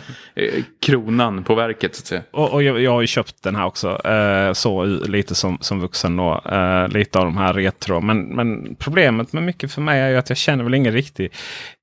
kronan 0.83 1.45
på 1.45 1.55
verket. 1.55 1.95
Så 1.95 2.01
att 2.01 2.07
säga. 2.07 2.23
Och, 2.31 2.53
och 2.53 2.63
jag, 2.63 2.81
jag, 2.81 2.91
har 2.91 3.01
ju 3.01 3.07
köpt 3.07 3.43
den 3.43 3.57
här 3.57 3.67
också. 3.67 4.07
Eh, 4.07 4.53
så 4.53 4.85
lite 4.85 5.35
som, 5.35 5.59
som 5.61 5.81
vuxen 5.81 6.17
då. 6.17 6.43
Eh, 6.53 6.89
lite 6.89 7.19
av 7.19 7.25
de 7.25 7.37
här 7.37 7.55
retro. 7.55 8.01
Men, 8.01 8.23
men 8.23 8.77
problemet 8.79 9.33
med 9.33 9.43
mycket 9.43 9.73
för 9.73 9.81
mig 9.81 10.01
är 10.01 10.09
ju 10.09 10.17
att 10.17 10.29
jag 10.29 10.39
känner 10.39 10.65
väl 10.65 10.75
ingen 10.75 10.93
riktig 10.93 11.33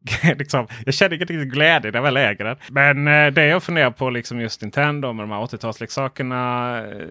liksom, 0.37 0.67
jag 0.85 0.93
känner 0.93 1.15
ingen 1.15 1.27
riktig 1.27 1.51
glädje 1.51 1.91
när 1.91 1.97
jag 1.97 2.03
väl 2.03 2.17
äger 2.17 2.45
den. 2.45 2.57
Men 2.69 3.07
eh, 3.07 3.33
det 3.33 3.45
jag 3.45 3.63
funderar 3.63 3.91
på 3.91 4.09
liksom 4.09 4.41
just 4.41 4.61
Nintendo 4.61 5.13
med 5.13 5.23
de 5.23 5.31
här 5.31 5.41
80-talsleksakerna. 5.41 6.77
Eh, 6.77 7.07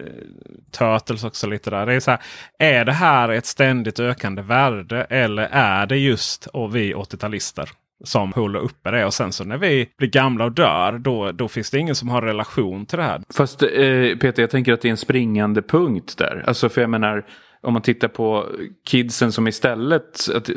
Turtles 0.71 1.23
också 1.23 1.47
lite 1.47 1.69
där. 1.69 1.85
Det 1.85 1.93
är, 1.93 1.99
så 1.99 2.11
här, 2.11 2.19
är 2.59 2.85
det 2.85 2.93
här 2.93 3.29
ett 3.29 3.45
ständigt 3.45 3.99
ökande 3.99 4.41
värde 4.41 5.03
eller 5.03 5.47
är 5.51 5.85
det 5.85 5.97
just 5.97 6.45
och 6.45 6.75
vi 6.75 6.93
80-talister? 6.93 7.69
Som 8.03 8.33
håller 8.33 8.59
uppe 8.59 8.91
det. 8.91 9.05
Och 9.05 9.13
sen 9.13 9.31
så 9.31 9.43
när 9.43 9.57
vi 9.57 9.89
blir 9.97 10.09
gamla 10.09 10.45
och 10.45 10.51
dör, 10.51 10.99
då, 10.99 11.31
då 11.31 11.47
finns 11.47 11.69
det 11.71 11.79
ingen 11.79 11.95
som 11.95 12.09
har 12.09 12.21
relation 12.21 12.85
till 12.85 12.97
det 12.97 13.03
här. 13.03 13.21
Fast 13.33 13.63
eh, 13.63 13.69
Peter, 14.19 14.41
jag 14.41 14.49
tänker 14.49 14.73
att 14.73 14.81
det 14.81 14.87
är 14.87 14.91
en 14.91 14.97
springande 14.97 15.61
punkt 15.61 16.17
där. 16.17 16.43
Alltså 16.47 16.69
för 16.69 16.81
jag 16.81 16.89
menar, 16.89 17.25
om 17.61 17.73
man 17.73 17.81
tittar 17.81 18.07
på 18.07 18.45
kidsen 18.87 19.31
som 19.31 19.47
istället, 19.47 20.29
att, 20.35 20.49
eh, 20.49 20.55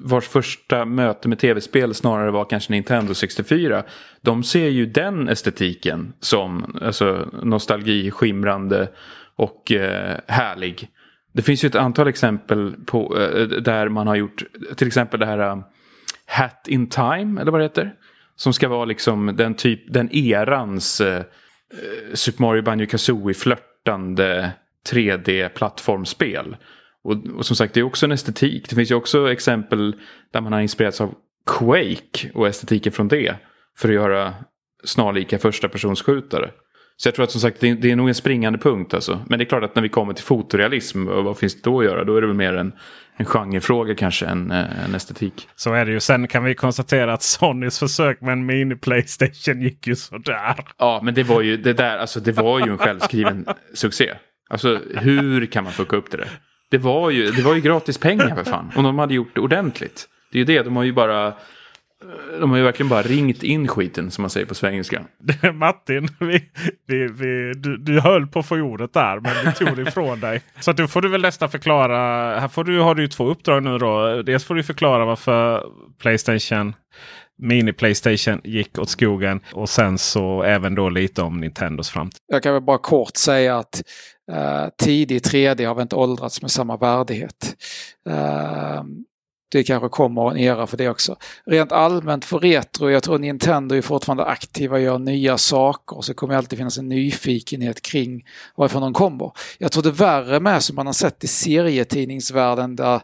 vars 0.00 0.28
första 0.28 0.84
möte 0.84 1.28
med 1.28 1.38
tv-spel 1.38 1.94
snarare 1.94 2.30
var 2.30 2.44
kanske 2.44 2.72
Nintendo 2.72 3.14
64. 3.14 3.82
De 4.20 4.42
ser 4.42 4.68
ju 4.68 4.86
den 4.86 5.28
estetiken 5.28 6.12
som 6.20 6.76
alltså, 6.82 7.28
nostalgi, 7.42 8.10
skimrande 8.10 8.88
och 9.36 9.72
eh, 9.72 10.18
härlig. 10.26 10.88
Det 11.32 11.42
finns 11.42 11.64
ju 11.64 11.66
ett 11.66 11.74
antal 11.74 12.08
exempel 12.08 12.74
på, 12.86 13.18
eh, 13.18 13.46
där 13.46 13.88
man 13.88 14.06
har 14.06 14.16
gjort, 14.16 14.42
till 14.76 14.86
exempel 14.86 15.20
det 15.20 15.26
här 15.26 15.38
eh, 15.38 15.58
Hat 16.32 16.68
in 16.68 16.86
Time, 16.88 17.40
eller 17.40 17.52
vad 17.52 17.60
det 17.60 17.64
heter. 17.64 17.94
Som 18.36 18.52
ska 18.52 18.68
vara 18.68 18.84
liksom 18.84 19.34
den, 19.36 19.54
typ, 19.54 19.92
den 19.92 20.14
erans 20.14 21.00
eh, 21.00 21.16
eh 21.16 21.24
Super 22.14 22.42
Mario 22.42 22.62
Banjo 22.62 22.86
Kazooie 22.86 23.34
flörtande 23.34 24.52
3D-plattformsspel. 24.90 26.56
Och, 27.04 27.16
och, 27.36 27.46
som 27.46 27.56
sagt, 27.56 27.74
det 27.74 27.80
är 27.80 27.84
också 27.84 28.06
en 28.06 28.12
estetik. 28.12 28.68
Det 28.68 28.76
finns 28.76 28.90
ju 28.90 28.94
också 28.94 29.32
exempel 29.32 29.94
där 30.32 30.40
man 30.40 30.52
har 30.52 30.60
inspirerats 30.60 31.00
av 31.00 31.14
Quake 31.46 32.30
och 32.34 32.48
estetiken 32.48 32.92
från 32.92 33.08
det. 33.08 33.34
För 33.78 33.88
att 33.88 33.94
göra 33.94 34.34
snarlika 34.84 35.38
första 35.38 35.68
personsskjutare. 35.68 36.50
Så 37.02 37.08
jag 37.08 37.14
tror 37.14 37.24
att 37.24 37.30
som 37.30 37.40
sagt 37.40 37.60
det 37.60 37.70
är, 37.70 37.74
det 37.74 37.90
är 37.90 37.96
nog 37.96 38.08
en 38.08 38.14
springande 38.14 38.58
punkt 38.58 38.94
alltså. 38.94 39.20
Men 39.28 39.38
det 39.38 39.42
är 39.42 39.46
klart 39.46 39.62
att 39.62 39.74
när 39.74 39.82
vi 39.82 39.88
kommer 39.88 40.12
till 40.12 40.24
fotorealism, 40.24 41.04
vad 41.06 41.38
finns 41.38 41.54
det 41.54 41.70
då 41.70 41.80
att 41.80 41.84
göra? 41.84 42.04
Då 42.04 42.16
är 42.16 42.20
det 42.20 42.26
väl 42.26 42.36
mer 42.36 42.56
en, 42.56 42.72
en 43.16 43.26
genrefråga 43.26 43.94
kanske 43.94 44.26
än 44.26 44.50
eh, 44.50 44.84
en 44.84 44.94
estetik. 44.94 45.48
Så 45.56 45.72
är 45.72 45.84
det 45.86 45.92
ju. 45.92 46.00
Sen 46.00 46.28
kan 46.28 46.44
vi 46.44 46.54
konstatera 46.54 47.12
att 47.12 47.22
Sonys 47.22 47.78
försök 47.78 48.20
med 48.20 48.32
en 48.32 48.50
mini-Playstation 48.50 49.62
gick 49.62 49.86
ju 49.86 49.96
sådär. 49.96 50.54
Ja, 50.78 51.00
men 51.02 51.14
det 51.14 51.22
var 51.22 51.40
ju, 51.40 51.56
det 51.56 51.72
där, 51.72 51.98
alltså, 51.98 52.20
det 52.20 52.32
var 52.32 52.58
ju 52.66 52.72
en 52.72 52.78
självskriven 52.78 53.46
succé. 53.74 54.14
Alltså 54.50 54.80
hur 54.96 55.46
kan 55.46 55.64
man 55.64 55.72
fucka 55.72 55.96
upp 55.96 56.10
det 56.10 56.16
där? 56.16 56.28
Det 56.70 56.78
var 56.78 57.10
ju, 57.10 57.30
det 57.30 57.42
var 57.42 57.54
ju 57.54 57.60
gratis 57.60 57.98
pengar 57.98 58.34
för 58.36 58.44
fan. 58.44 58.72
Om 58.76 58.84
de 58.84 58.98
hade 58.98 59.14
gjort 59.14 59.34
det 59.34 59.40
ordentligt. 59.40 60.08
Det 60.32 60.38
är 60.38 60.40
ju 60.40 60.44
det, 60.44 60.62
de 60.62 60.76
har 60.76 60.84
ju 60.84 60.92
bara 60.92 61.34
de 62.40 62.50
har 62.50 62.56
ju 62.58 62.64
verkligen 62.64 62.88
bara 62.88 63.02
ringt 63.02 63.42
in 63.42 63.68
skiten 63.68 64.10
som 64.10 64.22
man 64.22 64.30
säger 64.30 64.46
på 64.46 64.54
svengelska. 64.54 65.04
Martin, 65.54 66.08
vi, 66.20 66.50
vi, 66.86 67.06
vi, 67.06 67.52
du, 67.56 67.76
du 67.76 68.00
höll 68.00 68.26
på 68.26 68.38
att 68.38 68.46
få 68.46 68.56
ordet 68.56 68.92
där 68.92 69.20
men 69.20 69.32
vi 69.44 69.52
tog 69.52 69.76
det 69.76 69.82
ifrån 69.82 70.20
dig. 70.20 70.42
Så 70.60 70.72
då 70.72 70.86
får 70.86 71.00
du 71.00 71.08
väl 71.08 71.22
nästan 71.22 71.50
förklara. 71.50 71.98
Här 72.40 72.48
får 72.48 72.64
du, 72.64 72.80
har 72.80 72.94
du 72.94 73.02
ju 73.02 73.08
två 73.08 73.24
uppdrag 73.24 73.62
nu 73.62 73.78
då. 73.78 74.22
Dels 74.22 74.44
får 74.44 74.54
du 74.54 74.62
förklara 74.62 75.04
varför 75.04 75.62
Playstation 76.00 76.74
Mini 77.38 77.72
Playstation 77.72 78.40
gick 78.44 78.78
åt 78.78 78.88
skogen. 78.88 79.40
Och 79.52 79.68
sen 79.68 79.98
så 79.98 80.42
även 80.42 80.74
då 80.74 80.88
lite 80.88 81.22
om 81.22 81.40
Nintendos 81.40 81.90
framtid. 81.90 82.20
Jag 82.26 82.42
kan 82.42 82.52
väl 82.52 82.62
bara 82.62 82.78
kort 82.78 83.16
säga 83.16 83.58
att 83.58 83.82
uh, 84.32 84.68
tidig 84.82 85.20
3D 85.20 85.66
har 85.66 85.74
väl 85.74 85.82
inte 85.82 85.96
åldrats 85.96 86.42
med 86.42 86.50
samma 86.50 86.76
värdighet. 86.76 87.56
Uh, 88.08 88.82
det 89.52 89.64
kanske 89.64 89.88
kommer 89.88 90.30
en 90.30 90.36
era 90.36 90.66
för 90.66 90.76
det 90.76 90.88
också. 90.88 91.16
Rent 91.46 91.72
allmänt 91.72 92.24
för 92.24 92.38
retro, 92.38 92.90
jag 92.90 93.02
tror 93.02 93.18
Nintendo 93.18 93.74
är 93.74 93.82
fortfarande 93.82 94.24
aktiva 94.24 94.76
och 94.76 94.82
gör 94.82 94.98
nya 94.98 95.38
saker. 95.38 96.00
Så 96.00 96.14
kommer 96.14 96.34
det 96.34 96.38
alltid 96.38 96.58
finnas 96.58 96.78
en 96.78 96.88
nyfikenhet 96.88 97.82
kring 97.82 98.24
varifrån 98.56 98.82
de 98.82 98.92
kommer. 98.92 99.32
Jag 99.58 99.72
tror 99.72 99.82
det 99.82 99.90
värre 99.90 100.40
med 100.40 100.62
som 100.62 100.76
man 100.76 100.86
har 100.86 100.92
sett 100.92 101.24
i 101.24 101.26
serietidningsvärlden 101.26 102.76
där 102.76 103.00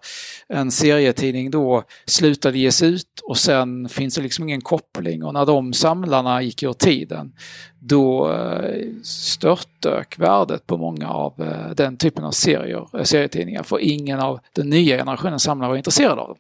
en 0.49 0.71
serietidning 0.71 1.51
då 1.51 1.83
slutade 2.07 2.59
ges 2.59 2.83
ut 2.83 3.21
och 3.23 3.39
sen 3.39 3.89
finns 3.89 4.15
det 4.15 4.23
liksom 4.23 4.45
ingen 4.45 4.61
koppling 4.61 5.25
och 5.25 5.35
när 5.35 5.47
de 5.47 5.73
samlarna 5.73 6.43
gick 6.43 6.63
ur 6.63 6.73
tiden 6.73 7.33
då 7.81 8.33
eh, 8.33 8.87
störtdök 9.03 10.19
värdet 10.19 10.67
på 10.67 10.77
många 10.77 11.11
av 11.11 11.35
eh, 11.39 11.71
den 11.75 11.97
typen 11.97 12.25
av 12.25 12.31
serier, 12.31 12.89
eh, 12.99 13.03
serietidningar 13.03 13.63
för 13.63 13.79
ingen 13.81 14.21
av 14.21 14.41
den 14.53 14.71
nya 14.71 14.97
generationen 14.97 15.39
samlare 15.39 15.71
var 15.71 15.77
intresserad 15.77 16.19
av 16.19 16.29
dem. 16.29 16.37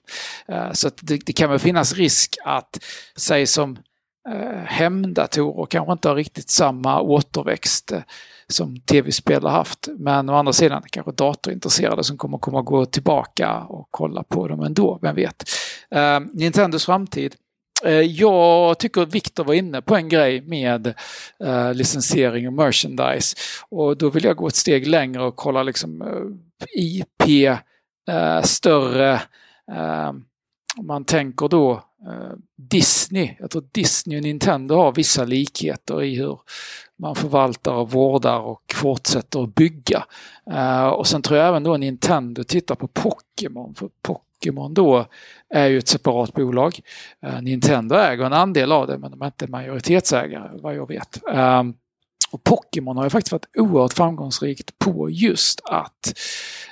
Så 0.73 0.91
det, 1.01 1.17
det, 1.27 1.33
kan 1.33 1.51
väl 1.51 1.59
finnas 1.59 1.95
risk 1.95 2.37
att, 2.45 2.85
säg 3.17 3.47
som 3.47 3.79
hemdatorer 4.65 5.67
kanske 5.67 5.93
inte 5.93 6.09
har 6.09 6.17
riktigt 6.17 6.51
samma 6.51 7.01
återväxt 7.01 7.93
som 8.49 8.81
tv-spel 8.81 9.43
har 9.43 9.51
haft. 9.51 9.89
Men 9.99 10.29
å 10.29 10.35
andra 10.35 10.53
sidan 10.53 10.83
kanske 10.91 11.13
datorintresserade 11.13 12.05
som 12.05 12.17
kommer 12.17 12.39
komma 12.39 12.63
gå 12.63 12.87
tillbaka 12.87 13.61
och 13.61 13.89
kolla 13.91 14.23
på 14.23 14.49
dem 14.49 14.61
ändå, 14.61 14.99
vem 15.03 15.17
vet. 15.17 15.45
Nintendos 16.33 16.85
framtid 16.87 17.35
Eh, 17.85 18.01
jag 18.01 18.79
tycker 18.79 19.07
Viktor 19.07 19.45
var 19.45 19.55
inne 19.55 19.83
på 19.83 19.97
en 19.97 20.09
grej 20.09 20.41
med 20.41 20.95
eh, 21.45 21.75
licensiering 21.75 22.47
och 22.47 22.53
merchandise. 22.53 23.37
Och 23.69 23.97
då 23.97 24.11
vill 24.11 24.25
jag 24.25 24.37
gå 24.37 24.47
ett 24.47 24.57
steg 24.57 24.87
längre 24.87 25.23
och 25.25 25.37
kolla 25.37 25.63
liksom 25.63 26.03
eh, 26.03 26.09
IP-större... 28.09 29.21
om 30.79 30.87
man 30.87 31.05
tänker 31.05 31.49
då 31.49 31.85
Disney. 32.57 33.37
Jag 33.39 33.51
tror 33.51 33.65
Disney 33.73 34.19
och 34.19 34.23
Nintendo 34.23 34.75
har 34.75 34.93
vissa 34.93 35.25
likheter 35.25 36.03
i 36.03 36.17
hur 36.17 36.39
man 36.97 37.15
förvaltar 37.15 37.73
och 37.73 37.91
vårdar 37.91 38.39
och 38.39 38.63
fortsätter 38.75 39.43
att 39.43 39.55
bygga. 39.55 40.05
och 40.93 41.07
sen 41.07 41.23
tror 41.23 41.39
jag 41.39 41.49
även 41.49 41.63
då 41.63 41.77
Nintendo 41.77 42.45
tittar 42.45 42.75
på 42.75 42.89
Pokémon. 42.89 43.75
För 43.75 43.89
Pokémon 44.39 44.75
då 44.75 45.07
är 45.55 45.67
ju 45.67 45.79
ett 45.79 45.89
separat 45.89 46.35
bolag. 46.35 46.81
Eh, 47.23 47.43
Nintendo 47.43 47.95
äger 47.95 48.25
en 48.25 48.33
andel 48.33 48.73
av 48.73 48.87
det 48.87 48.99
men 48.99 49.11
de 49.11 49.23
är 49.23 49.27
inte 49.27 49.47
majoritetsägare 49.47 50.51
vad 50.63 50.75
jag 50.75 50.89
vet. 50.89 51.21
Ehm, 51.33 51.75
och 52.31 52.45
Pokémon 52.45 52.97
har 52.97 53.05
ju 53.05 53.11
faktiskt 53.11 53.33
varit 53.33 53.57
oerhört 53.57 53.93
framgångsrikt 53.93 54.79
på 54.79 55.11
just 55.11 55.61
att 55.65 56.19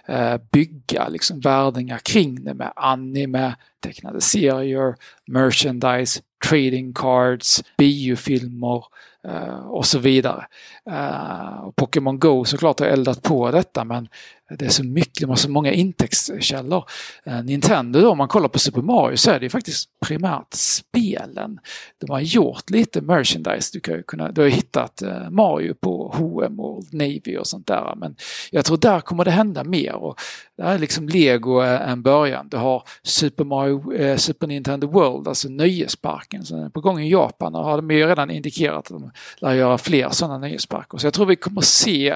eh, 0.08 0.36
bygga 0.52 1.08
liksom 1.08 1.40
värdingar 1.40 1.98
kring 1.98 2.44
det 2.44 2.54
med 2.54 2.72
anime, 2.76 3.54
tecknade 3.80 4.20
serier, 4.20 4.94
merchandise, 5.26 6.20
trading 6.48 6.94
cards, 6.94 7.64
biofilmer, 7.78 8.84
eh, 9.28 9.66
och 9.66 9.86
så 9.86 9.98
vidare. 9.98 10.46
Eh, 10.90 11.70
Pokémon 11.76 12.18
Go 12.18 12.44
såklart 12.44 12.80
har 12.80 12.86
eldat 12.86 13.22
på 13.22 13.50
detta 13.50 13.84
men 13.84 14.08
det 14.48 14.64
är 14.64 14.68
så 14.68 14.84
mycket, 14.84 15.20
de 15.20 15.28
har 15.28 15.36
så 15.36 15.50
många 15.50 15.72
intäktskällor. 15.72 16.84
Eh, 17.24 17.42
Nintendo 17.42 18.00
då, 18.00 18.10
om 18.10 18.18
man 18.18 18.28
kollar 18.28 18.48
på 18.48 18.58
Super 18.58 18.82
Mario 18.82 19.16
så 19.16 19.30
är 19.30 19.40
det 19.40 19.46
ju 19.46 19.50
faktiskt 19.50 19.88
primärt 20.06 20.54
spelen. 20.54 21.58
De 21.98 22.10
har 22.10 22.20
gjort 22.20 22.70
lite 22.70 23.00
merchandise. 23.00 23.70
Du, 23.72 23.80
kan 23.80 24.02
kunna, 24.02 24.30
du 24.30 24.40
har 24.40 24.48
hittat 24.48 25.02
eh, 25.02 25.30
Mario 25.30 25.74
på 25.74 26.12
H&M 26.14 26.60
och 26.60 26.84
Navy 26.92 27.36
och 27.36 27.46
sånt 27.46 27.66
där. 27.66 27.94
Men 27.96 28.16
jag 28.50 28.64
tror 28.64 28.76
där 28.76 29.00
kommer 29.00 29.24
det 29.24 29.30
hända 29.30 29.64
mer. 29.64 29.94
Och 29.94 30.20
där 30.56 30.74
är 30.74 30.78
liksom 30.78 31.08
Lego 31.08 31.62
eh, 31.62 31.90
en 31.90 32.02
början. 32.02 32.48
Du 32.48 32.56
har 32.56 32.82
Super, 33.02 33.44
Mario, 33.44 33.92
eh, 33.92 34.16
Super 34.16 34.46
Nintendo 34.46 34.86
World, 34.86 35.28
alltså 35.28 35.48
nöjesparken 35.48 36.44
som 36.44 36.58
är 36.58 36.68
på 36.68 36.80
gång 36.80 37.00
i 37.00 37.10
Japan. 37.10 37.54
Och 37.54 37.64
har 37.64 37.76
de 37.76 37.90
ju 37.90 38.06
redan 38.06 38.30
indikerat 38.30 38.78
att 38.78 38.88
de 38.88 39.10
lär 39.38 39.52
göra 39.52 39.78
fler 39.78 40.10
sådana 40.10 40.38
nöjesparker. 40.38 40.98
Så 40.98 41.06
jag 41.06 41.14
tror 41.14 41.26
vi 41.26 41.36
kommer 41.36 41.60
se 41.60 42.08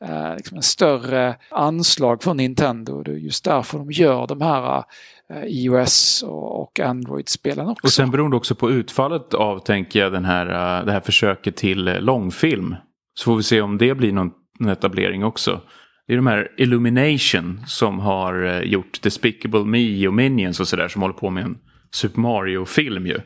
eh, 0.00 0.36
liksom 0.36 0.56
en 0.56 0.62
större 0.62 1.36
anslag 1.64 2.22
för 2.22 2.34
Nintendo. 2.34 3.02
Det 3.02 3.10
är 3.10 3.16
just 3.16 3.44
därför 3.44 3.78
de 3.78 3.90
gör 3.90 4.26
de 4.26 4.40
här 4.40 4.84
eh, 5.30 5.44
iOS 5.44 6.24
och 6.26 6.80
Android-spelen 6.80 7.68
också. 7.68 7.86
Och 7.86 7.92
sen 7.92 8.10
beror 8.10 8.30
det 8.30 8.36
också 8.36 8.54
på 8.54 8.70
utfallet 8.70 9.34
av, 9.34 9.58
tänker 9.58 10.00
jag, 10.00 10.12
den 10.12 10.24
här, 10.24 10.46
eh, 10.46 10.86
det 10.86 10.92
här 10.92 11.00
försöket 11.00 11.56
till 11.56 11.88
eh, 11.88 12.00
långfilm. 12.00 12.76
Så 13.14 13.24
får 13.24 13.36
vi 13.36 13.42
se 13.42 13.60
om 13.60 13.78
det 13.78 13.94
blir 13.94 14.12
någon, 14.12 14.30
någon 14.58 14.72
etablering 14.72 15.24
också. 15.24 15.60
Det 16.06 16.12
är 16.12 16.16
de 16.16 16.26
här 16.26 16.48
Illumination 16.56 17.60
som 17.66 17.98
har 17.98 18.62
gjort 18.62 19.02
Despicable 19.02 19.64
Me 19.64 20.08
och 20.08 20.14
Minions 20.14 20.60
och 20.60 20.68
sådär 20.68 20.88
som 20.88 21.02
håller 21.02 21.14
på 21.14 21.30
med 21.30 21.44
en 21.44 21.58
Super 21.90 22.20
Mario-film 22.20 23.06
ju 23.06 23.20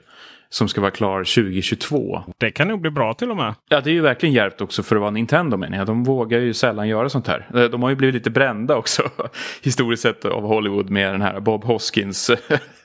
som 0.50 0.68
ska 0.68 0.80
vara 0.80 0.90
klar 0.90 1.18
2022. 1.18 2.22
Det 2.38 2.50
kan 2.50 2.68
nog 2.68 2.80
bli 2.80 2.90
bra 2.90 3.14
till 3.14 3.30
och 3.30 3.36
med. 3.36 3.54
Ja, 3.68 3.80
det 3.80 3.90
är 3.90 3.94
ju 3.94 4.00
verkligen 4.00 4.34
hjälpt 4.34 4.60
också 4.60 4.82
för 4.82 4.96
att 4.96 5.00
vara 5.00 5.10
Nintendo 5.10 5.56
menar 5.56 5.78
jag. 5.78 5.86
De 5.86 6.04
vågar 6.04 6.38
ju 6.38 6.54
sällan 6.54 6.88
göra 6.88 7.08
sånt 7.08 7.26
här. 7.26 7.48
Eh, 7.54 7.64
de 7.64 7.82
har 7.82 7.90
ju 7.90 7.96
blivit 7.96 8.14
lite 8.14 8.30
brända 8.30 8.76
också 8.76 9.02
historiskt 9.62 10.02
sett 10.02 10.24
av 10.24 10.42
Hollywood 10.42 10.90
med 10.90 11.12
den 11.14 11.22
här 11.22 11.40
Bob 11.40 11.64
Hoskins 11.64 12.30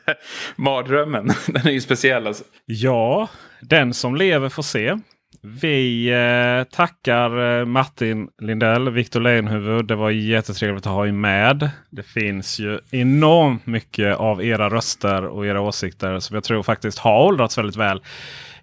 mardrömmen. 0.56 1.32
Den 1.48 1.68
är 1.68 1.72
ju 1.72 1.82
speciell 1.82 2.28
alltså. 2.28 2.44
Ja, 2.66 3.30
den 3.62 3.94
som 3.94 4.16
lever 4.16 4.50
får 4.50 4.64
se. 4.64 4.98
Vi 5.46 6.10
eh, 6.10 6.64
tackar 6.64 7.60
eh, 7.60 7.66
Martin 7.66 8.30
Lindell, 8.42 8.90
Victor 8.90 9.20
Leijonhufvud. 9.20 9.86
Det 9.86 9.96
var 9.96 10.10
jättetrevligt 10.10 10.88
att 10.88 10.94
ha 10.94 11.08
er 11.08 11.12
med. 11.12 11.70
Det 11.90 12.04
finns 12.04 12.60
ju 12.60 12.80
enormt 12.92 13.66
mycket 13.66 14.18
av 14.18 14.44
era 14.44 14.70
röster 14.70 15.26
och 15.26 15.46
era 15.46 15.62
åsikter 15.62 16.20
som 16.20 16.34
jag 16.34 16.44
tror 16.44 16.64
faktiskt 16.64 17.00
har 17.00 17.26
åldrats 17.26 17.58
väldigt 17.58 17.76
väl 17.76 18.02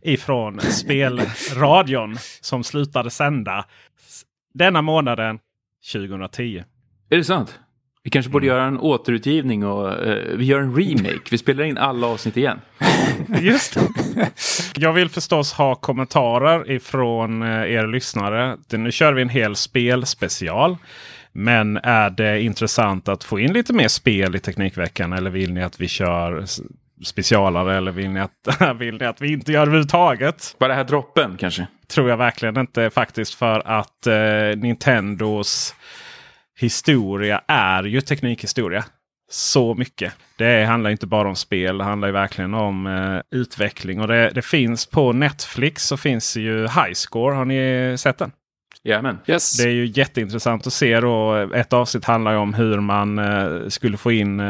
ifrån 0.02 0.60
spelradion 0.60 2.16
som 2.40 2.64
slutade 2.64 3.10
sända 3.10 3.64
denna 4.54 4.82
månaden 4.82 5.38
2010. 5.92 6.64
Är 7.10 7.16
det 7.16 7.24
sant? 7.24 7.60
Vi 8.02 8.10
kanske 8.10 8.30
borde 8.30 8.46
mm. 8.46 8.56
göra 8.56 8.66
en 8.66 8.78
återutgivning 8.78 9.66
och 9.66 10.06
uh, 10.06 10.14
vi 10.34 10.44
gör 10.44 10.60
en 10.60 10.76
remake. 10.76 11.20
Vi 11.30 11.38
spelar 11.38 11.64
in 11.64 11.78
alla 11.78 12.06
avsnitt 12.06 12.36
igen. 12.36 12.60
Just 13.40 13.76
Jag 14.76 14.92
vill 14.92 15.08
förstås 15.08 15.52
ha 15.52 15.74
kommentarer 15.74 16.70
ifrån 16.70 17.42
uh, 17.42 17.72
er 17.72 17.86
lyssnare. 17.86 18.56
Nu 18.70 18.92
kör 18.92 19.12
vi 19.12 19.22
en 19.22 19.28
hel 19.28 19.56
spelspecial. 19.56 20.76
Men 21.32 21.76
är 21.76 22.10
det 22.10 22.42
intressant 22.42 23.08
att 23.08 23.24
få 23.24 23.38
in 23.38 23.52
lite 23.52 23.72
mer 23.72 23.88
spel 23.88 24.36
i 24.36 24.38
Teknikveckan? 24.38 25.12
Eller 25.12 25.30
vill 25.30 25.52
ni 25.52 25.62
att 25.62 25.80
vi 25.80 25.88
kör 25.88 26.44
specialare? 27.04 27.76
Eller 27.76 27.92
vill 27.92 28.10
ni 28.10 28.20
att, 28.20 28.76
vill 28.78 28.98
ni 28.98 29.04
att 29.04 29.20
vi 29.20 29.32
inte 29.32 29.52
gör 29.52 29.62
överhuvudtaget? 29.62 30.56
Bara 30.58 30.68
det 30.68 30.74
här 30.74 30.84
droppen 30.84 31.36
kanske? 31.36 31.66
Tror 31.88 32.10
jag 32.10 32.16
verkligen 32.16 32.58
inte 32.58 32.90
faktiskt. 32.90 33.34
För 33.34 33.62
att 33.66 34.06
uh, 34.06 34.62
Nintendos 34.62 35.74
historia 36.60 37.42
är 37.48 37.82
ju 37.82 38.00
teknikhistoria. 38.00 38.84
Så 39.30 39.74
mycket. 39.74 40.12
Det 40.36 40.64
handlar 40.64 40.90
inte 40.90 41.06
bara 41.06 41.28
om 41.28 41.36
spel. 41.36 41.78
Det 41.78 41.84
handlar 41.84 42.08
ju 42.08 42.12
verkligen 42.12 42.54
om 42.54 42.86
eh, 42.86 43.38
utveckling. 43.38 44.00
Och 44.00 44.08
det, 44.08 44.30
det, 44.30 44.42
finns 44.42 44.86
på 44.86 45.12
Netflix 45.12 45.82
så 45.82 45.96
finns 45.96 46.36
ju 46.36 46.68
Highscore. 46.68 47.34
Har 47.34 47.44
ni 47.44 47.94
sett 47.98 48.18
den? 48.18 48.32
Jajamän. 48.82 49.18
Yes. 49.26 49.56
Det 49.56 49.62
är 49.62 49.72
ju 49.72 49.86
jätteintressant 49.86 50.66
att 50.66 50.72
se 50.72 51.00
då. 51.00 51.34
Ett 51.54 51.72
avsnitt 51.72 52.04
handlar 52.04 52.34
om 52.34 52.54
hur 52.54 52.80
man 52.80 53.18
eh, 53.18 53.68
skulle 53.68 53.96
få 53.96 54.12
in 54.12 54.40
eh, 54.40 54.44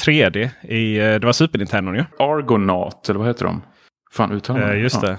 3D 0.00 0.50
i, 0.62 0.98
eh, 0.98 1.14
det 1.14 1.24
var 1.24 1.32
Super 1.32 1.58
Nintendo 1.58 1.94
ju. 1.94 2.04
Argonaut, 2.18 3.08
eller 3.08 3.18
vad 3.18 3.28
heter 3.28 3.44
de? 3.44 3.62
Fan 4.12 4.32
uttalar 4.32 4.74
eh, 4.74 4.82
Just 4.82 5.00
det. 5.00 5.18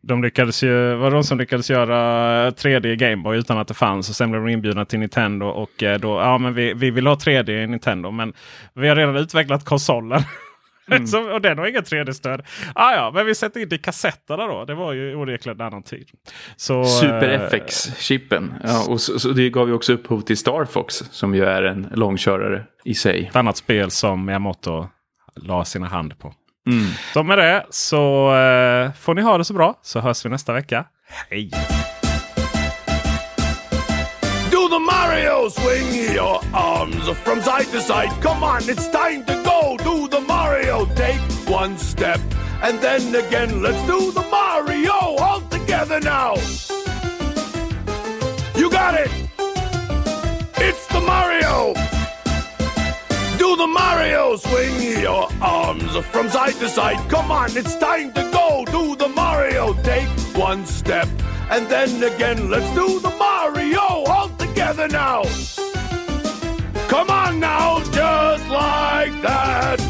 De 0.00 0.22
lyckades 0.22 0.62
ju, 0.62 0.94
var 0.94 1.10
de 1.10 1.24
som 1.24 1.38
lyckades 1.38 1.70
göra 1.70 2.50
3D 2.50 2.94
Gameboy 2.94 3.38
utan 3.38 3.58
att 3.58 3.68
det 3.68 3.74
fanns. 3.74 4.08
Och 4.08 4.14
sen 4.14 4.30
blev 4.30 4.44
de 4.44 4.50
inbjudna 4.52 4.84
till 4.84 4.98
Nintendo. 4.98 5.46
Och 5.46 5.82
eh, 5.82 5.98
då, 5.98 6.08
ja 6.08 6.38
men 6.38 6.54
vi, 6.54 6.74
vi 6.74 6.90
vill 6.90 7.06
ha 7.06 7.14
3D 7.14 7.50
i 7.50 7.66
Nintendo. 7.66 8.10
Men 8.10 8.32
vi 8.74 8.88
har 8.88 8.96
redan 8.96 9.16
utvecklat 9.16 9.64
konsolen. 9.64 10.22
Mm. 10.90 11.06
så, 11.06 11.32
och 11.32 11.40
den 11.40 11.58
har 11.58 11.66
inget 11.66 11.92
3D-stöd. 11.92 12.42
Ah, 12.74 12.92
ja, 12.94 13.10
men 13.14 13.26
vi 13.26 13.34
sätter 13.34 13.60
in 13.60 13.68
det 13.68 13.76
i 13.76 13.78
kassetterna 13.78 14.46
då. 14.46 14.64
Det 14.64 14.74
var 14.74 14.92
ju 14.92 15.14
onekligen 15.14 15.60
en 15.60 15.66
annan 15.66 15.82
tid. 15.82 16.08
Så, 16.56 16.84
Super 16.84 17.28
eh, 17.28 17.40
FX-chippen. 17.40 18.54
Ja, 18.64 18.86
och 18.88 19.00
så, 19.00 19.18
så, 19.18 19.28
det 19.28 19.50
gav 19.50 19.68
ju 19.68 19.74
också 19.74 19.92
upphov 19.92 20.20
till 20.20 20.36
Star 20.36 20.64
Fox 20.64 20.94
som 20.94 21.34
ju 21.34 21.44
är 21.44 21.62
en 21.62 21.88
långkörare 21.94 22.64
i 22.84 22.94
sig. 22.94 23.26
Ett 23.26 23.36
annat 23.36 23.56
spel 23.56 23.90
som 23.90 24.24
Miyamoto 24.24 24.88
la 25.34 25.64
sina 25.64 25.86
hand 25.86 26.18
på. 26.18 26.34
Mm. 26.66 26.86
Så 27.12 27.22
med 27.22 27.38
det 27.38 27.66
så 27.70 28.34
eh, 28.34 28.92
får 28.92 29.14
ni 29.14 29.22
ha 29.22 29.38
det 29.38 29.44
så 29.44 29.54
bra 29.54 29.74
så 29.82 30.00
hörs 30.00 30.24
vi 30.26 30.30
nästa 30.30 30.52
vecka. 30.52 30.84
Hej! 31.30 31.50
Do 34.50 34.68
the 34.68 34.78
Mario 34.78 35.48
swing 35.50 36.14
your 36.14 36.40
arms 36.54 37.18
from 37.24 37.40
side 37.42 37.66
to 37.72 37.80
side. 37.80 38.10
Come 38.22 38.42
on, 38.44 38.60
it's 38.68 38.88
time 38.90 39.24
to 39.24 39.34
go. 39.44 39.76
Do 39.78 40.08
the 40.08 40.20
Mario. 40.20 40.86
Take 40.96 41.20
one 41.48 41.78
step 41.78 42.20
and 42.62 42.80
then 42.80 43.14
again. 43.14 43.62
Let's 43.62 43.86
do 43.86 44.12
the 44.12 44.24
Mario 44.30 45.16
all 45.18 45.40
together 45.50 46.00
now. 46.00 46.34
You 48.56 48.70
got 48.70 48.94
it. 48.94 49.10
It's 50.56 50.86
the 50.88 51.00
Mario. 51.00 51.74
Do 53.50 53.56
the 53.56 53.66
Mario, 53.66 54.36
swing 54.36 55.00
your 55.00 55.28
arms 55.42 55.96
from 56.12 56.30
side 56.30 56.54
to 56.60 56.68
side. 56.68 57.10
Come 57.10 57.32
on, 57.32 57.56
it's 57.56 57.74
time 57.74 58.12
to 58.12 58.22
go. 58.30 58.64
Do 58.66 58.94
the 58.94 59.08
Mario, 59.08 59.74
take 59.82 60.08
one 60.36 60.64
step 60.64 61.08
and 61.50 61.66
then 61.68 62.00
again. 62.00 62.48
Let's 62.48 62.72
do 62.76 63.00
the 63.00 63.10
Mario 63.18 64.04
all 64.06 64.28
together 64.38 64.86
now. 64.86 65.24
Come 66.86 67.10
on 67.10 67.40
now, 67.40 67.80
just 67.90 68.48
like 68.48 69.20
that. 69.22 69.89